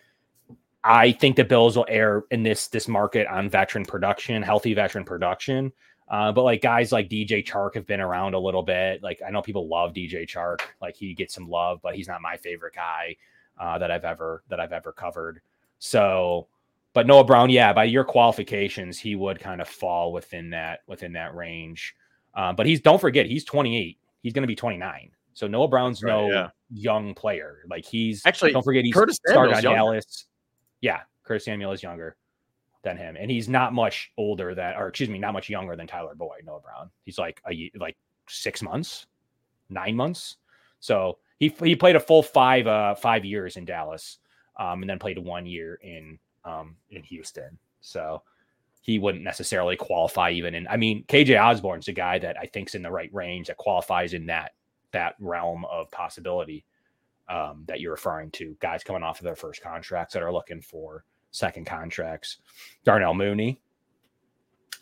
I 0.83 1.13
think 1.13 1.37
the 1.37 1.45
Bills 1.45 1.77
will 1.77 1.85
err 1.91 2.25
in 2.31 2.43
this 2.43 2.69
this 2.69 2.89
market 2.89 3.27
on 3.27 3.51
veteran 3.51 3.85
production, 3.85 4.43
healthy 4.43 4.73
veteran 4.73 5.05
production. 5.05 5.75
Uh, 6.09 6.31
but 6.31 6.43
like 6.43 6.63
guys 6.63 6.93
like 6.93 7.09
DJ 7.09 7.45
Chark 7.45 7.75
have 7.75 7.87
been 7.87 8.01
around 8.01 8.35
a 8.35 8.39
little 8.39 8.63
bit. 8.63 9.03
Like 9.03 9.21
I 9.27 9.31
know 9.31 9.43
people 9.43 9.69
love 9.69 9.93
DJ 9.93 10.27
Chark, 10.27 10.61
like 10.81 10.95
he 10.97 11.15
gets 11.15 11.35
some 11.35 11.49
love, 11.49 11.81
but 11.83 11.97
he's 11.97 12.07
not 12.07 12.23
my 12.23 12.37
favorite 12.37 12.75
guy 12.75 13.17
uh, 13.59 13.79
that 13.79 13.91
I've 13.91 14.05
ever 14.05 14.43
that 14.49 14.61
I've 14.61 14.73
ever 14.73 14.93
covered. 14.93 15.41
So, 15.79 16.47
but 16.93 17.07
Noah 17.07 17.25
Brown, 17.25 17.51
yeah, 17.51 17.73
by 17.73 17.85
your 17.85 18.05
qualifications, 18.05 18.99
he 18.99 19.17
would 19.17 19.41
kind 19.41 19.61
of 19.61 19.69
fall 19.69 20.13
within 20.13 20.51
that 20.51 20.81
within 20.87 21.13
that 21.15 21.35
range. 21.35 21.95
Uh, 22.35 22.53
but 22.53 22.67
he's 22.67 22.81
don't 22.81 23.01
forget 23.01 23.27
he's 23.27 23.45
28. 23.45 23.99
He's 24.23 24.33
going 24.33 24.43
to 24.43 24.49
be 24.49 24.57
29. 24.57 25.11
So 25.35 25.47
Noah 25.47 25.69
Brown's 25.69 26.03
Right, 26.03 26.13
no 26.13 26.31
yeah. 26.31 26.49
young 26.73 27.15
player. 27.15 27.59
Like 27.69 27.85
he's 27.85 28.25
Actually, 28.25 28.53
don't 28.53 28.63
forget 28.63 28.85
he's 28.85 28.95
Curtis 28.95 29.19
started 29.27 29.57
on 29.57 29.63
younger. 29.63 29.77
Dallas. 29.77 30.27
Yeah, 30.81 31.01
Curtis 31.25 31.45
Samuel 31.47 31.73
is 31.73 31.83
younger 31.83 32.17
than 32.87 32.97
him, 32.97 33.17
and 33.19 33.31
he's 33.31 33.49
not 33.49 33.75
much 33.75 34.13
older 34.17 34.55
than, 34.55 34.75
or 34.77 34.87
excuse 34.87 35.11
me, 35.11 35.19
not 35.19 35.33
much 35.33 35.51
younger 35.51 35.75
than 35.75 35.89
Tyler 35.89 36.15
Boyd, 36.15 36.45
Noah 36.47 36.61
Brown. 36.61 36.89
He's 37.05 37.19
like 37.19 37.43
a 37.51 37.71
like 37.79 37.97
six 38.29 38.63
months, 38.63 39.07
nine 39.69 39.97
months. 39.97 40.37
So 40.79 41.19
he 41.39 41.49
he 41.63 41.75
played 41.75 41.97
a 41.97 42.01
full 42.01 42.23
five 42.23 42.69
uh 42.69 42.95
five 42.95 43.25
years 43.25 43.57
in 43.57 43.65
Dallas, 43.65 44.19
um, 44.57 44.83
and 44.83 44.89
then 44.89 45.01
played 45.01 45.19
one 45.19 45.47
year 45.47 45.81
in 45.83 46.19
um 46.45 46.77
in 46.91 47.03
Houston. 47.03 47.59
So 47.81 48.23
he 48.83 49.01
wouldn't 49.01 49.25
necessarily 49.25 49.77
qualify 49.77 50.31
even 50.31 50.55
in. 50.55 50.69
I 50.69 50.77
mean, 50.77 51.05
KJ 51.09 51.43
Osborn's 51.43 51.89
a 51.89 51.93
guy 51.93 52.21
that 52.21 52.37
I 52.41 52.47
think's 52.47 52.77
in 52.77 52.83
the 52.83 52.91
right 52.91 53.13
range 53.13 53.49
that 53.49 53.57
qualifies 53.57 54.15
in 54.15 54.27
that 54.27 54.53
that 54.93 55.17
realm 55.19 55.65
of 55.65 55.91
possibility 55.91 56.65
um, 57.29 57.65
that 57.67 57.81
you're 57.81 57.91
referring 57.91 58.31
to. 58.31 58.57
Guys 58.61 58.85
coming 58.85 59.03
off 59.03 59.19
of 59.19 59.25
their 59.25 59.35
first 59.35 59.61
contracts 59.61 60.15
that 60.15 60.23
are 60.23 60.33
looking 60.33 60.61
for 60.61 61.05
second 61.37 61.67
contracts. 61.67 62.39
Darnell 62.85 63.15
Mooney. 63.15 63.61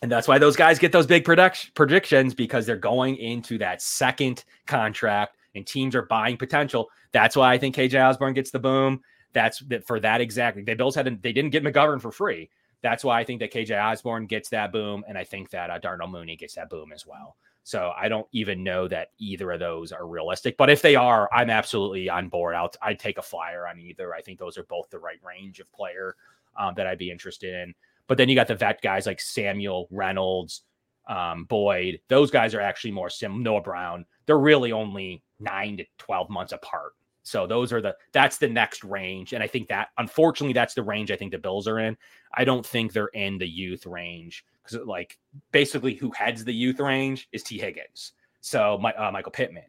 And 0.01 0.11
that's 0.11 0.27
why 0.27 0.37
those 0.37 0.55
guys 0.55 0.77
get 0.77 0.91
those 0.91 1.07
big 1.07 1.25
predictions 1.25 2.33
because 2.33 2.65
they're 2.65 2.75
going 2.75 3.17
into 3.17 3.57
that 3.59 3.81
second 3.81 4.43
contract 4.67 5.37
and 5.55 5.65
teams 5.65 5.95
are 5.95 6.03
buying 6.03 6.37
potential. 6.37 6.89
That's 7.11 7.35
why 7.35 7.53
I 7.53 7.57
think 7.57 7.75
KJ 7.75 8.07
Osborn 8.07 8.33
gets 8.33 8.51
the 8.51 8.59
boom. 8.59 9.01
That's 9.33 9.59
that 9.67 9.85
for 9.85 9.99
that 9.99 10.21
exactly. 10.21 10.63
They 10.63 10.75
Bills 10.75 10.95
had 10.95 11.05
they 11.21 11.33
didn't 11.33 11.51
get 11.51 11.63
McGovern 11.63 12.01
for 12.01 12.11
free. 12.11 12.49
That's 12.81 13.03
why 13.03 13.19
I 13.19 13.23
think 13.23 13.39
that 13.39 13.51
KJ 13.51 13.83
Osborn 13.83 14.27
gets 14.27 14.49
that 14.49 14.71
boom, 14.71 15.03
and 15.07 15.17
I 15.17 15.23
think 15.23 15.49
that 15.49 15.69
uh, 15.69 15.79
Darnell 15.79 16.07
Mooney 16.07 16.35
gets 16.35 16.55
that 16.55 16.69
boom 16.69 16.91
as 16.93 17.07
well. 17.07 17.35
So 17.63 17.93
I 17.97 18.09
don't 18.09 18.27
even 18.31 18.63
know 18.63 18.87
that 18.89 19.09
either 19.17 19.51
of 19.51 19.59
those 19.59 19.91
are 19.91 20.05
realistic. 20.05 20.55
But 20.55 20.69
if 20.69 20.83
they 20.83 20.95
are, 20.95 21.27
I'm 21.33 21.49
absolutely 21.49 22.09
on 22.09 22.29
board. 22.29 22.53
I'll 22.53 22.71
I'd 22.81 22.99
take 22.99 23.17
a 23.17 23.23
flyer 23.23 23.67
on 23.67 23.79
either. 23.79 24.13
I 24.13 24.21
think 24.21 24.37
those 24.37 24.57
are 24.57 24.63
both 24.63 24.89
the 24.91 24.99
right 24.99 25.19
range 25.25 25.59
of 25.59 25.71
player 25.73 26.15
um, 26.57 26.73
that 26.75 26.87
I'd 26.87 26.97
be 26.97 27.11
interested 27.11 27.53
in. 27.53 27.73
But 28.07 28.17
then 28.17 28.29
you 28.29 28.35
got 28.35 28.47
the 28.47 28.55
vet 28.55 28.81
guys 28.81 29.05
like 29.05 29.19
Samuel 29.19 29.87
Reynolds, 29.91 30.61
um, 31.07 31.45
Boyd. 31.45 31.99
Those 32.07 32.31
guys 32.31 32.53
are 32.53 32.61
actually 32.61 32.91
more 32.91 33.09
sim. 33.09 33.41
Noah 33.41 33.61
Brown. 33.61 34.05
They're 34.25 34.37
really 34.37 34.71
only 34.71 35.23
nine 35.39 35.77
to 35.77 35.85
twelve 35.97 36.29
months 36.29 36.53
apart. 36.53 36.93
So 37.23 37.47
those 37.47 37.73
are 37.73 37.81
the 37.81 37.95
that's 38.11 38.37
the 38.37 38.47
next 38.47 38.83
range, 38.83 39.33
and 39.33 39.41
I 39.41 39.47
think 39.47 39.67
that 39.69 39.89
unfortunately 39.97 40.53
that's 40.53 40.75
the 40.75 40.83
range 40.83 41.09
I 41.09 41.15
think 41.15 41.31
the 41.31 41.39
Bills 41.39 41.67
are 41.67 41.79
in. 41.79 41.97
I 42.35 42.45
don't 42.45 42.65
think 42.65 42.93
they're 42.93 43.07
in 43.07 43.39
the 43.39 43.47
youth 43.47 43.87
range 43.87 44.45
because 44.63 44.85
like 44.85 45.17
basically 45.51 45.95
who 45.95 46.11
heads 46.11 46.45
the 46.45 46.53
youth 46.53 46.79
range 46.79 47.27
is 47.31 47.41
Tee 47.41 47.57
Higgins, 47.57 48.13
so 48.41 48.77
my, 48.79 48.93
uh, 48.93 49.11
Michael 49.11 49.31
Pittman. 49.31 49.63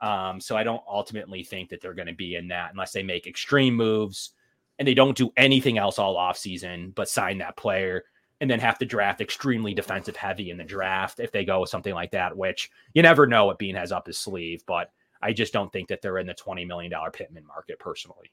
Um, 0.00 0.40
so 0.40 0.56
I 0.56 0.64
don't 0.64 0.82
ultimately 0.88 1.44
think 1.44 1.68
that 1.68 1.80
they're 1.80 1.94
going 1.94 2.08
to 2.08 2.14
be 2.14 2.34
in 2.34 2.48
that 2.48 2.72
unless 2.72 2.92
they 2.92 3.02
make 3.02 3.26
extreme 3.26 3.74
moves 3.74 4.30
and 4.78 4.88
they 4.88 4.94
don't 4.94 5.16
do 5.16 5.30
anything 5.36 5.78
else 5.78 5.98
all 5.98 6.16
offseason 6.16 6.94
but 6.94 7.08
sign 7.08 7.38
that 7.38 7.56
player 7.56 8.04
and 8.42 8.50
then 8.50 8.58
have 8.58 8.76
to 8.76 8.84
draft 8.84 9.20
extremely 9.20 9.72
defensive 9.72 10.16
heavy 10.16 10.50
in 10.50 10.58
the 10.58 10.64
draft 10.64 11.20
if 11.20 11.30
they 11.30 11.44
go 11.44 11.60
with 11.60 11.70
something 11.70 11.94
like 11.94 12.10
that, 12.10 12.36
which 12.36 12.72
you 12.92 13.00
never 13.00 13.24
know 13.24 13.44
what 13.44 13.56
Beane 13.56 13.76
has 13.76 13.92
up 13.92 14.08
his 14.08 14.18
sleeve. 14.18 14.64
But 14.66 14.90
I 15.22 15.32
just 15.32 15.52
don't 15.52 15.72
think 15.72 15.86
that 15.88 16.02
they're 16.02 16.18
in 16.18 16.26
the 16.26 16.34
$20 16.34 16.66
million 16.66 16.92
Pittman 17.12 17.46
market 17.46 17.78
personally. 17.78 18.32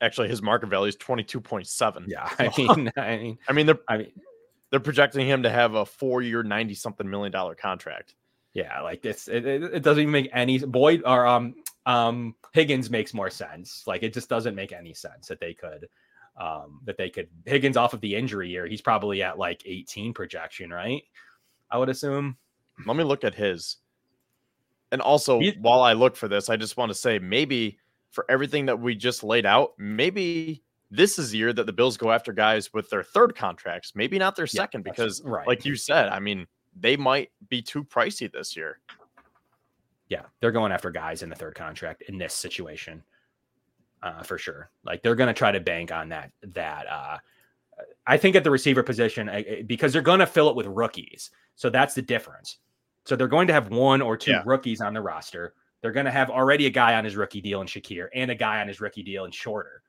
Actually, 0.00 0.28
his 0.28 0.40
market 0.40 0.70
value 0.70 0.88
is 0.88 0.96
22.7. 0.96 2.04
Yeah. 2.06 2.30
I 2.38 2.50
mean, 2.56 2.92
I 2.96 3.16
mean, 3.18 3.38
I 3.46 3.52
mean, 3.52 3.66
they're, 3.66 3.80
I 3.86 3.98
mean, 3.98 4.12
they're 4.70 4.80
projecting 4.80 5.26
him 5.26 5.42
to 5.42 5.50
have 5.50 5.74
a 5.74 5.84
four 5.84 6.22
year, 6.22 6.42
90 6.42 6.74
something 6.74 7.08
million 7.08 7.30
dollar 7.30 7.54
contract. 7.54 8.14
Yeah. 8.54 8.80
Like 8.80 9.02
this, 9.02 9.28
it, 9.28 9.44
it, 9.44 9.82
doesn't 9.82 10.00
even 10.00 10.12
make 10.12 10.30
any 10.32 10.60
Boyd 10.60 11.02
or, 11.04 11.26
um, 11.26 11.56
um, 11.86 12.34
Higgins 12.52 12.90
makes 12.90 13.14
more 13.14 13.30
sense. 13.30 13.84
Like 13.86 14.02
it 14.02 14.14
just 14.14 14.28
doesn't 14.28 14.54
make 14.54 14.72
any 14.72 14.94
sense 14.94 15.28
that 15.28 15.40
they 15.40 15.54
could, 15.54 15.88
um, 16.40 16.80
that 16.84 16.96
they 16.96 17.10
could 17.10 17.28
Higgins 17.44 17.76
off 17.76 17.94
of 17.94 18.00
the 18.00 18.14
injury 18.14 18.48
year. 18.48 18.66
He's 18.66 18.80
probably 18.80 19.22
at 19.22 19.38
like 19.38 19.62
18 19.66 20.14
projection, 20.14 20.70
right? 20.70 21.02
I 21.70 21.78
would 21.78 21.88
assume. 21.88 22.36
Let 22.86 22.96
me 22.96 23.04
look 23.04 23.24
at 23.24 23.34
his. 23.34 23.76
And 24.92 25.00
also, 25.00 25.40
while 25.60 25.82
I 25.82 25.92
look 25.92 26.16
for 26.16 26.28
this, 26.28 26.48
I 26.48 26.56
just 26.56 26.76
want 26.76 26.90
to 26.90 26.94
say 26.94 27.18
maybe 27.18 27.78
for 28.10 28.24
everything 28.28 28.66
that 28.66 28.80
we 28.80 28.94
just 28.94 29.24
laid 29.24 29.44
out, 29.44 29.72
maybe 29.76 30.62
this 30.90 31.18
is 31.18 31.32
the 31.32 31.38
year 31.38 31.52
that 31.52 31.66
the 31.66 31.72
Bills 31.72 31.96
go 31.96 32.12
after 32.12 32.32
guys 32.32 32.72
with 32.72 32.88
their 32.90 33.02
third 33.02 33.34
contracts, 33.34 33.92
maybe 33.96 34.18
not 34.18 34.36
their 34.36 34.46
second, 34.46 34.84
yeah, 34.86 34.92
because, 34.92 35.22
right. 35.24 35.46
like 35.46 35.64
you 35.64 35.74
said, 35.74 36.08
I 36.08 36.20
mean, 36.20 36.46
they 36.78 36.96
might 36.96 37.30
be 37.48 37.60
too 37.60 37.82
pricey 37.82 38.30
this 38.30 38.56
year. 38.56 38.78
Yeah, 40.14 40.26
they're 40.38 40.52
going 40.52 40.70
after 40.70 40.92
guys 40.92 41.24
in 41.24 41.28
the 41.28 41.34
third 41.34 41.56
contract 41.56 42.02
in 42.02 42.18
this 42.18 42.34
situation, 42.34 43.02
uh, 44.00 44.22
for 44.22 44.38
sure. 44.38 44.70
Like 44.84 45.02
they're 45.02 45.16
going 45.16 45.26
to 45.26 45.34
try 45.34 45.50
to 45.50 45.58
bank 45.58 45.90
on 45.90 46.08
that. 46.10 46.30
That 46.54 46.86
uh, 46.86 47.18
I 48.06 48.16
think 48.16 48.36
at 48.36 48.44
the 48.44 48.50
receiver 48.52 48.84
position 48.84 49.28
because 49.66 49.92
they're 49.92 50.02
going 50.02 50.20
to 50.20 50.26
fill 50.26 50.48
it 50.48 50.54
with 50.54 50.66
rookies, 50.66 51.32
so 51.56 51.68
that's 51.68 51.94
the 51.94 52.02
difference. 52.02 52.58
So 53.06 53.16
they're 53.16 53.26
going 53.26 53.48
to 53.48 53.52
have 53.52 53.70
one 53.70 54.00
or 54.00 54.16
two 54.16 54.30
yeah. 54.30 54.44
rookies 54.46 54.80
on 54.80 54.94
the 54.94 55.00
roster. 55.00 55.54
They're 55.80 55.90
going 55.90 56.06
to 56.06 56.12
have 56.12 56.30
already 56.30 56.66
a 56.66 56.70
guy 56.70 56.94
on 56.94 57.04
his 57.04 57.16
rookie 57.16 57.40
deal 57.40 57.60
in 57.60 57.66
Shakir 57.66 58.06
and 58.14 58.30
a 58.30 58.36
guy 58.36 58.60
on 58.60 58.68
his 58.68 58.80
rookie 58.80 59.02
deal 59.02 59.24
in 59.24 59.32
Shorter, 59.32 59.82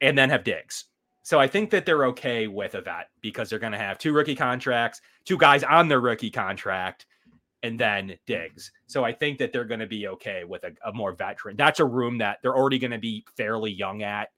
and 0.00 0.16
then 0.16 0.30
have 0.30 0.44
Diggs. 0.44 0.86
So 1.24 1.38
I 1.38 1.46
think 1.46 1.68
that 1.72 1.84
they're 1.84 2.06
okay 2.06 2.46
with 2.46 2.74
a 2.74 2.80
vet 2.80 3.10
because 3.20 3.50
they're 3.50 3.58
going 3.58 3.72
to 3.72 3.78
have 3.78 3.98
two 3.98 4.14
rookie 4.14 4.34
contracts, 4.34 5.02
two 5.26 5.36
guys 5.36 5.62
on 5.62 5.88
their 5.88 6.00
rookie 6.00 6.30
contract, 6.30 7.04
and 7.62 7.78
then 7.78 8.16
Diggs. 8.26 8.72
So 8.86 9.04
I 9.04 9.12
think 9.12 9.38
that 9.38 9.52
they're 9.52 9.64
going 9.64 9.80
to 9.80 9.86
be 9.86 10.08
okay 10.08 10.44
with 10.44 10.64
a, 10.64 10.72
a, 10.84 10.92
more 10.92 11.12
veteran. 11.12 11.56
That's 11.56 11.80
a 11.80 11.84
room 11.84 12.18
that 12.18 12.38
they're 12.42 12.56
already 12.56 12.78
going 12.78 12.90
to 12.90 12.98
be 12.98 13.24
fairly 13.36 13.70
young 13.70 14.02
at, 14.02 14.28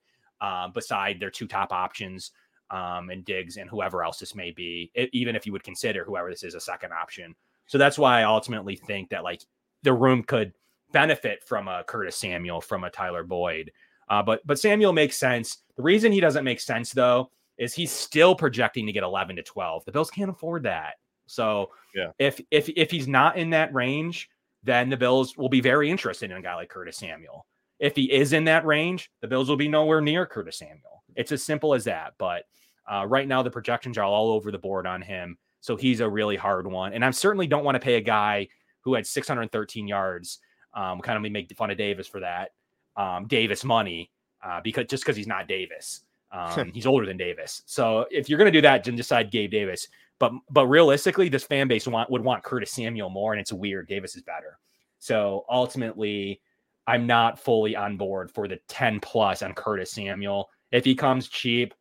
um, 0.41 0.73
beside 0.73 1.21
their 1.21 1.31
two 1.31 1.47
top 1.47 1.73
options, 1.73 2.33
um, 2.71 3.11
and 3.11 3.25
Diggs 3.25 3.59
and 3.59 3.71
whoever 3.71 4.03
else 4.03 4.19
this 4.19 4.35
may 4.35 4.51
be, 4.51 4.91
it, 4.95 5.11
even 5.13 5.37
if 5.37 5.47
you 5.47 5.53
would 5.53 5.63
consider 5.63 6.05
whoever 6.05 6.31
this 6.31 6.43
is 6.43 6.55
a 6.55 6.61
second 6.61 6.93
option. 6.93 7.35
So 7.67 7.79
that's 7.79 7.99
why 7.99 8.21
I 8.21 8.25
ultimately 8.25 8.77
think 8.77 9.11
that 9.11 9.25
like 9.25 9.43
the 9.83 9.93
room 9.93 10.23
could 10.23 10.53
benefit 10.91 11.43
from 11.45 11.69
a 11.69 11.85
Curtis 11.85 12.17
Samuel, 12.17 12.61
from 12.61 12.85
a 12.85 12.91
Tyler 12.91 13.25
Boyd. 13.25 13.71
Uh, 14.09 14.23
but 14.23 14.45
but 14.47 14.59
Samuel 14.59 14.93
makes 14.93 15.17
sense. 15.17 15.59
The 15.77 15.83
reason 15.83 16.13
he 16.13 16.21
doesn't 16.21 16.45
make 16.45 16.61
sense 16.61 16.93
though 16.93 17.31
is 17.59 17.75
he's 17.75 17.93
still 17.93 18.35
projecting 18.35 18.87
to 18.87 18.93
get 18.93 19.05
11 19.05 19.37
to 19.37 19.43
12. 19.43 19.85
The 19.85 19.93
Bills 19.93 20.11
can't 20.11 20.31
afford 20.31 20.65
that. 20.65 20.95
So 21.27 21.71
yeah, 21.95 22.11
if 22.19 22.41
if 22.51 22.69
if 22.71 22.91
he's 22.91 23.09
not 23.09 23.37
in 23.37 23.51
that 23.51 23.73
range, 23.75 24.29
then 24.63 24.89
the 24.89 24.97
Bills 24.97 25.37
will 25.37 25.49
be 25.49 25.61
very 25.61 25.91
interested 25.91 26.31
in 26.31 26.37
a 26.37 26.43
guy 26.43 26.55
like 26.55 26.69
Curtis 26.69 26.97
Samuel. 26.97 27.47
If 27.79 27.97
he 27.97 28.13
is 28.13 28.33
in 28.33 28.45
that 28.45 28.65
range, 28.65 29.11
the 29.21 29.29
Bills 29.29 29.49
will 29.49 29.57
be 29.57 29.69
nowhere 29.69 30.01
near 30.01 30.25
Curtis 30.25 30.59
Samuel. 30.59 31.03
It's 31.17 31.33
as 31.33 31.43
simple 31.43 31.75
as 31.75 31.85
that. 31.85 32.15
But 32.19 32.45
uh, 32.91 33.07
right 33.07 33.27
now, 33.27 33.43
the 33.43 33.51
projections 33.51 33.99
are 33.99 34.05
all 34.05 34.31
over 34.31 34.51
the 34.51 34.59
board 34.59 34.87
on 34.87 35.03
him. 35.03 35.37
So 35.61 35.77
he's 35.77 36.01
a 36.01 36.09
really 36.09 36.37
hard 36.37 36.67
one. 36.67 36.93
And 36.93 37.05
I 37.05 37.11
certainly 37.11 37.47
don't 37.47 37.65
want 37.65 37.77
to 37.77 37.81
pay 37.81 37.95
a 37.95 38.01
guy 38.01 38.49
who 38.81 38.95
had 38.95 39.07
613 39.07 39.89
yards. 39.89 40.39
Um, 40.75 41.01
kind 41.01 41.25
of 41.25 41.33
make 41.33 41.55
fun 41.57 41.71
of 41.71 41.79
Davis 41.79 42.07
for 42.07 42.21
that. 42.21 42.51
Um, 42.97 43.27
Davis 43.27 43.65
money 43.65 44.11
uh, 44.45 44.61
because 44.63 44.87
just 44.87 45.05
because 45.05 45.17
he's 45.17 45.27
not 45.27 45.49
Davis. 45.49 46.03
Um, 46.33 46.71
he's 46.73 46.87
older 46.87 47.05
than 47.05 47.17
Davis. 47.17 47.63
So 47.67 48.07
if 48.11 48.29
you're 48.29 48.39
going 48.39 48.51
to 48.51 48.57
do 48.57 48.63
that, 48.63 48.85
then 48.85 48.97
decide 48.97 49.31
Gabe 49.31 49.51
Davis. 49.51 49.89
But 50.23 50.35
but 50.51 50.69
realistically, 50.69 51.29
this 51.29 51.43
fan 51.43 51.67
base 51.67 51.89
want, 51.89 52.09
would 52.09 52.23
want 52.23 52.45
Curtis 52.45 52.71
Samuel 52.71 53.11
more, 53.11 53.33
and 53.33 53.41
it's 53.41 53.53
weird. 53.53 53.89
Davis 53.89 54.15
is 54.15 54.23
better. 54.23 54.57
So 55.01 55.45
ultimately, 55.51 56.41
I'm 56.87 57.09
not 57.09 57.41
fully 57.41 57.75
on 57.75 57.97
board 57.97 58.31
for 58.31 58.47
the 58.47 58.61
10 58.69 59.01
plus 59.01 59.43
on 59.43 59.53
Curtis 59.53 59.91
Samuel. 59.91 60.49
If 60.71 60.85
he 60.85 60.95
comes 60.95 61.27
cheap, 61.27 61.75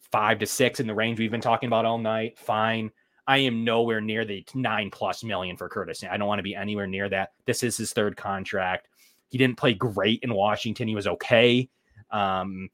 five 0.00 0.40
to 0.40 0.46
six 0.46 0.80
in 0.80 0.88
the 0.88 0.96
range 0.96 1.20
we've 1.20 1.30
been 1.30 1.40
talking 1.40 1.68
about 1.68 1.84
all 1.84 1.98
night, 1.98 2.36
fine. 2.40 2.90
I 3.28 3.38
am 3.38 3.62
nowhere 3.62 4.00
near 4.00 4.24
the 4.24 4.44
nine 4.52 4.90
plus 4.90 5.22
million 5.22 5.56
for 5.56 5.68
Curtis. 5.68 6.02
I 6.02 6.16
don't 6.16 6.26
want 6.26 6.40
to 6.40 6.42
be 6.42 6.56
anywhere 6.56 6.88
near 6.88 7.08
that. 7.08 7.34
This 7.44 7.62
is 7.62 7.76
his 7.76 7.92
third 7.92 8.16
contract. 8.16 8.88
He 9.28 9.38
didn't 9.38 9.58
play 9.58 9.74
great 9.74 10.24
in 10.24 10.34
Washington. 10.34 10.88
He 10.88 10.96
was 10.96 11.06
okay. 11.06 11.68
Um, 12.10 12.68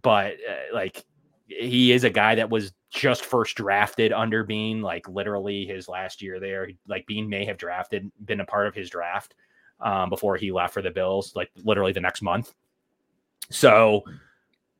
but 0.00 0.36
uh, 0.48 0.74
like 0.74 1.04
he 1.46 1.92
is 1.92 2.04
a 2.04 2.10
guy 2.10 2.34
that 2.34 2.50
was 2.50 2.72
just 2.90 3.24
first 3.24 3.56
drafted 3.56 4.12
under 4.12 4.44
Beane, 4.44 4.80
like 4.80 5.08
literally 5.08 5.66
his 5.66 5.88
last 5.88 6.22
year 6.22 6.40
there. 6.40 6.70
Like 6.86 7.06
Beane 7.06 7.28
may 7.28 7.44
have 7.44 7.58
drafted, 7.58 8.10
been 8.24 8.40
a 8.40 8.46
part 8.46 8.66
of 8.66 8.74
his 8.74 8.88
draft 8.88 9.34
um, 9.80 10.08
before 10.08 10.36
he 10.36 10.52
left 10.52 10.74
for 10.74 10.82
the 10.82 10.90
Bills, 10.90 11.34
like 11.34 11.50
literally 11.62 11.92
the 11.92 12.00
next 12.00 12.22
month. 12.22 12.54
So 13.50 14.04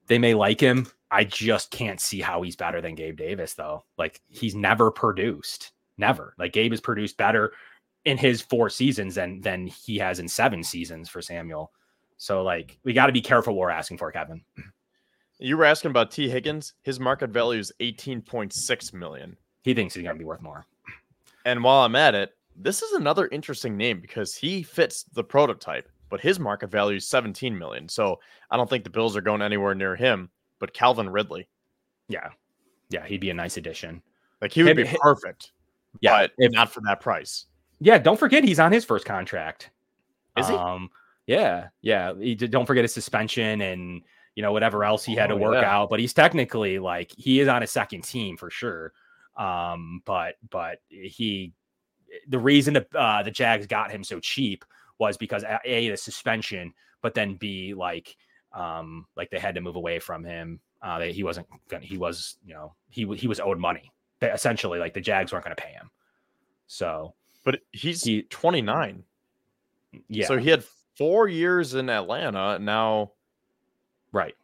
they 0.06 0.18
may 0.18 0.34
like 0.34 0.60
him. 0.60 0.86
I 1.10 1.24
just 1.24 1.70
can't 1.70 2.00
see 2.00 2.20
how 2.20 2.42
he's 2.42 2.56
better 2.56 2.80
than 2.80 2.94
Gabe 2.94 3.16
Davis, 3.16 3.54
though. 3.54 3.84
Like 3.98 4.20
he's 4.28 4.54
never 4.54 4.90
produced, 4.90 5.72
never. 5.98 6.34
Like 6.38 6.52
Gabe 6.52 6.72
has 6.72 6.80
produced 6.80 7.16
better 7.16 7.52
in 8.04 8.18
his 8.18 8.42
four 8.42 8.68
seasons 8.68 9.14
than 9.14 9.40
than 9.40 9.66
he 9.66 9.98
has 9.98 10.18
in 10.18 10.28
seven 10.28 10.62
seasons 10.62 11.08
for 11.08 11.22
Samuel. 11.22 11.72
So 12.16 12.42
like 12.42 12.78
we 12.84 12.92
got 12.92 13.06
to 13.06 13.12
be 13.12 13.20
careful 13.20 13.54
what 13.54 13.60
we're 13.60 13.70
asking 13.70 13.98
for, 13.98 14.10
Kevin. 14.10 14.42
You 15.44 15.56
were 15.56 15.64
asking 15.64 15.90
about 15.90 16.10
Tee 16.10 16.28
Higgins. 16.28 16.74
His 16.82 16.98
market 16.98 17.30
value 17.30 17.60
is 17.60 17.72
eighteen 17.80 18.22
point 18.22 18.52
six 18.52 18.92
million. 18.92 19.36
He 19.62 19.74
thinks 19.74 19.94
he's 19.94 20.04
gonna 20.04 20.18
be 20.18 20.24
worth 20.24 20.42
more. 20.42 20.66
And 21.44 21.62
while 21.62 21.84
I'm 21.84 21.96
at 21.96 22.14
it, 22.14 22.30
this 22.56 22.82
is 22.82 22.92
another 22.92 23.28
interesting 23.28 23.76
name 23.76 24.00
because 24.00 24.34
he 24.34 24.62
fits 24.62 25.04
the 25.12 25.24
prototype, 25.24 25.88
but 26.08 26.20
his 26.20 26.40
market 26.40 26.70
value 26.70 26.96
is 26.96 27.06
17 27.06 27.58
million. 27.58 27.86
So 27.86 28.18
I 28.50 28.56
don't 28.56 28.70
think 28.70 28.84
the 28.84 28.90
Bills 28.90 29.14
are 29.16 29.20
going 29.20 29.42
anywhere 29.42 29.74
near 29.74 29.94
him 29.94 30.30
but 30.64 30.72
Calvin 30.72 31.10
Ridley. 31.10 31.46
Yeah. 32.08 32.30
Yeah, 32.88 33.04
he'd 33.04 33.20
be 33.20 33.28
a 33.28 33.34
nice 33.34 33.58
addition. 33.58 34.00
Like 34.40 34.50
he 34.50 34.62
would 34.62 34.76
be 34.76 34.84
perfect. 35.00 35.52
Yeah, 36.00 36.22
but 36.22 36.32
if, 36.38 36.52
not 36.52 36.72
for 36.72 36.80
that 36.86 37.00
price. 37.00 37.44
Yeah, 37.80 37.98
don't 37.98 38.18
forget 38.18 38.44
he's 38.44 38.58
on 38.58 38.72
his 38.72 38.84
first 38.84 39.04
contract. 39.04 39.70
Is 40.38 40.48
he? 40.48 40.54
Um, 40.54 40.88
yeah, 41.26 41.68
yeah. 41.82 42.14
He, 42.18 42.34
don't 42.34 42.64
forget 42.64 42.82
his 42.82 42.94
suspension 42.94 43.60
and 43.60 44.02
you 44.34 44.42
know 44.42 44.52
whatever 44.52 44.84
else 44.84 45.04
he 45.04 45.14
had 45.14 45.30
oh, 45.30 45.38
to 45.38 45.42
work 45.42 45.62
yeah. 45.62 45.76
out. 45.76 45.90
But 45.90 46.00
he's 46.00 46.12
technically 46.12 46.78
like 46.78 47.12
he 47.16 47.40
is 47.40 47.48
on 47.48 47.62
a 47.62 47.66
second 47.66 48.04
team 48.04 48.36
for 48.36 48.50
sure. 48.50 48.92
Um, 49.36 50.02
but 50.04 50.36
but 50.48 50.78
he, 50.88 51.52
the 52.28 52.38
reason 52.38 52.74
that 52.74 52.94
uh, 52.94 53.22
the 53.22 53.30
Jags 53.30 53.66
got 53.66 53.90
him 53.90 54.04
so 54.04 54.20
cheap 54.20 54.64
was 54.98 55.16
because 55.16 55.44
a 55.64 55.88
the 55.88 55.96
suspension, 55.96 56.72
but 57.02 57.14
then 57.14 57.34
b 57.34 57.74
like 57.74 58.16
um, 58.52 59.06
like 59.16 59.30
they 59.30 59.38
had 59.38 59.54
to 59.56 59.60
move 59.60 59.76
away 59.76 59.98
from 59.98 60.24
him. 60.24 60.60
Uh, 60.80 60.98
they, 60.98 61.12
he 61.12 61.24
wasn't 61.24 61.46
gonna, 61.68 61.84
he 61.84 61.98
was, 61.98 62.36
you 62.44 62.54
know, 62.54 62.74
he 62.90 63.06
he 63.16 63.26
was 63.26 63.40
owed 63.40 63.58
money. 63.58 63.92
They, 64.20 64.30
essentially, 64.30 64.78
like 64.78 64.94
the 64.94 65.00
Jags 65.00 65.32
weren't 65.32 65.44
going 65.44 65.56
to 65.56 65.62
pay 65.62 65.72
him. 65.72 65.90
So, 66.66 67.14
but 67.44 67.60
he's 67.72 68.02
he, 68.04 68.22
29. 68.22 69.02
Yeah. 70.08 70.26
So 70.26 70.38
he 70.38 70.50
had 70.50 70.64
four 70.96 71.28
years 71.28 71.74
in 71.74 71.88
Atlanta. 71.88 72.58
Now, 72.58 73.12
right. 74.14 74.34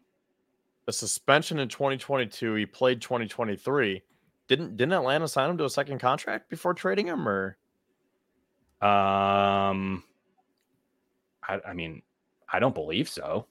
a 0.86 0.92
suspension 0.92 1.58
in 1.58 1.68
2022. 1.68 2.54
He 2.54 2.66
played 2.66 3.00
2023. 3.00 4.02
Didn't 4.48 4.76
didn't 4.76 4.92
Atlanta 4.92 5.28
sign 5.28 5.50
him 5.50 5.58
to 5.58 5.64
a 5.64 5.70
second 5.70 6.00
contract 6.00 6.50
before 6.50 6.74
trading 6.74 7.06
him 7.06 7.28
or 7.28 7.56
um 8.82 10.02
I, 11.48 11.60
I 11.68 11.72
mean, 11.72 12.02
I 12.52 12.58
don't 12.58 12.74
believe 12.74 13.08
so. 13.08 13.46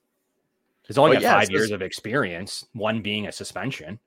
He's 0.86 0.98
only 0.98 1.18
got 1.18 1.22
yeah, 1.22 1.40
five 1.40 1.52
years 1.52 1.72
of 1.72 1.82
experience, 1.82 2.66
one 2.74 3.02
being 3.02 3.28
a 3.28 3.32
suspension. 3.32 4.00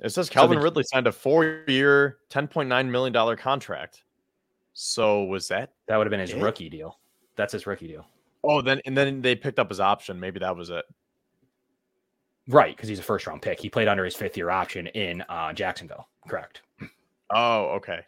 It 0.00 0.10
says 0.10 0.28
Calvin 0.28 0.56
so 0.56 0.60
the, 0.60 0.64
Ridley 0.64 0.82
signed 0.84 1.06
a 1.06 1.12
four-year, 1.12 2.18
ten 2.28 2.48
point 2.48 2.68
nine 2.68 2.90
million 2.90 3.12
dollar 3.12 3.36
contract. 3.36 4.02
So 4.72 5.24
was 5.24 5.46
that 5.48 5.72
that 5.86 5.96
would 5.96 6.06
have 6.06 6.10
been 6.10 6.20
his 6.20 6.32
it? 6.32 6.42
rookie 6.42 6.68
deal? 6.68 6.98
That's 7.36 7.52
his 7.52 7.66
rookie 7.66 7.86
deal. 7.86 8.06
Oh, 8.46 8.60
then 8.60 8.80
and 8.84 8.96
then 8.96 9.22
they 9.22 9.34
picked 9.34 9.58
up 9.58 9.70
his 9.70 9.80
option. 9.80 10.20
Maybe 10.20 10.40
that 10.40 10.54
was 10.56 10.70
it. 10.70 10.84
Right, 12.46 12.76
because 12.76 12.88
he's 12.88 12.98
a 12.98 13.02
first 13.02 13.26
round 13.26 13.40
pick. 13.40 13.58
He 13.58 13.70
played 13.70 13.88
under 13.88 14.04
his 14.04 14.14
fifth 14.14 14.36
year 14.36 14.50
option 14.50 14.86
in 14.88 15.22
uh, 15.28 15.52
Jacksonville. 15.54 16.08
Correct. 16.28 16.60
Oh, 17.30 17.66
okay. 17.76 18.00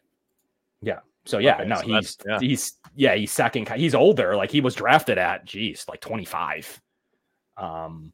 Yeah. 0.83 1.01
So 1.25 1.39
yeah, 1.39 1.57
okay, 1.57 1.65
no, 1.65 1.77
so 1.77 1.87
he's 1.87 2.19
yeah. 2.27 2.39
he's 2.39 2.73
yeah, 2.95 3.15
he's 3.15 3.33
second. 3.33 3.69
He's 3.71 3.95
older. 3.95 4.37
Like 4.37 4.51
he 4.51 4.61
was 4.61 4.75
drafted 4.75 5.19
at, 5.19 5.45
geez, 5.45 5.85
like 5.89 6.01
twenty 6.01 6.25
five. 6.25 6.81
Um, 7.57 8.13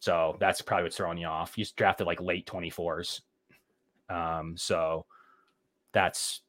so 0.00 0.36
that's 0.40 0.62
probably 0.62 0.84
what's 0.84 0.96
throwing 0.96 1.18
you 1.18 1.26
off. 1.26 1.54
He's 1.54 1.70
drafted 1.72 2.06
like 2.06 2.20
late 2.20 2.46
twenty 2.46 2.70
fours. 2.70 3.22
Um, 4.08 4.56
so 4.56 5.06
that's 5.92 6.40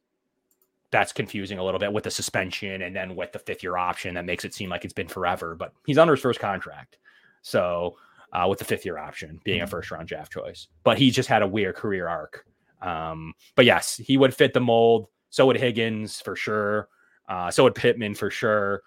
that's 0.92 1.14
confusing 1.14 1.58
a 1.58 1.64
little 1.64 1.80
bit 1.80 1.94
with 1.94 2.04
the 2.04 2.12
suspension 2.12 2.82
and 2.82 2.96
then 2.96 3.16
with 3.16 3.32
the 3.32 3.40
fifth 3.40 3.64
year 3.64 3.78
option 3.78 4.16
that 4.16 4.26
makes 4.26 4.44
it 4.44 4.54
seem 4.54 4.70
like 4.70 4.84
it's 4.84 4.94
been 4.94 5.08
forever. 5.08 5.56
But 5.56 5.74
he's 5.86 5.98
under 5.98 6.14
his 6.14 6.22
first 6.22 6.40
contract, 6.40 6.98
so 7.42 7.98
uh, 8.34 8.46
with 8.48 8.60
the 8.60 8.66
fifth 8.66 8.86
year 8.86 8.98
option 8.98 9.40
being 9.44 9.60
mm-hmm. 9.60 9.66
a 9.66 9.68
first 9.68 9.92
round 9.92 10.08
draft 10.08 10.32
choice. 10.32 10.68
But 10.84 10.98
he 10.98 11.12
just 11.12 11.30
had 11.30 11.42
a 11.42 11.48
weird 11.48 11.76
career 11.76 12.08
arc. 12.08 12.46
Um, 12.82 13.34
but 13.56 13.66
yes, 13.66 13.98
he 13.98 14.18
would 14.18 14.34
fit 14.34 14.54
the 14.54 14.60
mold. 14.60 15.08
So 15.30 15.46
would 15.46 15.58
Higgins 15.58 16.20
for 16.20 16.36
sure. 16.36 16.90
Uh, 17.28 17.52
so 17.52 17.64
would 17.64 17.76
Pittman 17.76 18.16
for 18.16 18.30
sure. 18.30 18.82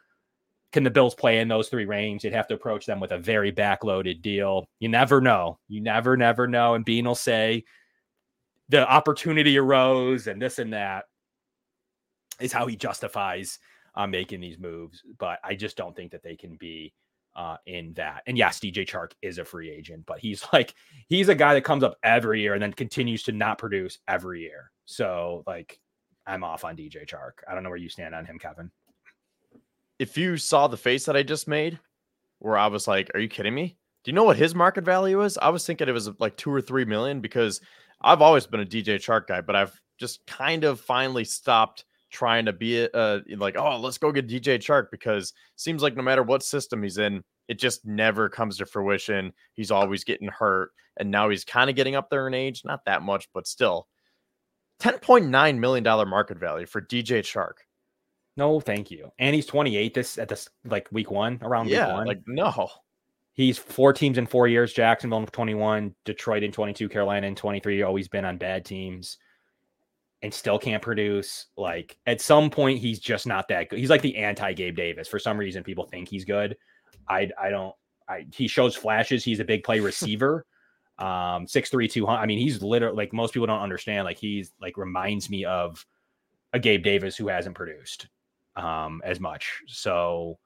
Can 0.72 0.82
the 0.82 0.90
Bills 0.90 1.14
play 1.14 1.38
in 1.38 1.48
those 1.48 1.68
three 1.68 1.84
range? 1.84 2.24
You'd 2.24 2.32
have 2.32 2.48
to 2.48 2.54
approach 2.54 2.84
them 2.84 3.00
with 3.00 3.12
a 3.12 3.18
very 3.18 3.52
backloaded 3.52 4.20
deal. 4.22 4.66
You 4.80 4.88
never 4.88 5.20
know. 5.20 5.58
You 5.68 5.80
never, 5.80 6.16
never 6.16 6.48
know. 6.48 6.74
And 6.74 6.84
Beane 6.84 7.04
will 7.04 7.14
say 7.14 7.64
the 8.68 8.86
opportunity 8.88 9.56
arose 9.56 10.26
and 10.26 10.42
this 10.42 10.58
and 10.58 10.72
that 10.72 11.04
is 12.40 12.52
how 12.52 12.66
he 12.66 12.76
justifies 12.76 13.58
uh, 13.94 14.06
making 14.06 14.40
these 14.40 14.58
moves. 14.58 15.02
But 15.18 15.38
I 15.44 15.54
just 15.54 15.76
don't 15.76 15.94
think 15.94 16.12
that 16.12 16.22
they 16.22 16.36
can 16.36 16.56
be 16.56 16.92
uh, 17.36 17.56
in 17.66 17.92
that. 17.94 18.22
And 18.26 18.38
yes, 18.38 18.60
DJ 18.60 18.86
Chark 18.86 19.12
is 19.22 19.38
a 19.38 19.44
free 19.44 19.70
agent, 19.70 20.04
but 20.06 20.18
he's 20.18 20.44
like 20.52 20.74
he's 21.08 21.28
a 21.28 21.34
guy 21.34 21.54
that 21.54 21.62
comes 21.64 21.82
up 21.82 21.96
every 22.02 22.40
year 22.40 22.54
and 22.54 22.62
then 22.62 22.72
continues 22.72 23.22
to 23.24 23.32
not 23.32 23.58
produce 23.58 23.98
every 24.08 24.42
year. 24.42 24.70
So 24.84 25.42
like 25.46 25.80
I'm 26.26 26.44
off 26.44 26.64
on 26.64 26.76
DJ 26.76 27.06
Chark. 27.06 27.42
I 27.48 27.54
don't 27.54 27.62
know 27.62 27.70
where 27.70 27.78
you 27.78 27.88
stand 27.88 28.14
on 28.14 28.24
him, 28.24 28.38
Kevin. 28.38 28.70
If 29.98 30.16
you 30.16 30.36
saw 30.36 30.66
the 30.66 30.76
face 30.76 31.06
that 31.06 31.16
I 31.16 31.22
just 31.22 31.46
made, 31.46 31.78
where 32.40 32.58
I 32.58 32.66
was 32.66 32.88
like, 32.88 33.10
"Are 33.14 33.20
you 33.20 33.28
kidding 33.28 33.54
me?" 33.54 33.76
Do 34.02 34.10
you 34.10 34.14
know 34.14 34.24
what 34.24 34.36
his 34.36 34.54
market 34.54 34.84
value 34.84 35.22
is? 35.22 35.38
I 35.38 35.48
was 35.48 35.64
thinking 35.64 35.88
it 35.88 35.92
was 35.92 36.10
like 36.20 36.36
two 36.36 36.52
or 36.52 36.60
three 36.60 36.84
million 36.84 37.20
because 37.20 37.60
I've 38.02 38.20
always 38.20 38.46
been 38.46 38.60
a 38.60 38.66
DJ 38.66 38.96
Chark 38.96 39.28
guy, 39.28 39.40
but 39.40 39.56
I've 39.56 39.80
just 39.98 40.26
kind 40.26 40.64
of 40.64 40.80
finally 40.80 41.24
stopped 41.24 41.84
trying 42.14 42.46
to 42.46 42.52
be 42.52 42.88
uh, 42.94 43.18
like, 43.36 43.56
oh, 43.58 43.78
let's 43.78 43.98
go 43.98 44.12
get 44.12 44.28
DJ 44.28 44.58
Chark 44.58 44.86
because 44.90 45.34
seems 45.56 45.82
like 45.82 45.96
no 45.96 46.02
matter 46.02 46.22
what 46.22 46.42
system 46.42 46.82
he's 46.82 46.96
in, 46.96 47.22
it 47.48 47.58
just 47.58 47.84
never 47.84 48.28
comes 48.28 48.56
to 48.58 48.66
fruition. 48.66 49.32
He's 49.52 49.70
always 49.70 50.04
getting 50.04 50.28
hurt, 50.28 50.70
and 50.96 51.10
now 51.10 51.28
he's 51.28 51.44
kind 51.44 51.68
of 51.68 51.76
getting 51.76 51.96
up 51.96 52.08
there 52.08 52.26
in 52.26 52.32
age, 52.32 52.62
not 52.64 52.84
that 52.86 53.02
much, 53.02 53.28
but 53.34 53.46
still. 53.46 53.88
$10.9 54.80 55.58
million 55.58 56.08
market 56.08 56.38
value 56.38 56.66
for 56.66 56.80
DJ 56.80 57.20
Chark. 57.20 57.64
No, 58.36 58.60
thank 58.60 58.90
you. 58.90 59.10
And 59.18 59.34
he's 59.34 59.46
28 59.46 59.94
this 59.94 60.18
at 60.18 60.28
this 60.28 60.48
like 60.64 60.88
week 60.90 61.10
one, 61.10 61.38
around 61.42 61.68
yeah, 61.68 61.86
week 61.86 61.94
one. 61.94 62.06
Like, 62.06 62.20
no. 62.26 62.68
He's 63.34 63.58
four 63.58 63.92
teams 63.92 64.16
in 64.16 64.26
four 64.26 64.46
years, 64.46 64.72
Jacksonville 64.72 65.18
in 65.18 65.26
21, 65.26 65.94
Detroit 66.04 66.44
in 66.44 66.52
22, 66.52 66.88
Carolina 66.88 67.26
in 67.26 67.34
23, 67.34 67.82
always 67.82 68.06
been 68.06 68.24
on 68.24 68.38
bad 68.38 68.64
teams 68.64 69.18
and 70.24 70.32
still 70.32 70.58
can't 70.58 70.82
produce. 70.82 71.48
Like 71.54 71.98
at 72.06 72.18
some 72.22 72.48
point, 72.48 72.78
he's 72.78 72.98
just 72.98 73.26
not 73.26 73.46
that 73.48 73.68
good. 73.68 73.78
He's 73.78 73.90
like 73.90 74.00
the 74.00 74.16
anti 74.16 74.54
Gabe 74.54 74.74
Davis. 74.74 75.06
For 75.06 75.18
some 75.18 75.36
reason, 75.36 75.62
people 75.62 75.84
think 75.84 76.08
he's 76.08 76.24
good. 76.24 76.56
I 77.08 77.30
I 77.38 77.50
don't. 77.50 77.74
I 78.08 78.24
he 78.32 78.48
shows 78.48 78.74
flashes. 78.74 79.22
He's 79.22 79.40
a 79.40 79.44
big 79.44 79.62
play 79.62 79.80
receiver. 79.90 80.46
um, 80.98 81.46
six 81.46 81.68
three 81.68 81.86
two 81.88 82.06
hundred. 82.06 82.20
I 82.22 82.26
mean, 82.26 82.38
he's 82.38 82.62
literally 82.62 82.96
like 82.96 83.12
most 83.12 83.34
people 83.34 83.46
don't 83.46 83.60
understand. 83.60 84.06
Like 84.06 84.16
he's 84.16 84.52
like 84.62 84.78
reminds 84.78 85.28
me 85.28 85.44
of 85.44 85.84
a 86.54 86.58
Gabe 86.58 86.82
Davis 86.82 87.16
who 87.16 87.28
hasn't 87.28 87.54
produced 87.54 88.08
um 88.56 89.02
as 89.04 89.20
much. 89.20 89.60
So 89.66 90.38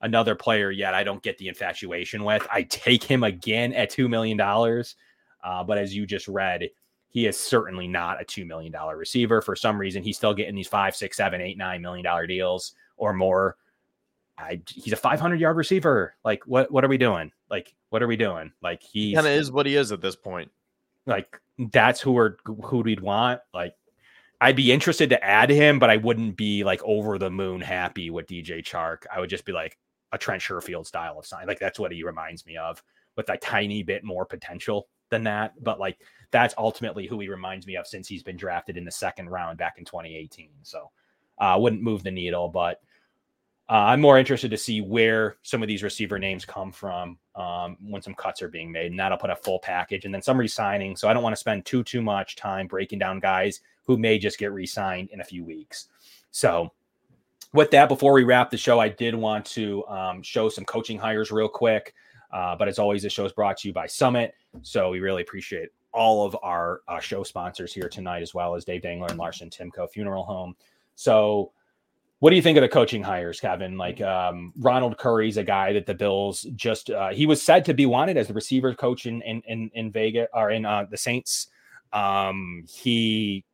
another 0.00 0.34
player 0.34 0.70
yet 0.70 0.94
I 0.94 1.04
don't 1.04 1.22
get 1.22 1.36
the 1.36 1.48
infatuation 1.48 2.24
with. 2.24 2.46
I 2.50 2.62
take 2.62 3.04
him 3.04 3.22
again 3.22 3.74
at 3.74 3.90
two 3.90 4.08
million 4.08 4.38
dollars. 4.38 4.96
Uh, 5.44 5.62
but 5.62 5.76
as 5.76 5.94
you 5.94 6.06
just 6.06 6.26
read, 6.26 6.70
he 7.08 7.26
is 7.26 7.38
certainly 7.38 7.88
not 7.88 8.20
a 8.20 8.24
two 8.24 8.44
million 8.44 8.72
dollar 8.72 8.96
receiver. 8.96 9.40
For 9.40 9.56
some 9.56 9.78
reason, 9.78 10.02
he's 10.02 10.16
still 10.16 10.34
getting 10.34 10.54
these 10.54 10.68
five, 10.68 10.94
six, 10.94 11.16
seven, 11.16 11.40
eight, 11.40 11.56
nine 11.56 11.80
million 11.80 12.04
dollar 12.04 12.26
deals 12.26 12.74
or 12.96 13.12
more. 13.12 13.56
I, 14.38 14.60
he's 14.68 14.92
a 14.92 14.96
500 14.96 15.40
yard 15.40 15.56
receiver. 15.56 16.14
Like, 16.24 16.46
what 16.46 16.70
what 16.70 16.84
are 16.84 16.88
we 16.88 16.98
doing? 16.98 17.32
Like, 17.50 17.74
what 17.88 18.02
are 18.02 18.06
we 18.06 18.16
doing? 18.16 18.52
Like, 18.62 18.82
he 18.82 19.14
kind 19.14 19.26
of 19.26 19.32
is 19.32 19.50
what 19.50 19.66
he 19.66 19.76
is 19.76 19.92
at 19.92 20.02
this 20.02 20.16
point. 20.16 20.50
Like, 21.06 21.40
that's 21.72 22.00
who 22.00 22.12
we're 22.12 22.36
who 22.44 22.80
we'd 22.80 23.00
want. 23.00 23.40
Like, 23.54 23.74
I'd 24.40 24.56
be 24.56 24.72
interested 24.72 25.08
to 25.10 25.24
add 25.24 25.48
him, 25.48 25.78
but 25.78 25.88
I 25.88 25.96
wouldn't 25.96 26.36
be 26.36 26.64
like 26.64 26.82
over 26.84 27.16
the 27.16 27.30
moon 27.30 27.60
happy 27.60 28.10
with 28.10 28.26
DJ 28.26 28.62
Chark. 28.62 29.04
I 29.14 29.20
would 29.20 29.30
just 29.30 29.46
be 29.46 29.52
like 29.52 29.78
a 30.12 30.18
Trent 30.18 30.42
Sherfield 30.42 30.86
style 30.86 31.18
of 31.18 31.24
sign. 31.24 31.46
Like, 31.46 31.58
that's 31.58 31.78
what 31.78 31.92
he 31.92 32.02
reminds 32.02 32.44
me 32.44 32.58
of 32.58 32.82
with 33.16 33.30
a 33.30 33.38
tiny 33.38 33.82
bit 33.82 34.04
more 34.04 34.26
potential 34.26 34.88
than 35.08 35.24
that. 35.24 35.54
But 35.62 35.80
like, 35.80 35.98
that's 36.30 36.54
ultimately 36.58 37.06
who 37.06 37.20
he 37.20 37.28
reminds 37.28 37.66
me 37.66 37.76
of 37.76 37.86
since 37.86 38.08
he's 38.08 38.22
been 38.22 38.36
drafted 38.36 38.76
in 38.76 38.84
the 38.84 38.90
second 38.90 39.28
round 39.28 39.58
back 39.58 39.78
in 39.78 39.84
2018. 39.84 40.50
So, 40.62 40.90
I 41.38 41.54
uh, 41.54 41.58
wouldn't 41.58 41.82
move 41.82 42.02
the 42.02 42.10
needle, 42.10 42.48
but 42.48 42.80
uh, 43.68 43.72
I'm 43.72 44.00
more 44.00 44.16
interested 44.18 44.50
to 44.52 44.56
see 44.56 44.80
where 44.80 45.36
some 45.42 45.60
of 45.60 45.68
these 45.68 45.82
receiver 45.82 46.18
names 46.18 46.44
come 46.44 46.70
from 46.70 47.18
um, 47.34 47.76
when 47.84 48.00
some 48.00 48.14
cuts 48.14 48.40
are 48.40 48.48
being 48.48 48.70
made, 48.70 48.92
and 48.92 49.00
that'll 49.00 49.18
put 49.18 49.30
a 49.30 49.36
full 49.36 49.58
package 49.58 50.04
and 50.04 50.14
then 50.14 50.22
some 50.22 50.38
resigning. 50.38 50.94
So 50.94 51.08
I 51.08 51.12
don't 51.12 51.22
want 51.22 51.34
to 51.34 51.40
spend 51.40 51.66
too 51.66 51.82
too 51.82 52.00
much 52.00 52.36
time 52.36 52.68
breaking 52.68 53.00
down 53.00 53.18
guys 53.18 53.60
who 53.84 53.96
may 53.96 54.18
just 54.18 54.38
get 54.38 54.52
re-signed 54.52 55.10
in 55.10 55.20
a 55.20 55.24
few 55.24 55.44
weeks. 55.44 55.88
So 56.30 56.72
with 57.52 57.70
that, 57.72 57.88
before 57.88 58.12
we 58.12 58.24
wrap 58.24 58.50
the 58.50 58.56
show, 58.56 58.78
I 58.78 58.88
did 58.88 59.14
want 59.14 59.44
to 59.46 59.86
um, 59.86 60.22
show 60.22 60.48
some 60.48 60.64
coaching 60.64 60.98
hires 60.98 61.32
real 61.32 61.48
quick. 61.48 61.94
Uh, 62.32 62.54
but 62.54 62.68
as 62.68 62.78
always, 62.78 63.02
the 63.02 63.10
show 63.10 63.24
is 63.24 63.32
brought 63.32 63.56
to 63.58 63.68
you 63.68 63.74
by 63.74 63.86
Summit. 63.86 64.34
So 64.62 64.90
we 64.90 65.00
really 65.00 65.22
appreciate 65.22 65.70
all 65.96 66.26
of 66.26 66.36
our 66.42 66.82
uh, 66.86 67.00
show 67.00 67.22
sponsors 67.22 67.72
here 67.72 67.88
tonight, 67.88 68.22
as 68.22 68.34
well 68.34 68.54
as 68.54 68.64
Dave 68.64 68.82
Dangler 68.82 69.08
and 69.08 69.18
Larson 69.18 69.50
Timko 69.50 69.90
Funeral 69.90 70.24
Home. 70.24 70.54
So 70.94 71.52
what 72.18 72.30
do 72.30 72.36
you 72.36 72.42
think 72.42 72.56
of 72.56 72.62
the 72.62 72.68
coaching 72.68 73.02
hires, 73.02 73.40
Kevin? 73.40 73.76
Like 73.76 74.00
um, 74.00 74.52
Ronald 74.58 74.96
Curry's 74.98 75.36
a 75.36 75.42
guy 75.42 75.72
that 75.72 75.86
the 75.86 75.94
Bills 75.94 76.46
just 76.54 76.90
uh, 76.90 77.08
he 77.08 77.26
was 77.26 77.42
said 77.42 77.64
to 77.66 77.74
be 77.74 77.86
wanted 77.86 78.16
as 78.16 78.28
the 78.28 78.34
receiver 78.34 78.74
coach 78.74 79.06
in 79.06 79.22
in 79.22 79.42
in, 79.46 79.70
in 79.74 79.90
Vegas 79.90 80.28
or 80.32 80.50
in 80.50 80.64
uh, 80.64 80.86
the 80.90 80.96
Saints. 80.96 81.48
Um, 81.92 82.64
he 82.68 83.44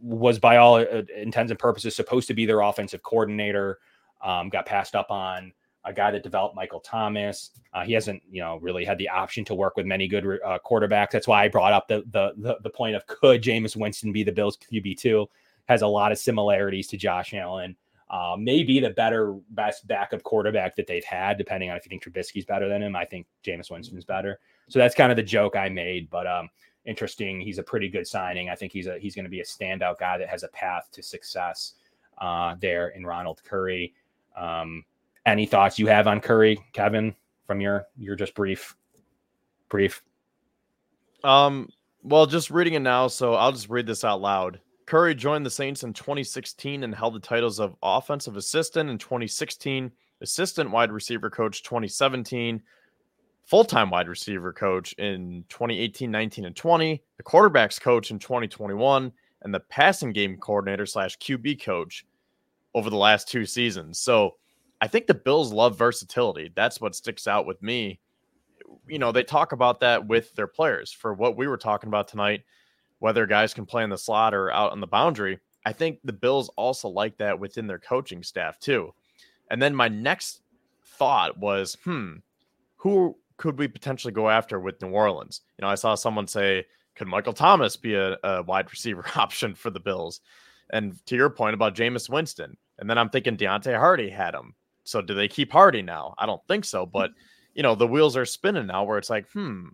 was 0.00 0.38
by 0.38 0.56
all 0.56 0.76
uh, 0.76 1.02
intents 1.16 1.50
and 1.50 1.58
purposes 1.58 1.94
supposed 1.94 2.28
to 2.28 2.34
be 2.34 2.46
their 2.46 2.60
offensive 2.60 3.02
coordinator. 3.02 3.78
Um, 4.22 4.48
got 4.48 4.66
passed 4.66 4.94
up 4.94 5.10
on 5.10 5.52
a 5.86 5.92
guy 5.92 6.10
that 6.10 6.22
developed 6.22 6.54
Michael 6.54 6.80
Thomas. 6.80 7.52
Uh, 7.72 7.84
he 7.84 7.92
hasn't, 7.92 8.22
you 8.30 8.42
know, 8.42 8.58
really 8.58 8.84
had 8.84 8.98
the 8.98 9.08
option 9.08 9.44
to 9.46 9.54
work 9.54 9.76
with 9.76 9.86
many 9.86 10.08
good 10.08 10.24
uh, 10.44 10.58
quarterbacks. 10.64 11.10
That's 11.10 11.28
why 11.28 11.44
I 11.44 11.48
brought 11.48 11.72
up 11.72 11.88
the, 11.88 12.02
the, 12.10 12.32
the 12.36 12.58
the 12.62 12.70
point 12.70 12.96
of 12.96 13.06
could 13.06 13.42
Jameis 13.42 13.76
Winston 13.76 14.12
be 14.12 14.22
the 14.22 14.32
Bills 14.32 14.58
QB 14.58 14.98
two? 14.98 15.28
Has 15.68 15.82
a 15.82 15.86
lot 15.86 16.12
of 16.12 16.18
similarities 16.18 16.86
to 16.88 16.96
Josh 16.96 17.32
Allen 17.34 17.76
uh, 18.08 18.36
maybe 18.38 18.78
the 18.78 18.90
better, 18.90 19.36
best 19.50 19.86
backup 19.86 20.22
quarterback 20.22 20.76
that 20.76 20.86
they've 20.86 21.04
had, 21.04 21.36
depending 21.36 21.70
on 21.70 21.76
if 21.76 21.84
you 21.84 21.90
think 21.90 22.04
Trubisky's 22.04 22.44
better 22.44 22.68
than 22.68 22.82
him. 22.82 22.94
I 22.94 23.04
think 23.04 23.26
Jameis 23.44 23.70
Winston's 23.70 24.04
better. 24.04 24.38
So 24.68 24.78
that's 24.78 24.94
kind 24.94 25.10
of 25.10 25.16
the 25.16 25.24
joke 25.24 25.56
I 25.56 25.68
made. 25.68 26.08
But 26.08 26.26
um, 26.26 26.48
interesting. 26.84 27.40
He's 27.40 27.58
a 27.58 27.64
pretty 27.64 27.88
good 27.88 28.06
signing. 28.06 28.48
I 28.48 28.54
think 28.54 28.72
he's 28.72 28.86
a 28.86 28.98
he's 28.98 29.14
going 29.14 29.24
to 29.24 29.30
be 29.30 29.40
a 29.40 29.44
standout 29.44 29.98
guy 29.98 30.18
that 30.18 30.28
has 30.28 30.44
a 30.44 30.48
path 30.48 30.88
to 30.92 31.02
success 31.02 31.74
uh, 32.18 32.54
there 32.60 32.88
in 32.88 33.04
Ronald 33.04 33.42
Curry. 33.44 33.92
Um, 34.36 34.84
any 35.26 35.44
thoughts 35.44 35.78
you 35.78 35.88
have 35.88 36.06
on 36.06 36.20
Curry, 36.20 36.58
Kevin, 36.72 37.14
from 37.46 37.60
your 37.60 37.86
your 37.98 38.16
just 38.16 38.34
brief 38.34 38.76
brief? 39.68 40.02
Um, 41.24 41.68
well, 42.02 42.26
just 42.26 42.50
reading 42.50 42.74
it 42.74 42.80
now, 42.80 43.08
so 43.08 43.34
I'll 43.34 43.52
just 43.52 43.68
read 43.68 43.86
this 43.86 44.04
out 44.04 44.20
loud. 44.20 44.60
Curry 44.86 45.16
joined 45.16 45.44
the 45.44 45.50
Saints 45.50 45.82
in 45.82 45.92
2016 45.92 46.84
and 46.84 46.94
held 46.94 47.14
the 47.14 47.20
titles 47.20 47.58
of 47.58 47.74
offensive 47.82 48.36
assistant 48.36 48.88
in 48.88 48.98
2016, 48.98 49.90
assistant 50.20 50.70
wide 50.70 50.92
receiver 50.92 51.28
coach 51.28 51.64
2017, 51.64 52.62
full 53.44 53.64
time 53.64 53.90
wide 53.90 54.08
receiver 54.08 54.52
coach 54.52 54.92
in 54.94 55.44
2018, 55.48 56.08
19, 56.08 56.44
and 56.44 56.54
20, 56.54 57.02
the 57.16 57.22
quarterbacks 57.24 57.80
coach 57.80 58.12
in 58.12 58.20
2021, 58.20 59.12
and 59.42 59.52
the 59.52 59.60
passing 59.60 60.12
game 60.12 60.36
coordinator 60.36 60.86
slash 60.86 61.18
QB 61.18 61.60
coach 61.64 62.06
over 62.74 62.88
the 62.88 62.96
last 62.96 63.28
two 63.28 63.44
seasons. 63.44 63.98
So 63.98 64.36
I 64.80 64.88
think 64.88 65.06
the 65.06 65.14
Bills 65.14 65.52
love 65.52 65.78
versatility. 65.78 66.50
That's 66.54 66.80
what 66.80 66.94
sticks 66.94 67.26
out 67.26 67.46
with 67.46 67.62
me. 67.62 68.00
You 68.86 68.98
know, 68.98 69.12
they 69.12 69.22
talk 69.22 69.52
about 69.52 69.80
that 69.80 70.06
with 70.06 70.34
their 70.34 70.46
players 70.46 70.92
for 70.92 71.14
what 71.14 71.36
we 71.36 71.46
were 71.46 71.56
talking 71.56 71.88
about 71.88 72.08
tonight, 72.08 72.42
whether 72.98 73.26
guys 73.26 73.54
can 73.54 73.66
play 73.66 73.84
in 73.84 73.90
the 73.90 73.98
slot 73.98 74.34
or 74.34 74.50
out 74.52 74.72
on 74.72 74.80
the 74.80 74.86
boundary. 74.86 75.38
I 75.64 75.72
think 75.72 75.98
the 76.04 76.12
Bills 76.12 76.48
also 76.56 76.88
like 76.88 77.16
that 77.18 77.38
within 77.38 77.66
their 77.66 77.78
coaching 77.78 78.22
staff 78.22 78.58
too. 78.58 78.92
And 79.50 79.60
then 79.60 79.74
my 79.74 79.88
next 79.88 80.42
thought 80.84 81.38
was, 81.38 81.76
hmm, 81.84 82.14
who 82.76 83.16
could 83.36 83.58
we 83.58 83.68
potentially 83.68 84.12
go 84.12 84.28
after 84.28 84.60
with 84.60 84.80
New 84.82 84.90
Orleans? 84.90 85.42
You 85.58 85.62
know, 85.62 85.68
I 85.68 85.74
saw 85.74 85.94
someone 85.94 86.26
say, 86.26 86.66
could 86.94 87.08
Michael 87.08 87.32
Thomas 87.32 87.76
be 87.76 87.94
a, 87.94 88.16
a 88.24 88.42
wide 88.42 88.70
receiver 88.70 89.04
option 89.16 89.54
for 89.54 89.70
the 89.70 89.80
Bills? 89.80 90.20
And 90.70 91.04
to 91.06 91.16
your 91.16 91.30
point 91.30 91.54
about 91.54 91.74
Jameis 91.74 92.08
Winston, 92.08 92.56
and 92.78 92.90
then 92.90 92.98
I'm 92.98 93.08
thinking 93.10 93.36
Deonte 93.36 93.78
Harty 93.78 94.10
had 94.10 94.34
him. 94.34 94.54
So 94.86 95.02
do 95.02 95.14
they 95.14 95.28
keep 95.28 95.52
Harty 95.52 95.82
now? 95.82 96.14
I 96.16 96.26
don't 96.26 96.46
think 96.46 96.64
so, 96.64 96.86
but 96.86 97.10
you 97.54 97.62
know, 97.62 97.74
the 97.74 97.86
wheels 97.86 98.16
are 98.16 98.26
spinning 98.26 98.66
now 98.66 98.84
where 98.84 98.98
it's 98.98 99.10
like, 99.10 99.30
hmm, 99.32 99.68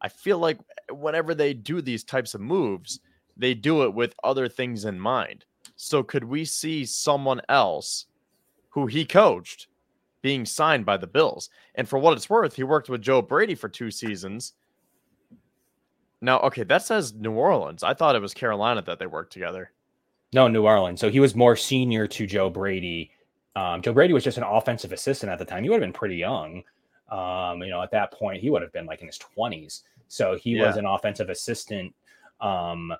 I 0.00 0.08
feel 0.08 0.38
like 0.38 0.58
whenever 0.90 1.34
they 1.34 1.54
do 1.54 1.80
these 1.80 2.04
types 2.04 2.34
of 2.34 2.40
moves, 2.40 3.00
they 3.36 3.54
do 3.54 3.84
it 3.84 3.94
with 3.94 4.14
other 4.24 4.48
things 4.48 4.84
in 4.84 4.98
mind. 4.98 5.44
So 5.76 6.02
could 6.02 6.24
we 6.24 6.44
see 6.44 6.84
someone 6.84 7.40
else 7.48 8.06
who 8.70 8.86
he 8.86 9.04
coached 9.04 9.68
being 10.20 10.44
signed 10.44 10.84
by 10.84 10.96
the 10.96 11.06
Bills? 11.06 11.48
And 11.76 11.88
for 11.88 11.98
what 11.98 12.14
it's 12.14 12.28
worth, 12.28 12.56
he 12.56 12.64
worked 12.64 12.88
with 12.88 13.00
Joe 13.00 13.22
Brady 13.22 13.54
for 13.54 13.68
two 13.68 13.92
seasons. 13.92 14.54
Now, 16.20 16.40
okay, 16.40 16.64
that 16.64 16.82
says 16.82 17.14
New 17.14 17.32
Orleans. 17.32 17.84
I 17.84 17.94
thought 17.94 18.16
it 18.16 18.22
was 18.22 18.34
Carolina 18.34 18.82
that 18.82 18.98
they 18.98 19.06
worked 19.06 19.32
together. 19.32 19.70
No, 20.32 20.48
New 20.48 20.66
Orleans. 20.66 21.00
So 21.00 21.10
he 21.10 21.20
was 21.20 21.36
more 21.36 21.54
senior 21.54 22.08
to 22.08 22.26
Joe 22.26 22.50
Brady. 22.50 23.12
Um, 23.56 23.82
Joe 23.82 23.92
Brady 23.92 24.12
was 24.12 24.24
just 24.24 24.38
an 24.38 24.44
offensive 24.44 24.92
assistant 24.92 25.32
at 25.32 25.38
the 25.38 25.44
time. 25.44 25.62
He 25.62 25.70
would 25.70 25.80
have 25.80 25.86
been 25.86 25.92
pretty 25.92 26.16
young. 26.16 26.62
Um, 27.10 27.62
you 27.62 27.70
know, 27.70 27.82
at 27.82 27.90
that 27.92 28.12
point, 28.12 28.40
he 28.40 28.50
would 28.50 28.62
have 28.62 28.72
been 28.72 28.86
like 28.86 29.00
in 29.00 29.06
his 29.06 29.18
20s. 29.18 29.82
So 30.08 30.36
he 30.36 30.52
yeah. 30.52 30.66
was 30.66 30.76
an 30.76 30.86
offensive 30.86 31.28
assistant 31.30 31.94
um, 32.40 32.92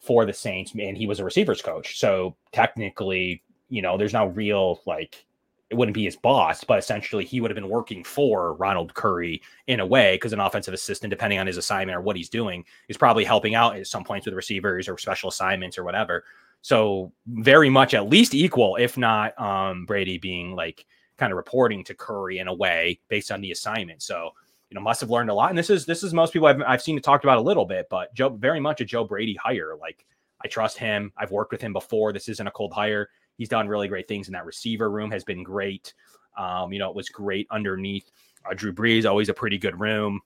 for 0.00 0.24
the 0.24 0.32
Saints, 0.32 0.72
and 0.78 0.96
he 0.96 1.06
was 1.06 1.20
a 1.20 1.24
receivers 1.24 1.62
coach. 1.62 1.98
So 1.98 2.36
technically, 2.52 3.42
you 3.68 3.82
know, 3.82 3.96
there's 3.96 4.12
no 4.12 4.26
real 4.26 4.80
like 4.86 5.26
it 5.68 5.74
wouldn't 5.74 5.94
be 5.94 6.04
his 6.04 6.16
boss, 6.16 6.62
but 6.62 6.78
essentially 6.78 7.24
he 7.24 7.40
would 7.40 7.50
have 7.50 7.56
been 7.56 7.68
working 7.68 8.04
for 8.04 8.54
Ronald 8.54 8.94
Curry 8.94 9.42
in 9.66 9.80
a 9.80 9.86
way 9.86 10.14
because 10.14 10.32
an 10.32 10.38
offensive 10.38 10.74
assistant, 10.74 11.10
depending 11.10 11.40
on 11.40 11.46
his 11.46 11.56
assignment 11.56 11.96
or 11.96 12.00
what 12.00 12.14
he's 12.14 12.28
doing, 12.28 12.64
is 12.88 12.96
probably 12.96 13.24
helping 13.24 13.56
out 13.56 13.76
at 13.76 13.86
some 13.86 14.04
points 14.04 14.26
with 14.26 14.34
receivers 14.34 14.88
or 14.88 14.96
special 14.96 15.28
assignments 15.28 15.76
or 15.76 15.82
whatever. 15.82 16.24
So 16.62 17.12
very 17.26 17.70
much 17.70 17.94
at 17.94 18.08
least 18.08 18.34
equal, 18.34 18.76
if 18.76 18.96
not 18.96 19.40
um, 19.40 19.86
Brady 19.86 20.18
being 20.18 20.54
like 20.54 20.84
kind 21.16 21.32
of 21.32 21.36
reporting 21.36 21.84
to 21.84 21.94
Curry 21.94 22.38
in 22.38 22.48
a 22.48 22.54
way 22.54 23.00
based 23.08 23.30
on 23.30 23.40
the 23.40 23.52
assignment. 23.52 24.02
So 24.02 24.32
you 24.70 24.74
know 24.74 24.80
must 24.80 25.00
have 25.00 25.10
learned 25.10 25.30
a 25.30 25.34
lot. 25.34 25.50
And 25.50 25.58
this 25.58 25.70
is 25.70 25.86
this 25.86 26.02
is 26.02 26.12
most 26.12 26.32
people 26.32 26.48
I've 26.48 26.60
I've 26.62 26.82
seen 26.82 26.96
it 26.96 27.04
talked 27.04 27.24
about 27.24 27.38
a 27.38 27.42
little 27.42 27.64
bit, 27.64 27.86
but 27.88 28.12
Joe 28.14 28.30
very 28.30 28.60
much 28.60 28.80
a 28.80 28.84
Joe 28.84 29.04
Brady 29.04 29.34
hire. 29.34 29.76
Like 29.80 30.04
I 30.42 30.48
trust 30.48 30.78
him. 30.78 31.12
I've 31.16 31.30
worked 31.30 31.52
with 31.52 31.60
him 31.60 31.72
before. 31.72 32.12
This 32.12 32.28
isn't 32.28 32.46
a 32.46 32.50
cold 32.50 32.72
hire. 32.72 33.08
He's 33.38 33.48
done 33.48 33.68
really 33.68 33.88
great 33.88 34.08
things 34.08 34.28
in 34.28 34.32
that 34.32 34.44
receiver 34.44 34.90
room. 34.90 35.10
Has 35.10 35.24
been 35.24 35.42
great. 35.42 35.94
Um, 36.36 36.72
you 36.72 36.78
know, 36.78 36.90
it 36.90 36.96
was 36.96 37.08
great 37.08 37.46
underneath 37.50 38.10
uh, 38.48 38.54
Drew 38.54 38.72
Brees. 38.72 39.06
Always 39.06 39.28
a 39.28 39.34
pretty 39.34 39.58
good 39.58 39.78
room. 39.80 40.20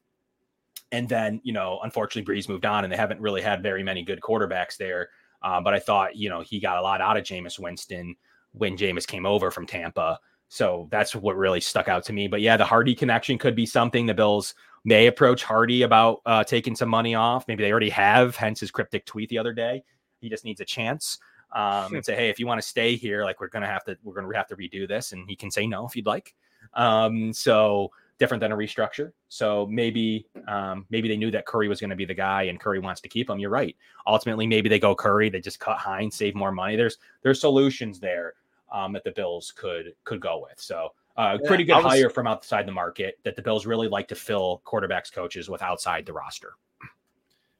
And 0.92 1.08
then, 1.08 1.40
you 1.44 1.52
know, 1.52 1.78
unfortunately, 1.84 2.34
Brees 2.34 2.48
moved 2.48 2.66
on, 2.66 2.82
and 2.82 2.92
they 2.92 2.96
haven't 2.96 3.20
really 3.20 3.40
had 3.40 3.62
very 3.62 3.84
many 3.84 4.02
good 4.02 4.20
quarterbacks 4.20 4.76
there. 4.76 5.10
Uh, 5.42 5.60
but 5.60 5.74
I 5.74 5.78
thought, 5.78 6.16
you 6.16 6.28
know, 6.28 6.40
he 6.40 6.60
got 6.60 6.78
a 6.78 6.82
lot 6.82 7.00
out 7.00 7.16
of 7.16 7.24
Jameis 7.24 7.58
Winston 7.58 8.14
when 8.52 8.76
Jameis 8.76 9.06
came 9.06 9.26
over 9.26 9.50
from 9.50 9.66
Tampa. 9.66 10.18
So 10.48 10.88
that's 10.90 11.14
what 11.14 11.36
really 11.36 11.60
stuck 11.60 11.88
out 11.88 12.04
to 12.04 12.12
me. 12.12 12.26
But 12.26 12.40
yeah, 12.40 12.56
the 12.56 12.64
Harty 12.64 12.94
connection 12.94 13.38
could 13.38 13.54
be 13.54 13.66
something. 13.66 14.06
The 14.06 14.14
Bills 14.14 14.54
may 14.84 15.06
approach 15.06 15.44
Harty 15.44 15.82
about 15.82 16.20
uh, 16.26 16.44
taking 16.44 16.74
some 16.74 16.88
money 16.88 17.14
off. 17.14 17.46
Maybe 17.46 17.62
they 17.62 17.70
already 17.70 17.90
have, 17.90 18.34
hence 18.36 18.60
his 18.60 18.70
cryptic 18.70 19.06
tweet 19.06 19.28
the 19.28 19.38
other 19.38 19.52
day. 19.52 19.84
He 20.20 20.28
just 20.28 20.44
needs 20.44 20.60
a 20.60 20.64
chance 20.64 21.18
um, 21.52 21.94
and 21.94 22.04
say, 22.04 22.16
hey, 22.16 22.28
if 22.28 22.38
you 22.38 22.46
want 22.46 22.60
to 22.60 22.66
stay 22.66 22.96
here, 22.96 23.24
like 23.24 23.40
we're 23.40 23.48
gonna 23.48 23.66
have 23.66 23.84
to, 23.84 23.96
we're 24.02 24.14
gonna 24.14 24.36
have 24.36 24.48
to 24.48 24.56
redo 24.56 24.86
this, 24.86 25.12
and 25.12 25.28
he 25.28 25.36
can 25.36 25.50
say 25.50 25.66
no 25.66 25.86
if 25.86 25.96
you'd 25.96 26.06
like. 26.06 26.34
Um, 26.74 27.32
so 27.32 27.90
different 28.20 28.40
than 28.40 28.52
a 28.52 28.56
restructure. 28.56 29.12
So 29.28 29.66
maybe, 29.66 30.26
um, 30.46 30.86
maybe 30.90 31.08
they 31.08 31.16
knew 31.16 31.32
that 31.32 31.46
Curry 31.46 31.66
was 31.66 31.80
going 31.80 31.90
to 31.90 31.96
be 31.96 32.04
the 32.04 32.14
guy, 32.14 32.44
and 32.44 32.60
Curry 32.60 32.78
wants 32.78 33.00
to 33.00 33.08
keep 33.08 33.28
him. 33.28 33.40
You're 33.40 33.50
right. 33.50 33.74
Ultimately, 34.06 34.46
maybe 34.46 34.68
they 34.68 34.78
go 34.78 34.94
Curry. 34.94 35.30
They 35.30 35.40
just 35.40 35.58
cut 35.58 35.78
Hines, 35.78 36.14
save 36.14 36.36
more 36.36 36.52
money. 36.52 36.76
There's 36.76 36.98
there's 37.22 37.40
solutions 37.40 37.98
there 37.98 38.34
um, 38.70 38.92
that 38.92 39.02
the 39.02 39.10
Bills 39.10 39.52
could 39.56 39.94
could 40.04 40.20
go 40.20 40.46
with. 40.48 40.60
So. 40.60 40.90
Uh, 41.16 41.36
yeah, 41.42 41.48
pretty 41.48 41.64
good 41.64 41.74
was, 41.74 41.84
hire 41.84 42.08
from 42.08 42.26
outside 42.26 42.66
the 42.66 42.72
market 42.72 43.18
that 43.24 43.36
the 43.36 43.42
Bills 43.42 43.66
really 43.66 43.88
like 43.88 44.06
to 44.08 44.14
fill 44.14 44.62
quarterbacks 44.64 45.12
coaches 45.12 45.50
with 45.50 45.60
outside 45.60 46.06
the 46.06 46.12
roster. 46.12 46.54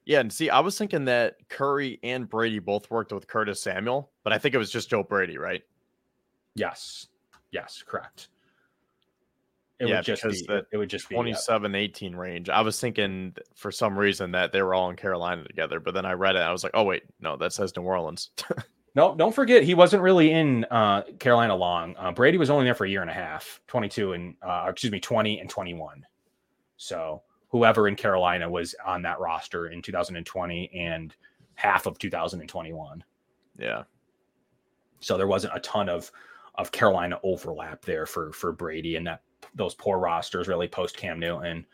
Yeah, 0.07 0.21
and 0.21 0.33
see, 0.33 0.49
I 0.49 0.61
was 0.61 0.79
thinking 0.79 1.05
that 1.07 1.37
Curry 1.49 1.99
and 2.03 2.29
Brady 2.29 2.59
both 2.59 2.91
worked 2.91 3.13
with 3.13 3.27
Curtis 3.27 3.61
Samuel, 3.61 4.11
but 4.25 4.33
I 4.33 4.39
think 4.39 4.55
it 4.55 4.59
was 4.59 4.71
just 4.71 4.89
Joe 4.89 5.03
Brady, 5.03 5.37
right? 5.37 5.63
Yes. 6.55 7.09
Yes, 7.51 7.83
correct. 7.87 8.29
It 9.81 9.89
yeah, 9.89 9.97
would 9.97 10.05
just 10.05 10.23
because 10.23 10.43
be, 10.43 10.47
the 10.47 10.67
it 10.73 10.77
would 10.77 10.91
just 10.91 11.09
27 11.09 11.73
be, 11.73 11.79
yeah. 11.79 11.85
18 11.85 12.15
range. 12.15 12.51
I 12.51 12.61
was 12.61 12.79
thinking 12.79 13.35
for 13.55 13.73
some 13.73 13.99
reason 13.99 14.31
that 14.33 14.53
they 14.53 14.61
were 14.61 14.75
all 14.75 14.91
in 14.91 14.97
Carolina 14.97 15.43
together, 15.45 15.81
but 15.81 15.95
then 15.95 16.05
I 16.05 16.13
read 16.13 16.37
it. 16.37 16.41
I 16.41 16.53
was 16.53 16.63
like, 16.63 16.75
oh, 16.75 16.85
wait, 16.85 17.05
no, 17.19 17.35
that 17.39 17.55
says 17.55 17.75
New 17.75 17.83
Orleans. 17.83 18.31
no, 18.95 19.15
don't 19.15 19.35
forget, 19.35 19.63
he 19.63 19.73
wasn't 19.73 20.03
really 20.03 20.33
in 20.33 20.67
uh, 20.71 21.03
Carolina 21.19 21.57
long. 21.57 21.97
Uh, 21.99 22.13
Brady 22.13 22.37
was 22.37 22.51
only 22.51 22.67
there 22.67 22.75
for 22.75 22.85
a 22.85 22.91
year 22.91 23.01
and 23.01 23.11
a 23.11 23.15
half 23.15 23.59
22 23.69 24.13
and, 24.13 24.35
uh, 24.43 24.67
excuse 24.69 24.93
me, 24.93 25.01
20 25.01 25.41
and 25.41 25.49
21. 25.49 26.05
So 26.77 27.23
whoever 27.49 27.89
in 27.89 27.97
Carolina 27.97 28.51
was 28.51 28.75
on 28.85 29.01
that 29.03 29.19
roster 29.19 29.69
in 29.69 29.81
2020 29.81 30.71
and 30.75 31.15
half 31.55 31.87
of 31.87 31.99
2021. 31.99 33.03
Yeah. 33.59 33.85
So 35.01 35.17
there 35.17 35.27
wasn't 35.27 35.57
a 35.57 35.61
ton 35.61 35.89
of 35.89 36.13
of 36.57 36.73
Carolina 36.73 37.19
overlap 37.23 37.83
there 37.83 38.05
for 38.05 38.33
for 38.33 38.53
Brady 38.53 38.97
and 38.97 39.07
that 39.07 39.23
those 39.55 39.75
poor 39.75 39.99
rosters 39.99 40.49
really 40.49 40.69
post 40.69 40.97
Cam 40.97 41.19
Newton. 41.19 41.67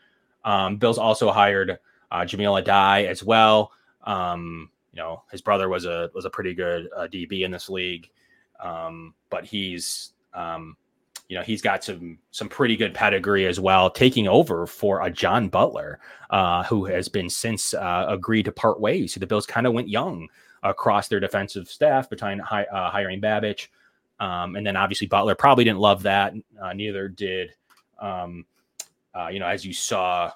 Um, 0.43 0.77
Bills 0.77 0.97
also 0.97 1.31
hired 1.31 1.79
uh, 2.11 2.25
Jahmile 2.25 2.63
Addae 2.63 3.07
as 3.07 3.23
well. 3.23 3.71
Um, 4.03 4.69
you 4.93 5.01
know, 5.01 5.23
his 5.31 5.41
brother 5.41 5.69
was 5.69 5.85
a 5.85 6.09
was 6.13 6.25
a 6.25 6.29
pretty 6.29 6.53
good 6.53 6.89
uh, 6.95 7.07
DB 7.07 7.43
in 7.43 7.51
this 7.51 7.69
league, 7.69 8.09
um, 8.63 9.13
but 9.29 9.45
he's 9.45 10.13
um, 10.33 10.75
you 11.27 11.37
know 11.37 11.43
he's 11.43 11.61
got 11.61 11.83
some 11.83 12.17
some 12.31 12.49
pretty 12.49 12.75
good 12.75 12.93
pedigree 12.93 13.45
as 13.45 13.59
well, 13.59 13.89
taking 13.89 14.27
over 14.27 14.65
for 14.65 15.05
a 15.05 15.11
John 15.11 15.49
Butler, 15.49 15.99
uh, 16.29 16.63
who 16.63 16.85
has 16.85 17.09
been 17.09 17.29
since 17.29 17.73
uh, 17.73 18.05
agreed 18.07 18.43
to 18.43 18.51
part 18.51 18.79
ways. 18.79 19.13
So 19.13 19.19
the 19.19 19.27
Bills 19.27 19.45
kind 19.45 19.67
of 19.67 19.73
went 19.73 19.89
young 19.89 20.27
across 20.63 21.07
their 21.07 21.19
defensive 21.19 21.67
staff 21.67 22.09
between 22.09 22.39
hi, 22.39 22.63
uh, 22.63 22.89
hiring 22.89 23.21
Babich, 23.21 23.67
um, 24.19 24.55
and 24.55 24.65
then 24.65 24.75
obviously 24.75 25.07
Butler 25.07 25.35
probably 25.35 25.63
didn't 25.63 25.79
love 25.79 26.03
that. 26.03 26.33
Uh, 26.61 26.73
neither 26.73 27.07
did, 27.07 27.53
um, 27.99 28.45
uh, 29.15 29.27
you 29.27 29.39
know, 29.39 29.47
as 29.47 29.65
you 29.65 29.73
saw 29.73 30.31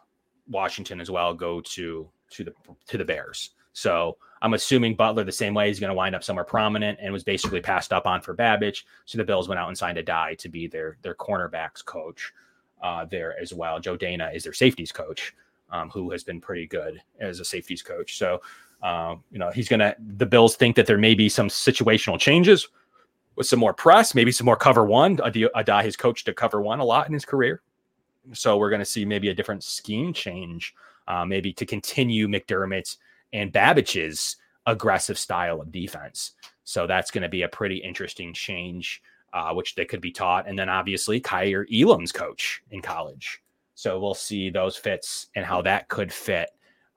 Washington 0.49 1.01
as 1.01 1.09
well 1.09 1.33
go 1.33 1.61
to 1.61 2.09
to 2.31 2.43
the 2.43 2.53
to 2.87 2.97
the 2.97 3.05
Bears. 3.05 3.51
So 3.73 4.17
I'm 4.41 4.53
assuming 4.53 4.95
Butler 4.95 5.23
the 5.23 5.31
same 5.31 5.53
way 5.53 5.69
is 5.69 5.79
going 5.79 5.89
to 5.89 5.95
wind 5.95 6.15
up 6.15 6.23
somewhere 6.23 6.43
prominent 6.43 6.99
and 7.01 7.13
was 7.13 7.23
basically 7.23 7.61
passed 7.61 7.93
up 7.93 8.05
on 8.05 8.21
for 8.21 8.35
Babich. 8.35 8.83
So 9.05 9.17
the 9.17 9.23
Bills 9.23 9.47
went 9.47 9.59
out 9.59 9.69
and 9.69 9.77
signed 9.77 9.97
Addae 9.97 10.37
to 10.39 10.49
be 10.49 10.67
their 10.67 10.97
their 11.01 11.15
cornerbacks 11.15 11.83
coach 11.83 12.33
uh, 12.81 13.05
there 13.05 13.39
as 13.39 13.53
well. 13.53 13.79
Joe 13.79 13.97
Danna 13.97 14.35
is 14.35 14.43
their 14.43 14.53
safeties 14.53 14.91
coach, 14.91 15.33
um, 15.71 15.89
who 15.89 16.11
has 16.11 16.23
been 16.23 16.41
pretty 16.41 16.67
good 16.67 17.01
as 17.19 17.39
a 17.39 17.45
safeties 17.45 17.81
coach. 17.81 18.17
So 18.17 18.41
um, 18.83 19.23
you 19.31 19.39
know 19.39 19.51
he's 19.51 19.69
gonna. 19.69 19.95
The 20.17 20.25
Bills 20.25 20.55
think 20.55 20.75
that 20.75 20.85
there 20.85 20.97
may 20.97 21.15
be 21.15 21.29
some 21.29 21.47
situational 21.47 22.19
changes 22.19 22.67
with 23.35 23.47
some 23.47 23.59
more 23.59 23.73
press, 23.73 24.13
maybe 24.13 24.31
some 24.31 24.45
more 24.45 24.55
cover 24.55 24.83
one. 24.83 25.17
Addae 25.17 25.83
has 25.83 25.95
coached 25.95 26.25
to 26.25 26.33
cover 26.33 26.61
one 26.61 26.79
a 26.79 26.85
lot 26.85 27.07
in 27.07 27.13
his 27.13 27.25
career, 27.25 27.61
so 28.33 28.57
we're 28.57 28.69
going 28.69 28.79
to 28.79 28.85
see 28.85 29.05
maybe 29.05 29.29
a 29.29 29.33
different 29.33 29.63
scheme 29.63 30.13
change, 30.13 30.75
uh, 31.07 31.25
maybe 31.25 31.53
to 31.53 31.65
continue 31.65 32.27
McDermott's 32.27 32.97
and 33.33 33.51
Babich's 33.51 34.37
aggressive 34.65 35.17
style 35.17 35.61
of 35.61 35.71
defense. 35.71 36.33
So 36.63 36.85
that's 36.87 37.11
going 37.11 37.23
to 37.23 37.29
be 37.29 37.41
a 37.41 37.49
pretty 37.49 37.77
interesting 37.77 38.33
change, 38.33 39.01
uh, 39.33 39.53
which 39.53 39.75
they 39.75 39.85
could 39.85 40.01
be 40.01 40.11
taught. 40.11 40.47
And 40.47 40.57
then 40.57 40.69
obviously 40.69 41.19
Kaiir 41.19 41.65
Elam's 41.73 42.11
coach 42.11 42.61
in 42.71 42.81
college. 42.81 43.41
So 43.75 43.99
we'll 43.99 44.13
see 44.13 44.49
those 44.49 44.77
fits 44.77 45.27
and 45.35 45.45
how 45.45 45.61
that 45.63 45.87
could 45.87 46.13
fit 46.13 46.51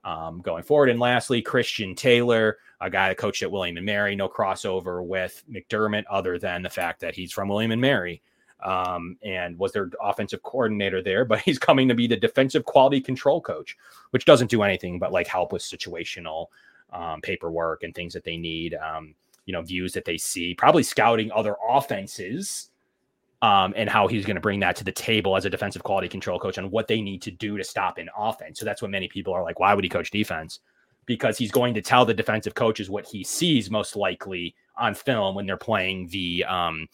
um, 0.05 0.41
going 0.43 0.63
forward. 0.63 0.91
And 0.91 1.01
lastly, 1.01 1.43
Christian 1.43 1.95
Taylor, 1.95 2.59
a 2.81 2.91
guy 2.91 3.09
that 3.09 3.17
coached 3.19 3.43
at 3.43 3.51
William 3.51 3.77
and 3.77 3.87
Mary, 3.87 4.15
no 4.15 4.29
crossover 4.29 5.05
with 5.05 5.43
McDermott 5.51 6.05
other 6.11 6.39
than 6.39 6.63
the 6.63 6.71
fact 6.71 7.01
that 7.01 7.15
he's 7.15 7.33
from 7.33 7.49
William 7.49 7.73
and 7.73 7.81
Mary. 7.81 8.23
um, 8.65 9.17
and 9.23 9.59
was 9.59 9.73
their 9.73 9.91
offensive 10.03 10.43
coordinator 10.43 11.03
there. 11.03 11.25
But 11.25 11.41
he's 11.45 11.59
coming 11.59 11.89
to 11.89 11.95
be 11.95 12.07
the 12.07 12.17
defensive 12.17 12.65
quality 12.65 13.01
control 13.01 13.41
coach, 13.41 13.77
which 14.11 14.25
doesn't 14.25 14.51
do 14.51 14.63
anything 14.63 14.99
but 14.99 15.13
like 15.13 15.27
help 15.27 15.53
with 15.53 15.63
situational 15.63 16.47
um, 16.93 17.21
paperwork 17.21 17.83
and 17.83 17.95
things 17.95 18.13
that 18.15 18.25
they 18.25 18.37
need. 18.37 18.75
Um, 18.75 19.15
you 19.47 19.53
know, 19.53 19.61
views 19.61 19.93
that 19.93 20.07
they 20.07 20.17
see, 20.17 20.55
probably 20.55 20.83
scouting 20.83 21.31
other 21.31 21.57
offenses. 21.69 22.71
Um, 23.45 23.75
and 23.77 23.91
how 23.91 24.07
he's 24.07 24.25
going 24.25 24.37
to 24.37 24.41
bring 24.41 24.61
that 24.61 24.75
to 24.77 24.85
the 24.85 24.93
table 24.93 25.37
as 25.37 25.45
a 25.45 25.51
defensive 25.51 25.83
quality 25.83 26.09
control 26.09 26.39
coach 26.39 26.57
and 26.57 26.71
what 26.71 26.89
they 26.89 27.03
need 27.03 27.21
to 27.23 27.31
do 27.31 27.59
to 27.59 27.65
stop 27.65 27.99
an 27.99 28.09
offense. 28.17 28.59
So 28.59 28.65
that's 28.65 28.81
what 28.81 28.91
many 28.91 29.07
people 29.07 29.35
are 29.35 29.43
like, 29.43 29.61
why 29.61 29.75
would 29.75 29.85
he 29.85 29.91
coach 29.91 30.11
defense? 30.11 30.61
Because 31.05 31.37
he's 31.37 31.51
going 31.51 31.75
to 31.75 31.83
tell 31.83 32.07
the 32.07 32.15
defensive 32.15 32.55
coaches 32.55 32.89
what 32.89 33.05
he 33.05 33.23
sees 33.23 33.71
most 33.71 33.97
likely 33.97 34.55
on 34.79 34.95
film 34.95 35.35
when 35.35 35.45
they're 35.47 35.59
playing 35.59 36.09
the 36.09 36.45
um, 36.45 36.89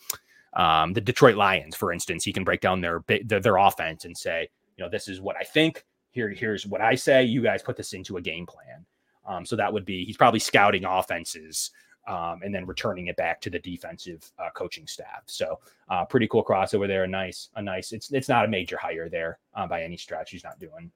um, 0.55 0.93
the 0.93 1.01
Detroit 1.01 1.37
Lions, 1.37 1.77
for 1.77 1.93
instance, 1.93 2.25
he 2.25 2.33
can 2.33 2.43
break 2.43 2.61
down 2.61 2.81
their, 2.81 3.05
their 3.07 3.41
their 3.41 3.57
offense 3.57 4.05
and 4.05 4.17
say, 4.17 4.49
you 4.77 4.85
know, 4.85 4.91
this 4.91 5.07
is 5.07 5.21
what 5.21 5.37
I 5.37 5.45
think. 5.45 5.85
Here, 6.11 6.31
here's 6.31 6.67
what 6.67 6.81
I 6.81 6.97
say. 6.97 7.23
You 7.23 7.43
guys 7.43 7.63
put 7.63 7.77
this 7.77 7.93
into 7.93 8.17
a 8.17 8.21
game 8.21 8.47
plan. 8.47 8.85
Um, 9.25 9.47
so 9.47 9.55
that 9.55 9.73
would 9.73 9.85
be 9.85 10.05
he's 10.05 10.17
probably 10.17 10.41
scouting 10.41 10.85
offenses 10.85 11.71
um, 12.07 12.41
and 12.43 12.55
then 12.55 12.67
returning 12.67 13.07
it 13.09 13.17
back 13.17 13.41
to 13.43 13.51
the 13.51 13.59
defensive 13.59 14.31
uh, 14.39 14.51
coaching 14.55 14.87
staff. 14.87 15.23
So 15.27 15.61
uh, 15.89 16.05
pretty 16.05 16.27
cool 16.29 16.45
crossover 16.45 16.87
there. 16.87 17.05
A 17.05 17.09
nice, 17.09 17.51
a 17.57 17.63
nice. 17.63 17.93
It's 17.93 18.13
it's 18.13 18.29
not 18.29 18.45
a 18.45 18.49
major 18.49 18.77
hire 18.77 19.09
there 19.09 19.39
uh, 19.55 19.67
by 19.67 19.83
any 19.83 19.97
stretch. 19.97 20.31
He's 20.31 20.45
not 20.45 20.59
doing 20.59 20.91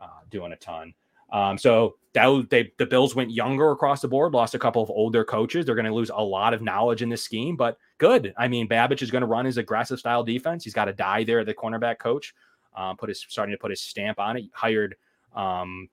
uh, 0.00 0.20
doing 0.30 0.52
a 0.52 0.56
ton. 0.56 0.94
Um, 1.32 1.58
so 1.58 1.96
that 2.12 2.46
they 2.50 2.72
the 2.78 2.86
Bills 2.86 3.14
went 3.14 3.30
younger 3.30 3.70
across 3.72 4.00
the 4.00 4.08
board, 4.08 4.32
lost 4.32 4.54
a 4.54 4.58
couple 4.58 4.82
of 4.82 4.90
older 4.90 5.24
coaches. 5.24 5.66
They're 5.66 5.74
going 5.74 5.86
to 5.86 5.94
lose 5.94 6.10
a 6.14 6.22
lot 6.22 6.54
of 6.54 6.62
knowledge 6.62 7.02
in 7.02 7.08
this 7.08 7.22
scheme, 7.22 7.56
but 7.56 7.78
good. 7.98 8.32
I 8.36 8.48
mean, 8.48 8.68
Babich 8.68 9.02
is 9.02 9.10
going 9.10 9.22
to 9.22 9.26
run 9.26 9.44
his 9.44 9.58
aggressive 9.58 9.98
style 9.98 10.22
defense. 10.22 10.64
He's 10.64 10.74
got 10.74 10.88
Addae 10.88 11.26
there, 11.26 11.44
the 11.44 11.54
cornerback 11.54 11.98
coach, 11.98 12.32
um, 12.76 12.96
put 12.96 13.08
his 13.08 13.24
starting 13.28 13.54
to 13.54 13.58
put 13.58 13.70
his 13.70 13.80
stamp 13.80 14.20
on 14.20 14.36
it. 14.36 14.44
Hired 14.52 14.96
um, 15.34 15.88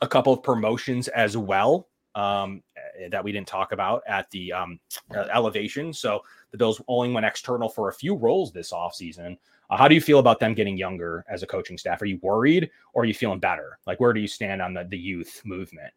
a 0.00 0.08
couple 0.08 0.32
of 0.32 0.42
promotions 0.42 1.08
as 1.08 1.36
well 1.36 1.88
um, 2.14 2.62
eh, 2.76 3.08
that 3.08 3.22
we 3.22 3.32
didn't 3.32 3.48
talk 3.48 3.72
about 3.72 4.02
at 4.06 4.30
the 4.30 4.52
um, 4.52 4.78
uh, 5.14 5.26
elevation. 5.32 5.92
So 5.92 6.22
the 6.50 6.58
Bills 6.58 6.80
only 6.88 7.12
went 7.12 7.26
external 7.26 7.68
for 7.68 7.88
a 7.88 7.92
few 7.92 8.14
roles 8.14 8.52
this 8.52 8.72
offseason. 8.72 9.36
Uh, 9.70 9.76
how 9.76 9.88
do 9.88 9.94
you 9.94 10.00
feel 10.00 10.18
about 10.18 10.40
them 10.40 10.54
getting 10.54 10.76
younger 10.76 11.24
as 11.28 11.42
a 11.42 11.46
coaching 11.46 11.78
staff? 11.78 12.00
Are 12.02 12.06
you 12.06 12.18
worried 12.22 12.70
or 12.92 13.02
are 13.02 13.06
you 13.06 13.14
feeling 13.14 13.40
better? 13.40 13.78
Like, 13.86 14.00
where 14.00 14.12
do 14.12 14.20
you 14.20 14.28
stand 14.28 14.62
on 14.62 14.74
the, 14.74 14.84
the 14.84 14.98
youth 14.98 15.42
movement? 15.44 15.92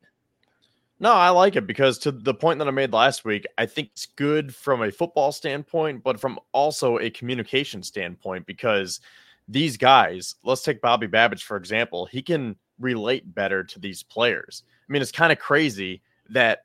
No, 0.99 1.11
I 1.11 1.30
like 1.30 1.56
it 1.56 1.68
because 1.68 1.99
to 1.99 2.11
the 2.11 2.34
point 2.34 2.57
that 2.57 2.68
I 2.68 2.72
made 2.72 2.91
last 2.91 3.23
week, 3.23 3.45
I 3.57 3.68
think 3.68 3.89
it's 3.91 4.07
good 4.07 4.56
from 4.56 4.81
a 4.81 4.91
football 4.91 5.31
standpoint, 5.31 6.03
but 6.03 6.19
from 6.19 6.39
also 6.53 6.98
a 6.98 7.10
communication 7.11 7.84
standpoint 7.84 8.48
because 8.48 8.99
these 9.48 9.77
guys, 9.77 10.35
let's 10.44 10.64
take 10.64 10.81
Bobby 10.81 11.07
Babich 11.07 11.44
for 11.44 11.56
example, 11.56 12.07
he 12.07 12.22
can 12.22 12.56
relate 12.80 13.34
better 13.35 13.64
to 13.64 13.80
these 13.80 14.02
players. 14.02 14.64
I 14.88 14.91
mean, 14.91 15.02
it's 15.02 15.11
kind 15.11 15.31
of 15.31 15.38
crazy 15.38 16.02
that 16.30 16.64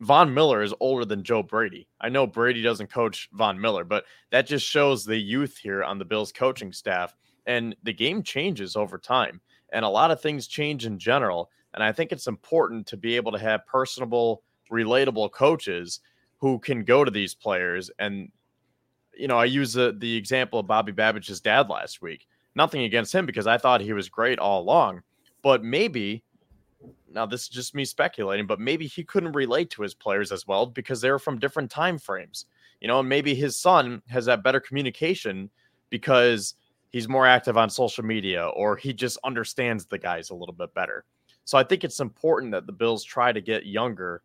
Von 0.00 0.34
Miller 0.34 0.62
is 0.62 0.74
older 0.80 1.04
than 1.04 1.22
Joe 1.22 1.42
Brady. 1.42 1.88
I 2.00 2.10
know 2.10 2.26
Brady 2.26 2.62
doesn't 2.62 2.92
coach 2.92 3.28
Von 3.32 3.58
Miller, 3.60 3.84
but 3.84 4.04
that 4.30 4.46
just 4.46 4.66
shows 4.66 5.04
the 5.04 5.16
youth 5.16 5.56
here 5.56 5.82
on 5.82 5.98
the 5.98 6.04
Bills 6.04 6.32
coaching 6.32 6.72
staff. 6.72 7.14
And 7.46 7.74
the 7.82 7.92
game 7.92 8.22
changes 8.22 8.76
over 8.76 8.98
time, 8.98 9.40
and 9.72 9.84
a 9.84 9.88
lot 9.88 10.10
of 10.10 10.20
things 10.20 10.48
change 10.48 10.84
in 10.84 10.98
general. 10.98 11.50
And 11.74 11.82
I 11.82 11.92
think 11.92 12.12
it's 12.12 12.26
important 12.26 12.86
to 12.88 12.96
be 12.96 13.16
able 13.16 13.32
to 13.32 13.38
have 13.38 13.66
personable, 13.66 14.42
relatable 14.70 15.30
coaches 15.32 16.00
who 16.38 16.58
can 16.58 16.84
go 16.84 17.04
to 17.04 17.10
these 17.10 17.34
players. 17.34 17.90
And, 17.98 18.30
you 19.16 19.28
know, 19.28 19.38
I 19.38 19.44
use 19.44 19.72
the, 19.72 19.94
the 19.96 20.16
example 20.16 20.58
of 20.58 20.66
Bobby 20.66 20.92
Babich's 20.92 21.40
dad 21.40 21.68
last 21.68 22.02
week. 22.02 22.26
Nothing 22.54 22.82
against 22.82 23.14
him 23.14 23.26
because 23.26 23.46
I 23.46 23.58
thought 23.58 23.80
he 23.80 23.92
was 23.92 24.08
great 24.08 24.38
all 24.38 24.60
along, 24.60 25.02
but 25.42 25.62
maybe 25.62 26.24
now 27.10 27.26
this 27.26 27.42
is 27.42 27.48
just 27.48 27.74
me 27.74 27.84
speculating, 27.84 28.46
but 28.46 28.60
maybe 28.60 28.86
he 28.86 29.04
couldn't 29.04 29.32
relate 29.32 29.70
to 29.70 29.82
his 29.82 29.94
players 29.94 30.32
as 30.32 30.46
well 30.46 30.66
because 30.66 31.00
they're 31.00 31.18
from 31.18 31.38
different 31.38 31.70
time 31.70 31.98
frames. 31.98 32.46
You 32.80 32.88
know, 32.88 33.00
and 33.00 33.08
maybe 33.08 33.34
his 33.34 33.56
son 33.56 34.02
has 34.08 34.26
that 34.26 34.42
better 34.42 34.60
communication 34.60 35.50
because 35.88 36.54
he's 36.90 37.08
more 37.08 37.26
active 37.26 37.56
on 37.56 37.70
social 37.70 38.04
media 38.04 38.46
or 38.48 38.76
he 38.76 38.92
just 38.92 39.18
understands 39.24 39.86
the 39.86 39.98
guys 39.98 40.30
a 40.30 40.34
little 40.34 40.54
bit 40.54 40.72
better. 40.74 41.04
So 41.44 41.56
I 41.56 41.64
think 41.64 41.84
it's 41.84 42.00
important 42.00 42.52
that 42.52 42.66
the 42.66 42.72
Bills 42.72 43.04
try 43.04 43.32
to 43.32 43.40
get 43.40 43.66
younger, 43.66 44.22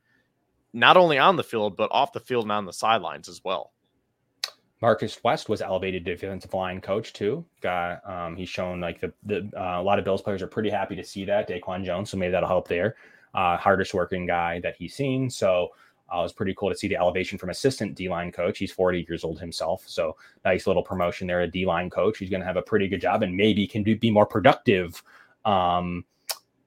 not 0.73 0.97
only 0.97 1.17
on 1.17 1.35
the 1.35 1.43
field, 1.43 1.77
but 1.77 1.91
off 1.91 2.13
the 2.13 2.19
field 2.19 2.45
and 2.45 2.51
on 2.51 2.65
the 2.65 2.73
sidelines 2.73 3.29
as 3.29 3.41
well. 3.43 3.71
Marcus 4.81 5.23
West 5.23 5.47
was 5.47 5.61
elevated 5.61 6.03
defensive 6.03 6.53
line 6.53 6.81
coach 6.81 7.13
too. 7.13 7.45
Got 7.61 8.07
um, 8.09 8.35
he's 8.35 8.49
shown 8.49 8.81
like 8.81 8.99
the 8.99 9.13
the 9.23 9.49
uh, 9.55 9.79
a 9.79 9.83
lot 9.83 9.99
of 9.99 10.05
Bills 10.05 10.21
players 10.21 10.41
are 10.41 10.47
pretty 10.47 10.69
happy 10.69 10.95
to 10.95 11.03
see 11.03 11.23
that 11.25 11.47
Daquan 11.47 11.85
Jones, 11.85 12.09
so 12.09 12.17
maybe 12.17 12.31
that'll 12.31 12.49
help 12.49 12.67
there. 12.67 12.95
Uh, 13.33 13.57
hardest 13.57 13.93
working 13.93 14.25
guy 14.25 14.59
that 14.61 14.75
he's 14.75 14.95
seen, 14.95 15.29
so 15.29 15.69
uh, 16.13 16.19
it 16.19 16.23
was 16.23 16.33
pretty 16.33 16.53
cool 16.57 16.69
to 16.69 16.75
see 16.75 16.87
the 16.87 16.97
elevation 16.97 17.37
from 17.37 17.51
assistant 17.51 17.95
D 17.95 18.09
line 18.09 18.31
coach. 18.31 18.57
He's 18.57 18.71
40 18.71 19.05
years 19.07 19.23
old 19.23 19.39
himself, 19.39 19.83
so 19.85 20.17
nice 20.43 20.65
little 20.67 20.83
promotion 20.83 21.27
there. 21.27 21.41
A 21.41 21.47
D 21.47 21.65
line 21.65 21.89
coach, 21.89 22.17
he's 22.17 22.29
going 22.29 22.41
to 22.41 22.47
have 22.47 22.57
a 22.57 22.61
pretty 22.61 22.87
good 22.87 23.01
job 23.01 23.21
and 23.21 23.37
maybe 23.37 23.67
can 23.67 23.83
do, 23.83 23.95
be 23.95 24.09
more 24.09 24.25
productive 24.25 25.01
um, 25.45 26.03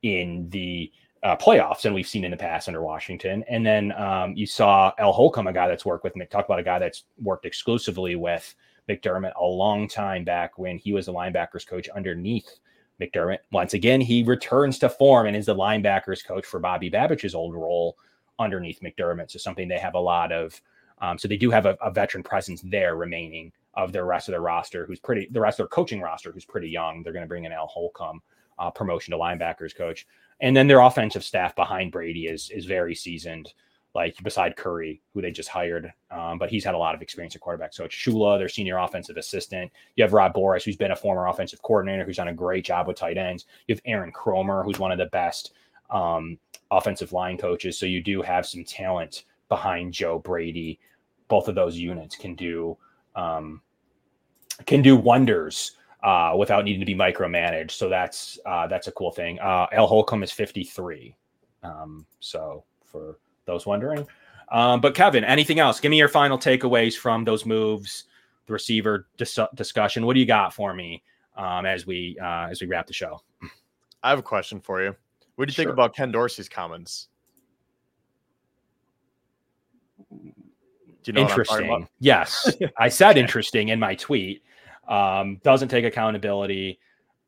in 0.02 0.48
the 0.50 0.90
uh, 1.24 1.34
playoffs 1.36 1.82
than 1.82 1.94
we've 1.94 2.06
seen 2.06 2.24
in 2.24 2.30
the 2.30 2.36
past 2.36 2.68
under 2.68 2.82
Washington. 2.82 3.42
And 3.48 3.64
then 3.64 3.92
um, 3.92 4.34
you 4.36 4.46
saw 4.46 4.92
Al 4.98 5.12
Holcomb, 5.12 5.46
a 5.46 5.52
guy 5.52 5.66
that's 5.66 5.84
worked 5.84 6.04
with 6.04 6.14
Talk 6.30 6.44
about 6.44 6.60
a 6.60 6.64
guy 6.64 6.78
that's 6.78 7.04
worked 7.20 7.46
exclusively 7.46 8.14
with 8.14 8.54
McDermott 8.88 9.32
a 9.40 9.44
long 9.44 9.88
time 9.88 10.24
back 10.24 10.58
when 10.58 10.76
he 10.76 10.92
was 10.92 11.06
the 11.06 11.12
linebackers 11.12 11.66
coach 11.66 11.88
underneath 11.88 12.58
McDermott. 13.00 13.38
Once 13.50 13.72
again, 13.72 14.02
he 14.02 14.22
returns 14.22 14.78
to 14.78 14.90
form 14.90 15.26
and 15.26 15.34
is 15.34 15.46
the 15.46 15.54
linebackers 15.54 16.24
coach 16.24 16.44
for 16.44 16.60
Bobby 16.60 16.90
Babich's 16.90 17.34
old 17.34 17.54
role 17.54 17.96
underneath 18.38 18.80
McDermott. 18.80 19.30
So 19.30 19.38
something 19.38 19.66
they 19.66 19.78
have 19.78 19.94
a 19.94 20.00
lot 20.00 20.30
of. 20.30 20.60
Um, 21.00 21.18
so 21.18 21.26
they 21.26 21.36
do 21.36 21.50
have 21.50 21.66
a, 21.66 21.76
a, 21.82 21.90
veteran 21.90 22.22
presence 22.22 22.62
there 22.62 22.94
remaining 22.96 23.50
of 23.74 23.90
their 23.92 24.04
rest 24.04 24.28
of 24.28 24.32
their 24.32 24.40
roster, 24.40 24.86
who's 24.86 25.00
pretty. 25.00 25.26
The 25.30 25.40
rest 25.40 25.58
of 25.58 25.64
their 25.64 25.68
coaching 25.68 26.00
roster, 26.00 26.30
who's 26.30 26.44
pretty 26.44 26.68
young. 26.68 27.02
They're 27.02 27.12
going 27.12 27.24
to 27.24 27.28
bring 27.28 27.44
in 27.44 27.52
Al 27.52 27.66
Holcomb, 27.66 28.22
uh, 28.58 28.70
promotion 28.70 29.12
to 29.12 29.18
linebackers 29.18 29.76
coach. 29.76 30.06
And 30.40 30.56
then 30.56 30.66
their 30.66 30.80
offensive 30.80 31.24
staff 31.24 31.54
behind 31.54 31.92
Brady 31.92 32.26
is 32.26 32.50
is 32.50 32.66
very 32.66 32.94
seasoned, 32.94 33.52
like 33.94 34.16
beside 34.22 34.56
Curry, 34.56 35.00
who 35.12 35.22
they 35.22 35.30
just 35.30 35.48
hired. 35.48 35.92
Um, 36.10 36.38
but 36.38 36.50
he's 36.50 36.64
had 36.64 36.74
a 36.74 36.78
lot 36.78 36.94
of 36.94 37.02
experience 37.02 37.34
at 37.34 37.40
quarterback. 37.40 37.72
So 37.72 37.84
it's 37.84 37.94
Shula, 37.94 38.38
their 38.38 38.48
senior 38.48 38.78
offensive 38.78 39.16
assistant. 39.16 39.70
You 39.96 40.04
have 40.04 40.12
Rob 40.12 40.34
Boras, 40.34 40.64
who's 40.64 40.76
been 40.76 40.90
a 40.90 40.96
former 40.96 41.26
offensive 41.26 41.62
coordinator, 41.62 42.04
who's 42.04 42.16
done 42.16 42.28
a 42.28 42.34
great 42.34 42.64
job 42.64 42.88
with 42.88 42.96
tight 42.96 43.16
ends. 43.16 43.46
You 43.68 43.74
have 43.74 43.82
Aaron 43.84 44.12
Kromer, 44.12 44.64
who's 44.64 44.78
one 44.78 44.92
of 44.92 44.98
the 44.98 45.06
best 45.06 45.52
um, 45.90 46.38
offensive 46.70 47.12
line 47.12 47.38
coaches. 47.38 47.78
So 47.78 47.86
you 47.86 48.02
do 48.02 48.22
have 48.22 48.46
some 48.46 48.64
talent 48.64 49.24
behind 49.48 49.92
Joe 49.92 50.18
Brady. 50.18 50.80
Both 51.28 51.48
of 51.48 51.54
those 51.54 51.78
units 51.78 52.16
can 52.16 52.34
do 52.34 52.76
um, 53.14 53.62
can 54.66 54.82
do 54.82 54.96
wonders 54.96 55.72
uh, 56.04 56.34
without 56.36 56.64
needing 56.64 56.80
to 56.80 56.86
be 56.86 56.94
micromanaged. 56.94 57.72
So 57.72 57.88
that's 57.88 58.38
uh, 58.46 58.66
that's 58.66 58.86
a 58.86 58.92
cool 58.92 59.10
thing. 59.10 59.40
Uh, 59.40 59.66
Al 59.72 59.86
Holcomb 59.86 60.22
is 60.22 60.30
53. 60.30 61.16
Um, 61.62 62.06
so 62.20 62.62
for 62.84 63.18
those 63.46 63.66
wondering, 63.66 64.06
um, 64.50 64.80
but 64.80 64.94
Kevin, 64.94 65.24
anything 65.24 65.58
else? 65.58 65.80
Give 65.80 65.90
me 65.90 65.98
your 65.98 66.08
final 66.08 66.38
takeaways 66.38 66.94
from 66.94 67.24
those 67.24 67.46
moves, 67.46 68.04
the 68.46 68.52
receiver 68.52 69.08
dis- 69.16 69.38
discussion. 69.54 70.04
What 70.04 70.12
do 70.12 70.20
you 70.20 70.26
got 70.26 70.52
for 70.52 70.74
me 70.74 71.02
um, 71.36 71.64
as 71.64 71.86
we 71.86 72.18
uh, 72.22 72.48
as 72.50 72.60
we 72.60 72.66
wrap 72.66 72.86
the 72.86 72.92
show? 72.92 73.20
I 74.02 74.10
have 74.10 74.18
a 74.18 74.22
question 74.22 74.60
for 74.60 74.82
you. 74.82 74.94
What 75.36 75.46
do 75.46 75.50
you 75.50 75.54
sure. 75.54 75.64
think 75.64 75.72
about 75.72 75.96
Ken 75.96 76.12
Dorsey's 76.12 76.50
comments? 76.50 77.08
Do 80.10 81.10
you 81.10 81.12
know 81.14 81.22
interesting? 81.22 81.88
Yes, 81.98 82.54
I 82.78 82.90
said 82.90 83.16
interesting 83.16 83.68
in 83.68 83.80
my 83.80 83.94
tweet 83.94 84.42
um, 84.88 85.40
doesn't 85.42 85.68
take 85.68 85.84
accountability. 85.84 86.78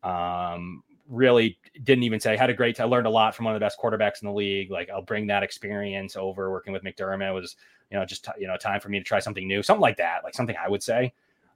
Um, 0.02 0.82
really 1.08 1.58
didn't 1.84 2.04
even 2.04 2.20
say 2.20 2.36
had 2.36 2.50
a 2.50 2.54
great. 2.54 2.80
I 2.80 2.84
learned 2.84 3.06
a 3.06 3.10
lot 3.10 3.34
from 3.34 3.44
one 3.44 3.54
of 3.54 3.60
the 3.60 3.64
best 3.64 3.78
quarterbacks 3.78 4.22
in 4.22 4.28
the 4.28 4.34
league. 4.34 4.70
Like 4.70 4.90
I'll 4.90 5.02
bring 5.02 5.26
that 5.28 5.42
experience 5.42 6.16
over 6.16 6.50
working 6.50 6.72
with 6.72 6.82
McDermott. 6.82 7.30
It 7.30 7.34
was 7.34 7.56
you 7.90 7.98
know 7.98 8.04
just 8.04 8.24
t- 8.24 8.32
you 8.38 8.46
know 8.46 8.56
time 8.56 8.80
for 8.80 8.88
me 8.88 8.98
to 8.98 9.04
try 9.04 9.18
something 9.18 9.46
new, 9.46 9.62
something 9.62 9.80
like 9.80 9.96
that, 9.98 10.24
like 10.24 10.34
something 10.34 10.56
I 10.62 10.68
would 10.68 10.82
say. 10.82 11.12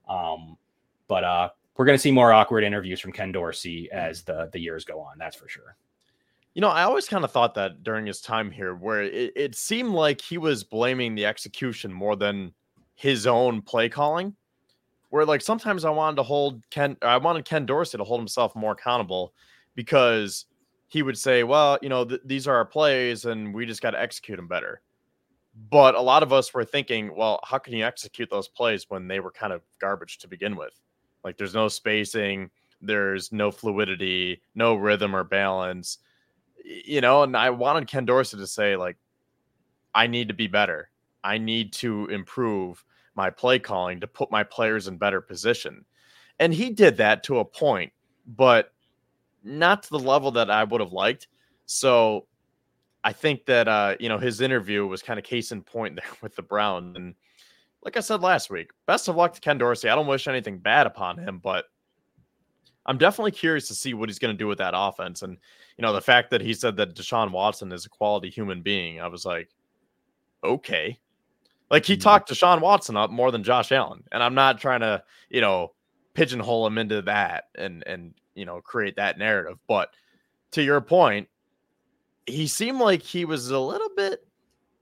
Um, 0.07 0.57
but 1.07 1.23
uh, 1.23 1.49
we're 1.77 1.85
going 1.85 1.97
to 1.97 2.01
see 2.01 2.11
more 2.11 2.33
awkward 2.33 2.63
interviews 2.63 2.99
from 2.99 3.11
Ken 3.11 3.31
Dorsey 3.31 3.89
as 3.91 4.23
the 4.23 4.49
the 4.51 4.59
years 4.59 4.85
go 4.85 4.99
on. 4.99 5.17
That's 5.17 5.35
for 5.35 5.47
sure. 5.47 5.75
You 6.53 6.61
know, 6.61 6.69
I 6.69 6.83
always 6.83 7.07
kind 7.07 7.23
of 7.23 7.31
thought 7.31 7.53
that 7.55 7.81
during 7.81 8.05
his 8.05 8.19
time 8.19 8.51
here, 8.51 8.75
where 8.75 9.03
it, 9.03 9.31
it 9.37 9.55
seemed 9.55 9.93
like 9.93 10.19
he 10.19 10.37
was 10.37 10.65
blaming 10.65 11.15
the 11.15 11.25
execution 11.25 11.93
more 11.93 12.17
than 12.17 12.53
his 12.95 13.25
own 13.25 13.61
play 13.61 13.87
calling 13.87 14.35
where 15.11 15.25
like 15.25 15.41
sometimes 15.41 15.85
I 15.85 15.89
wanted 15.89 16.15
to 16.15 16.23
hold 16.23 16.67
Ken, 16.69 16.97
I 17.01 17.17
wanted 17.17 17.45
Ken 17.45 17.65
Dorsey 17.65 17.97
to 17.97 18.03
hold 18.03 18.19
himself 18.19 18.55
more 18.55 18.71
accountable 18.71 19.33
because 19.75 20.45
he 20.87 21.03
would 21.03 21.17
say, 21.17 21.43
well, 21.43 21.77
you 21.81 21.89
know, 21.89 22.05
th- 22.05 22.21
these 22.25 22.47
are 22.47 22.55
our 22.55 22.65
plays 22.65 23.25
and 23.25 23.53
we 23.53 23.65
just 23.65 23.81
got 23.81 23.91
to 23.91 24.01
execute 24.01 24.37
them 24.37 24.47
better. 24.47 24.81
But 25.69 25.95
a 25.95 26.01
lot 26.01 26.23
of 26.23 26.31
us 26.31 26.53
were 26.53 26.63
thinking, 26.63 27.13
well, 27.15 27.41
how 27.43 27.57
can 27.57 27.73
you 27.73 27.85
execute 27.85 28.29
those 28.29 28.47
plays 28.47 28.85
when 28.89 29.07
they 29.07 29.19
were 29.19 29.31
kind 29.31 29.51
of 29.51 29.61
garbage 29.79 30.17
to 30.19 30.29
begin 30.29 30.55
with? 30.55 30.79
Like 31.25 31.37
there's 31.37 31.53
no 31.53 31.67
spacing, 31.67 32.49
there's 32.81 33.33
no 33.33 33.51
fluidity, 33.51 34.41
no 34.55 34.75
rhythm 34.75 35.13
or 35.13 35.25
balance. 35.25 35.97
You 36.63 37.01
know, 37.01 37.23
and 37.23 37.35
I 37.35 37.49
wanted 37.49 37.89
Ken 37.89 38.05
Dorsey 38.05 38.37
to 38.37 38.47
say, 38.47 38.77
like, 38.77 38.95
I 39.93 40.07
need 40.07 40.29
to 40.29 40.33
be 40.33 40.47
better. 40.47 40.89
I 41.21 41.37
need 41.37 41.73
to 41.73 42.05
improve 42.05 42.83
my 43.15 43.29
play 43.29 43.59
calling 43.59 43.99
to 43.99 44.07
put 44.07 44.31
my 44.31 44.43
players 44.43 44.87
in 44.87 44.97
better 44.97 45.21
position. 45.21 45.85
And 46.39 46.53
he 46.53 46.69
did 46.69 46.97
that 46.97 47.23
to 47.23 47.39
a 47.39 47.45
point, 47.45 47.91
but 48.25 48.73
not 49.43 49.83
to 49.83 49.89
the 49.89 49.99
level 49.99 50.31
that 50.31 50.49
I 50.49 50.63
would 50.63 50.81
have 50.81 50.93
liked. 50.93 51.27
So 51.65 52.27
I 53.03 53.13
think 53.13 53.45
that 53.45 53.67
uh, 53.67 53.95
you 53.99 54.09
know, 54.09 54.17
his 54.17 54.41
interview 54.41 54.85
was 54.85 55.01
kind 55.01 55.19
of 55.19 55.25
case 55.25 55.51
in 55.51 55.61
point 55.61 55.95
there 56.01 56.11
with 56.21 56.35
the 56.35 56.41
Browns. 56.41 56.95
And 56.95 57.15
like 57.83 57.97
I 57.97 58.01
said 58.01 58.21
last 58.21 58.49
week, 58.49 58.71
best 58.85 59.07
of 59.07 59.15
luck 59.15 59.33
to 59.33 59.41
Ken 59.41 59.57
Dorsey. 59.57 59.89
I 59.89 59.95
don't 59.95 60.07
wish 60.07 60.27
anything 60.27 60.57
bad 60.57 60.87
upon 60.87 61.17
him, 61.17 61.39
but 61.39 61.65
I'm 62.85 62.97
definitely 62.97 63.31
curious 63.31 63.67
to 63.67 63.75
see 63.75 63.93
what 63.93 64.09
he's 64.09 64.19
going 64.19 64.33
to 64.33 64.37
do 64.37 64.47
with 64.47 64.57
that 64.57 64.73
offense. 64.75 65.21
And 65.21 65.37
you 65.77 65.81
know, 65.81 65.93
the 65.93 66.01
fact 66.01 66.31
that 66.31 66.41
he 66.41 66.53
said 66.53 66.75
that 66.77 66.95
Deshaun 66.95 67.31
Watson 67.31 67.71
is 67.71 67.85
a 67.85 67.89
quality 67.89 68.29
human 68.29 68.61
being, 68.61 68.99
I 68.99 69.07
was 69.07 69.25
like, 69.25 69.49
okay. 70.43 70.99
Like 71.71 71.85
he 71.85 71.93
mm-hmm. 71.93 72.01
talked 72.01 72.29
Deshaun 72.29 72.59
Watson 72.59 72.97
up 72.97 73.09
more 73.09 73.31
than 73.31 73.43
Josh 73.43 73.71
Allen, 73.71 74.03
and 74.11 74.21
I'm 74.21 74.35
not 74.35 74.59
trying 74.59 74.81
to, 74.81 75.01
you 75.29 75.39
know, 75.39 75.71
pigeonhole 76.13 76.67
him 76.67 76.77
into 76.77 77.01
that 77.03 77.45
and 77.55 77.83
and 77.87 78.13
you 78.35 78.45
know 78.45 78.59
create 78.61 78.97
that 78.97 79.17
narrative. 79.17 79.57
But 79.67 79.89
to 80.51 80.61
your 80.61 80.81
point, 80.81 81.29
he 82.25 82.45
seemed 82.45 82.79
like 82.79 83.01
he 83.01 83.23
was 83.23 83.49
a 83.49 83.59
little 83.59 83.89
bit, 83.95 84.27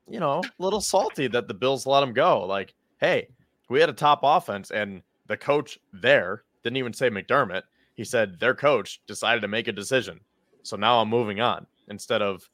you 0.10 0.20
know, 0.20 0.42
a 0.44 0.64
little 0.64 0.82
salty 0.82 1.28
that 1.28 1.48
the 1.48 1.54
Bills 1.54 1.86
let 1.86 2.02
him 2.02 2.12
go. 2.12 2.44
Like, 2.46 2.74
hey, 2.98 3.30
we 3.70 3.80
had 3.80 3.90
a 3.90 3.94
top 3.94 4.22
offense, 4.24 4.72
and 4.72 5.04
the 5.28 5.38
coach 5.38 5.78
there 5.94 6.44
didn't 6.64 6.78
even 6.78 6.94
say 6.94 7.12
McDermott. 7.12 7.64
He 7.94 8.04
said 8.04 8.40
their 8.40 8.56
coach 8.56 9.00
decided 9.06 9.42
to 9.42 9.48
make 9.48 9.68
a 9.68 9.72
decision. 9.72 10.20
So 10.64 10.76
now 10.76 11.00
I'm 11.00 11.10
moving 11.10 11.40
on 11.40 11.68
instead 11.90 12.24
of 12.24 12.50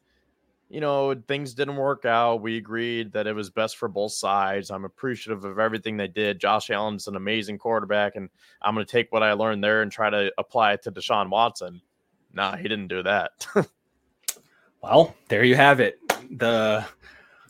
you 0.69 0.81
know, 0.81 1.15
things 1.27 1.53
didn't 1.53 1.75
work 1.75 2.05
out. 2.05 2.41
We 2.41 2.57
agreed 2.57 3.11
that 3.13 3.27
it 3.27 3.33
was 3.33 3.49
best 3.49 3.77
for 3.77 3.87
both 3.87 4.13
sides. 4.13 4.71
I'm 4.71 4.85
appreciative 4.85 5.45
of 5.45 5.59
everything 5.59 5.95
they 5.95 6.07
did. 6.07 6.39
Josh 6.39 6.69
Allen's 6.69 7.07
an 7.07 7.15
amazing 7.15 7.59
quarterback, 7.59 8.15
and 8.15 8.29
I'm 8.61 8.73
going 8.73 8.85
to 8.85 8.91
take 8.91 9.11
what 9.11 9.23
I 9.23 9.33
learned 9.33 9.63
there 9.63 9.83
and 9.83 9.91
try 9.91 10.09
to 10.09 10.31
apply 10.37 10.73
it 10.73 10.83
to 10.83 10.91
Deshaun 10.91 11.29
Watson. 11.29 11.81
Nah, 12.33 12.55
he 12.55 12.63
didn't 12.63 12.87
do 12.87 13.03
that. 13.03 13.47
well, 14.81 15.15
there 15.29 15.43
you 15.43 15.55
have 15.55 15.79
it. 15.79 15.99
The 16.37 16.85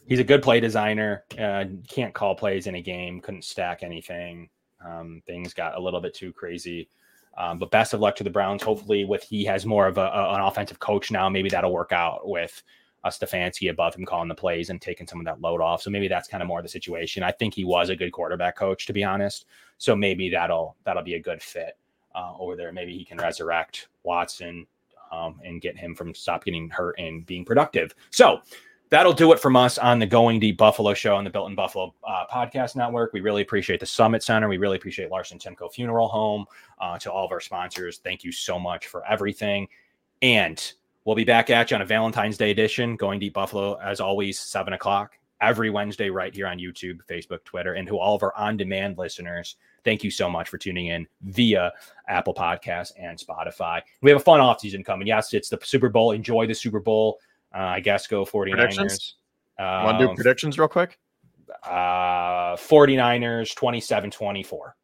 he's 0.07 0.19
a 0.19 0.23
good 0.23 0.43
play 0.43 0.59
designer. 0.59 1.23
Uh, 1.39 1.65
can't 1.87 2.13
call 2.13 2.35
plays 2.35 2.67
in 2.67 2.75
a 2.75 2.81
game. 2.81 3.21
Couldn't 3.21 3.45
stack 3.45 3.81
anything. 3.81 4.49
Um, 4.85 5.21
things 5.25 5.53
got 5.53 5.77
a 5.77 5.81
little 5.81 6.01
bit 6.01 6.13
too 6.13 6.33
crazy. 6.33 6.89
Um, 7.37 7.59
but 7.59 7.71
best 7.71 7.93
of 7.93 7.99
luck 7.99 8.15
to 8.17 8.23
the 8.23 8.29
Browns. 8.29 8.63
Hopefully, 8.63 9.05
with 9.05 9.23
he 9.23 9.43
has 9.45 9.65
more 9.65 9.87
of 9.87 9.97
a, 9.97 10.01
a, 10.01 10.33
an 10.35 10.41
offensive 10.41 10.79
coach 10.79 11.11
now, 11.11 11.27
maybe 11.29 11.49
that'll 11.49 11.73
work 11.73 11.91
out 11.91 12.27
with 12.27 12.61
uh, 13.05 13.09
Stefanski 13.09 13.69
above 13.69 13.95
him 13.95 14.03
calling 14.03 14.27
the 14.27 14.35
plays 14.35 14.71
and 14.71 14.81
taking 14.81 15.05
some 15.05 15.19
of 15.19 15.25
that 15.25 15.39
load 15.39 15.61
off. 15.61 15.83
So 15.83 15.91
maybe 15.91 16.07
that's 16.07 16.27
kind 16.27 16.41
of 16.41 16.47
more 16.47 16.61
the 16.63 16.67
situation. 16.67 17.21
I 17.21 17.31
think 17.31 17.53
he 17.53 17.63
was 17.63 17.89
a 17.89 17.95
good 17.95 18.11
quarterback 18.11 18.57
coach, 18.57 18.87
to 18.87 18.93
be 18.93 19.03
honest. 19.03 19.45
So 19.77 19.95
maybe 19.95 20.29
that'll 20.29 20.75
that'll 20.83 21.03
be 21.03 21.13
a 21.13 21.21
good 21.21 21.41
fit 21.41 21.77
uh, 22.15 22.33
over 22.39 22.55
there. 22.55 22.71
Maybe 22.71 22.97
he 22.97 23.05
can 23.05 23.19
resurrect 23.19 23.89
Watson 24.03 24.65
um, 25.11 25.39
and 25.45 25.61
get 25.61 25.77
him 25.77 25.93
from 25.93 26.15
stop 26.15 26.43
getting 26.43 26.67
hurt 26.69 26.95
and 26.97 27.23
being 27.27 27.45
productive. 27.45 27.93
So 28.09 28.41
that'll 28.89 29.13
do 29.13 29.33
it 29.33 29.39
from 29.39 29.55
us 29.55 29.77
on 29.77 29.99
the 29.99 30.07
Going 30.07 30.39
Deep 30.39 30.57
Buffalo 30.57 30.95
show 30.95 31.15
on 31.15 31.23
the 31.23 31.29
Built 31.29 31.49
in 31.49 31.55
Buffalo 31.55 31.93
uh, 32.03 32.25
podcast 32.31 32.75
network. 32.75 33.13
We 33.13 33.21
really 33.21 33.43
appreciate 33.43 33.79
the 33.79 33.85
Summit 33.85 34.23
Center. 34.23 34.49
We 34.49 34.57
really 34.57 34.77
appreciate 34.77 35.11
Larson 35.11 35.37
Timko 35.37 35.71
Funeral 35.71 36.07
Home. 36.07 36.45
Uh, 36.81 36.97
to 36.97 37.11
all 37.11 37.25
of 37.25 37.31
our 37.31 37.39
sponsors, 37.39 37.99
thank 37.99 38.23
you 38.23 38.31
so 38.31 38.57
much 38.57 38.87
for 38.87 39.05
everything. 39.05 39.67
And 40.23 40.73
We'll 41.05 41.15
be 41.15 41.23
back 41.23 41.51
at 41.51 41.69
you 41.69 41.75
on 41.75 41.83
a 41.83 41.85
Valentine's 41.85 42.35
Day 42.35 42.49
edition, 42.49 42.95
Going 42.95 43.19
Deep 43.19 43.33
Buffalo, 43.35 43.75
as 43.75 43.99
always, 43.99 44.39
seven 44.39 44.73
o'clock 44.73 45.19
every 45.39 45.69
Wednesday, 45.69 46.09
right 46.09 46.33
here 46.33 46.47
on 46.47 46.57
YouTube, 46.57 46.99
Facebook, 47.07 47.43
Twitter, 47.43 47.73
and 47.73 47.87
to 47.87 47.99
all 47.99 48.15
of 48.15 48.23
our 48.23 48.35
on 48.35 48.57
demand 48.57 48.97
listeners. 48.97 49.57
Thank 49.83 50.03
you 50.03 50.09
so 50.09 50.27
much 50.31 50.49
for 50.49 50.57
tuning 50.57 50.87
in 50.87 51.05
via 51.21 51.71
Apple 52.07 52.33
Podcasts 52.33 52.91
and 52.97 53.19
Spotify. 53.19 53.81
We 54.01 54.09
have 54.09 54.19
a 54.19 54.23
fun 54.23 54.39
offseason 54.39 54.83
coming. 54.83 55.05
Yes, 55.05 55.31
it's 55.35 55.47
the 55.47 55.59
Super 55.61 55.89
Bowl. 55.89 56.11
Enjoy 56.11 56.47
the 56.47 56.55
Super 56.55 56.79
Bowl. 56.79 57.19
Uh, 57.53 57.59
I 57.59 57.81
guess 57.81 58.07
go 58.07 58.25
49ers. 58.25 59.13
Um, 59.59 59.85
Want 59.85 59.99
to 59.99 60.07
do 60.07 60.15
predictions 60.15 60.57
real 60.57 60.67
quick? 60.67 60.97
Uh, 61.63 62.55
49ers 62.55 63.55
27 63.55 64.09
24. 64.09 64.75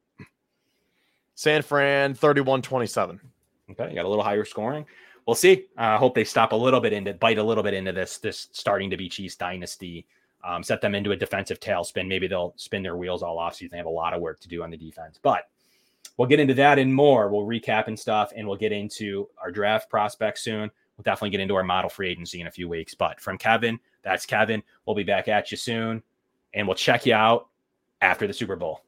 San 1.34 1.64
Fran 1.64 2.14
31 2.14 2.62
27. 2.62 3.20
Okay, 3.72 3.90
you 3.90 3.96
got 3.96 4.06
a 4.06 4.08
little 4.08 4.24
higher 4.24 4.46
scoring 4.46 4.86
we'll 5.32 5.36
see. 5.38 5.68
I 5.78 5.94
uh, 5.94 5.98
hope 5.98 6.14
they 6.14 6.26
stop 6.26 6.52
a 6.52 6.56
little 6.58 6.82
bit 6.82 6.92
into 6.92 7.14
bite 7.14 7.38
a 7.38 7.44
little 7.44 7.64
bit 7.64 7.74
into 7.74 7.94
this 7.94 8.18
this 8.18 8.50
starting 8.52 8.90
to 8.90 8.98
be 8.98 9.08
Chiefs 9.08 9.38
dynasty. 9.38 10.06
Um, 10.44 10.62
set 10.62 10.82
them 10.82 10.94
into 10.94 11.14
a 11.14 11.16
defensive 11.16 11.58
tailspin. 11.62 12.06
Maybe 12.06 12.28
they'll 12.28 12.54
spin 12.58 12.84
their 12.84 12.98
wheels 12.98 13.24
all 13.24 13.40
off. 13.40 13.56
So 13.56 13.66
they 13.72 13.78
have 13.78 13.86
a 13.86 13.90
lot 13.90 14.14
of 14.14 14.20
work 14.20 14.42
to 14.42 14.50
do 14.50 14.62
on 14.62 14.70
the 14.70 14.76
defense. 14.76 15.18
But 15.24 15.48
we'll 16.18 16.28
get 16.28 16.42
into 16.42 16.54
that 16.56 16.80
and 16.80 16.94
more. 16.94 17.30
We'll 17.30 17.46
recap 17.46 17.88
and 17.88 17.98
stuff, 17.98 18.34
and 18.36 18.46
we'll 18.46 18.58
get 18.58 18.74
into 18.74 19.30
our 19.42 19.52
draft 19.52 19.90
prospects 19.90 20.44
soon. 20.44 20.70
We'll 20.98 21.04
definitely 21.04 21.30
get 21.30 21.40
into 21.40 21.56
our 21.56 21.64
model 21.64 21.90
free 21.90 22.10
agency 22.10 22.42
in 22.42 22.48
a 22.48 22.52
few 22.52 22.68
weeks. 22.68 22.94
But 22.94 23.22
from 23.22 23.38
Kevin, 23.38 23.80
that's 24.04 24.26
Kevin. 24.26 24.62
We'll 24.86 24.98
be 24.98 25.04
back 25.04 25.30
at 25.30 25.50
you 25.50 25.56
soon, 25.56 26.04
and 26.54 26.68
we'll 26.68 26.76
check 26.76 27.06
you 27.06 27.14
out 27.14 27.48
after 28.02 28.28
the 28.28 28.34
Super 28.34 28.58
Bowl. 28.58 28.82